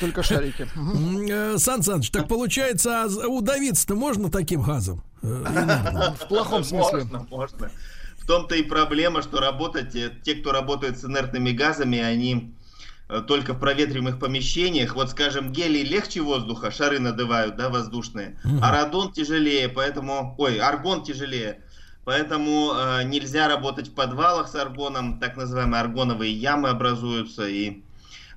Только 0.00 0.22
шарики. 0.22 0.66
Э, 1.30 1.58
Сан 1.58 1.82
Саныч, 1.82 2.10
так 2.10 2.28
получается, 2.28 3.04
а 3.04 3.26
удавиться-то 3.26 3.94
можно 3.94 4.30
таким 4.30 4.62
газом? 4.62 5.02
Э? 5.22 5.44
В 6.20 6.28
плохом 6.28 6.64
смысле. 6.64 7.04
Можно, 7.04 7.26
можно. 7.30 7.70
В 8.18 8.26
том-то 8.26 8.54
и 8.54 8.62
проблема, 8.62 9.22
что 9.22 9.40
работать, 9.40 9.94
э, 9.96 10.12
те, 10.22 10.36
кто 10.36 10.52
работает 10.52 10.98
с 10.98 11.04
инертными 11.04 11.50
газами, 11.50 11.98
они 11.98 12.54
только 13.22 13.54
в 13.54 13.60
проветриваемых 13.60 14.18
помещениях. 14.18 14.94
Вот, 14.94 15.10
скажем, 15.10 15.52
гелий 15.52 15.82
легче 15.82 16.20
воздуха, 16.20 16.70
шары 16.70 16.98
надувают, 16.98 17.56
да, 17.56 17.68
воздушные. 17.68 18.38
А 18.60 18.72
радон 18.72 19.12
тяжелее, 19.12 19.68
поэтому... 19.68 20.34
Ой, 20.38 20.58
аргон 20.58 21.02
тяжелее. 21.02 21.60
Поэтому 22.04 22.72
э, 22.74 23.04
нельзя 23.04 23.48
работать 23.48 23.88
в 23.88 23.94
подвалах 23.94 24.48
с 24.48 24.54
аргоном, 24.54 25.18
так 25.18 25.36
называемые 25.36 25.80
аргоновые 25.80 26.32
ямы 26.32 26.68
образуются. 26.68 27.48
И... 27.48 27.82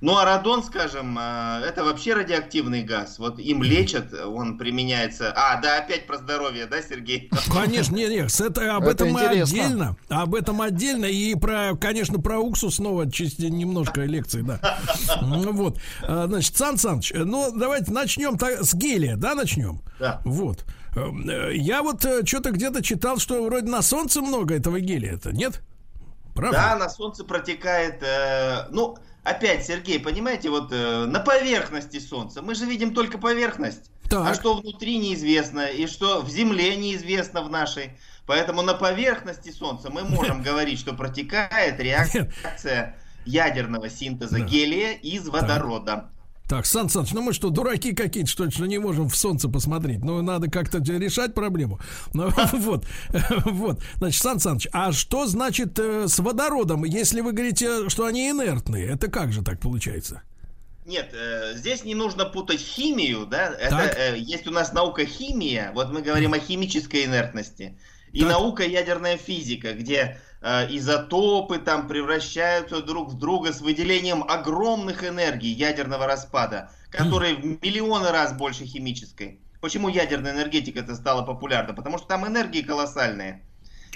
Ну 0.00 0.16
а 0.16 0.24
радон, 0.24 0.62
скажем, 0.62 1.18
э, 1.18 1.62
это 1.66 1.82
вообще 1.84 2.14
радиоактивный 2.14 2.82
газ. 2.84 3.18
Вот 3.18 3.38
им 3.38 3.62
лечат, 3.62 4.12
он 4.14 4.56
применяется... 4.56 5.32
А, 5.34 5.60
да, 5.60 5.78
опять 5.78 6.06
про 6.06 6.18
здоровье, 6.18 6.66
да, 6.66 6.80
Сергей? 6.82 7.28
Конечно, 7.52 7.96
нет, 7.96 8.10
нет, 8.10 8.30
с 8.30 8.40
это, 8.40 8.76
об 8.76 8.84
Это 8.84 8.92
этом 9.04 9.10
мы 9.12 9.20
интересно. 9.24 9.42
отдельно. 9.64 9.96
Об 10.08 10.34
этом 10.34 10.60
отдельно. 10.62 11.04
И 11.06 11.34
про, 11.34 11.74
конечно, 11.76 12.20
про 12.20 12.38
уксус 12.38 12.76
снова 12.76 13.10
чисто 13.10 13.48
немножко 13.48 14.02
лекции, 14.02 14.42
да. 14.42 14.60
Ну, 15.20 15.52
Вот. 15.52 15.78
А, 16.02 16.26
Значит, 16.28 16.56
Сан 16.56 16.76
Саныч, 16.78 17.12
ну, 17.14 17.50
давайте 17.52 17.90
начнем 17.90 18.38
с 18.38 18.74
гелия, 18.74 19.16
да, 19.16 19.34
начнем? 19.34 19.80
Да. 19.98 20.20
Вот. 20.24 20.64
Эм, 20.94 21.28
э, 21.28 21.54
Я 21.56 21.82
вот 21.82 22.02
что-то 22.24 22.52
где-то 22.52 22.82
читал, 22.82 23.18
что 23.18 23.42
вроде 23.44 23.68
на 23.68 23.82
солнце 23.82 24.20
много 24.22 24.54
этого 24.54 24.78
гелия-то, 24.80 25.32
нет? 25.32 25.60
Правда? 26.34 26.56
Да, 26.56 26.76
на 26.76 26.88
солнце 26.88 27.24
протекает. 27.24 28.00
э, 28.02 28.68
ну, 28.70 28.96
опять, 29.28 29.66
Сергей, 29.66 30.00
понимаете, 30.00 30.50
вот 30.50 30.72
э, 30.72 31.04
на 31.06 31.20
поверхности 31.20 31.98
солнца. 32.00 32.42
Мы 32.42 32.54
же 32.54 32.64
видим 32.66 32.94
только 32.94 33.18
поверхность. 33.18 33.90
А 34.10 34.34
что 34.34 34.54
внутри 34.54 34.96
неизвестно, 34.98 35.66
и 35.66 35.86
что 35.86 36.22
в 36.22 36.30
земле 36.30 36.76
неизвестно 36.76 37.42
в 37.42 37.50
нашей. 37.50 37.90
Поэтому 38.26 38.62
на 38.62 38.74
поверхности 38.74 39.50
солнца 39.50 39.90
мы 39.90 40.04
можем 40.04 40.42
говорить, 40.48 40.78
что 40.78 40.94
протекает 40.94 41.78
реакция 41.78 42.96
ядерного 43.24 43.90
синтеза 43.90 44.40
гелия 44.40 44.92
из 44.92 45.28
водорода. 45.28 46.10
Так, 46.48 46.64
Сан 46.64 46.88
Саныч, 46.88 47.12
ну 47.12 47.20
мы 47.20 47.34
что, 47.34 47.50
дураки 47.50 47.92
какие-то, 47.92 48.30
что 48.30 48.44
ли, 48.44 48.50
что 48.50 48.64
не 48.64 48.78
можем 48.78 49.10
в 49.10 49.16
солнце 49.16 49.50
посмотреть? 49.50 50.02
Ну, 50.02 50.22
надо 50.22 50.50
как-то 50.50 50.78
решать 50.78 51.34
проблему. 51.34 51.78
Ну, 52.14 52.32
вот, 52.54 52.86
вот. 53.44 53.82
Значит, 53.96 54.22
Сан 54.22 54.40
Саныч, 54.40 54.66
а 54.72 54.92
что 54.92 55.26
значит 55.26 55.78
э, 55.78 56.08
с 56.08 56.18
водородом, 56.18 56.84
если 56.84 57.20
вы 57.20 57.32
говорите, 57.32 57.90
что 57.90 58.06
они 58.06 58.30
инертные? 58.30 58.88
Это 58.88 59.10
как 59.10 59.30
же 59.30 59.42
так 59.44 59.60
получается? 59.60 60.22
Нет, 60.86 61.10
э, 61.12 61.52
здесь 61.54 61.84
не 61.84 61.94
нужно 61.94 62.24
путать 62.24 62.60
химию, 62.60 63.26
да? 63.26 63.54
Это 63.54 63.76
Так. 63.76 63.98
э, 63.98 64.18
есть 64.18 64.46
у 64.46 64.50
нас 64.50 64.72
наука 64.72 65.04
химия, 65.04 65.70
вот 65.74 65.92
мы 65.92 66.00
говорим 66.00 66.32
о 66.32 66.38
химической 66.38 67.04
инертности, 67.04 67.78
и 68.12 68.24
наука 68.24 68.64
ядерная 68.64 69.18
физика, 69.18 69.74
где 69.74 70.18
изотопы 70.42 71.58
там 71.58 71.88
превращаются 71.88 72.80
друг 72.80 73.10
в 73.10 73.18
друга 73.18 73.52
с 73.52 73.60
выделением 73.60 74.22
огромных 74.22 75.04
энергий 75.04 75.50
ядерного 75.50 76.06
распада, 76.06 76.70
которые 76.90 77.34
в 77.34 77.44
миллионы 77.44 78.10
раз 78.10 78.32
больше 78.32 78.64
химической. 78.64 79.40
Почему 79.60 79.88
ядерная 79.88 80.32
энергетика 80.32 80.80
это 80.80 80.94
стала 80.94 81.22
популярна? 81.22 81.74
Потому 81.74 81.98
что 81.98 82.06
там 82.06 82.26
энергии 82.26 82.62
колоссальные. 82.62 83.42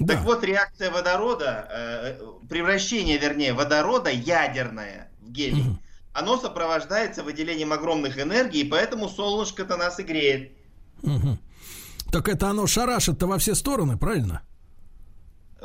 Так 0.06 0.22
вот, 0.22 0.42
реакция 0.42 0.90
водорода, 0.90 1.68
э, 1.70 2.18
превращение, 2.48 3.18
вернее, 3.18 3.52
водорода 3.52 4.10
ядерное 4.10 5.10
в 5.20 5.30
гелий, 5.30 5.78
оно 6.12 6.36
сопровождается 6.38 7.22
выделением 7.22 7.72
огромных 7.72 8.18
энергий, 8.18 8.64
поэтому 8.64 9.08
солнышко-то 9.08 9.76
нас 9.76 10.00
и 10.00 10.02
греет. 10.02 10.52
Мгм. 11.02 11.38
Так 12.10 12.28
это 12.28 12.48
оно 12.48 12.66
шарашит-то 12.66 13.26
во 13.26 13.38
все 13.38 13.54
стороны, 13.54 13.96
правильно? 13.96 14.42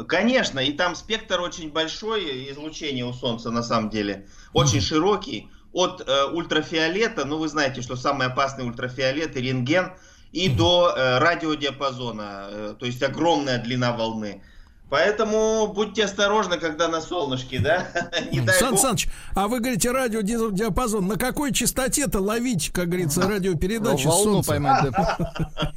Конечно, 0.07 0.59
и 0.59 0.71
там 0.73 0.95
спектр 0.95 1.41
очень 1.41 1.71
большой 1.71 2.51
излучения 2.51 3.05
у 3.05 3.13
Солнца 3.13 3.49
на 3.51 3.63
самом 3.63 3.89
деле, 3.89 4.27
очень 4.53 4.81
широкий, 4.81 5.49
от 5.73 6.01
э, 6.07 6.25
ультрафиолета, 6.31 7.25
ну 7.25 7.37
вы 7.37 7.47
знаете, 7.47 7.81
что 7.81 7.95
самый 7.95 8.27
опасный 8.27 8.65
ультрафиолет 8.65 9.35
и 9.35 9.41
рентген, 9.41 9.93
и 10.31 10.49
до 10.49 10.93
э, 10.95 11.19
радиодиапазона, 11.19 12.47
э, 12.49 12.75
то 12.79 12.85
есть 12.85 13.01
огромная 13.03 13.61
длина 13.61 13.91
волны. 13.91 14.41
Поэтому 14.89 15.67
будьте 15.67 16.05
осторожны, 16.05 16.57
когда 16.57 16.87
на 16.87 17.01
солнышке, 17.01 17.59
да? 17.59 17.87
Не 18.31 18.39
дай 18.39 18.55
Сан 18.57 18.71
бог. 18.71 18.79
Саныч, 18.79 19.09
а 19.35 19.49
вы 19.49 19.59
говорите 19.59 19.91
радиодиапазон. 19.91 21.07
На 21.07 21.17
какой 21.17 21.51
частоте-то 21.51 22.21
ловить, 22.21 22.71
как 22.71 22.87
говорится, 22.87 23.21
радиопередачи 23.27 24.07
Волну 24.07 24.41
солнца? 24.43 24.49
поймать, 24.49 24.85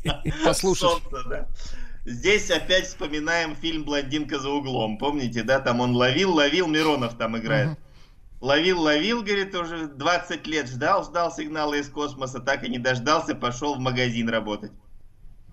Послушать. 0.44 0.90
Солнце, 0.90 1.28
да. 1.28 1.46
Здесь 2.04 2.50
опять 2.50 2.86
вспоминаем 2.86 3.54
фильм 3.54 3.84
«Блондинка 3.84 4.38
за 4.38 4.50
углом». 4.50 4.96
Помните, 4.98 5.42
да? 5.42 5.60
Там 5.60 5.80
он 5.80 5.94
ловил, 5.94 6.32
ловил, 6.32 6.66
Миронов 6.66 7.16
там 7.16 7.36
играет. 7.36 7.78
Ловил, 8.40 8.80
ловил, 8.80 9.22
говорит, 9.22 9.54
уже 9.54 9.86
20 9.86 10.46
лет 10.46 10.66
ждал, 10.68 11.04
ждал 11.04 11.30
сигналы 11.30 11.80
из 11.80 11.90
космоса, 11.90 12.40
так 12.40 12.64
и 12.64 12.70
не 12.70 12.78
дождался, 12.78 13.34
пошел 13.34 13.74
в 13.74 13.78
магазин 13.78 14.30
работать. 14.30 14.72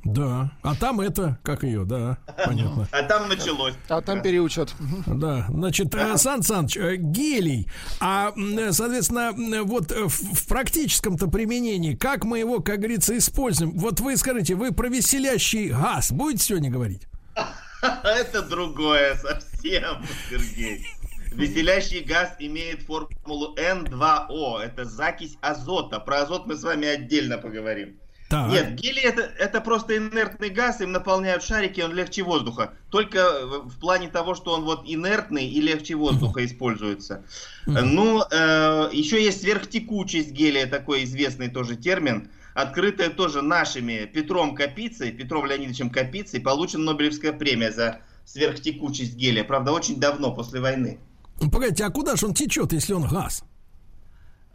Да. 0.03 0.51
А 0.61 0.75
там 0.75 1.01
это, 1.01 1.37
как 1.43 1.63
ее, 1.63 1.85
да, 1.85 2.17
понятно. 2.45 2.87
А 2.91 3.03
там 3.03 3.27
началось. 3.29 3.73
А 3.89 4.01
там 4.01 4.21
переучат. 4.21 4.73
Да, 5.05 5.45
значит, 5.49 5.93
э, 5.95 6.17
Сан 6.17 6.43
Саныч, 6.43 6.77
э, 6.77 6.95
гелий, 6.97 7.67
а, 7.99 8.31
м, 8.35 8.71
соответственно, 8.71 9.33
вот 9.63 9.91
э, 9.91 10.03
в, 10.05 10.09
в 10.09 10.47
практическом-то 10.47 11.27
применении, 11.27 11.95
как 11.95 12.23
мы 12.23 12.39
его, 12.39 12.61
как 12.61 12.79
говорится, 12.79 13.17
используем? 13.17 13.71
Вот 13.77 13.99
вы 13.99 14.15
скажите, 14.17 14.55
вы 14.55 14.71
про 14.71 14.87
веселящий 14.87 15.69
газ 15.69 16.11
будете 16.11 16.43
сегодня 16.43 16.69
говорить? 16.71 17.07
Это 18.03 18.41
другое 18.41 19.15
совсем, 19.15 20.05
Сергей. 20.29 20.85
Веселящий 21.33 22.01
газ 22.01 22.35
имеет 22.39 22.81
формулу 22.83 23.55
N2O. 23.57 24.59
Это 24.59 24.85
закись 24.85 25.37
азота. 25.41 25.99
Про 25.99 26.21
азот 26.23 26.47
мы 26.47 26.55
с 26.55 26.63
вами 26.63 26.87
отдельно 26.87 27.37
поговорим. 27.37 27.99
Так. 28.29 28.51
Нет, 28.51 28.75
гелий 28.75 29.03
это, 29.03 29.21
это 29.21 29.61
просто 29.61 29.97
инертный 29.97 30.49
газ, 30.49 30.81
им 30.81 30.91
наполняют 30.91 31.43
шарики, 31.43 31.79
он 31.79 31.93
легче 31.93 32.23
воздуха. 32.23 32.73
Только 32.89 33.23
в 33.63 33.79
плане 33.79 34.09
того, 34.09 34.35
что 34.35 34.53
он 34.53 34.65
вот 34.65 34.83
инертный 34.85 35.47
и 35.47 35.61
легче 35.61 35.95
воздуха 35.95 36.45
используется. 36.45 37.23
Ну, 37.65 38.21
э, 38.29 38.89
еще 38.91 39.23
есть 39.23 39.41
сверхтекучесть 39.41 40.31
гелия, 40.31 40.67
такой 40.67 41.05
известный 41.05 41.49
тоже 41.49 41.77
термин, 41.77 42.29
открытая 42.53 43.09
тоже 43.09 43.41
нашими 43.41 44.05
Петром 44.05 44.55
Капицей, 44.55 45.11
Петром 45.11 45.45
Леонидовичем 45.45 45.89
Капицей, 45.89 46.41
получена 46.41 46.83
Нобелевская 46.91 47.31
премия 47.31 47.71
за 47.71 48.01
сверхтекучесть 48.25 49.15
гелия. 49.15 49.45
Правда, 49.45 49.71
очень 49.71 49.99
давно, 50.01 50.33
после 50.33 50.59
войны. 50.59 50.99
Ну, 51.39 51.49
Погодите, 51.49 51.85
а 51.85 51.89
куда 51.91 52.15
же 52.15 52.25
он 52.25 52.33
течет, 52.33 52.73
если 52.73 52.93
он 52.93 53.07
газ? 53.07 53.43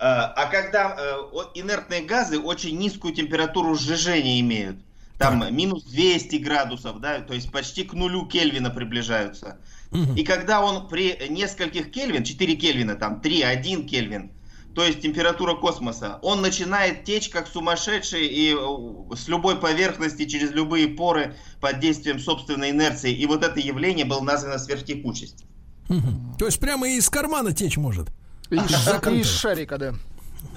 Э, 0.03 0.33
А 0.35 0.47
когда 0.47 0.97
э, 0.99 1.15
инертные 1.55 2.03
газы 2.03 2.41
очень 2.41 2.77
низкую 2.77 3.15
температуру 3.15 3.77
сжижения 3.77 4.41
имеют, 4.41 4.79
там 5.17 5.55
минус 5.55 5.85
200 5.85 6.37
градусов, 6.37 6.99
да, 6.99 7.21
то 7.21 7.35
есть 7.35 7.53
почти 7.53 7.85
к 7.85 7.93
нулю 7.93 8.27
Кельвина 8.27 8.71
приближаются. 8.71 9.59
И 10.17 10.25
когда 10.25 10.61
он 10.61 10.89
при 10.89 11.29
нескольких 11.29 11.93
Кельвин, 11.93 12.25
4 12.25 12.57
Кельвина, 12.57 12.97
там 12.97 13.21
3, 13.21 13.43
1 13.43 13.87
Кельвин, 13.87 14.33
то 14.75 14.83
есть 14.83 15.03
температура 15.03 15.55
космоса, 15.55 16.19
он 16.23 16.41
начинает 16.41 17.05
течь 17.05 17.29
как 17.29 17.47
сумасшедший 17.47 18.27
и 18.27 18.57
э, 18.57 19.15
с 19.15 19.29
любой 19.29 19.61
поверхности, 19.61 20.25
через 20.25 20.51
любые 20.51 20.89
поры 20.89 21.37
под 21.61 21.79
действием 21.79 22.19
собственной 22.19 22.71
инерции. 22.71 23.13
И 23.13 23.25
вот 23.27 23.45
это 23.45 23.61
явление 23.61 24.07
было 24.07 24.23
названо 24.23 24.59
сверхтекучесть. 24.59 25.45
Мгм. 25.89 26.35
То 26.39 26.47
есть 26.47 26.59
прямо 26.59 26.89
из 26.89 27.09
кармана 27.09 27.53
течь 27.53 27.77
может. 27.77 28.09
Из, 28.51 29.09
из 29.09 29.27
шарика, 29.29 29.79
да. 29.79 29.95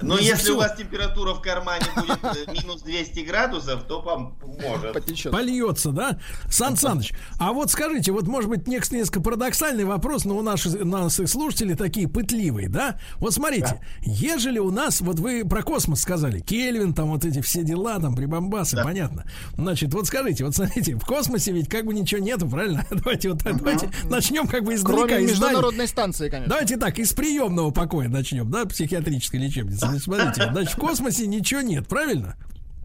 Но 0.02 0.16
Ну, 0.16 0.20
если 0.20 0.34
всё. 0.44 0.54
у 0.56 0.58
вас 0.58 0.76
температура 0.76 1.32
в 1.32 1.40
кармане 1.40 1.86
будет 1.96 2.18
э, 2.22 2.52
минус 2.52 2.82
200 2.82 3.20
градусов, 3.20 3.84
то 3.84 4.02
вам 4.02 4.36
может. 4.42 4.92
Польется, 5.30 5.90
да? 5.90 6.18
Сан 6.50 6.76
Саныч, 6.76 7.12
а 7.38 7.52
вот 7.52 7.70
скажите, 7.70 8.12
вот 8.12 8.26
может 8.26 8.50
быть 8.50 8.66
несколько 8.68 9.20
парадоксальный 9.20 9.84
вопрос, 9.84 10.24
но 10.26 10.36
у 10.36 10.42
наших, 10.42 10.84
наших 10.84 11.28
слушателей 11.28 11.74
такие 11.76 12.08
пытливые, 12.08 12.68
да? 12.68 12.98
Вот 13.16 13.32
смотрите, 13.32 13.80
ежели 14.02 14.58
у 14.58 14.70
нас, 14.70 15.00
вот 15.00 15.18
вы 15.18 15.44
про 15.46 15.62
космос 15.62 16.02
сказали, 16.02 16.40
Кельвин, 16.40 16.92
там 16.92 17.10
вот 17.10 17.24
эти 17.24 17.40
все 17.40 17.62
дела, 17.62 17.98
там 17.98 18.14
прибамбасы, 18.14 18.76
понятно. 18.82 19.24
Значит, 19.56 19.94
вот 19.94 20.06
скажите, 20.06 20.44
вот 20.44 20.54
смотрите, 20.54 20.94
в 20.96 21.06
космосе 21.06 21.52
ведь 21.52 21.68
как 21.70 21.86
бы 21.86 21.94
ничего 21.94 22.20
нету, 22.20 22.48
правильно? 22.48 22.84
Давайте 22.90 23.30
вот 23.30 23.42
так, 23.42 23.58
давайте 23.58 23.90
начнем 24.04 24.46
как 24.46 24.64
бы 24.64 24.74
издалека. 24.74 25.06
Кроме 25.06 25.26
международной 25.26 25.88
станции, 25.88 26.28
конечно. 26.28 26.50
Давайте 26.50 26.76
так, 26.76 26.98
из 26.98 27.12
приемного 27.12 27.70
покоя 27.70 28.08
начнем, 28.08 28.50
да, 28.50 28.66
психиатрической 28.66 29.40
лечебницы. 29.40 29.75
Смотрите, 29.76 30.50
значит, 30.50 30.74
в 30.74 30.80
космосе 30.80 31.26
ничего 31.26 31.60
нет, 31.60 31.88
правильно? 31.88 32.36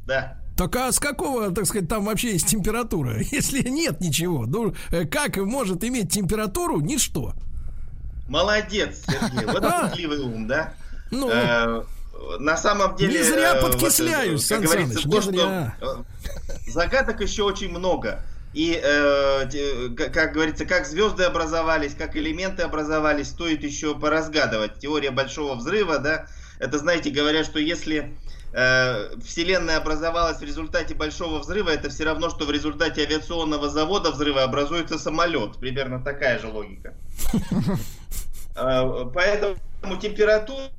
Да. 0.06 0.38
Так 0.58 0.76
а 0.76 0.92
с 0.92 1.00
какого, 1.00 1.52
так 1.52 1.66
сказать, 1.66 1.88
там 1.88 2.06
вообще 2.06 2.34
есть 2.34 2.48
температура? 2.48 3.18
Если 3.32 3.68
нет 3.68 4.00
ничего, 4.02 4.46
ну 4.46 4.74
э, 4.92 5.06
как 5.06 5.38
может 5.38 5.84
иметь 5.84 6.12
температуру 6.12 6.80
ничто? 6.82 7.34
Молодец, 8.28 9.04
Сергей. 9.06 9.46
Вот 9.46 9.64
А. 9.64 9.90
пытливый 9.90 10.20
ум, 10.20 10.48
да? 10.48 10.74
Ну. 11.10 11.30
Э, 11.30 11.84
на 12.40 12.58
самом 12.58 12.96
деле... 12.96 13.20
Не 13.20 13.24
зря 13.24 13.56
э, 13.56 13.62
вот, 13.62 13.74
подкисляюсь, 13.74 14.44
э, 14.44 14.46
Сан 14.46 14.68
Саныч, 14.68 15.04
то, 15.04 15.22
что 15.22 15.32
зря. 15.32 15.76
загадок 16.68 17.22
еще 17.22 17.44
очень 17.44 17.70
много. 17.70 18.24
И, 18.54 18.80
э, 18.82 19.48
как 19.96 20.34
говорится, 20.34 20.66
как 20.66 20.86
звезды 20.86 21.24
образовались, 21.24 21.96
как 21.96 22.16
элементы 22.18 22.64
образовались, 22.64 23.30
стоит 23.30 23.64
еще 23.64 23.98
поразгадывать. 23.98 24.80
Теория 24.80 25.12
большого 25.12 25.56
взрыва, 25.56 26.00
да, 26.00 26.28
это, 26.62 26.78
знаете, 26.78 27.10
говорят, 27.10 27.46
что 27.46 27.60
если 27.60 28.16
э, 28.54 29.20
Вселенная 29.26 29.78
образовалась 29.78 30.40
в 30.40 30.44
результате 30.44 30.94
большого 30.96 31.40
взрыва, 31.40 31.70
это 31.70 31.90
все 31.90 32.04
равно, 32.06 32.30
что 32.30 32.46
в 32.46 32.52
результате 32.52 33.02
авиационного 33.04 33.70
завода 33.70 34.12
взрыва 34.12 34.44
образуется 34.44 34.98
самолет. 35.00 35.58
Примерно 35.58 36.00
такая 36.02 36.40
же 36.40 36.48
логика. 36.48 36.94
Э, 38.56 39.06
Поэтому 39.14 39.56
температура, 40.00 40.70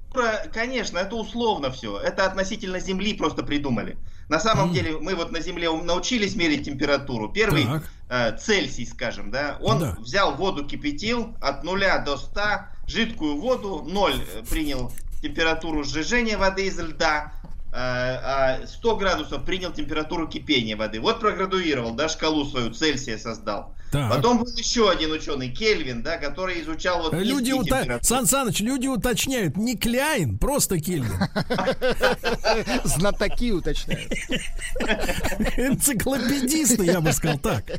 конечно, 0.52 0.98
это 0.98 1.16
условно 1.16 1.70
все. 1.70 1.98
Это 1.98 2.26
относительно 2.26 2.78
Земли 2.80 3.14
просто 3.14 3.42
придумали. 3.42 3.96
На 4.28 4.38
самом 4.38 4.72
деле 4.72 4.98
мы 4.98 5.14
вот 5.14 5.32
на 5.32 5.40
Земле 5.40 5.70
научились 5.70 6.36
мерить 6.36 6.64
температуру. 6.64 7.28
Первый 7.30 7.66
э, 8.08 8.36
Цельсий, 8.38 8.86
скажем, 8.86 9.30
да, 9.30 9.58
он 9.60 9.78
Да. 9.80 9.96
взял 9.98 10.36
воду, 10.36 10.64
кипятил 10.64 11.34
от 11.40 11.64
0 11.64 11.80
до 12.04 12.16
100, 12.16 12.40
жидкую 12.86 13.36
воду, 13.40 13.84
0 13.86 14.12
э, 14.12 14.42
принял 14.48 14.92
температуру 15.22 15.84
сжижения 15.84 16.36
воды 16.36 16.66
из 16.66 16.78
льда, 16.78 17.32
100 17.72 18.96
градусов 18.96 19.44
принял 19.44 19.72
температуру 19.72 20.28
кипения 20.28 20.76
воды. 20.76 21.00
Вот 21.00 21.20
проградуировал, 21.20 21.94
да, 21.94 22.08
шкалу 22.08 22.44
свою 22.44 22.72
Цельсия 22.74 23.16
создал. 23.16 23.74
Так. 23.92 24.10
Потом 24.10 24.38
был 24.38 24.46
еще 24.56 24.90
один 24.90 25.12
ученый, 25.12 25.50
Кельвин, 25.50 26.02
да, 26.02 26.16
который 26.16 26.62
изучал 26.62 27.02
вот 27.02 27.12
Люди, 27.12 27.50
низкие 27.50 27.54
ута... 27.56 27.98
Сан 28.00 28.24
Саныч, 28.24 28.60
люди 28.60 28.86
уточняют, 28.86 29.58
не 29.58 29.76
Кляйн, 29.76 30.38
просто 30.38 30.80
Кельвин. 30.80 31.12
Знатоки 32.84 33.52
уточняют. 33.52 34.10
Энциклопедисты, 35.58 36.86
я 36.86 37.02
бы 37.02 37.12
сказал 37.12 37.38
так. 37.38 37.66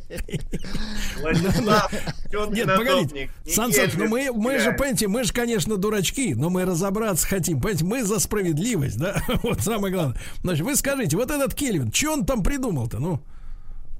Нет, 2.51 2.75
погодите, 2.75 3.31
Сан 3.47 3.73
Саныч, 3.73 3.93
ну 3.95 4.07
мы, 4.07 4.31
мы 4.31 4.59
же, 4.59 4.71
понимаете, 4.73 5.07
мы 5.07 5.23
же, 5.23 5.33
конечно, 5.33 5.77
дурачки, 5.77 6.35
но 6.35 6.51
мы 6.51 6.65
разобраться 6.65 7.25
хотим, 7.25 7.59
понимаете, 7.59 7.85
мы 7.85 8.03
за 8.03 8.19
справедливость, 8.19 8.99
да, 8.99 9.19
вот 9.41 9.61
самое 9.83 9.93
главное. 9.93 10.17
Значит, 10.41 10.65
вы 10.65 10.75
скажите, 10.75 11.17
вот 11.17 11.31
этот 11.31 11.53
Кельвин, 11.53 11.91
что 11.91 12.13
он 12.13 12.25
там 12.25 12.43
придумал-то, 12.43 12.99
ну? 12.99 13.19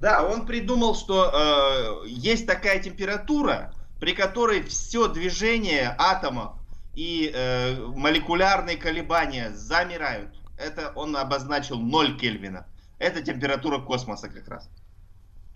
Да, 0.00 0.22
он 0.24 0.46
придумал, 0.46 0.94
что 0.94 2.04
э, 2.04 2.08
есть 2.08 2.46
такая 2.46 2.78
температура, 2.80 3.72
при 4.00 4.12
которой 4.12 4.62
все 4.62 5.08
движение 5.08 5.94
атомов 5.98 6.52
и 6.94 7.30
э, 7.34 7.76
молекулярные 7.94 8.76
колебания 8.76 9.50
замирают. 9.54 10.34
Это 10.58 10.92
он 10.94 11.16
обозначил 11.16 11.78
0 11.78 12.18
Кельвина. 12.18 12.66
Это 12.98 13.22
температура 13.22 13.78
космоса 13.78 14.28
как 14.28 14.48
раз. 14.48 14.68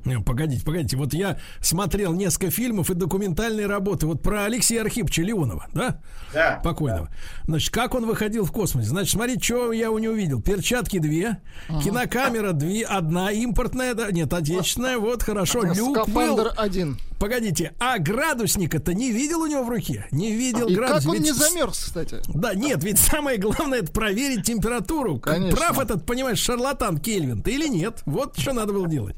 Не, 0.08 0.20
Погодите, 0.20 0.64
погодите, 0.64 0.96
вот 0.96 1.12
я 1.12 1.38
смотрел 1.60 2.12
несколько 2.14 2.50
фильмов 2.50 2.90
и 2.90 2.94
документальные 2.94 3.66
работы 3.66 4.06
вот 4.06 4.22
про 4.22 4.44
Алексея 4.44 4.82
Архиповича 4.82 5.22
Леонова, 5.22 5.66
да? 5.74 6.00
Да. 6.32 6.60
Покойного. 6.64 7.08
Значит, 7.46 7.70
как 7.72 7.94
он 7.94 8.06
выходил 8.06 8.44
в 8.44 8.52
космос? 8.52 8.86
Значит, 8.86 9.12
смотрите, 9.12 9.42
что 9.42 9.72
я 9.72 9.90
у 9.90 9.98
него 9.98 10.14
видел. 10.14 10.40
Перчатки 10.40 10.98
две, 10.98 11.38
кинокамера 11.82 12.52
две, 12.52 12.84
одна 12.84 13.32
импортная, 13.32 13.94
да, 13.94 14.10
нет, 14.10 14.32
отечественная, 14.32 14.98
вот 14.98 15.22
хорошо, 15.22 15.62
люк 15.62 16.08
был. 16.08 16.48
Один. 16.56 16.98
Погодите, 17.18 17.72
а 17.80 17.98
градусника-то 17.98 18.94
не 18.94 19.10
видел 19.10 19.40
у 19.40 19.46
него 19.46 19.64
в 19.64 19.68
руке? 19.68 20.06
Не 20.12 20.32
видел 20.32 20.68
И 20.68 20.74
градус. 20.74 20.98
как 20.98 21.08
он 21.08 21.14
Ведь 21.14 21.24
не 21.24 21.32
замерз, 21.32 21.78
кстати? 21.78 22.18
Да, 22.28 22.54
нет, 22.54 22.82
ведь 22.84 22.98
самое 22.98 23.38
главное 23.38 23.80
это 23.80 23.90
проверить 23.90 24.44
температуру. 24.44 25.18
Конечно. 25.18 25.56
Прав 25.56 25.80
этот, 25.80 26.06
понимаешь, 26.06 26.38
шарлатан 26.38 26.98
Кельвин, 26.98 27.42
ты 27.42 27.54
или 27.54 27.66
нет? 27.66 28.02
Вот 28.06 28.38
что 28.38 28.52
надо 28.52 28.72
было 28.72 28.88
делать. 28.88 29.16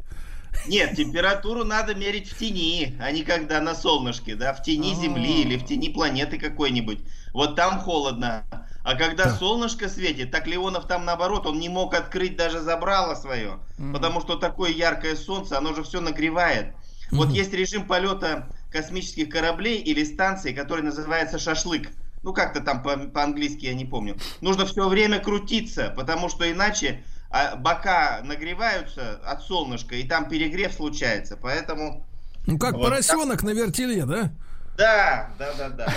Нет, 0.67 0.97
температуру 0.97 1.65
надо 1.65 1.95
мерить 1.95 2.31
в 2.31 2.39
тени, 2.39 2.97
а 3.01 3.11
не 3.13 3.23
когда 3.23 3.61
на 3.61 3.75
солнышке, 3.75 4.35
да, 4.35 4.53
в 4.53 4.63
тени 4.63 4.93
А. 4.93 5.03
Земли 5.03 5.43
или 5.43 5.57
в 5.57 5.65
тени 5.65 5.89
планеты 5.89 6.39
какой-нибудь. 6.39 7.01
Вот 7.33 7.57
там 7.57 7.79
холодно. 7.81 8.45
А 8.83 8.95
когда 8.95 9.35
солнышко 9.37 9.89
светит, 9.89 10.31
так 10.31 10.47
Леонов 10.47 10.87
там 10.87 11.05
наоборот, 11.05 11.47
он 11.47 11.59
не 11.59 11.69
мог 11.69 11.95
открыть 11.95 12.37
даже 12.37 12.61
забрало 12.61 13.15
свое, 13.15 13.61
потому 13.93 14.21
что 14.21 14.37
такое 14.37 14.71
яркое 14.71 15.17
солнце, 15.17 15.59
оно 15.59 15.75
же 15.75 15.83
все 15.83 16.01
нагревает. 16.01 16.75
Вот 17.11 17.31
есть 17.31 17.53
режим 17.53 17.87
полета 17.87 18.49
космических 18.71 19.29
кораблей 19.29 19.79
или 19.79 20.05
станций, 20.05 20.55
который 20.55 20.83
называется 20.83 21.39
шашлык. 21.39 21.91
Ну, 22.23 22.33
как-то 22.35 22.61
там 22.61 22.83
по- 22.83 22.97
по-английски, 22.97 23.65
я 23.65 23.75
не 23.75 23.85
помню. 23.87 24.17
Нужно 24.43 24.67
все 24.67 24.87
время 24.89 25.21
крутиться, 25.21 25.93
потому 25.97 26.29
что 26.29 26.51
иначе 26.51 27.03
а, 27.31 27.57
бока 27.57 28.21
нагреваются 28.25 29.21
от 29.25 29.43
солнышка, 29.43 29.95
и 29.95 30.03
там 30.03 30.29
перегрев 30.29 30.73
случается. 30.73 31.37
Поэтому... 31.37 32.05
Ну, 32.47 32.59
как 32.59 32.75
Вот 32.75 32.83
поросенок 32.83 33.43
на 33.43 33.51
вертеле, 33.51 34.05
да? 34.05 34.33
Да, 34.77 35.31
да, 35.39 35.53
да, 35.59 35.69
да. 35.69 35.95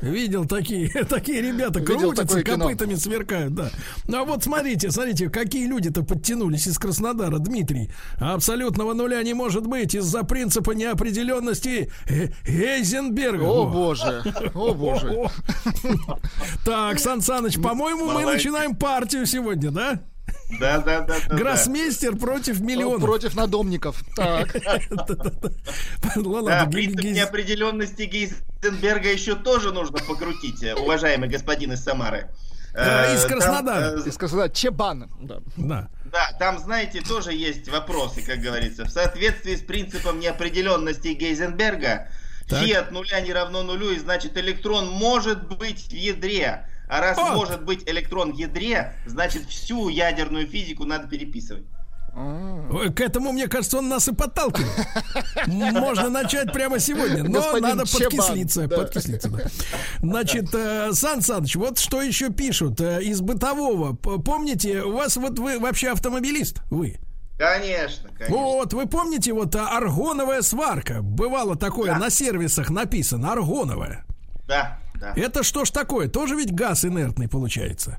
Видел 0.00 0.46
такие, 0.46 0.88
такие 1.08 1.40
ребята 1.42 1.80
Видел 1.80 2.10
крутятся, 2.12 2.26
такое 2.26 2.42
кино. 2.44 2.66
копытами 2.66 2.94
сверкают, 2.94 3.54
да. 3.54 3.70
Ну 4.06 4.18
а 4.18 4.24
вот 4.24 4.44
смотрите, 4.44 4.90
смотрите, 4.90 5.28
какие 5.28 5.66
люди-то 5.66 6.04
подтянулись 6.04 6.66
из 6.68 6.78
Краснодара, 6.78 7.38
Дмитрий. 7.38 7.90
Абсолютного 8.18 8.92
нуля 8.92 9.22
не 9.22 9.34
может 9.34 9.66
быть 9.66 9.94
из-за 9.94 10.22
принципа 10.22 10.72
неопределенности 10.72 11.90
э, 12.08 12.28
Эйзенберга. 12.46 13.42
О, 13.42 13.66
боже, 13.66 14.22
о, 14.54 14.74
боже. 14.74 15.28
Так, 16.64 16.98
Сан 16.98 17.20
Саныч, 17.20 17.60
по-моему, 17.60 18.06
мы 18.12 18.24
начинаем 18.24 18.76
партию 18.76 19.26
сегодня, 19.26 19.70
да? 19.70 20.00
Да, 20.60 20.78
да, 20.78 21.00
да. 21.02 21.16
да, 21.28 21.36
Гроссмейстер 21.36 22.16
против 22.16 22.60
миллионов. 22.60 23.02
Против 23.02 23.34
надомников. 23.34 24.02
Так. 24.16 24.56
Да, 26.14 26.66
принцип 26.66 27.04
неопределенности 27.04 28.02
Гейзенберга 28.02 29.10
еще 29.12 29.34
тоже 29.34 29.72
нужно 29.72 29.98
покрутить, 29.98 30.62
э, 30.62 30.74
уважаемый 30.74 31.28
господин 31.28 31.72
из 31.72 31.82
Самары. 31.82 32.30
Э, 32.74 33.14
из 33.14 33.22
там, 33.22 33.30
Краснодара. 33.30 34.00
э, 34.04 34.08
Из 34.08 34.16
Краснодара. 34.16 34.48
Чебан. 34.50 35.10
Да. 35.20 35.40
Да. 35.56 35.88
Да, 36.12 36.32
там, 36.38 36.58
знаете, 36.58 37.02
тоже 37.02 37.32
есть 37.34 37.68
вопросы, 37.68 38.22
как 38.22 38.38
говорится. 38.38 38.84
В 38.84 38.90
соответствии 38.90 39.56
с 39.56 39.60
принципом 39.60 40.20
неопределенности 40.20 41.08
Гейзенберга, 41.08 42.08
Так. 42.48 42.60
фи 42.60 42.72
от 42.72 42.90
нуля 42.92 43.20
не 43.20 43.32
равно 43.32 43.62
нулю, 43.62 43.90
и 43.90 43.98
значит 43.98 44.36
электрон 44.38 44.88
может 44.88 45.48
быть 45.48 45.88
в 45.88 45.92
ядре. 45.92 46.66
А 46.88 47.00
раз 47.00 47.16
Вот. 47.18 47.34
может 47.34 47.64
быть 47.64 47.88
электрон 47.88 48.32
в 48.32 48.36
ядре, 48.36 48.94
значит 49.06 49.46
всю 49.48 49.88
ядерную 49.88 50.46
физику 50.46 50.84
надо 50.84 51.06
переписывать. 51.08 51.64
Ой, 52.70 52.92
К 52.92 53.00
этому, 53.00 53.32
мне 53.32 53.46
кажется, 53.46 53.78
он 53.78 53.88
нас 53.88 54.08
и 54.08 54.12
подталкивает. 54.14 54.72
Можно 55.46 56.10
начать 56.10 56.52
прямо 56.52 56.80
сегодня, 56.80 57.22
но 57.22 57.40
Господин 57.40 57.76
надо 57.76 57.86
Чебан, 57.86 58.10
подкислиться. 58.10 58.66
да. 58.66 58.76
Подкислиться, 58.76 59.28
да. 59.30 59.44
Значит, 60.00 60.52
э, 60.52 60.92
Сан 60.94 61.22
Саныч, 61.22 61.54
вот 61.56 61.78
что 61.78 62.02
еще 62.02 62.30
пишут 62.30 62.80
э, 62.80 63.02
из 63.04 63.20
бытового. 63.20 63.94
Помните, 63.94 64.82
у 64.82 64.92
вас 64.96 65.16
вот 65.16 65.38
вы 65.38 65.60
вообще 65.60 65.90
автомобилист? 65.90 66.62
Вы? 66.70 66.98
Конечно, 67.38 68.08
конечно. 68.08 68.36
Вот, 68.36 68.72
вы 68.72 68.86
помните, 68.86 69.32
вот 69.32 69.54
а, 69.54 69.76
аргоновая 69.76 70.42
сварка. 70.42 71.02
Бывало 71.02 71.54
такое 71.54 71.94
на 71.96 72.10
сервисах 72.10 72.68
написано, 72.68 73.30
аргоновая. 73.32 74.04
Да, 74.48 74.80
да. 75.00 75.12
Это 75.16 75.42
что 75.42 75.64
ж 75.64 75.70
такое? 75.70 76.08
Тоже 76.08 76.34
ведь 76.34 76.54
газ 76.54 76.84
инертный 76.84 77.28
получается? 77.28 77.98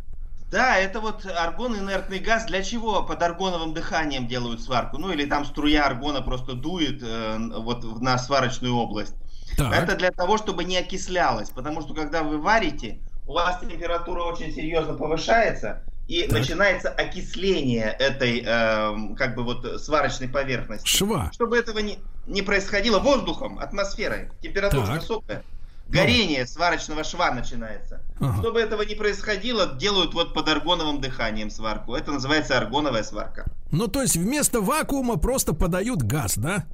Да, 0.52 0.78
это 0.78 1.00
вот 1.00 1.26
аргон 1.26 1.78
инертный 1.78 2.20
газ. 2.20 2.46
Для 2.46 2.64
чего 2.64 3.04
под 3.04 3.22
аргоновым 3.22 3.74
дыханием 3.74 4.28
делают 4.28 4.62
сварку? 4.62 4.98
Ну 4.98 5.12
или 5.12 5.26
там 5.26 5.46
струя 5.46 5.86
аргона 5.86 6.22
просто 6.22 6.54
дует 6.54 7.04
э, 7.04 7.38
вот 7.60 8.02
на 8.02 8.18
сварочную 8.18 8.74
область. 8.76 9.14
Так. 9.58 9.74
Это 9.74 9.96
для 9.96 10.12
того, 10.12 10.38
чтобы 10.38 10.64
не 10.64 10.78
окислялось. 10.78 11.50
Потому 11.50 11.82
что 11.82 11.94
когда 11.94 12.24
вы 12.24 12.40
варите, 12.40 13.00
у 13.28 13.34
вас 13.34 13.60
температура 13.60 14.24
очень 14.24 14.52
серьезно 14.52 14.96
повышается. 14.96 15.84
И 16.08 16.26
начинается 16.28 16.90
окисление 16.90 17.96
этой, 18.00 18.42
эм, 18.44 19.16
как 19.16 19.36
бы 19.36 19.44
вот 19.44 19.80
сварочной 19.80 20.28
поверхности. 20.28 20.88
Шва. 20.88 21.30
Чтобы 21.32 21.56
этого 21.56 21.78
не, 21.78 22.00
не 22.26 22.42
происходило 22.42 22.98
воздухом, 22.98 23.60
атмосферой, 23.60 24.32
температура 24.42 24.88
Так. 24.88 25.02
высокая, 25.02 25.44
горение 25.90 26.46
сварочного 26.46 27.04
шва 27.04 27.32
начинается. 27.32 28.02
Ага. 28.20 28.40
Чтобы 28.40 28.62
этого 28.62 28.84
не 28.84 28.96
происходило, 28.96 29.76
делают 29.76 30.14
вот 30.14 30.34
под 30.34 30.48
аргоновым 30.48 31.02
дыханием 31.02 31.50
сварку. 31.50 31.96
Это 31.96 32.12
называется 32.12 32.58
аргоновая 32.58 33.04
сварка. 33.04 33.46
Ну, 33.72 33.88
то 33.88 34.02
есть 34.02 34.16
вместо 34.16 34.62
вакуума 34.62 35.18
просто 35.18 35.54
подают 35.54 36.04
газ, 36.04 36.38
да? 36.38 36.66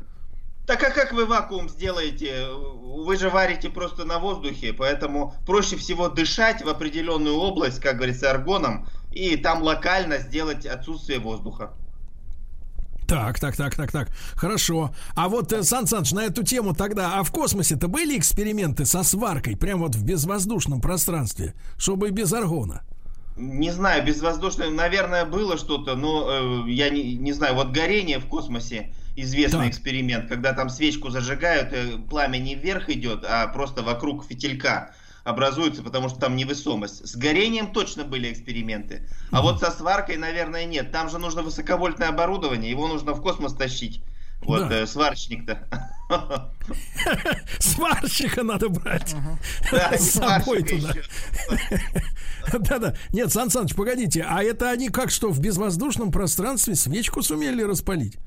Так 0.68 0.84
а 0.84 0.90
как 0.90 1.14
вы 1.14 1.26
вакуум 1.26 1.70
сделаете? 1.70 2.48
Вы 2.50 3.18
же 3.18 3.30
варите 3.30 3.70
просто 3.70 4.04
на 4.04 4.18
воздухе, 4.18 4.74
поэтому 4.74 5.36
проще 5.46 5.76
всего 5.76 6.10
дышать 6.10 6.64
в 6.64 6.70
определенную 6.70 7.36
область, 7.36 7.80
как 7.80 7.98
говорится, 7.98 8.32
аргоном, 8.32 8.88
и 9.12 9.38
там 9.38 9.62
локально 9.62 10.18
сделать 10.18 10.66
отсутствие 10.66 11.20
воздуха. 11.20 11.74
Так, 13.08 13.40
так, 13.40 13.56
так, 13.56 13.76
так, 13.76 13.92
так. 13.92 14.10
Хорошо. 14.34 14.92
А 15.16 15.30
вот, 15.30 15.54
э, 15.54 15.64
Сан 15.64 15.88
Саныч, 15.88 16.12
на 16.12 16.26
эту 16.26 16.44
тему 16.44 16.74
тогда, 16.74 17.20
а 17.20 17.24
в 17.24 17.32
космосе-то 17.32 17.88
были 17.88 18.18
эксперименты 18.18 18.86
со 18.86 19.04
сваркой, 19.04 19.56
прям 19.56 19.80
вот 19.80 19.96
в 19.96 20.04
безвоздушном 20.04 20.82
пространстве, 20.82 21.54
чтобы 21.78 22.10
без 22.10 22.34
аргона? 22.34 22.84
Не 23.38 23.72
знаю, 23.72 24.06
безвоздушное, 24.06 24.70
наверное, 24.70 25.26
было 25.26 25.58
что-то, 25.58 25.96
но 25.96 26.66
э, 26.66 26.72
я 26.72 26.90
не, 26.90 27.16
не 27.16 27.34
знаю. 27.34 27.56
Вот 27.56 27.72
горение 27.72 28.20
в 28.20 28.28
космосе 28.28 28.94
известный 29.16 29.66
Так. 29.66 29.70
эксперимент, 29.70 30.30
когда 30.30 30.54
там 30.54 30.70
свечку 30.70 31.10
зажигают, 31.10 31.74
э, 31.74 31.98
пламя 32.10 32.38
не 32.38 32.56
вверх 32.56 32.90
идет, 32.90 33.26
а 33.28 33.48
просто 33.48 33.84
вокруг 33.84 34.26
фитилька 34.26 34.96
образуется, 35.26 35.84
потому 35.84 36.08
что 36.08 36.20
там 36.20 36.36
невесомость. 36.38 37.06
С 37.06 37.16
горением 37.18 37.74
точно 37.74 38.06
были 38.06 38.32
эксперименты. 38.32 39.10
А 39.32 39.42
вот 39.42 39.60
со 39.60 39.72
сваркой, 39.72 40.18
наверное, 40.18 40.66
нет. 40.66 40.92
Там 40.92 41.10
же 41.10 41.18
нужно 41.18 41.42
высоковольтное 41.42 42.10
оборудование, 42.10 42.70
его 42.72 42.88
нужно 42.88 43.14
в 43.14 43.22
космос 43.22 43.54
тащить. 43.54 44.02
Вот 44.42 44.70
Да. 44.70 44.82
э, 44.82 44.86
сварщик-то. 44.86 45.68
Сварщика 47.60 48.44
надо 48.44 48.70
брать 48.70 49.16
Да, 49.72 49.98
с 49.98 50.12
собой 50.12 50.60
сварщика 50.64 50.94
туда. 52.52 52.60
Да-да. 52.60 52.96
Нет, 53.12 53.34
Сан 53.34 53.50
Саныч, 53.50 53.74
погодите, 53.74 54.24
а 54.28 54.44
это 54.44 54.70
они 54.70 54.90
как 54.90 55.10
что, 55.10 55.32
в 55.32 55.40
безвоздушном 55.40 56.12
пространстве 56.12 56.76
свечку 56.76 57.24
сумели 57.24 57.64
распалить? 57.64 58.18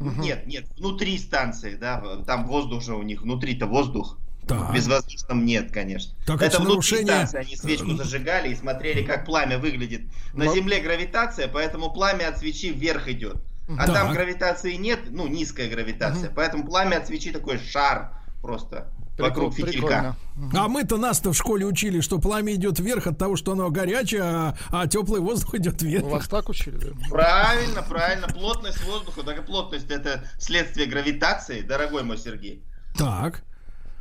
Нет, 0.00 0.46
нет, 0.46 0.66
внутри 0.76 1.16
станции, 1.18 1.76
да, 1.76 2.02
там 2.26 2.46
воздух 2.46 2.82
же 2.82 2.94
у 2.94 3.02
них, 3.02 3.22
внутри-то 3.22 3.66
воздух. 3.66 4.18
Так. 4.48 4.70
В 4.70 4.74
безвоздушном 4.74 5.44
нет, 5.44 5.70
конечно. 5.72 6.12
Так 6.26 6.42
это 6.42 6.56
внутри 6.58 6.70
нарушение- 6.74 7.06
станции 7.26 7.38
они 7.40 7.56
свечку 7.56 7.94
зажигали 7.94 8.48
и 8.48 8.54
смотрели, 8.56 9.02
как 9.04 9.24
пламя 9.26 9.58
выглядит. 9.58 10.02
На 10.32 10.46
Но- 10.46 10.54
Земле 10.54 10.80
гравитация, 10.80 11.48
поэтому 11.48 11.90
пламя 11.92 12.28
от 12.28 12.38
свечи 12.38 12.70
вверх 12.72 13.08
идет. 13.08 13.36
А 13.78 13.84
Так. 13.86 13.94
там 13.94 14.12
гравитации 14.14 14.74
нет, 14.74 15.00
ну, 15.10 15.26
низкая 15.28 15.68
гравитация, 15.68 16.30
поэтому 16.34 16.64
пламя 16.64 16.96
от 16.96 17.06
свечи 17.06 17.30
такой 17.30 17.58
шар 17.58 18.12
просто 18.40 18.88
вокруг 19.18 19.52
Прикол- 19.52 19.66
фитилька. 19.66 20.16
прикольно. 20.36 20.64
А 20.64 20.68
мы-то 20.68 20.96
нас-то 20.96 21.32
в 21.32 21.36
школе 21.36 21.66
учили, 21.66 22.00
что 22.00 22.18
пламя 22.18 22.54
идет 22.54 22.78
вверх 22.78 23.06
от 23.08 23.18
того, 23.18 23.36
что 23.36 23.52
оно 23.52 23.68
горячее, 23.68 24.22
а, 24.22 24.56
а 24.70 24.86
теплый 24.86 25.20
воздух 25.20 25.54
идет 25.56 25.82
вверх. 25.82 26.04
Вас 26.06 26.28
так 26.28 26.48
учили, 26.48 26.76
да? 26.78 26.86
Правильно, 27.10 27.82
правильно. 27.82 28.28
Плотность 28.28 28.82
воздуха, 28.84 29.22
так 29.24 29.40
и 29.40 29.42
плотность 29.42 29.90
это 29.90 30.24
следствие 30.38 30.86
гравитации, 30.86 31.60
дорогой 31.60 32.04
мой 32.04 32.16
Сергей. 32.16 32.62
Так. 32.96 33.42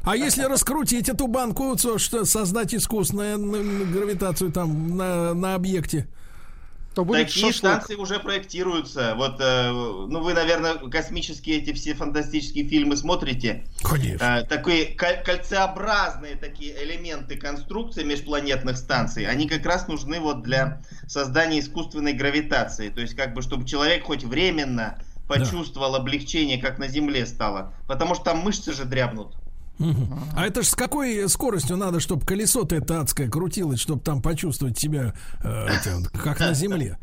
А 0.08 0.16
если 0.16 0.44
раскрутить 0.44 1.10
эту 1.10 1.28
банку, 1.28 1.76
то 1.76 1.98
что 1.98 2.24
создать 2.24 2.74
искусственную 2.74 3.92
гравитацию 3.92 4.54
там 4.54 4.96
на, 4.96 5.34
на 5.34 5.54
объекте? 5.54 6.08
То 6.96 7.04
будет 7.04 7.28
Такие 7.28 7.48
шашлык. 7.52 7.56
станции 7.56 7.96
уже 7.96 8.20
проектируются. 8.20 9.16
Вот, 9.18 9.36
э, 9.42 9.70
ну 9.70 10.22
вы, 10.22 10.34
наверное, 10.34 10.76
космические 10.76 11.58
эти 11.58 11.74
все 11.74 11.94
фантастические 11.94 12.70
фильмы 12.70 12.96
смотрите. 12.96 13.66
Конечно. 13.84 14.24
Э, 14.24 14.46
такие 14.46 14.96
коль- 14.96 15.22
кольцеобразные 15.26 16.38
такие 16.38 16.82
элементы 16.86 17.36
конструкции 17.36 18.04
межпланетных 18.04 18.78
станций, 18.78 19.26
они 19.26 19.46
как 19.50 19.66
раз 19.66 19.90
нужны 19.90 20.22
вот 20.22 20.42
для 20.42 20.82
создания 21.06 21.60
искусственной 21.60 22.14
гравитации. 22.14 22.88
То 22.90 23.02
есть, 23.02 23.14
как 23.14 23.34
бы, 23.34 23.42
чтобы 23.42 23.68
человек 23.68 24.06
хоть 24.06 24.24
временно 24.24 24.98
почувствовал 25.28 25.96
облегчение, 25.96 26.60
как 26.60 26.80
на 26.80 26.88
Земле 26.88 27.26
стало. 27.26 27.74
Потому 27.88 28.16
что 28.16 28.24
там 28.24 28.38
мышцы 28.38 28.72
же 28.72 28.86
дрябнут. 28.86 29.36
Мгм. 29.80 30.20
А 30.36 30.46
это 30.46 30.64
ж 30.64 30.68
с 30.68 30.76
какой 30.76 31.30
скоростью 31.30 31.78
надо, 31.78 32.00
чтобы 32.00 32.26
колесо-то 32.26 32.76
это 32.76 33.00
адское 33.02 33.30
крутилось, 33.30 33.80
чтобы 33.80 34.02
там 34.02 34.22
почувствовать 34.22 34.78
себя 34.78 35.14
э, 35.44 35.68
как 36.24 36.40
на 36.40 36.54
земле? 36.54 36.98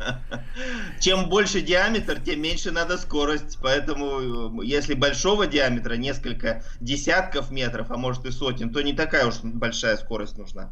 Чем 1.01 1.29
больше 1.29 1.61
диаметр, 1.61 2.21
тем 2.21 2.43
меньше 2.43 2.73
надо 2.73 2.99
скорость. 2.99 3.59
Поэтому, 3.63 4.61
э, 4.63 4.67
если 4.67 4.95
большого 4.95 5.47
диаметра, 5.47 5.95
несколько 5.95 6.63
десятков 6.81 7.51
метров, 7.51 7.91
а 7.91 7.97
может 7.97 8.25
и 8.25 8.31
сотен, 8.31 8.73
то 8.73 8.83
не 8.83 8.93
такая 8.93 9.27
уж 9.27 9.37
большая 9.43 9.97
скорость 9.97 10.37
нужна. 10.37 10.71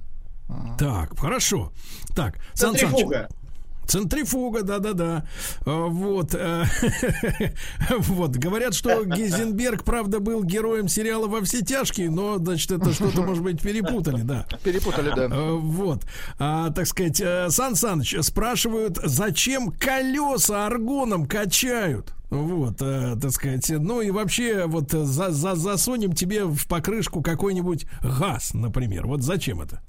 Так, 0.78 1.18
хорошо. 1.18 1.72
Так, 2.14 2.38
Сан 2.54 2.76
Саныч, 2.76 3.28
Центрифуга. 3.86 4.62
Да-да-да. 4.62 5.26
А, 5.66 5.86
Вот. 5.86 6.34
э, 6.34 6.64
Вот. 7.98 8.36
Говорят, 8.36 8.74
что 8.74 9.04
Гейзенберг, 9.04 9.84
правда, 9.84 10.20
был 10.20 10.42
героем 10.44 10.88
сериала 10.88 11.26
«Во 11.28 11.42
все 11.42 11.62
тяжкие», 11.62 12.10
но, 12.10 12.38
значит, 12.38 12.70
это 12.70 12.92
что-то, 12.92 13.22
может 13.26 13.42
быть, 13.42 13.60
перепутали, 13.60 14.22
да. 14.22 14.46
Перепутали, 14.64 15.12
да. 15.14 15.24
Э, 15.24 15.50
Вот. 15.52 16.04
А, 16.38 16.70
так 16.70 16.86
сказать, 16.86 17.20
э, 17.20 17.48
Сан 17.50 17.74
Саныч, 17.76 18.16
спрашивают, 18.22 18.98
зачем 19.02 19.70
колеса 19.70 20.66
аргоном 20.66 21.26
качают? 21.26 22.12
Вот, 22.30 22.76
э, 22.80 23.16
так 23.20 23.30
сказать, 23.32 23.68
ну 23.68 24.00
и 24.00 24.10
вообще, 24.10 24.64
вот 24.66 24.94
э, 24.94 25.04
за, 25.04 25.30
за- 25.32 25.54
засунем 25.54 26.14
тебе 26.14 26.44
в 26.46 26.66
покрышку 26.66 27.20
какой-нибудь 27.20 27.84
газ, 28.02 28.54
например. 28.54 29.06
Вот 29.06 29.22
зачем 29.22 29.60
это? 29.60 29.82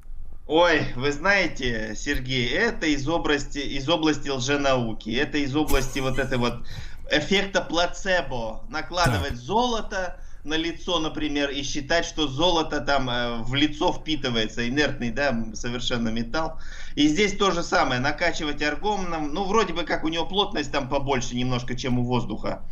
Ой, 0.45 0.87
вы 0.95 1.11
знаете, 1.13 1.95
Сергей, 1.95 2.49
это 2.49 2.85
из 2.85 3.07
области, 3.07 3.59
из 3.59 3.87
области 3.87 4.27
лженауки, 4.27 5.09
это 5.09 5.37
из 5.37 5.55
области 5.55 5.99
вот 5.99 6.19
этой 6.19 6.37
вот 6.37 6.65
эффекта 7.09 7.61
плацебо. 7.61 8.65
Накладывать 8.69 9.35
золото 9.35 10.19
на 10.43 10.55
лицо, 10.55 10.99
например, 10.99 11.49
и 11.49 11.63
считать, 11.63 12.05
что 12.05 12.27
золото 12.27 12.81
там 12.81 13.09
э, 13.09 13.37
в 13.43 13.55
лицо 13.55 13.93
впитывается, 13.93 14.67
инертный, 14.67 15.11
да, 15.11 15.33
совершенно 15.53 16.09
металл. 16.09 16.59
И 16.95 17.07
здесь 17.07 17.37
то 17.37 17.51
же 17.51 17.63
самое, 17.63 18.01
накачивать 18.01 18.61
аргоном, 18.61 19.33
ну, 19.33 19.45
вроде 19.45 19.73
бы 19.73 19.83
как 19.83 20.03
у 20.03 20.09
него 20.09 20.25
плотность 20.25 20.73
там 20.73 20.89
побольше 20.89 21.35
немножко, 21.35 21.75
чем 21.75 21.99
у 21.99 22.03
воздуха. 22.03 22.63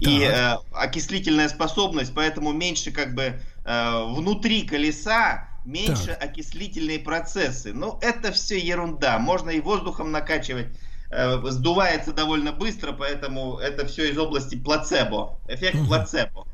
И 0.00 0.22
э, 0.22 0.56
окислительная 0.72 1.50
способность, 1.50 2.14
поэтому 2.14 2.52
меньше 2.52 2.90
как 2.90 3.14
бы 3.14 3.42
э, 3.64 4.04
внутри 4.14 4.62
колеса 4.62 5.48
меньше 5.68 6.12
окислительные 6.12 6.98
процессы. 6.98 7.72
Но 7.72 7.98
это 8.00 8.32
все 8.32 8.58
ерунда. 8.58 9.18
Можно 9.18 9.50
и 9.50 9.60
воздухом 9.60 10.10
накачивать. 10.10 10.68
Э, 11.10 11.40
сдувается 11.50 12.12
довольно 12.12 12.52
быстро, 12.52 12.92
поэтому 12.92 13.58
это 13.58 13.86
все 13.86 14.10
из 14.10 14.18
области 14.18 14.56
плацебо. 14.56 15.38
Эффект 15.48 15.86
плацебо. 15.86 16.46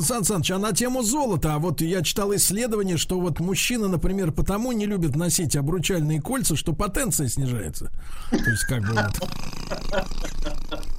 Сан 0.00 0.24
Саныч, 0.24 0.50
а 0.52 0.58
на 0.58 0.72
тему 0.72 1.02
золота, 1.02 1.54
а 1.54 1.58
вот 1.58 1.80
я 1.80 2.02
читал 2.02 2.34
исследование, 2.34 2.96
что 2.96 3.18
вот 3.20 3.40
мужчина, 3.40 3.88
например, 3.88 4.30
потому 4.32 4.72
не 4.72 4.86
любит 4.86 5.16
носить 5.16 5.56
обручальные 5.56 6.22
кольца, 6.22 6.56
что 6.56 6.72
потенция 6.72 7.28
снижается. 7.28 7.90
То 8.30 8.50
есть 8.50 8.64
как 8.64 8.82
бы 8.82 8.94
вот... 8.94 10.86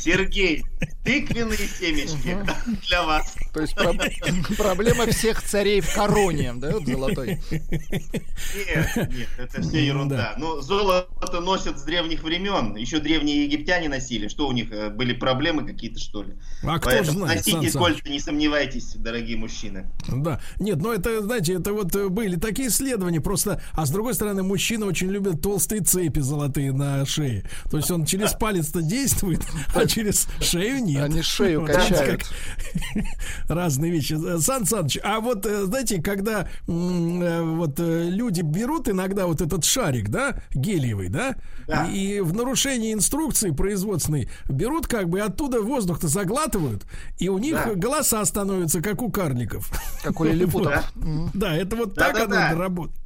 Сергей, 0.00 0.64
тыквенные 1.04 1.58
семечки 1.58 2.38
для 2.88 3.02
вас. 3.04 3.34
То 3.52 3.60
есть 3.60 3.76
проб- 3.76 4.56
проблема 4.56 5.06
всех 5.06 5.42
царей 5.42 5.80
в 5.80 5.94
короне, 5.94 6.54
да, 6.56 6.72
вот 6.72 6.86
золотой. 6.86 7.40
Нет, 7.50 8.96
нет, 8.96 9.28
это 9.38 9.62
все 9.62 9.84
ерунда. 9.84 10.34
Ну, 10.38 10.60
золото 10.60 11.40
носят 11.40 11.78
с 11.78 11.82
древних 11.82 12.22
времен. 12.22 12.76
Еще 12.76 13.00
древние 13.00 13.44
египтяне 13.44 13.88
носили. 13.88 14.28
Что 14.28 14.48
у 14.48 14.52
них 14.52 14.70
э, 14.72 14.90
были 14.90 15.12
проблемы 15.12 15.66
какие-то, 15.66 15.98
что 16.00 16.22
ли? 16.22 16.34
А 16.62 16.78
кто 16.78 17.04
знает, 17.04 17.46
носите 17.46 17.78
кольца, 17.78 18.08
не 18.08 18.20
сомневайтесь, 18.20 18.94
дорогие 18.94 19.36
мужчины. 19.36 19.90
Да, 20.08 20.40
нет, 20.58 20.78
ну 20.80 20.92
это, 20.92 21.22
знаете, 21.22 21.54
это 21.54 21.72
вот 21.72 21.94
э, 21.94 22.08
были 22.08 22.36
такие 22.36 22.68
исследования, 22.68 23.20
просто, 23.20 23.62
а 23.72 23.86
с 23.86 23.90
другой 23.90 24.14
стороны, 24.14 24.42
мужчина 24.42 24.86
очень 24.86 25.10
любит 25.10 25.42
толстые 25.42 25.82
цепи 25.82 26.20
золотые 26.20 26.72
на 26.72 27.04
шее. 27.04 27.44
То 27.70 27.76
есть 27.76 27.90
он 27.90 28.06
через 28.06 28.32
палец-то 28.32 28.82
действует, 28.82 29.42
а 29.74 29.86
через 29.90 30.28
шею 30.40 30.82
нет. 30.82 31.02
Они 31.04 31.22
шею 31.22 31.60
Вот 31.60 31.70
качают. 31.70 32.22
как 32.24 32.30
Разные 33.48 33.90
вещи. 33.90 34.16
Сан 34.40 34.64
Саныч, 34.66 34.98
а 35.02 35.20
вот, 35.20 35.44
э, 35.46 35.64
знаете, 35.64 36.00
когда 36.02 36.42
э, 36.66 37.42
вот 37.42 37.78
э, 37.78 38.08
люди 38.10 38.40
берут 38.42 38.88
иногда 38.88 39.26
вот 39.26 39.40
этот 39.40 39.64
шарик, 39.64 40.08
да, 40.08 40.36
гелиевый, 40.52 41.08
да, 41.08 41.36
Да. 41.66 41.86
и 41.86 42.20
в 42.20 42.32
нарушении 42.34 42.92
инструкции 42.92 43.50
производственной 43.50 44.30
берут 44.48 44.86
как 44.86 45.08
бы 45.08 45.20
оттуда 45.20 45.60
воздух-то 45.62 46.08
заглатывают, 46.08 46.84
и 47.18 47.28
у 47.28 47.38
них 47.38 47.54
Да. 47.64 47.74
голоса 47.74 48.24
становятся 48.24 48.80
как 48.80 49.02
у 49.02 49.10
карликов. 49.10 49.70
Как 50.02 50.18
у 50.20 50.24
лилипутов. 50.24 50.92
Да, 51.34 51.54
это 51.56 51.76
вот 51.76 51.94
так 51.94 52.18
оно 52.18 52.58
работает. 52.58 52.96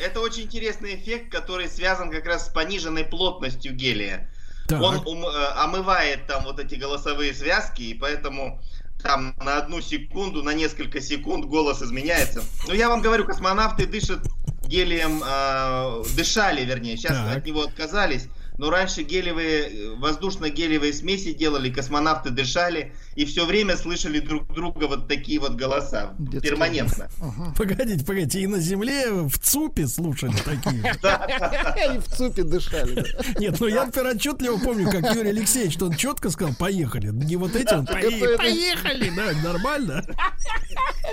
Это 0.00 0.20
очень 0.20 0.42
интересный 0.44 0.96
эффект, 0.96 1.30
который 1.30 1.68
связан 1.68 2.10
как 2.10 2.26
раз 2.26 2.46
с 2.46 2.48
пониженной 2.52 3.04
плотностью 3.04 3.74
гелия. 3.74 4.28
Так. 4.68 4.80
Он 4.80 4.96
ум- 5.06 5.26
э, 5.26 5.46
омывает 5.56 6.26
там 6.26 6.44
вот 6.44 6.58
эти 6.58 6.74
голосовые 6.76 7.34
связки, 7.34 7.82
и 7.82 7.94
поэтому 7.94 8.60
там 9.02 9.34
на 9.44 9.58
одну 9.58 9.80
секунду, 9.82 10.42
на 10.42 10.54
несколько 10.54 11.00
секунд 11.00 11.44
голос 11.44 11.82
изменяется. 11.82 12.42
Но 12.66 12.74
я 12.74 12.88
вам 12.88 13.02
говорю, 13.02 13.24
космонавты 13.26 13.86
дышат 13.86 14.20
гелием, 14.66 15.22
э, 15.24 16.04
дышали, 16.16 16.64
вернее, 16.64 16.96
сейчас 16.96 17.12
Так. 17.18 17.36
от 17.38 17.46
него 17.46 17.62
отказались. 17.62 18.28
Но 18.56 18.70
раньше 18.70 19.02
гелевые, 19.02 19.62
э, 19.68 19.94
воздушно-гелевые 19.96 20.92
смеси 20.92 21.32
делали, 21.32 21.70
космонавты 21.70 22.30
дышали 22.30 22.92
и 23.16 23.24
все 23.24 23.46
время 23.46 23.76
слышали 23.76 24.20
друг 24.20 24.52
друга 24.54 24.84
вот 24.86 25.08
такие 25.08 25.40
вот 25.40 25.52
голоса. 25.56 26.14
Детские. 26.18 26.52
Перманентно. 26.52 27.08
Погодите, 27.56 28.04
погодите, 28.04 28.40
и 28.40 28.46
на 28.46 28.58
земле 28.60 29.10
в 29.10 29.38
ЦУПе 29.38 29.86
слушали 29.88 30.34
такие. 30.44 30.74
И 31.94 31.98
в 31.98 32.06
ЦУПе 32.16 32.42
дышали. 32.44 33.04
Нет, 33.38 33.56
ну 33.60 33.66
я, 33.66 33.86
например, 33.86 34.14
отчетливо 34.14 34.58
помню, 34.58 34.90
как 34.90 35.14
Юрий 35.14 35.30
Алексеевич, 35.30 35.74
что 35.74 35.86
он 35.86 35.96
четко 35.96 36.30
сказал, 36.30 36.54
поехали. 36.54 37.08
Не 37.08 37.36
вот 37.36 37.54
эти, 37.56 37.72
он, 37.74 37.86
Так 37.86 38.02
это- 38.02 38.08
«Поe- 38.16 38.24
это- 38.24 38.38
поехали, 38.38 39.12
да, 39.16 39.32
нормально. 39.42 40.04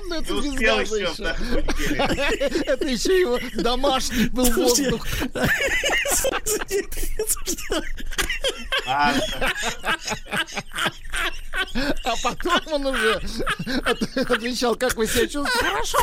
Ну, 0.08 0.16
это 0.16 0.34
газа 0.34 0.96
еще. 0.96 1.24
Это 2.66 2.88
еще 2.88 3.20
его 3.20 3.40
домашний 3.62 4.30
был 4.30 4.46
воздух. 4.52 5.06
А 12.04 12.14
потом 12.24 12.60
он 12.74 12.86
уже 12.88 13.22
от- 13.86 14.18
отвечал, 14.32 14.76
как 14.76 14.96
вы 14.96 15.08
себя 15.08 15.28
чувствуете? 15.28 15.60
Хорошо. 15.60 15.98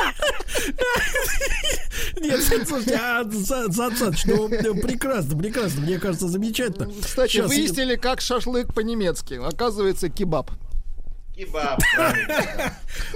Нет, 2.20 2.40
слушайте, 2.66 2.96
а, 3.00 3.24
ну, 3.24 4.48
э, 4.48 4.74
прекрасно, 4.80 5.38
прекрасно, 5.38 5.80
мне 5.82 5.98
кажется, 5.98 6.28
замечательно. 6.28 6.90
Кстати, 7.02 7.38
выяснили, 7.40 7.96
как 7.96 8.20
шашлык 8.20 8.72
по-немецки. 8.74 9.34
Оказывается, 9.34 10.08
кебаб. 10.08 10.50
Кебаб. 11.38 11.78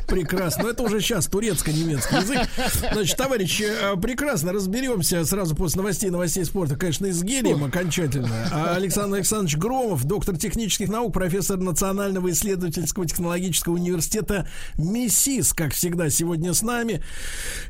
Прекрасно. 0.06 0.62
Но 0.64 0.70
это 0.70 0.84
уже 0.84 1.00
сейчас 1.00 1.26
турецко-немецкий 1.26 2.14
язык. 2.14 2.48
Значит, 2.92 3.16
товарищи, 3.16 3.64
э, 3.64 3.96
прекрасно 4.00 4.52
разберемся 4.52 5.24
сразу 5.24 5.56
после 5.56 5.78
новостей 5.78 6.08
новостей 6.08 6.44
спорта, 6.44 6.76
конечно, 6.76 7.06
и 7.06 7.10
с 7.10 7.20
гелием 7.24 7.64
окончательно. 7.64 8.48
А 8.52 8.76
Александр 8.76 9.16
Александрович 9.16 9.56
Громов, 9.56 10.04
доктор 10.04 10.36
технических 10.36 10.88
наук, 10.88 11.12
профессор 11.12 11.56
Национального 11.56 12.30
исследовательского 12.30 13.06
технологического 13.06 13.74
университета 13.74 14.48
МИСИС, 14.78 15.52
как 15.52 15.72
всегда, 15.72 16.08
сегодня 16.08 16.54
с 16.54 16.62
нами. 16.62 17.02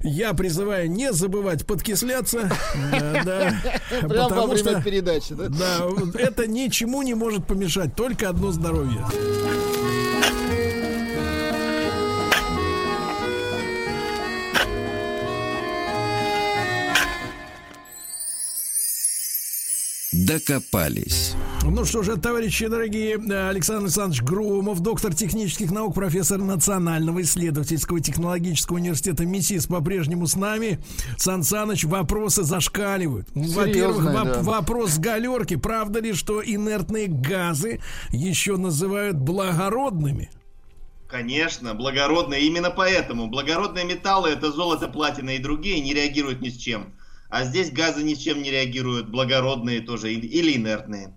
Я 0.02 0.34
призываю 0.34 0.90
не 0.90 1.14
забывать 1.14 1.66
подкисляться. 1.66 2.50
Да, 3.24 3.54
Прям 4.08 4.28
во 4.28 4.46
время 4.46 4.82
передачи, 4.82 5.34
да? 5.34 5.48
да, 5.48 5.86
это 6.18 6.46
ничему 6.46 7.02
не 7.02 7.14
может 7.14 7.46
помешать, 7.46 7.94
только 7.94 8.28
одно 8.28 8.50
здоровье. 8.50 9.04
Докопались. 20.26 21.34
Ну 21.64 21.84
что 21.84 22.02
же, 22.02 22.16
товарищи 22.16 22.68
дорогие, 22.68 23.18
э, 23.18 23.48
Александр 23.48 23.84
Александрович 23.84 24.22
Грумов, 24.22 24.80
доктор 24.80 25.14
технических 25.14 25.72
наук, 25.72 25.94
профессор 25.94 26.38
Национального 26.38 27.22
исследовательского 27.22 28.00
технологического 28.00 28.76
университета 28.76 29.24
МИСИС 29.24 29.66
по-прежнему 29.66 30.26
с 30.26 30.36
нами. 30.36 30.78
Сан 31.16 31.42
Саныч, 31.42 31.84
вопросы 31.84 32.44
зашкаливают. 32.44 33.28
Во-первых, 33.34 34.04
воп- 34.04 34.34
да. 34.34 34.42
вопрос 34.42 34.92
с 34.92 34.98
галерки. 34.98 35.56
Правда 35.56 35.98
ли, 36.00 36.12
что 36.12 36.40
инертные 36.44 37.08
газы 37.08 37.80
еще 38.10 38.56
называют 38.56 39.16
благородными? 39.16 40.30
Конечно, 41.08 41.74
благородные. 41.74 42.42
Именно 42.42 42.70
поэтому 42.70 43.26
благородные 43.26 43.84
металлы 43.84 44.30
это 44.30 44.52
золото, 44.52 44.88
платина 44.88 45.30
и 45.30 45.38
другие 45.38 45.80
не 45.80 45.94
реагируют 45.94 46.40
ни 46.40 46.48
с 46.48 46.56
чем. 46.56 46.92
А 47.32 47.44
здесь 47.46 47.72
газы 47.72 48.02
ни 48.02 48.12
с 48.12 48.18
чем 48.18 48.42
не 48.42 48.50
реагируют, 48.50 49.08
благородные 49.08 49.80
тоже 49.80 50.12
или 50.12 50.54
инертные. 50.54 51.14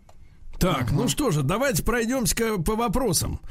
Так, 0.58 0.94
ну 0.94 1.10
что 1.10 1.32
же, 1.32 1.44
давайте 1.44 1.84
пройдемся 1.84 2.58
по 2.58 2.78
вопросам. 2.78 3.42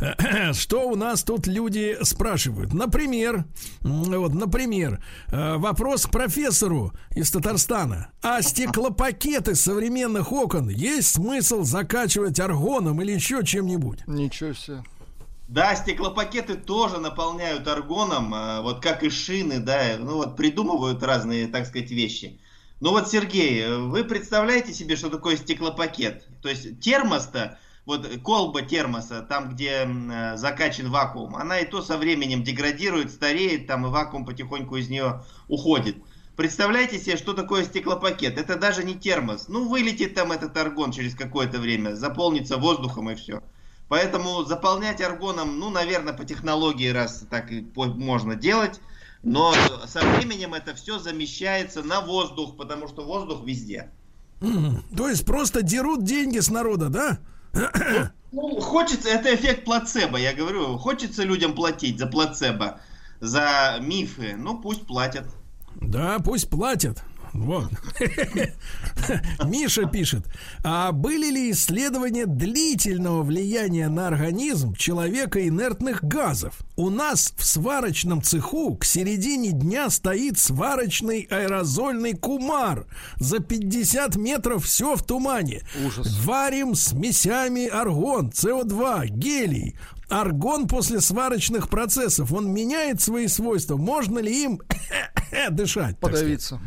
Что 0.54 0.88
у 0.88 0.96
нас 0.96 1.22
тут 1.22 1.46
люди 1.46 1.98
спрашивают? 2.00 2.72
Например, 2.72 3.44
вот, 3.82 4.32
например, 4.32 5.04
э, 5.28 5.56
вопрос 5.58 6.06
к 6.06 6.10
профессору 6.10 6.92
из 7.14 7.30
Татарстана. 7.30 8.08
А 8.22 8.40
стеклопакеты 8.40 9.54
современных 9.54 10.32
окон 10.32 10.70
есть 10.70 11.08
смысл 11.08 11.62
закачивать 11.64 12.40
аргоном 12.40 13.02
или 13.02 13.12
еще 13.12 13.44
чем-нибудь? 13.44 14.06
Ничего 14.06 14.54
себе. 14.54 14.82
Да, 15.46 15.76
стеклопакеты 15.76 16.54
тоже 16.54 16.98
наполняют 16.98 17.68
аргоном, 17.68 18.32
а, 18.34 18.62
вот 18.62 18.80
как 18.82 19.02
и 19.02 19.10
шины, 19.10 19.60
да, 19.60 19.96
ну 19.98 20.16
вот 20.16 20.36
придумывают 20.36 21.02
разные, 21.02 21.48
так 21.48 21.66
сказать, 21.66 21.90
вещи. 21.90 22.40
Ну 22.80 22.90
вот, 22.90 23.10
Сергей, 23.10 23.60
э, 23.60 23.76
вы 23.76 24.04
представляете 24.04 24.72
себе, 24.72 24.96
что 24.96 25.10
такое 25.10 25.36
стеклопакет? 25.36 26.26
То 26.40 26.48
есть 26.48 26.80
термос-то, 26.80 27.58
вот 27.84 28.08
колба 28.22 28.62
термоса, 28.62 29.20
там, 29.20 29.50
где 29.50 29.86
э, 29.86 30.36
закачан 30.36 30.90
вакуум, 30.90 31.36
она 31.36 31.58
и 31.58 31.66
то 31.66 31.82
со 31.82 31.98
временем 31.98 32.42
деградирует, 32.42 33.10
стареет, 33.10 33.66
там 33.66 33.86
и 33.86 33.90
вакуум 33.90 34.24
потихоньку 34.24 34.76
из 34.76 34.88
нее 34.88 35.24
уходит. 35.48 35.98
Представляете 36.36 36.98
себе, 36.98 37.16
что 37.18 37.34
такое 37.34 37.64
стеклопакет? 37.64 38.38
Это 38.38 38.56
даже 38.56 38.82
не 38.82 38.94
термос. 38.94 39.48
Ну, 39.48 39.68
вылетит 39.68 40.14
там 40.14 40.32
этот 40.32 40.56
аргон 40.56 40.90
через 40.90 41.14
какое-то 41.14 41.58
время, 41.58 41.94
заполнится 41.94 42.56
воздухом 42.56 43.10
и 43.10 43.14
все. 43.14 43.42
Поэтому 43.88 44.44
заполнять 44.44 45.00
аргоном, 45.00 45.58
ну, 45.58 45.70
наверное, 45.70 46.14
по 46.14 46.24
технологии 46.24 46.88
раз 46.88 47.24
так 47.30 47.52
и 47.52 47.66
можно 47.76 48.34
делать. 48.34 48.80
Но 49.22 49.54
со 49.86 50.00
временем 50.00 50.54
это 50.54 50.74
все 50.74 50.98
замещается 50.98 51.82
на 51.82 52.00
воздух, 52.00 52.56
потому 52.56 52.88
что 52.88 53.04
воздух 53.04 53.44
везде. 53.44 53.90
То 54.96 55.08
есть 55.08 55.24
просто 55.24 55.62
дерут 55.62 56.04
деньги 56.04 56.38
с 56.38 56.50
народа, 56.50 56.88
да? 56.88 57.18
Ну, 58.32 58.60
хочется, 58.60 59.08
это 59.08 59.34
эффект 59.34 59.64
плацебо, 59.64 60.18
я 60.18 60.34
говорю, 60.34 60.76
хочется 60.76 61.22
людям 61.22 61.54
платить 61.54 61.98
за 61.98 62.06
плацебо, 62.06 62.80
за 63.20 63.78
мифы, 63.80 64.34
ну 64.36 64.58
пусть 64.58 64.86
платят. 64.86 65.26
Да, 65.76 66.18
пусть 66.18 66.50
платят. 66.50 67.02
Вот. 67.34 67.68
Миша 69.44 69.86
пишет. 69.86 70.24
А 70.62 70.92
были 70.92 71.30
ли 71.30 71.50
исследования 71.50 72.26
длительного 72.26 73.22
влияния 73.24 73.88
на 73.88 74.06
организм 74.06 74.74
человека 74.74 75.46
инертных 75.46 76.04
газов? 76.04 76.60
У 76.76 76.90
нас 76.90 77.34
в 77.36 77.44
сварочном 77.44 78.22
цеху 78.22 78.76
к 78.76 78.84
середине 78.84 79.50
дня 79.50 79.90
стоит 79.90 80.38
сварочный 80.38 81.26
аэрозольный 81.28 82.14
кумар. 82.14 82.86
За 83.16 83.40
50 83.40 84.14
метров 84.14 84.64
все 84.64 84.94
в 84.94 85.02
тумане. 85.02 85.62
Ужас. 85.84 86.16
Варим 86.24 86.76
смесями 86.76 87.66
аргон, 87.66 88.30
СО2, 88.30 89.08
гелий. 89.08 89.76
Аргон 90.08 90.68
после 90.68 91.00
сварочных 91.00 91.68
процессов, 91.68 92.32
он 92.32 92.52
меняет 92.52 93.00
свои 93.00 93.28
свойства. 93.28 93.76
Можно 93.76 94.18
ли 94.18 94.44
им 94.44 94.60
дышать? 95.50 95.98
Подавиться. 95.98 96.60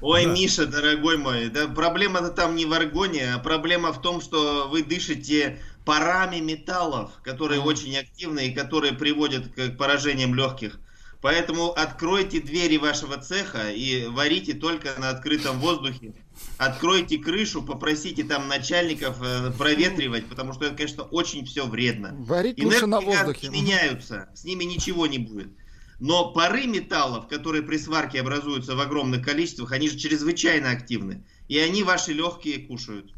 Ой, 0.00 0.24
Да. 0.24 0.32
Миша, 0.32 0.66
дорогой 0.66 1.18
мой, 1.18 1.48
да 1.48 1.68
проблема-то 1.68 2.30
там 2.30 2.56
не 2.56 2.66
в 2.66 2.72
аргоне, 2.72 3.34
а 3.34 3.38
проблема 3.38 3.92
в 3.92 4.00
том, 4.00 4.20
что 4.20 4.68
вы 4.70 4.82
дышите 4.82 5.58
парами 5.84 6.38
металлов, 6.38 7.10
которые 7.22 7.60
очень 7.60 7.96
активны 7.96 8.48
и 8.48 8.54
которые 8.54 8.92
приводят 8.92 9.48
к 9.48 9.76
поражениям 9.76 10.34
легких. 10.34 10.78
Поэтому 11.22 11.70
откройте 11.70 12.40
двери 12.40 12.78
вашего 12.78 13.16
цеха 13.16 13.70
и 13.70 14.06
варите 14.06 14.54
только 14.54 14.90
на 14.98 15.10
открытом 15.10 15.60
воздухе. 15.60 16.14
Откройте 16.58 17.16
крышу, 17.16 17.62
попросите 17.62 18.24
там 18.24 18.48
начальников 18.48 19.22
э, 19.22 19.52
проветривать, 19.52 20.26
потому 20.26 20.52
что 20.52 20.64
это, 20.64 20.74
конечно, 20.74 21.04
очень 21.04 21.46
все 21.46 21.64
вредно. 21.66 22.16
Варить 22.18 22.62
лучше 22.62 22.86
на 22.86 23.00
воздухе. 23.00 23.50
меняются, 23.50 24.30
с 24.34 24.42
ними 24.44 24.64
ничего 24.64 25.06
не 25.06 25.18
будет. 25.18 25.48
Но 26.00 26.32
пары 26.32 26.66
металлов, 26.66 27.28
которые 27.28 27.62
при 27.62 27.76
сварке 27.76 28.20
образуются 28.20 28.74
в 28.74 28.80
огромных 28.80 29.24
количествах, 29.24 29.70
они 29.70 29.88
же 29.88 29.96
чрезвычайно 29.96 30.70
активны. 30.70 31.24
И 31.46 31.56
они 31.56 31.84
ваши 31.84 32.12
легкие 32.12 32.66
кушают. 32.66 33.12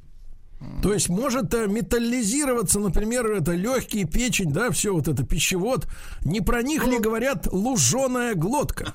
То 0.82 0.93
есть 0.93 1.09
может 1.09 1.52
э, 1.55 1.66
металлизироваться, 1.66 2.78
например, 2.78 3.26
это 3.31 3.52
легкие, 3.52 4.06
печень, 4.06 4.52
да, 4.52 4.70
все 4.70 4.94
вот 4.94 5.09
это 5.09 5.24
пищевод. 5.24 5.86
Не 6.24 6.40
про 6.40 6.62
них 6.62 6.86
ли 6.86 6.98
говорят 6.98 7.47
луженая 7.52 8.35
глотка? 8.35 8.93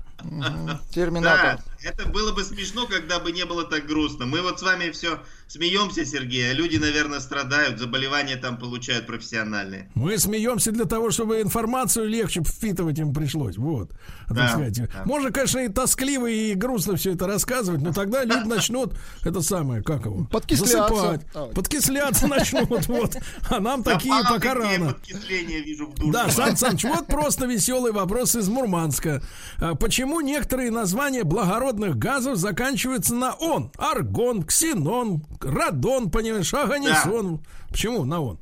Терминатор. 0.92 1.58
Да, 1.58 1.64
это 1.84 2.08
было 2.08 2.32
бы 2.32 2.44
смешно, 2.44 2.86
когда 2.88 3.20
бы 3.20 3.32
не 3.32 3.46
было 3.46 3.64
так 3.64 3.86
грустно. 3.86 4.26
Мы 4.26 4.42
вот 4.42 4.60
с 4.60 4.64
вами 4.64 4.92
все 4.92 5.20
смеемся, 5.48 6.06
Сергей, 6.06 6.52
а 6.52 6.54
люди, 6.54 6.78
наверное, 6.78 7.20
страдают, 7.20 7.80
заболевания 7.80 8.36
там 8.36 8.58
получают 8.58 9.08
профессиональные. 9.08 9.90
Мы 9.96 10.18
смеемся 10.18 10.72
для 10.72 10.86
того, 10.86 11.10
чтобы 11.10 11.42
информацию 11.42 12.08
легче 12.08 12.44
впитывать 12.44 13.00
им 13.00 13.14
пришлось. 13.14 13.58
Вот. 13.58 13.92
Да, 14.30 14.50
сказать. 14.50 14.78
да. 14.78 15.04
Можно, 15.06 15.32
конечно, 15.32 15.60
и 15.60 15.70
тоскливо, 15.70 16.28
и 16.28 16.54
грустно 16.54 16.98
все 16.98 17.14
это 17.14 17.26
рассказывать, 17.26 17.82
но 17.82 17.94
тогда 17.94 18.24
люди 18.24 18.44
начнут 18.48 18.94
это 19.24 19.42
самое, 19.42 19.82
как 19.82 20.06
его? 20.06 20.26
Подкисляться. 20.26 20.96
Засыпать. 20.96 21.22
А. 21.34 21.46
Подкисляться 21.48 22.28
начнут. 22.28 22.88
Вот. 22.88 23.18
А 23.50 23.60
нам 23.60 23.84
такие 23.84 24.14
пока 24.30 24.54
рано. 24.54 24.94
подкисление 24.94 25.62
вижу 25.62 25.88
в 25.88 25.96
душе. 25.96 26.12
Да, 26.12 26.30
Сан 26.30 26.58
Саныч, 26.58 26.84
вот 26.84 27.08
просто 27.08 27.48
веселый 27.48 27.92
вопрос 27.92 28.36
из 28.36 28.48
Мурманска. 28.50 29.24
А 29.58 29.74
Почему 29.76 30.22
некоторые 30.22 30.70
названия 30.72 31.24
благородных 31.74 31.98
газов 31.98 32.38
заканчиваются 32.38 33.14
на 33.16 33.34
«он»? 33.34 33.72
Аргон, 33.78 34.44
ксенон, 34.44 35.24
радон, 35.42 36.10
понимаешь, 36.10 36.54
аганесон. 36.54 37.42
Почему 37.70 38.06
на 38.06 38.22
«он»? 38.22 38.40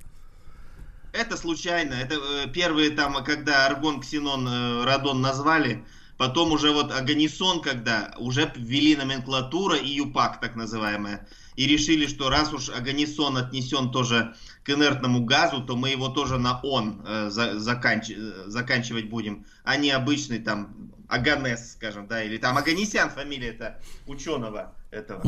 Это 1.14 1.36
случайно. 1.38 1.94
Это 1.94 2.16
э, 2.16 2.48
первые 2.54 2.92
там, 2.92 3.24
когда 3.24 3.66
аргон, 3.66 4.02
ксенон, 4.02 4.48
э, 4.48 4.84
радон 4.86 5.22
назвали. 5.22 5.84
Потом 6.18 6.52
уже 6.52 6.72
вот 6.72 6.92
аганисон, 6.92 7.62
когда 7.62 8.14
уже 8.18 8.52
ввели 8.56 8.96
номенклатура 8.96 9.76
и 9.78 9.88
ЮПАК, 9.88 10.40
так 10.40 10.56
называемая. 10.56 11.28
И 11.56 11.66
решили, 11.66 12.08
что 12.08 12.30
раз 12.30 12.54
уж 12.54 12.70
аганисон 12.70 13.38
отнесен 13.38 13.92
тоже 13.92 14.36
к 14.64 14.70
инертному 14.70 15.26
газу, 15.26 15.62
то 15.62 15.76
мы 15.76 15.90
его 15.90 16.10
тоже 16.10 16.38
на 16.38 16.60
он 16.62 17.02
э, 17.08 17.30
за- 17.30 17.56
заканч- 17.58 18.14
э, 18.16 18.50
заканчивать 18.50 19.10
будем, 19.10 19.46
а 19.64 19.78
не 19.78 19.90
обычный 19.92 20.40
там 20.40 20.92
Аганес, 21.08 21.74
скажем, 21.74 22.08
да, 22.08 22.24
или 22.24 22.38
там 22.38 22.58
Аганесян, 22.58 23.10
фамилия 23.10 23.50
это 23.50 23.80
ученого 24.06 24.76
этого. 24.98 25.22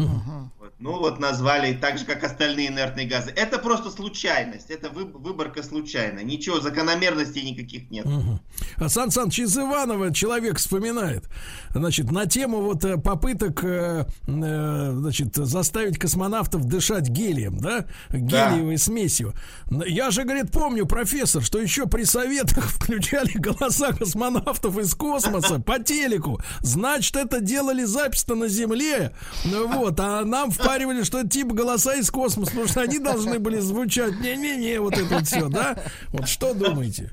Вот. 0.60 0.74
Ну 0.80 1.00
вот 1.00 1.20
назвали 1.20 1.74
так 1.74 1.98
же, 1.98 2.06
как 2.06 2.24
остальные 2.24 2.68
инертные 2.70 3.08
газы. 3.08 3.32
Это 3.36 3.60
просто 3.60 3.90
случайность, 3.92 4.70
это 4.70 4.90
вы- 4.90 5.06
выборка 5.06 5.64
случайная. 5.64 6.24
Ничего, 6.24 6.60
закономерностей 6.60 7.44
никаких 7.50 7.90
нет. 7.92 8.06
Мгм. 8.06 8.40
А 8.78 8.90
Сан 8.90 9.12
Саныч 9.12 9.40
из 9.40 9.58
Иванова 9.58 10.14
человек 10.14 10.58
вспоминает, 10.58 11.30
значит, 11.74 12.12
на 12.12 12.26
тему 12.26 12.62
вот 12.62 12.84
э, 12.86 12.98
попыток, 12.98 13.64
э, 13.64 14.06
э, 14.28 14.92
значит, 14.96 15.36
заставить 15.36 15.98
космонавтов 15.98 16.66
дышать 16.66 17.10
гелием, 17.10 17.58
да, 17.60 17.86
гелиевой 18.10 18.78
смесью. 18.78 19.34
Н- 19.70 19.84
Я 19.86 20.12
же, 20.12 20.24
говорит, 20.24 20.52
помню, 20.52 20.86
профессор, 20.86 21.44
что 21.44 21.60
еще 21.60 21.86
при 21.88 22.04
советах 22.06 22.64
включали 22.70 23.32
голоса 23.38 23.92
космонавтов 23.94 24.78
из 24.78 24.94
космоса 24.96 25.60
по 25.60 25.80
телеку. 25.80 26.40
Значит, 26.62 27.16
это 27.16 27.42
делали 27.42 27.84
запись-то 27.84 28.36
на 28.36 28.48
Земле, 28.48 29.12
ну 29.46 29.59
вот, 29.68 30.00
а 30.00 30.24
нам 30.26 30.52
впаривали, 30.52 31.04
что 31.04 31.20
это 31.20 31.30
типа 31.30 31.54
голоса 31.54 31.96
из 31.96 32.10
космоса, 32.10 32.52
потому 32.52 32.68
что 32.68 32.82
они 32.82 33.00
должны 33.00 33.40
были 33.40 33.60
звучать, 33.60 34.20
не-не-не, 34.20 34.80
вот 34.80 34.98
это 34.98 35.16
вот 35.16 35.28
все, 35.28 35.48
да? 35.48 35.84
Вот 36.10 36.28
что 36.28 36.54
думаете? 36.54 37.12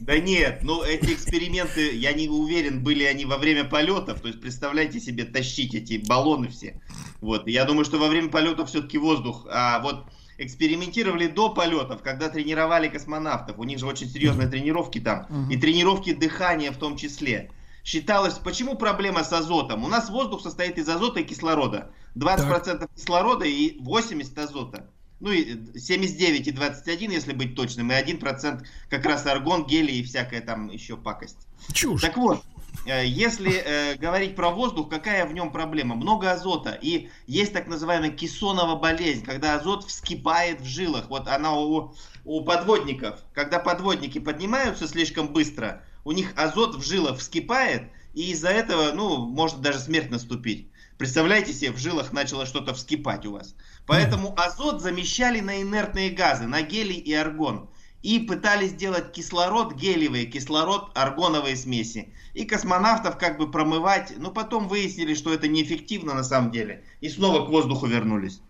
Да 0.00 0.18
нет, 0.18 0.60
ну 0.62 0.82
эти 0.82 1.12
эксперименты, 1.12 1.94
я 1.96 2.12
не 2.12 2.28
уверен, 2.28 2.82
были 2.82 3.04
они 3.04 3.24
во 3.24 3.38
время 3.38 3.64
полетов. 3.64 4.20
То 4.20 4.28
есть 4.28 4.40
представляете 4.40 5.00
себе 5.00 5.24
тащить 5.24 5.74
эти 5.74 6.02
баллоны 6.06 6.48
все. 6.48 6.80
Вот, 7.20 7.48
я 7.48 7.64
думаю, 7.64 7.84
что 7.84 7.98
во 7.98 8.08
время 8.08 8.28
полетов 8.28 8.68
все-таки 8.68 8.98
воздух. 8.98 9.46
А 9.50 9.80
вот 9.80 10.06
экспериментировали 10.38 11.28
до 11.28 11.48
полетов, 11.48 12.02
когда 12.02 12.28
тренировали 12.28 12.88
космонавтов. 12.88 13.58
У 13.58 13.64
них 13.64 13.78
же 13.78 13.86
очень 13.86 14.08
серьезные 14.08 14.48
тренировки 14.48 15.00
там. 15.00 15.48
И 15.50 15.56
тренировки 15.56 16.12
дыхания 16.12 16.70
в 16.70 16.76
том 16.76 16.96
числе. 16.96 17.50
Считалось, 17.86 18.34
почему 18.34 18.74
проблема 18.74 19.22
с 19.22 19.32
азотом? 19.32 19.84
У 19.84 19.88
нас 19.88 20.10
воздух 20.10 20.42
состоит 20.42 20.76
из 20.76 20.88
азота 20.88 21.20
и 21.20 21.22
кислорода. 21.22 21.92
20% 22.16 22.90
кислорода 22.96 23.44
и 23.44 23.78
80 23.78 24.36
азота. 24.36 24.90
Ну 25.20 25.30
и 25.30 25.78
79 25.78 26.48
и 26.48 26.50
21, 26.50 27.12
если 27.12 27.32
быть 27.32 27.54
точным, 27.54 27.92
и 27.92 27.94
1% 27.94 28.66
как 28.90 29.06
раз 29.06 29.24
аргон, 29.26 29.66
гелий 29.66 30.00
и 30.00 30.02
всякая 30.02 30.40
там 30.40 30.68
еще 30.68 30.96
пакость. 30.96 31.46
Чушь. 31.72 32.00
Так 32.00 32.16
вот, 32.16 32.42
э, 32.86 33.06
если 33.06 33.52
э, 33.52 33.94
говорить 33.94 34.34
про 34.34 34.50
воздух, 34.50 34.88
какая 34.88 35.24
в 35.24 35.32
нем 35.32 35.52
проблема? 35.52 35.94
Много 35.94 36.32
азота. 36.32 36.76
И 36.82 37.10
есть 37.28 37.52
так 37.52 37.68
называемая 37.68 38.10
кессонова 38.10 38.74
болезнь, 38.74 39.24
когда 39.24 39.54
азот 39.54 39.84
вскипает 39.84 40.60
в 40.60 40.66
жилах. 40.66 41.08
Вот 41.08 41.28
она 41.28 41.56
у, 41.56 41.94
у 42.24 42.44
подводников. 42.44 43.20
Когда 43.32 43.60
подводники 43.60 44.18
поднимаются 44.18 44.88
слишком 44.88 45.28
быстро, 45.28 45.84
у 46.06 46.12
них 46.12 46.34
азот 46.36 46.76
в 46.76 46.82
жилах 46.86 47.18
вскипает, 47.18 47.90
и 48.14 48.30
из-за 48.30 48.50
этого, 48.50 48.92
ну, 48.92 49.26
может 49.26 49.60
даже 49.60 49.80
смерть 49.80 50.08
наступить. 50.08 50.70
Представляете 50.98 51.52
себе, 51.52 51.72
в 51.72 51.78
жилах 51.78 52.12
начало 52.12 52.46
что-то 52.46 52.74
вскипать 52.74 53.26
у 53.26 53.32
вас. 53.32 53.56
Поэтому 53.86 54.32
азот 54.38 54.80
замещали 54.80 55.40
на 55.40 55.60
инертные 55.60 56.10
газы, 56.10 56.46
на 56.46 56.62
гелий 56.62 56.94
и 56.94 57.12
аргон. 57.12 57.68
И 58.02 58.20
пытались 58.20 58.70
сделать 58.70 59.10
кислород 59.10 59.74
гелиевый, 59.74 60.26
кислород 60.26 60.92
аргоновые 60.94 61.56
смеси. 61.56 62.14
И 62.34 62.44
космонавтов 62.44 63.18
как 63.18 63.36
бы 63.36 63.50
промывать. 63.50 64.14
Но 64.16 64.30
потом 64.30 64.68
выяснили, 64.68 65.14
что 65.14 65.34
это 65.34 65.48
неэффективно 65.48 66.14
на 66.14 66.22
самом 66.22 66.52
деле. 66.52 66.84
И 67.00 67.08
снова 67.08 67.44
к 67.44 67.48
воздуху 67.48 67.86
вернулись. 67.86 68.40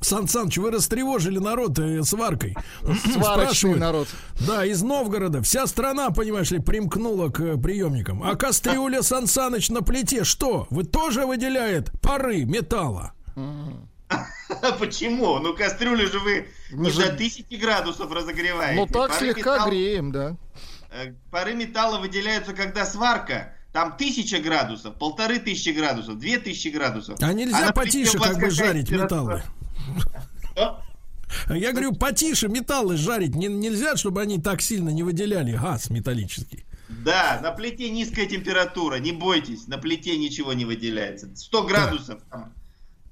Сан 0.00 0.28
Саныч, 0.28 0.58
вы 0.58 0.70
растревожили 0.70 1.38
народ 1.38 1.78
э, 1.78 2.02
сваркой. 2.02 2.56
Сварочный 3.12 3.76
народ. 3.76 4.08
Да, 4.46 4.64
из 4.64 4.82
Новгорода. 4.82 5.42
Вся 5.42 5.66
страна, 5.66 6.10
понимаешь 6.10 6.50
ли, 6.50 6.58
примкнула 6.58 7.28
к 7.30 7.40
э, 7.40 7.56
приемникам. 7.56 8.22
А 8.22 8.34
кастрюля 8.36 9.02
Сан 9.02 9.26
Саныч 9.26 9.70
на 9.70 9.82
плите 9.82 10.24
что? 10.24 10.66
Вы 10.70 10.84
тоже 10.84 11.26
выделяет 11.26 11.90
пары 12.00 12.44
металла? 12.44 13.12
Почему? 14.78 15.38
Ну 15.38 15.54
кастрюлю 15.54 16.08
же 16.08 16.18
вы 16.20 16.48
не 16.70 16.90
до 16.90 17.06
1000 17.06 17.56
градусов 17.56 18.10
разогреваете. 18.12 18.80
Ну 18.80 18.86
так 18.86 19.14
слегка 19.14 19.66
греем, 19.68 20.12
да. 20.12 20.36
э, 20.90 21.12
Пары 21.30 21.54
металла 21.54 21.98
выделяются, 21.98 22.52
когда 22.52 22.84
сварка. 22.84 23.55
Там 23.76 23.94
тысяча 23.98 24.38
градусов, 24.38 24.94
полторы 24.94 25.38
тысячи 25.38 25.68
градусов, 25.68 26.18
две 26.18 26.38
тысячи 26.38 26.68
градусов. 26.68 27.18
А 27.20 27.30
нельзя 27.34 27.60
на 27.60 27.72
плите 27.74 28.06
потише 28.06 28.18
как 28.18 28.40
бы 28.40 28.48
жарить 28.48 28.90
металлы? 28.90 29.42
Я 31.50 31.72
говорю, 31.72 31.92
потише 31.92 32.48
металлы 32.48 32.96
жарить 32.96 33.34
не- 33.34 33.48
нельзя, 33.48 33.96
чтобы 33.96 34.22
они 34.22 34.40
так 34.40 34.62
сильно 34.62 34.88
не 34.88 35.02
выделяли 35.02 35.52
газ 35.52 35.90
металлический. 35.90 36.64
Да, 36.88 37.38
на 37.42 37.50
плите 37.50 37.90
низкая 37.90 38.24
температура, 38.24 38.94
не 38.96 39.12
бойтесь, 39.12 39.66
на 39.66 39.76
плите 39.76 40.16
ничего 40.16 40.54
не 40.54 40.64
выделяется. 40.64 41.28
100 41.36 41.62
градусов, 41.64 42.22
там 42.30 42.54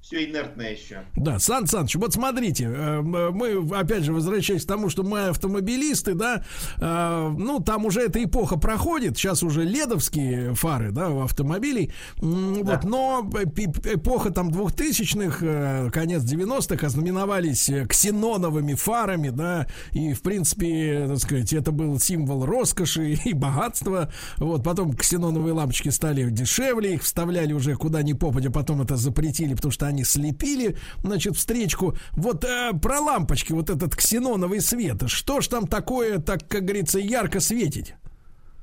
все 0.05 0.23
инертное 0.29 0.73
еще. 0.73 1.03
Да, 1.15 1.39
Сан 1.39 1.65
Саныч, 1.65 1.95
вот 1.95 2.13
смотрите, 2.13 2.65
э, 2.65 3.01
мы, 3.01 3.67
опять 3.75 4.03
же, 4.03 4.13
возвращаясь 4.13 4.63
к 4.63 4.67
тому, 4.67 4.89
что 4.89 5.01
мы 5.01 5.29
автомобилисты, 5.29 6.13
да, 6.13 6.43
э, 6.77 7.35
ну, 7.35 7.59
там 7.59 7.85
уже 7.85 8.01
эта 8.01 8.23
эпоха 8.23 8.57
проходит, 8.57 9.17
сейчас 9.17 9.41
уже 9.41 9.63
ледовские 9.63 10.53
фары, 10.53 10.91
да, 10.91 11.09
у 11.09 11.21
автомобилей, 11.21 11.91
М, 12.21 12.53
вот, 12.63 12.83
но 12.83 13.27
эпоха 13.33 14.29
там 14.29 14.49
2000-х, 14.49 15.39
э, 15.41 15.89
конец 15.91 16.21
90-х 16.21 16.85
ознаменовались 16.85 17.71
ксеноновыми 17.89 18.75
фарами, 18.75 19.29
да, 19.29 19.65
и, 19.91 20.13
в 20.13 20.21
принципе, 20.21 21.05
так 21.07 21.17
сказать, 21.17 21.51
это 21.51 21.71
был 21.71 21.99
символ 21.99 22.45
роскоши 22.45 23.13
и 23.25 23.33
богатства, 23.33 24.11
вот, 24.37 24.63
потом 24.63 24.93
ксеноновые 24.93 25.53
лампочки 25.53 25.89
стали 25.89 26.29
дешевле, 26.29 26.93
их 26.93 27.01
вставляли 27.01 27.53
уже 27.53 27.73
куда 27.75 28.03
ни 28.03 28.13
попадя, 28.13 28.51
потом 28.51 28.83
это 28.83 28.97
запретили, 28.97 29.55
потому 29.55 29.71
что 29.71 29.87
они 29.94 29.94
они 29.95 30.03
слепили, 30.03 30.77
значит, 31.01 31.35
встречку. 31.37 31.95
Вот 32.11 32.43
э, 32.43 32.73
про 32.81 32.99
лампочки, 32.99 33.53
вот 33.53 33.69
этот 33.69 33.95
ксеноновый 33.95 34.61
свет. 34.61 35.03
Что 35.07 35.41
ж 35.41 35.47
там 35.47 35.67
такое, 35.67 36.19
так, 36.19 36.47
как 36.47 36.65
говорится, 36.65 36.99
ярко 36.99 37.39
светить? 37.39 37.95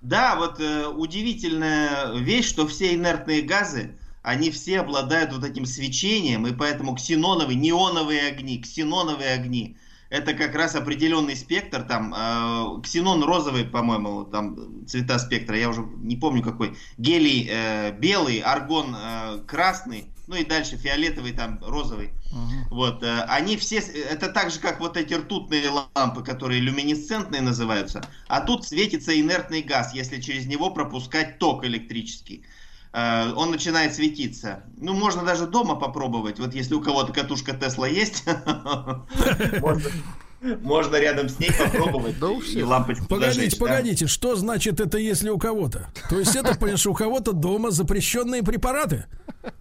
Да, 0.02 0.36
вот 0.36 0.60
э, 0.60 0.86
удивительная 0.86 2.12
вещь, 2.18 2.48
что 2.48 2.66
все 2.66 2.94
инертные 2.94 3.42
газы, 3.42 3.96
они 4.22 4.50
все 4.50 4.80
обладают 4.80 5.32
вот 5.32 5.44
этим 5.44 5.64
свечением, 5.64 6.46
и 6.46 6.52
поэтому 6.52 6.94
ксеноновые, 6.94 7.56
неоновые 7.56 8.28
огни, 8.28 8.60
ксеноновые 8.60 9.32
огни, 9.32 9.76
это 10.10 10.34
как 10.34 10.54
раз 10.54 10.74
определенный 10.74 11.34
спектр, 11.36 11.82
там, 11.84 12.14
э, 12.14 12.82
ксенон 12.82 13.24
розовый, 13.24 13.64
по-моему, 13.64 14.24
там 14.24 14.86
цвета 14.86 15.18
спектра, 15.18 15.56
я 15.56 15.70
уже 15.70 15.88
не 16.02 16.16
помню 16.16 16.42
какой, 16.42 16.76
гелий 16.98 17.48
э, 17.50 17.92
белый, 17.98 18.40
аргон 18.40 18.94
э, 18.94 19.38
красный, 19.46 20.12
ну 20.32 20.38
и 20.38 20.44
дальше 20.44 20.78
фиолетовый, 20.78 21.32
там, 21.32 21.58
розовый. 21.62 22.10
Uh-huh. 22.32 22.68
Вот, 22.70 23.02
э, 23.02 23.20
они 23.28 23.58
все, 23.58 23.76
это 23.80 24.28
так 24.28 24.50
же, 24.50 24.60
как 24.60 24.80
вот 24.80 24.96
эти 24.96 25.12
ртутные 25.12 25.68
лампы, 25.94 26.24
которые 26.24 26.60
люминесцентные 26.60 27.42
называются, 27.42 28.02
а 28.28 28.40
тут 28.40 28.66
светится 28.66 29.18
инертный 29.20 29.60
газ, 29.60 29.92
если 29.92 30.22
через 30.22 30.46
него 30.46 30.70
пропускать 30.70 31.38
ток 31.38 31.66
электрический. 31.66 32.46
Э, 32.94 33.30
он 33.36 33.50
начинает 33.50 33.94
светиться. 33.94 34.64
Ну, 34.78 34.94
можно 34.94 35.22
даже 35.22 35.46
дома 35.46 35.74
попробовать. 35.76 36.38
Вот 36.38 36.54
если 36.54 36.72
у 36.72 36.80
кого-то 36.80 37.12
катушка 37.12 37.54
Тесла 37.54 37.86
есть, 37.86 38.24
можно 40.62 40.96
рядом 40.96 41.28
с 41.28 41.38
ней 41.38 41.50
попробовать 41.52 42.18
да 42.18 42.28
и 42.52 42.62
лампочку 42.62 43.06
Погодите, 43.06 43.34
зажечь, 43.34 43.58
погодите, 43.58 44.04
да? 44.06 44.10
что 44.10 44.36
значит 44.36 44.80
это 44.80 44.98
если 44.98 45.30
у 45.30 45.38
кого-то? 45.38 45.88
То 46.08 46.18
есть 46.18 46.34
это, 46.34 46.54
понимаешь, 46.54 46.86
у 46.86 46.94
кого-то 46.94 47.32
дома 47.32 47.70
запрещенные 47.70 48.42
препараты? 48.42 49.06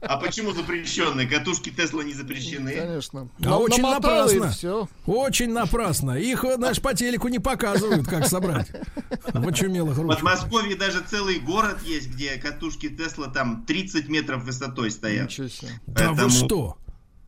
А 0.01 0.17
почему 0.17 0.51
запрещенные? 0.51 1.27
Катушки 1.27 1.69
Тесла 1.69 2.03
не 2.03 2.13
запрещены. 2.13 2.75
Конечно. 2.75 3.29
А 3.43 3.57
очень 3.57 3.81
напрасно. 3.83 4.49
Все. 4.49 4.87
Очень 5.05 5.53
напрасно. 5.53 6.11
Их, 6.11 6.43
знаешь, 6.55 6.81
по 6.81 6.93
телеку 6.93 7.27
не 7.29 7.39
показывают, 7.39 8.07
как 8.07 8.27
собрать. 8.27 8.67
В 9.33 9.47
очумелых 9.47 9.97
ручках. 9.97 10.19
В 10.19 10.23
Подмосковье 10.23 10.75
даже 10.75 11.01
целый 11.01 11.39
город 11.39 11.79
есть, 11.85 12.09
где 12.09 12.35
катушки 12.37 12.89
Тесла 12.89 13.27
там 13.27 13.65
30 13.65 14.07
метров 14.09 14.43
высотой 14.43 14.91
стоят. 14.91 15.29
Ничего 15.29 15.47
себе. 15.47 15.69
Да 15.87 16.13
вы 16.13 16.29
что? 16.29 16.77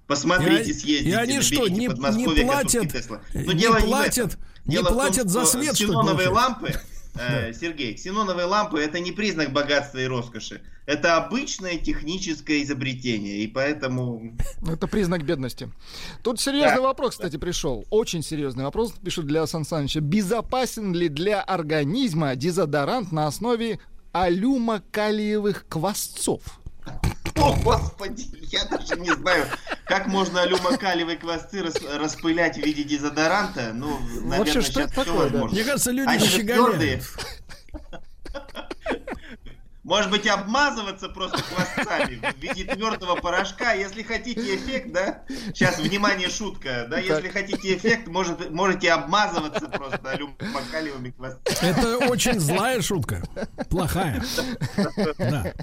Посмотрите, 0.08 0.74
съездите. 0.74 1.10
И 1.10 1.14
они 1.14 1.42
что, 1.42 1.68
не, 1.68 1.88
не 1.88 1.90
платят, 1.90 2.94
Но 3.34 3.54
не 3.54 3.68
платят, 3.68 4.38
не 4.66 4.76
дело 4.76 4.90
платят 4.90 5.24
том, 5.24 5.30
за 5.30 5.46
свет, 5.46 5.76
что 5.76 5.86
Ксеноновые 5.86 6.30
лампы, 6.30 6.74
э, 7.16 7.54
Сергей, 7.54 7.94
ксеноновые 7.94 8.46
лампы 8.46 8.80
это 8.80 9.00
не 9.00 9.12
признак 9.12 9.52
богатства 9.52 10.00
и 10.00 10.06
роскоши. 10.06 10.62
Это 10.86 11.16
обычное 11.16 11.78
техническое 11.78 12.62
изобретение, 12.62 13.38
и 13.38 13.48
поэтому... 13.48 14.36
Это 14.70 14.86
признак 14.88 15.24
бедности. 15.24 15.72
Тут 16.24 16.42
серьезный 16.42 16.78
да. 16.78 16.82
вопрос, 16.82 17.12
кстати, 17.12 17.38
пришел. 17.38 17.86
Очень 17.90 18.22
серьезный 18.22 18.66
вопрос, 18.66 18.92
пишут 18.92 19.26
для 19.26 19.48
Сан 19.48 19.64
Саныча. 19.64 20.02
Безопасен 20.02 20.94
ли 20.94 21.08
для 21.08 21.42
организма 21.42 22.36
дезодорант 22.36 23.14
на 23.14 23.28
основе 23.28 23.80
алюмокалиевых 24.12 25.66
квасцов? 25.70 26.42
О, 27.44 27.56
господи, 27.62 28.26
я 28.52 28.64
даже 28.66 28.96
не 28.96 29.14
знаю, 29.14 29.46
как 29.86 30.08
можно 30.08 30.42
алюмокалиевые 30.44 31.18
квасцы 31.18 31.62
рас, 31.62 31.76
распылять 32.00 32.58
в 32.58 32.62
виде 32.62 32.84
дезодоранта. 32.84 33.72
Ну, 33.74 34.00
наверное, 34.00 34.40
Вообще, 34.40 34.62
что 34.62 34.82
это 34.82 35.04
такое, 35.04 35.30
да? 35.30 35.46
Мне 35.46 35.64
кажется, 35.66 35.92
люди 35.92 36.08
Они 36.08 36.26
щеголяют. 36.26 37.04
Может 39.84 40.10
быть, 40.12 40.26
обмазываться 40.26 41.10
просто 41.10 41.40
хвостами 41.40 42.16
в 42.16 42.42
виде 42.42 42.64
твердого 42.64 43.16
порошка. 43.16 43.74
Если 43.74 44.02
хотите 44.04 44.56
эффект, 44.56 44.94
да? 44.94 45.24
Сейчас, 45.48 45.78
внимание, 45.78 46.30
шутка. 46.30 46.86
Да, 46.90 47.00
если 47.00 47.28
хотите 47.28 47.76
эффект, 47.76 48.08
может, 48.08 48.50
можете 48.52 48.94
обмазываться 48.94 49.68
просто 49.68 50.12
алюмокалиевыми 50.12 51.12
хвостами. 51.12 51.70
Это 51.70 51.98
очень 52.08 52.40
злая 52.40 52.82
шутка. 52.82 53.22
Плохая. 53.70 54.24
Да. 55.18 55.54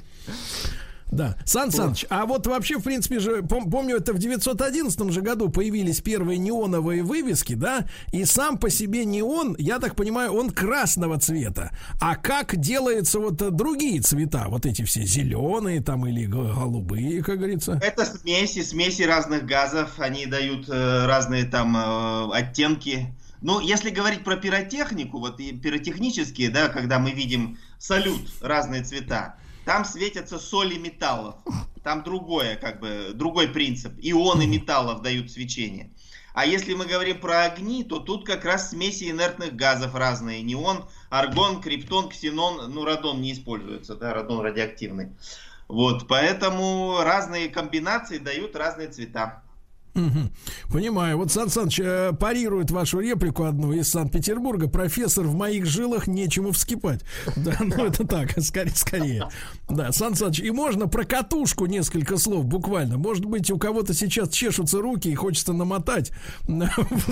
Да. 1.11 1.37
Сан 1.45 1.71
Саныч, 1.71 2.07
а 2.09 2.25
вот 2.27 2.47
вообще, 2.47 2.79
в 2.79 2.83
принципе 2.83 3.19
же, 3.19 3.39
пом- 3.39 3.71
помню, 3.71 3.97
это 3.97 4.13
в 4.13 4.19
911 4.19 5.13
же 5.13 5.21
году 5.21 5.49
появились 5.49 6.01
первые 6.01 6.39
неоновые 6.39 7.03
вывески, 7.03 7.55
да, 7.55 7.87
и 8.13 8.25
сам 8.25 8.59
по 8.59 8.71
себе 8.71 9.05
неон, 9.05 9.57
я 9.59 9.79
так 9.79 9.97
понимаю, 9.97 10.33
он 10.33 10.51
красного 10.51 11.19
цвета. 11.19 11.71
А 12.01 12.17
как 12.17 12.57
делаются 12.57 13.19
вот 13.19 13.37
другие 13.55 14.01
цвета, 14.01 14.47
вот 14.49 14.67
эти 14.67 14.85
все 14.85 15.05
зеленые 15.05 15.83
там 15.83 16.07
или 16.07 16.27
голубые, 16.27 17.23
как 17.23 17.39
говорится? 17.39 17.81
Это 17.83 18.05
смеси, 18.05 18.63
смеси 18.63 19.03
разных 19.03 19.47
газов, 19.47 19.99
они 19.99 20.27
дают 20.27 20.69
э, 20.69 21.07
разные 21.07 21.45
там 21.45 21.77
э, 21.77 22.31
оттенки. 22.33 23.15
Ну, 23.43 23.59
если 23.61 23.91
говорить 23.91 24.23
про 24.23 24.37
пиротехнику, 24.37 25.19
вот 25.19 25.41
и 25.41 25.53
пиротехнические, 25.53 26.51
да, 26.51 26.69
когда 26.69 26.99
мы 26.99 27.13
видим 27.13 27.59
салют, 27.79 28.31
разные 28.43 28.85
цвета, 28.85 29.37
там 29.71 29.85
светятся 29.85 30.41
соли 30.41 30.79
металлов. 30.79 31.37
Там 31.85 32.03
другое, 32.03 32.57
как 32.57 32.81
бы, 32.81 33.13
другой 33.15 33.47
принцип. 33.47 33.93
Ионы 34.03 34.45
металлов 34.49 35.01
дают 35.01 35.31
свечение. 35.31 35.93
А 36.35 36.45
если 36.45 36.75
мы 36.75 36.87
говорим 36.87 37.21
про 37.21 37.45
огни, 37.45 37.85
то 37.85 38.01
тут 38.01 38.27
как 38.27 38.45
раз 38.45 38.71
смеси 38.71 39.09
инертных 39.09 39.55
газов 39.55 39.95
разные. 39.95 40.43
Неон, 40.43 40.87
аргон, 41.09 41.61
криптон, 41.61 42.09
ксенон, 42.09 42.75
ну 42.75 42.85
радон 42.85 43.23
не 43.23 43.33
используется, 43.33 43.95
да, 43.95 44.13
радон 44.13 44.41
радиоактивный. 44.41 45.13
Вот, 45.69 46.09
поэтому 46.09 47.03
разные 47.05 47.49
комбинации 47.49 48.19
дают 48.19 48.57
разные 48.57 48.89
цвета. 48.89 49.45
Угу. 49.95 50.73
Понимаю. 50.73 51.19
Вот 51.19 51.33
Сан 51.33 51.49
Саныч 51.49 51.81
э, 51.81 52.13
парирует 52.13 52.71
вашу 52.71 53.01
реплику 53.01 53.45
одну 53.45 53.73
из 53.73 53.91
Санкт-Петербурга. 53.91 54.69
Профессор, 54.69 55.27
в 55.27 55.35
моих 55.35 55.67
жилах 55.67 56.07
нечему 56.07 56.53
вскипать. 56.53 57.01
Да, 57.37 57.57
ну 57.61 57.87
это 57.87 58.07
так, 58.07 58.41
скорее, 58.41 58.75
скорее. 58.75 59.29
Да, 59.69 59.91
Сан 59.93 60.15
Саныч, 60.15 60.41
и 60.41 60.51
можно 60.51 60.87
про 60.87 61.05
катушку 61.05 61.67
несколько 61.67 62.19
слов, 62.19 62.45
буквально. 62.45 62.99
Может 62.99 63.25
быть, 63.25 63.51
у 63.51 63.59
кого-то 63.59 63.95
сейчас 63.95 64.31
чешутся 64.31 64.81
руки 64.81 65.09
и 65.09 65.15
хочется 65.15 65.53
намотать. 65.53 66.13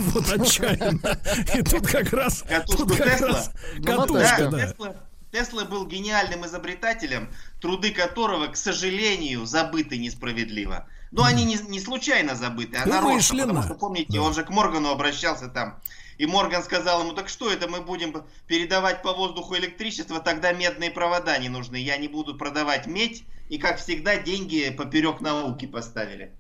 Вот 0.08 0.30
отчаянно. 0.32 1.18
И 1.54 1.62
тут 1.62 1.86
как 1.86 2.12
раз... 2.12 2.44
Катушку 2.48 2.94
Тесла? 2.94 3.42
Катушка, 3.84 4.48
да. 4.50 4.94
Тесла 5.32 5.64
был 5.64 5.86
гениальным 5.86 6.46
изобретателем, 6.46 7.28
труды 7.60 7.90
которого, 7.90 8.46
к 8.46 8.56
сожалению, 8.56 9.44
забыты 9.46 9.98
несправедливо. 9.98 10.86
Но 11.10 11.24
они 11.24 11.44
не, 11.44 11.56
не 11.68 11.80
случайно 11.80 12.34
забыты, 12.34 12.76
а 12.76 12.86
нарочно, 12.86 13.46
потому 13.46 13.62
что, 13.62 13.74
помните, 13.74 14.14
да. 14.14 14.22
он 14.22 14.34
же 14.34 14.44
к 14.44 14.50
Моргану 14.50 14.90
обращался 14.90 15.48
там. 15.48 15.80
И 16.18 16.26
Морган 16.26 16.62
сказал 16.64 17.02
ему, 17.02 17.12
так 17.12 17.28
что 17.28 17.50
это 17.50 17.68
мы 17.68 17.80
будем 17.80 18.24
передавать 18.46 19.02
по 19.02 19.12
воздуху 19.12 19.56
электричество, 19.56 20.18
тогда 20.20 20.52
медные 20.52 20.90
провода 20.90 21.38
не 21.38 21.48
нужны. 21.48 21.76
Я 21.76 21.96
не 21.96 22.08
буду 22.08 22.34
продавать 22.34 22.86
медь. 22.86 23.24
И, 23.48 23.56
как 23.56 23.78
всегда, 23.78 24.16
деньги 24.16 24.68
поперек 24.76 25.20
науки 25.20 25.66
поставили. 25.66 26.32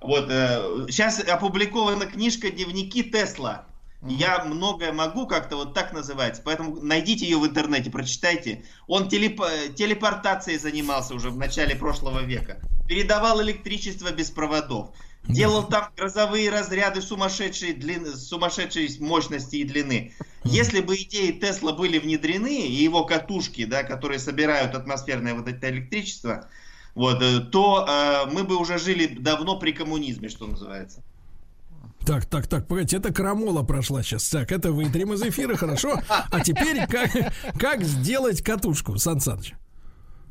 Вот, 0.00 0.26
э, 0.28 0.86
сейчас 0.88 1.18
опубликована 1.18 2.06
книжка 2.06 2.50
«Дневники 2.50 3.02
Тесла». 3.02 3.66
Я 4.06 4.44
многое 4.44 4.92
могу, 4.92 5.26
как-то 5.26 5.56
вот 5.56 5.72
так 5.72 5.92
называется. 5.92 6.42
Поэтому 6.44 6.80
найдите 6.80 7.24
ее 7.24 7.38
в 7.38 7.46
интернете, 7.46 7.90
прочитайте. 7.90 8.64
Он 8.86 9.08
телеп... 9.08 9.40
телепортацией 9.74 10.58
занимался 10.58 11.14
уже 11.14 11.30
в 11.30 11.38
начале 11.38 11.74
прошлого 11.74 12.20
века. 12.20 12.60
Передавал 12.86 13.42
электричество 13.42 14.12
без 14.12 14.30
проводов. 14.30 14.90
Делал 15.26 15.66
там 15.66 15.88
грозовые 15.96 16.50
разряды 16.50 17.00
сумасшедшей, 17.00 17.72
длины, 17.72 18.14
сумасшедшей 18.14 18.94
мощности 19.00 19.56
и 19.56 19.64
длины. 19.64 20.12
Если 20.44 20.80
бы 20.80 20.96
идеи 20.96 21.32
Тесла 21.32 21.72
были 21.72 21.98
внедрены, 21.98 22.66
и 22.66 22.72
его 22.72 23.04
катушки, 23.04 23.64
да, 23.64 23.84
которые 23.84 24.18
собирают 24.18 24.74
атмосферное 24.74 25.34
вот 25.34 25.48
это 25.48 25.70
электричество, 25.70 26.46
вот, 26.94 27.22
э, 27.22 27.40
то 27.40 27.86
э, 27.88 28.30
мы 28.30 28.44
бы 28.44 28.56
уже 28.56 28.78
жили 28.78 29.06
давно 29.06 29.58
при 29.58 29.72
коммунизме, 29.72 30.28
что 30.28 30.46
называется. 30.46 31.02
Так, 32.06 32.26
так, 32.26 32.46
так, 32.46 32.66
погодите, 32.66 32.98
это 32.98 33.12
крамола 33.12 33.62
прошла 33.62 34.02
сейчас. 34.02 34.28
Так, 34.28 34.52
это 34.52 34.72
вытрем 34.72 35.14
из 35.14 35.22
эфира, 35.22 35.56
хорошо. 35.56 36.00
А 36.08 36.40
теперь 36.40 36.86
как, 36.86 37.10
как 37.58 37.82
сделать 37.82 38.42
катушку, 38.42 38.98
Сан 38.98 39.20
Саныч? 39.20 39.54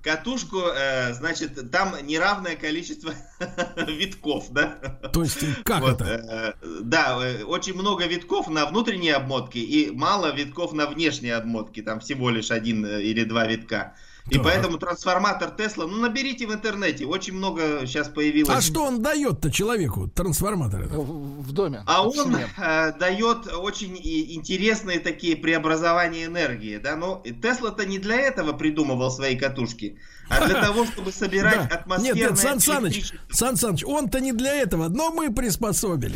Катушку, 0.03 0.59
э, 0.59 1.13
значит, 1.13 1.71
там 1.71 1.95
неравное 2.05 2.57
количество 2.57 3.13
витков, 3.87 4.51
да? 4.51 4.99
То 5.13 5.23
есть, 5.23 5.39
как 5.63 5.81
вот, 5.81 6.01
это? 6.01 6.55
Э, 6.61 6.67
да, 6.81 7.17
э, 7.25 7.43
очень 7.43 7.73
много 7.73 8.05
витков 8.05 8.49
на 8.49 8.65
внутренней 8.65 9.11
обмотке 9.11 9.59
и 9.59 9.91
мало 9.91 10.35
витков 10.35 10.73
на 10.73 10.87
внешней 10.87 11.29
обмотке, 11.29 11.81
там 11.81 12.01
всего 12.01 12.29
лишь 12.29 12.51
один 12.51 12.85
э, 12.85 13.01
или 13.01 13.23
два 13.23 13.47
витка. 13.47 13.95
И 14.29 14.35
Так. 14.35 14.43
поэтому 14.43 14.77
трансформатор 14.77 15.51
Тесла, 15.51 15.85
ну 15.85 15.97
наберите 15.97 16.47
в 16.47 16.53
интернете, 16.53 17.05
очень 17.05 17.33
много 17.33 17.85
сейчас 17.85 18.07
появилось. 18.07 18.55
А 18.55 18.61
что 18.61 18.83
он 18.85 19.01
дает-то 19.01 19.51
человеку, 19.51 20.07
трансформатор? 20.07 20.83
этот? 20.83 20.93
В, 20.93 21.41
в 21.41 21.51
доме. 21.51 21.83
А 21.85 22.03
в 22.03 22.17
он 22.17 22.35
э, 22.35 22.93
дает 22.97 23.47
очень 23.47 23.97
интересные 23.97 24.99
такие 24.99 25.35
преобразования 25.35 26.25
энергии, 26.25 26.77
да, 26.77 26.95
но 26.95 27.21
Тесла-то 27.41 27.85
не 27.85 27.99
для 27.99 28.15
этого 28.15 28.53
придумывал 28.53 29.11
свои 29.11 29.35
катушки, 29.35 29.99
а 30.29 30.47
для 30.47 30.61
того, 30.65 30.85
чтобы 30.85 31.11
собирать 31.11 31.69
атмосферное 31.69 32.21
Нет, 32.21 32.31
нет, 32.31 32.39
Сан 32.39 32.59
Саныч. 32.61 33.11
Сан 33.29 33.57
Саныч, 33.57 33.83
он-то 33.83 34.21
не 34.21 34.31
для 34.31 34.55
этого, 34.55 34.87
но 34.87 35.11
мы 35.11 35.33
приспособили. 35.33 36.15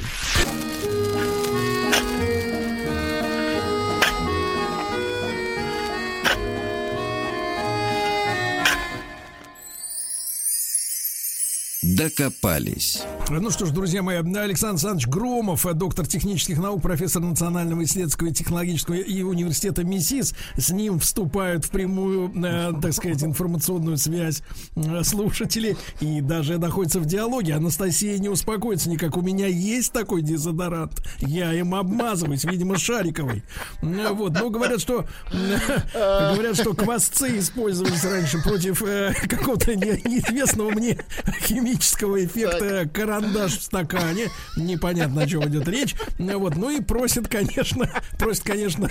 Докопались. 11.97 13.01
Ну 13.29 13.49
что 13.49 13.65
ж, 13.65 13.71
друзья 13.71 14.01
мои, 14.01 14.15
Александр 14.15 14.77
Александрович 14.77 15.05
Громов, 15.07 15.65
доктор 15.73 16.07
технических 16.07 16.59
наук, 16.59 16.81
профессор 16.81 17.21
Национального 17.21 17.83
исследовательского 17.83 18.27
и 18.27 18.31
технологического 18.31 18.95
и 18.95 19.21
университета 19.21 19.83
МИСИС. 19.83 20.33
С 20.55 20.69
ним 20.69 20.97
вступают 20.99 21.65
в 21.65 21.69
прямую, 21.69 22.31
э, 22.41 22.71
так 22.81 22.93
сказать, 22.93 23.21
информационную 23.23 23.97
связь 23.97 24.43
э, 24.77 25.03
слушатели 25.03 25.75
и 25.99 26.21
даже 26.21 26.57
находятся 26.57 27.01
в 27.01 27.05
диалоге. 27.05 27.55
Анастасия 27.55 28.17
не 28.17 28.29
успокоится 28.29 28.89
никак. 28.89 29.17
У 29.17 29.21
меня 29.21 29.47
есть 29.47 29.91
такой 29.91 30.21
дезодорант. 30.21 30.93
Я 31.19 31.51
им 31.53 31.75
обмазываюсь, 31.75 32.45
видимо, 32.45 32.77
шариковый. 32.77 33.43
Э, 33.81 34.13
Вот, 34.13 34.39
но 34.39 34.49
говорят, 34.49 34.79
что 34.79 35.05
э, 35.33 36.33
говорят, 36.33 36.55
что 36.55 36.73
квасцы 36.73 37.39
использовались 37.39 38.05
раньше 38.05 38.41
против 38.41 38.81
э, 38.83 39.13
какого-то 39.27 39.75
не- 39.75 40.01
неизвестного 40.09 40.69
мне 40.71 40.97
химического 41.41 42.23
эффекта 42.23 42.89
карандаш 43.21 43.57
в 43.57 43.63
стакане. 43.63 44.29
Непонятно, 44.55 45.23
о 45.23 45.27
чем 45.27 45.43
идет 45.47 45.67
речь. 45.67 45.95
Ну 46.19 46.39
Вот, 46.39 46.55
ну 46.55 46.69
и 46.69 46.81
просит, 46.81 47.27
конечно, 47.27 47.89
просит, 48.17 48.43
конечно. 48.43 48.89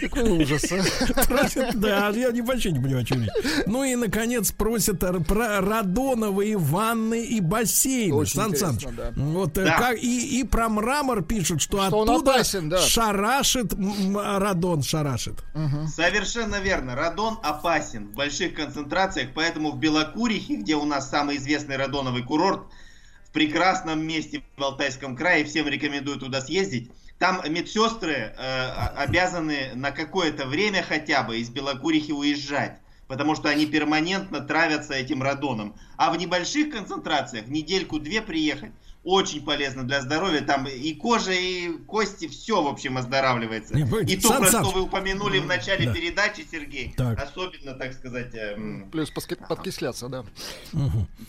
Какой 0.00 0.30
ужас, 0.42 0.64
а. 0.72 1.24
Просит, 1.24 1.78
да, 1.78 2.08
я 2.10 2.30
не 2.30 2.42
вообще 2.42 2.70
не 2.72 2.78
понимаю, 2.80 3.02
о 3.02 3.04
чем 3.04 3.22
речь. 3.22 3.30
Ну 3.66 3.84
и, 3.84 3.94
наконец, 3.96 4.52
просит 4.52 5.00
про 5.26 5.60
радоновые 5.60 6.56
ванны 6.56 7.24
и 7.24 7.40
бассейны. 7.40 8.14
Очень 8.14 8.40
Сан 8.40 8.56
Саныч, 8.56 8.84
да. 8.96 9.12
Вот, 9.16 9.58
э, 9.58 9.64
Да. 9.64 9.78
как, 9.78 9.98
и, 10.02 10.40
и 10.40 10.44
про 10.44 10.68
мрамор 10.68 11.22
пишут, 11.22 11.60
что, 11.62 11.86
Что 11.86 12.02
оттуда 12.02 12.34
опасен, 12.34 12.68
да. 12.68 12.78
шарашит, 12.78 13.72
радон 14.14 14.82
шарашит. 14.82 15.40
Совершенно 15.94 16.60
верно. 16.60 16.94
Радон 16.94 17.38
опасен 17.42 18.08
в 18.08 18.12
больших 18.14 18.54
концентрациях, 18.54 19.30
поэтому 19.34 19.72
в 19.72 19.78
Белокурихе, 19.78 20.56
где 20.56 20.74
у 20.76 20.84
нас 20.84 21.10
самый 21.10 21.36
известный 21.36 21.76
радоновый 21.76 22.22
курорт, 22.22 22.62
прекрасном 23.32 24.06
месте 24.06 24.42
в 24.56 24.62
Алтайском 24.62 25.16
крае, 25.16 25.44
всем 25.44 25.68
рекомендую 25.68 26.18
туда 26.18 26.40
съездить. 26.40 26.90
Там 27.18 27.42
медсестры 27.52 28.12
э, 28.12 28.66
обязаны 28.96 29.72
на 29.74 29.90
какое-то 29.90 30.46
время 30.46 30.82
хотя 30.82 31.22
бы 31.22 31.38
из 31.38 31.50
Белокурихи 31.50 32.12
уезжать, 32.12 32.78
потому 33.08 33.34
что 33.34 33.48
они 33.50 33.66
перманентно 33.66 34.40
травятся 34.40 34.94
этим 34.94 35.22
радоном. 35.22 35.74
А 35.96 36.10
в 36.10 36.16
небольших 36.16 36.70
концентрациях 36.70 37.46
недельку-две 37.46 38.22
приехать 38.22 38.72
очень 39.02 39.44
полезно 39.44 39.84
для 39.84 40.02
здоровья. 40.02 40.42
Там 40.42 40.66
и 40.66 40.92
кожа, 40.94 41.32
и 41.32 41.68
кости, 41.86 42.28
все, 42.28 42.62
в 42.62 42.66
общем, 42.66 42.98
оздоравливается. 42.98 43.74
Не, 43.74 43.84
погодите, 43.84 44.18
и 44.18 44.20
то, 44.20 44.28
Сан 44.28 44.42
про 44.42 44.50
Саныч. 44.50 44.68
что 44.68 44.76
вы 44.78 44.82
упомянули 44.84 45.38
в 45.38 45.46
начале 45.46 45.86
Да. 45.86 45.94
передачи, 45.94 46.46
Сергей, 46.50 46.94
Так. 46.96 47.18
особенно, 47.22 47.74
так 47.74 47.94
сказать, 47.94 48.34
эм, 48.34 48.90
Плюс 48.90 49.10
поски- 49.10 49.36
подкисляться, 49.48 50.08
да. 50.08 50.24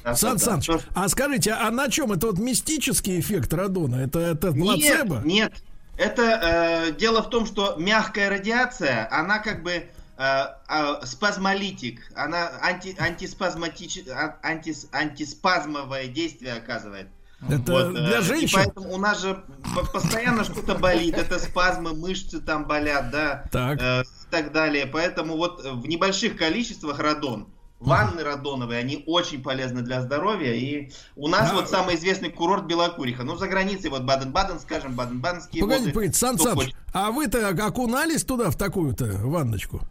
да, 0.03 0.15
Сан 0.15 0.37
да, 0.37 0.43
Саныч, 0.43 0.67
да. 0.67 0.79
а 0.93 1.07
скажите, 1.07 1.51
а 1.53 1.71
на 1.71 1.89
чем 1.89 2.11
это 2.11 2.27
вот 2.27 2.39
мистический 2.39 3.19
эффект 3.19 3.53
радона? 3.53 3.97
Это, 3.97 4.19
это 4.19 4.51
плацебо? 4.51 5.21
Нет, 5.23 5.25
нет. 5.25 5.63
Это 5.97 6.87
э, 6.89 6.91
дело 6.93 7.21
в 7.21 7.29
том, 7.29 7.45
что 7.45 7.75
мягкая 7.77 8.29
радиация, 8.29 9.07
она 9.11 9.39
как 9.39 9.61
бы 9.63 9.71
э, 9.71 9.83
а, 10.17 11.05
спазмолитик, 11.05 12.11
она 12.15 12.51
анти, 12.61 12.95
антиспазматич, 12.99 13.99
а- 14.09 14.37
антис, 14.43 14.87
антиспазмовое 14.91 16.07
действие 16.07 16.53
оказывает. 16.53 17.07
Это 17.49 17.71
Вот, 17.71 17.85
э, 17.97 18.05
для 18.07 18.19
И 18.19 18.21
женщин? 18.21 18.59
поэтому 18.59 18.93
у 18.93 18.97
нас 18.97 19.21
же 19.21 19.43
по- 19.75 19.85
постоянно 19.85 20.43
что-то 20.43 20.75
болит, 20.75 21.15
это 21.17 21.39
спазмы, 21.39 21.93
мышцы 21.93 22.39
там 22.39 22.65
болят, 22.65 23.09
да, 23.11 23.45
Так. 23.51 23.79
э, 23.81 24.01
и 24.03 24.31
так 24.31 24.51
далее. 24.51 24.85
Поэтому 24.85 25.37
вот 25.37 25.63
в 25.65 25.87
небольших 25.87 26.37
количествах 26.37 26.99
радон, 26.99 27.47
ванны 27.79 28.23
радоновые, 28.23 28.79
они 28.79 29.03
очень 29.07 29.41
полезны 29.41 29.81
для 29.81 30.01
здоровья. 30.01 30.53
И 30.53 30.91
у 31.15 31.27
нас 31.27 31.49
А- 31.51 31.55
вот 31.55 31.69
самый 31.69 31.95
известный 31.95 32.29
курорт 32.29 32.65
Белокуриха. 32.67 33.23
Ну, 33.23 33.35
за 33.35 33.47
границей 33.47 33.89
вот 33.89 34.03
Баден-Баден, 34.03 34.59
скажем, 34.59 34.93
Баден-Баденские 34.95 35.61
Погодите, 35.61 35.85
воды. 35.85 35.93
погодите, 35.93 36.17
Сан 36.19 36.37
Саныч, 36.37 36.73
а 36.93 37.09
вы-то 37.11 37.47
окунались 37.49 38.23
туда, 38.23 38.51
в 38.51 38.55
такую-то 38.55 39.05
ванночку? 39.23 39.81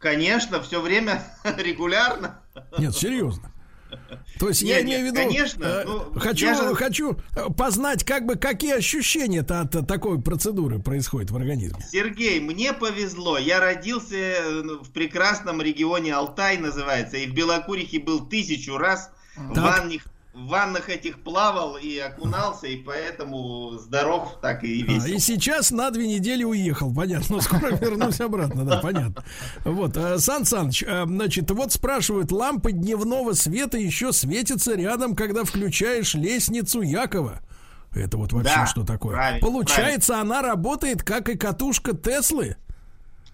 Конечно, 0.00 0.60
все 0.60 0.80
время, 0.80 1.22
регулярно. 1.56 2.40
Нет, 2.78 2.94
серьезно. 2.96 3.50
То 4.38 4.48
есть 4.48 4.62
я 4.62 4.76
Нет, 4.76 4.84
имею 4.84 5.00
в 5.02 5.04
виду, 5.06 5.16
конечно, 5.16 5.64
э, 5.64 5.84
ну, 5.84 6.20
хочу, 6.20 6.46
я 6.46 6.54
же- 6.54 6.74
хочу 6.74 7.16
э, 7.36 7.46
познать, 7.56 8.04
как 8.04 8.26
бы, 8.26 8.36
какие 8.36 8.74
ощущения-то 8.74 9.60
от 9.60 9.86
такой 9.86 10.20
процедуры 10.20 10.78
происходят 10.78 11.30
в 11.30 11.36
организме. 11.36 11.78
Сергей, 11.90 12.40
мне 12.40 12.72
повезло. 12.72 13.38
Я 13.38 13.60
родился 13.60 14.16
э, 14.16 14.62
в 14.82 14.90
прекрасном 14.92 15.62
регионе 15.62 16.14
Алтай, 16.14 16.58
называется, 16.58 17.16
и 17.16 17.26
в 17.26 17.34
Белокурихе 17.34 18.00
был 18.00 18.26
тысячу 18.26 18.76
раз. 18.76 19.10
В, 19.36 19.54
Так. 19.54 19.84
В 20.34 20.48
ваннах 20.48 20.88
этих 20.90 21.22
плавал 21.22 21.76
и 21.76 21.96
окунался, 21.98 22.66
и 22.66 22.76
поэтому 22.76 23.78
здоров 23.78 24.38
так 24.42 24.64
и 24.64 24.82
А, 24.82 24.92
весел. 24.92 25.14
и 25.14 25.18
сейчас 25.20 25.70
на 25.70 25.90
две 25.90 26.08
недели 26.08 26.42
уехал, 26.42 26.92
понятно. 26.92 27.36
Но 27.36 27.40
скоро 27.40 27.68
вернусь 27.76 28.20
обратно, 28.20 28.64
да, 28.64 28.78
понятно. 28.80 29.24
Вот, 29.64 29.96
э, 29.96 30.18
Сан 30.18 30.44
Саныч, 30.44 30.82
э, 30.82 31.04
значит, 31.06 31.50
вот 31.52 31.72
спрашивают, 31.72 32.32
лампы 32.32 32.72
дневного 32.72 33.34
света 33.34 33.78
еще 33.78 34.12
светятся 34.12 34.74
рядом, 34.74 35.14
когда 35.14 35.44
включаешь 35.44 36.14
лестницу 36.14 36.80
Якова. 36.82 37.40
Это 37.94 38.16
вот 38.16 38.32
вообще 38.32 38.54
Да, 38.56 38.66
что 38.66 38.82
такое? 38.84 39.14
правильно, 39.14 39.40
Получается, 39.46 40.20
она 40.20 40.42
работает, 40.42 41.04
как 41.04 41.28
и 41.28 41.36
катушка 41.36 41.96
Теслы? 41.96 42.56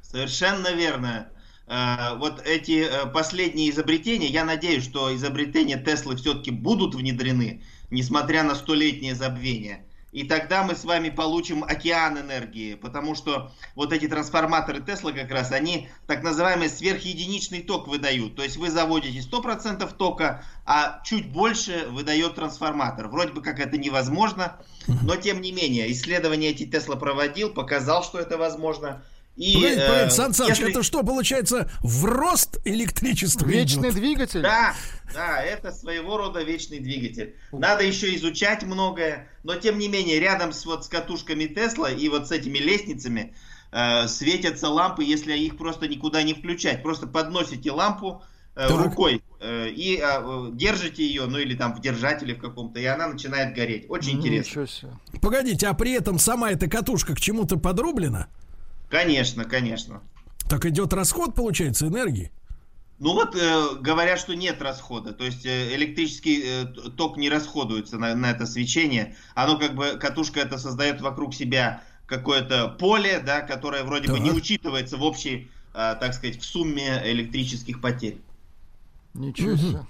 Совершенно 0.03 0.73
верно. 0.75 1.29
Э, 1.71 2.17
Вот 2.17 2.43
эти 2.45 2.85
э, 2.85 3.07
последние 3.07 3.71
изобретения, 3.71 4.27
я 4.27 4.45
надеюсь, 4.45 4.83
что 4.83 5.15
изобретения 5.15 5.79
Теслы 5.79 6.17
все-таки 6.17 6.51
будут 6.51 6.97
внедрены, 6.97 7.63
несмотря 7.91 8.43
на 8.43 8.57
столетнее 8.57 9.15
забвение. 9.15 9.87
И 10.11 10.25
тогда 10.25 10.65
мы 10.65 10.75
с 10.75 10.85
вами 10.85 11.11
получим 11.11 11.63
океан 11.63 12.19
энергии, 12.19 12.75
потому 12.75 13.15
что 13.15 13.53
вот 13.77 13.93
эти 13.93 14.09
трансформаторы 14.09 14.81
Тесла 14.81 15.13
как 15.13 15.31
раз, 15.31 15.53
они 15.53 15.89
так 16.09 16.25
называемый 16.25 16.69
сверхединичный 16.69 17.63
ток 17.63 17.87
выдают. 17.87 18.35
То 18.35 18.43
есть 18.43 18.57
вы 18.57 18.71
заводите 18.71 19.21
100% 19.21 19.89
тока, 19.97 20.43
а 20.67 21.01
чуть 21.05 21.31
больше 21.31 21.87
выдает 21.91 22.35
трансформатор. 22.35 23.07
Вроде 23.07 23.31
бы 23.31 23.43
как 23.43 23.61
это 23.61 23.79
невозможно, 23.79 24.57
но 24.89 25.15
тем 25.15 25.41
не 25.41 25.53
менее, 25.53 25.93
исследования 25.93 26.49
эти 26.49 26.67
Тесла 26.67 26.97
проводил, 26.97 27.51
показал, 27.51 28.03
что 28.03 28.19
это 28.19 28.37
возможно. 28.37 29.05
И, 29.41 29.55
погодите, 29.55 29.81
э, 29.81 30.11
Сан 30.11 30.35
Саныч, 30.35 30.51
если- 30.59 30.71
это 30.71 30.83
что, 30.83 31.03
получается, 31.03 31.71
в 31.83 32.05
рост 32.05 32.59
электричества 32.67 33.47
Вечный 33.47 33.89
идет? 33.89 33.95
двигатель. 33.95 34.43
Да, 34.43 34.75
да, 35.15 35.43
это 35.43 35.73
своего 35.73 36.19
рода 36.19 36.43
вечный 36.43 36.79
двигатель. 36.79 37.35
Надо 37.51 37.83
еще 37.83 38.15
изучать 38.17 38.63
многое, 38.65 39.29
но 39.43 39.55
тем 39.57 39.79
не 39.79 39.89
менее, 39.89 40.21
рядом 40.21 40.53
с 40.53 40.67
вот 40.67 40.85
с 40.85 40.89
катушками 40.89 41.47
Тесла 41.47 41.91
и 41.91 42.09
вот 42.11 42.29
с 42.29 42.33
этими 42.33 42.59
лестницами 42.59 43.35
э, 43.73 44.09
светятся 44.09 44.69
лампы, 44.69 45.05
если 45.05 45.33
их 45.39 45.57
просто 45.57 45.89
никуда 45.89 46.23
не 46.23 46.35
включать. 46.35 46.83
Просто 46.83 47.07
подносите 47.07 47.71
лампу 47.71 48.23
э, 48.57 48.69
Так. 48.69 48.79
рукой 48.79 49.23
э, 49.41 49.69
и 49.71 49.99
э, 50.03 50.49
держите 50.53 51.03
ее, 51.07 51.25
ну 51.27 51.39
или 51.39 51.55
там 51.55 51.75
в 51.75 51.81
держателе 51.81 52.35
в 52.35 52.41
каком-то, 52.41 52.79
и 52.79 52.85
она 52.85 53.07
начинает 53.07 53.55
гореть. 53.55 53.87
Очень 53.89 54.19
интересно. 54.19 54.51
Ничего 54.51 54.67
себе. 54.67 54.91
Погодите, 55.23 55.67
а 55.69 55.73
при 55.73 55.93
этом 55.93 56.19
сама 56.19 56.51
эта 56.51 56.69
катушка 56.69 57.15
к 57.15 57.21
чему-то 57.21 57.57
подрублена? 57.57 58.27
Конечно, 58.91 59.45
конечно. 59.45 60.03
Так 60.49 60.67
идет 60.67 60.93
расход, 60.93 61.35
получается, 61.35 61.87
энергии? 61.87 62.33
Ну 62.99 63.15
вот 63.15 63.35
э, 63.35 63.77
говорят, 63.81 64.19
что 64.19 64.35
нет 64.35 64.61
расхода, 64.61 65.15
то 65.15 65.25
есть 65.25 65.47
э, 65.47 65.75
электрический 65.75 66.43
э, 66.45 66.65
ток 66.67 67.17
не 67.17 67.31
расходуется 67.31 67.97
на, 67.97 68.15
на 68.15 68.31
это 68.31 68.45
свечение, 68.45 69.17
оно 69.35 69.57
как 69.59 69.75
бы 69.75 69.97
катушка 69.99 70.41
это 70.41 70.59
создает 70.59 71.01
вокруг 71.01 71.33
себя 71.33 71.83
какое-то 72.05 72.69
поле, 72.69 73.23
да, 73.25 73.41
которое 73.41 73.85
вроде 73.85 74.11
бы 74.11 74.19
не 74.19 74.29
Так. 74.29 74.39
учитывается 74.39 74.99
в 74.99 75.03
общей, 75.03 75.51
э, 75.73 75.97
так 75.99 76.13
сказать, 76.13 76.39
в 76.39 76.45
сумме 76.45 77.01
электрических 77.05 77.81
потерь. 77.81 78.19
Ничего 79.15 79.57
себе. 79.57 79.81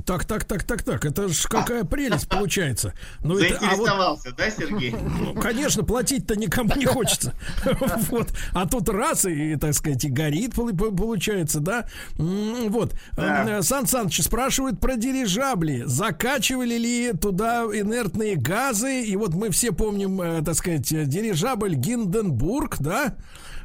Так, 0.00 0.24
так, 0.24 0.44
так, 0.44 0.62
так, 0.62 0.82
так. 0.82 1.04
Это 1.04 1.28
ж 1.28 1.46
какая 1.48 1.84
прелесть 1.84 2.28
получается. 2.28 2.94
Ну, 3.22 3.38
это, 3.38 3.58
а 3.60 3.76
вот, 3.76 4.18
да, 4.36 4.50
Сергей? 4.50 4.92
Ну, 4.92 5.34
конечно, 5.34 5.84
платить-то 5.84 6.36
никому 6.36 6.74
не 6.76 6.86
хочется. 6.86 7.34
Вот. 8.10 8.32
А 8.52 8.66
тут 8.66 8.88
раз, 8.88 9.24
и, 9.24 9.56
так 9.56 9.74
сказать, 9.74 10.04
и 10.04 10.08
горит, 10.08 10.54
получается, 10.54 11.60
да? 11.60 11.86
Вот. 12.16 12.94
Да. 13.16 13.62
Сан 13.62 13.86
Саныч 13.86 14.22
спрашивают 14.22 14.80
про 14.80 14.96
дирижабли. 14.96 15.82
Закачивали 15.86 16.76
ли 16.76 17.12
туда 17.12 17.64
инертные 17.64 18.36
газы? 18.36 19.02
И 19.02 19.16
вот 19.16 19.34
мы 19.34 19.50
все 19.50 19.72
помним, 19.72 20.20
э, 20.20 20.42
так 20.42 20.54
сказать, 20.54 20.86
дирижабль 21.08 21.74
Гинденбург, 21.74 22.78
да? 22.80 23.16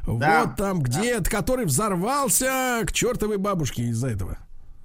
Да. 0.06 0.44
Вот 0.44 0.56
там, 0.56 0.80
где, 0.80 1.20
который 1.20 1.66
взорвался 1.66 2.82
к 2.86 2.92
чертовой 2.92 3.36
бабушке 3.38 3.84
из-за 3.84 4.08
этого. 4.08 4.38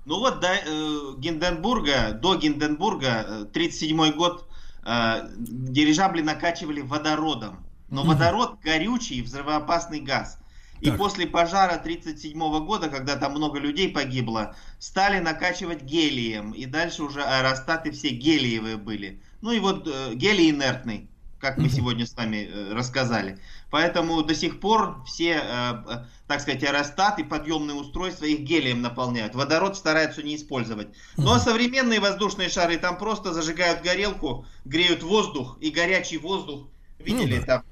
Ну 0.05 0.19
вот 0.19 0.39
до 0.41 0.47
э, 0.53 1.13
Гинденбурга, 1.17 2.11
до 2.11 2.35
Гинденбурга, 2.35 3.47
37 3.53 4.01
э, 4.01 4.11
год, 4.13 4.47
э, 4.85 5.29
дирижабли 5.37 6.21
накачивали 6.21 6.81
водородом. 6.81 7.65
Но 7.89 8.01
угу. 8.01 8.11
водород 8.11 8.59
горючий, 8.61 9.21
взрывоопасный 9.21 10.01
газ. 10.01 10.39
И 10.81 10.87
так. 10.87 10.97
после 10.97 11.27
пожара 11.27 11.77
37 11.77 12.37
года, 12.65 12.89
когда 12.89 13.15
там 13.15 13.33
много 13.33 13.59
людей 13.59 13.89
погибло, 13.89 14.55
стали 14.79 15.19
накачивать 15.19 15.83
гелием. 15.83 16.51
И 16.51 16.65
дальше 16.65 17.03
уже 17.03 17.23
аэростаты 17.23 17.91
все 17.91 18.09
гелиевые 18.09 18.75
были. 18.75 19.21
Ну 19.41 19.51
и 19.51 19.59
вот 19.59 19.87
э, 19.87 20.15
гелий 20.15 20.49
инертный 20.49 21.07
как 21.43 21.57
мы 21.57 21.67
сегодня 21.69 22.05
с 22.07 22.15
вами 22.15 22.49
э, 22.49 22.73
рассказали. 22.73 23.37
Поэтому 23.73 24.21
до 24.21 24.35
сих 24.35 24.59
пор 24.59 25.03
все, 25.03 25.31
э, 25.31 25.41
э, 25.41 26.05
так 26.27 26.41
сказать, 26.41 26.63
аэростаты, 26.63 27.23
подъемные 27.23 27.73
устройства 27.73 28.25
их 28.25 28.41
гелием 28.41 28.83
наполняют. 28.83 29.33
Водород 29.33 29.75
стараются 29.75 30.21
не 30.21 30.35
использовать. 30.35 30.89
Ну 31.17 31.31
а 31.31 31.39
современные 31.39 31.99
воздушные 31.99 32.49
шары 32.49 32.77
там 32.77 32.99
просто 32.99 33.33
зажигают 33.33 33.81
горелку, 33.81 34.45
греют 34.63 35.01
воздух 35.01 35.57
и 35.59 35.71
горячий 35.71 36.19
воздух. 36.19 36.67
Видели, 36.99 37.39
ну, 37.39 37.45
да. 37.47 37.47
там 37.47 37.63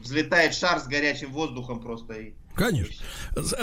взлетает 0.00 0.54
шар 0.54 0.80
с 0.80 0.88
горячим 0.88 1.30
воздухом 1.30 1.78
просто 1.78 2.14
и 2.14 2.32
Конечно. 2.54 2.94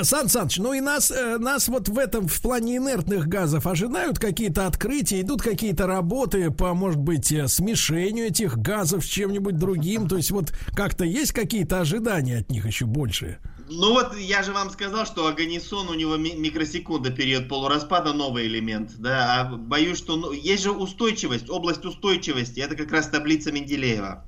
Сан 0.03 0.27
Саныч, 0.27 0.57
ну 0.57 0.73
и 0.73 0.81
нас, 0.81 1.11
э, 1.11 1.37
нас 1.37 1.69
вот 1.69 1.87
в 1.87 1.97
этом, 1.97 2.27
в 2.27 2.41
плане 2.41 2.77
инертных 2.77 3.27
газов 3.27 3.65
ожидают 3.65 4.19
какие-то 4.19 4.67
открытия, 4.67 5.21
идут 5.21 5.41
какие-то 5.41 5.87
работы 5.87 6.51
по, 6.51 6.73
может 6.73 6.99
быть, 6.99 7.31
э, 7.31 7.47
смешению 7.47 8.27
этих 8.27 8.57
газов 8.57 9.05
с 9.05 9.07
чем-нибудь 9.07 9.57
другим, 9.57 10.09
то 10.09 10.17
есть 10.17 10.31
вот 10.31 10.53
как-то 10.75 11.05
есть 11.05 11.31
какие-то 11.31 11.79
ожидания 11.79 12.39
от 12.39 12.49
них 12.49 12.65
еще 12.65 12.85
больше? 12.85 13.39
Ну 13.69 13.93
вот 13.93 14.17
я 14.17 14.43
же 14.43 14.51
вам 14.51 14.69
сказал, 14.69 15.05
что 15.05 15.27
агонисон 15.27 15.87
у 15.87 15.93
него 15.93 16.17
микросекунда 16.17 17.09
период 17.09 17.47
полураспада 17.47 18.11
новый 18.11 18.47
элемент, 18.47 18.91
да, 18.97 19.39
а 19.39 19.55
боюсь, 19.55 19.97
что 19.97 20.17
ну, 20.17 20.33
есть 20.33 20.63
же 20.63 20.71
устойчивость, 20.71 21.49
область 21.49 21.85
устойчивости, 21.85 22.59
это 22.59 22.75
как 22.75 22.91
раз 22.91 23.07
таблица 23.07 23.53
Менделеева 23.53 24.25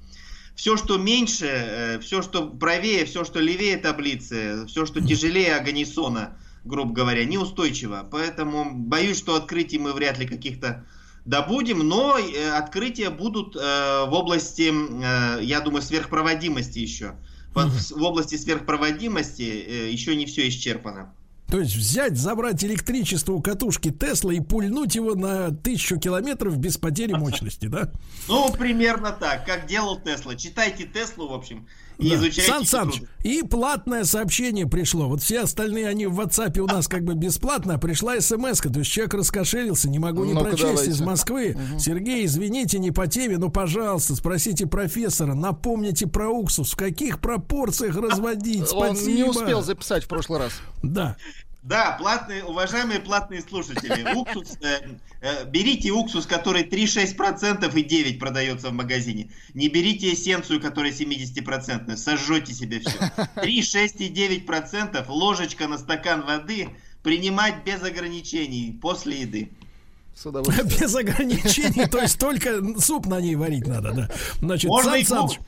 все, 0.56 0.77
что 0.77 0.98
меньше, 0.98 1.48
э, 1.48 1.99
все, 1.99 2.22
что 2.22 2.48
правее, 2.48 3.06
все, 3.06 3.23
что 3.23 3.40
левее 3.40 3.77
таблицы, 3.77 4.65
все, 4.67 4.85
что 4.85 5.01
тяжелее 5.01 5.56
агонисона, 5.56 6.38
грубо 6.64 6.93
говоря, 6.93 7.25
неустойчиво. 7.25 8.07
Поэтому 8.11 8.73
боюсь, 8.73 9.17
что 9.17 9.35
открытий 9.35 9.80
мы 9.80 9.93
вряд 9.93 10.19
ли 10.19 10.27
каких-то 10.27 10.85
добудем, 11.25 11.80
но 11.80 12.17
э, 12.17 12.51
открытия 12.51 13.09
будут 13.09 13.56
э, 13.56 13.59
в 13.59 14.14
области, 14.14 14.72
я 15.43 15.61
думаю, 15.61 15.82
сверхпроводимости 15.82 16.80
еще. 16.80 17.15
В 17.53 18.01
области 18.01 18.35
сверхпроводимости 18.35 19.90
еще 19.91 20.15
не 20.15 20.25
все 20.25 20.48
исчерпано. 20.48 21.14
То 21.53 21.59
есть 21.59 21.75
взять, 21.75 22.17
забрать 22.17 22.64
электричество 22.65 23.33
у 23.33 23.40
катушки 23.40 23.91
Тесла 23.91 24.32
и 24.33 24.40
пульнуть 24.40 24.95
его 24.95 25.14
на 25.14 25.51
тысячу 25.51 25.99
километров 25.99 26.57
без 26.57 26.77
потери 26.77 27.14
мощности, 27.14 27.67
да? 27.67 27.91
Ну, 28.27 28.51
примерно 28.53 29.11
так, 29.11 29.45
как 29.45 29.67
делал 29.67 29.99
Тесла. 29.99 30.35
Читайте 30.35 30.85
Теслу, 30.91 31.27
в 31.27 31.33
общем, 31.33 31.67
и 31.99 32.09
да. 32.09 32.15
изучайте. 32.15 32.51
Сан 32.51 32.65
Саныч, 32.65 33.03
и 33.23 33.43
платное 33.43 34.03
сообщение 34.03 34.65
пришло. 34.65 35.07
Вот 35.07 35.22
все 35.22 35.41
остальные, 35.41 35.88
они 35.88 36.07
в 36.07 36.19
WhatsApp 36.19 36.57
у 36.59 36.65
нас 36.65 36.88
как 36.88 37.03
бы 37.03 37.14
бесплатно, 37.14 37.75
а 37.75 37.77
пришла 37.77 38.19
смс 38.19 38.61
-ка. 38.61 38.73
То 38.73 38.80
есть 38.80 38.91
человек 38.91 39.14
раскошелился, 39.14 39.90
не 39.90 39.99
могу 39.99 40.23
не 40.25 40.33
ну 40.33 40.41
прочесть 40.41 40.64
давайте. 40.64 40.90
из 40.90 41.01
Москвы. 41.01 41.56
Угу. 41.56 41.80
Сергей, 41.80 42.25
извините, 42.25 42.80
не 42.80 42.91
по 42.91 43.07
теме, 43.07 43.38
но, 43.38 43.49
пожалуйста, 43.49 44.15
спросите 44.15 44.65
профессора, 44.65 45.35
напомните 45.35 46.07
про 46.07 46.30
уксус, 46.30 46.72
в 46.72 46.77
каких 46.77 47.19
пропорциях 47.19 47.95
разводить. 47.95 48.69
Спасибо. 48.69 49.09
Он 49.09 49.15
не 49.15 49.23
успел 49.23 49.61
записать 49.61 50.06
в 50.06 50.07
прошлый 50.07 50.40
раз. 50.40 50.53
Да. 50.82 51.15
Да, 51.64 51.95
платные, 51.98 52.43
уважаемые 52.43 53.00
платные 53.00 53.42
слушатели, 53.42 54.14
уксус, 54.16 54.58
э, 54.61 54.82
э, 55.22 55.45
берите 55.45 55.92
уксус, 55.92 56.25
который 56.25 56.64
3,6% 56.64 57.80
и 57.80 57.83
9 57.83 58.19
продается 58.19 58.69
в 58.69 58.74
магазине. 58.74 59.32
Не 59.53 59.69
берите 59.69 60.14
эссенцию, 60.14 60.59
которая 60.59 60.92
70%, 60.92 61.95
сожжете 61.95 62.53
себе 62.53 62.82
все. 62.82 62.92
3,6 63.38 63.95
и 64.00 64.45
9%, 64.45 65.06
ложечка 65.08 65.69
на 65.69 65.77
стакан 65.77 66.25
воды, 66.25 66.67
принимать 67.01 67.64
без 67.64 67.82
ограничений 67.82 68.77
после 68.82 69.22
еды. 69.22 69.51
Без 70.80 70.95
ограничений, 70.95 71.88
то 71.88 72.00
есть 72.00 72.19
только 72.19 72.61
суп 72.80 73.08
на 73.08 73.19
ней 73.19 73.35
варить 73.35 73.67
надо, 73.67 73.92
да. 73.92 74.09
Значит, 74.40 74.69
Можно 74.69 75.03
Сан 75.03 75.30
Саныч, 75.30 75.40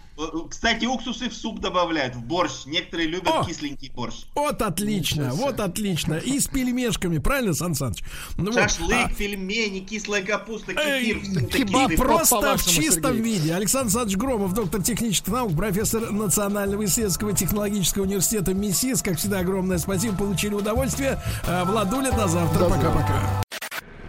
кстати, 0.49 0.85
уксусы 0.85 1.29
в 1.29 1.35
суп 1.35 1.59
добавляют, 1.59 2.15
в 2.15 2.21
борщ. 2.21 2.65
Некоторые 2.65 3.09
любят 3.09 3.27
О, 3.27 3.43
кисленький 3.43 3.89
борщ. 3.89 4.23
Вот 4.33 4.61
отлично, 4.61 5.31
вот 5.33 5.59
отлично. 5.59 6.15
И 6.15 6.39
с 6.39 6.47
пельмешками, 6.47 7.17
правильно, 7.17 7.53
Сан 7.53 7.75
Саныч? 7.75 8.01
Ну, 8.37 8.53
Шашлык, 8.53 8.89
вот, 8.89 9.11
а... 9.11 9.13
пельмени, 9.13 9.79
кислая 9.79 10.23
капуста, 10.23 10.73
кефир. 10.73 11.19
Киба 11.47 11.89
просто 11.97 12.57
в 12.57 12.65
чистом 12.65 13.17
Сергей. 13.17 13.39
виде. 13.39 13.53
Александр 13.53 13.91
Саныч 13.91 14.15
Громов, 14.15 14.53
доктор 14.53 14.81
технических 14.81 15.33
наук, 15.33 15.55
профессор 15.55 16.11
Национального 16.11 16.85
исследовательского 16.85 17.33
технологического 17.33 18.03
университета 18.03 18.53
МИСИС. 18.53 19.01
Как 19.01 19.17
всегда, 19.17 19.39
огромное 19.39 19.77
спасибо, 19.79 20.15
получили 20.15 20.53
удовольствие. 20.53 21.21
А, 21.45 21.65
Владуля, 21.65 22.11
до 22.11 22.27
завтра. 22.27 22.69
Пока-пока. 22.69 23.44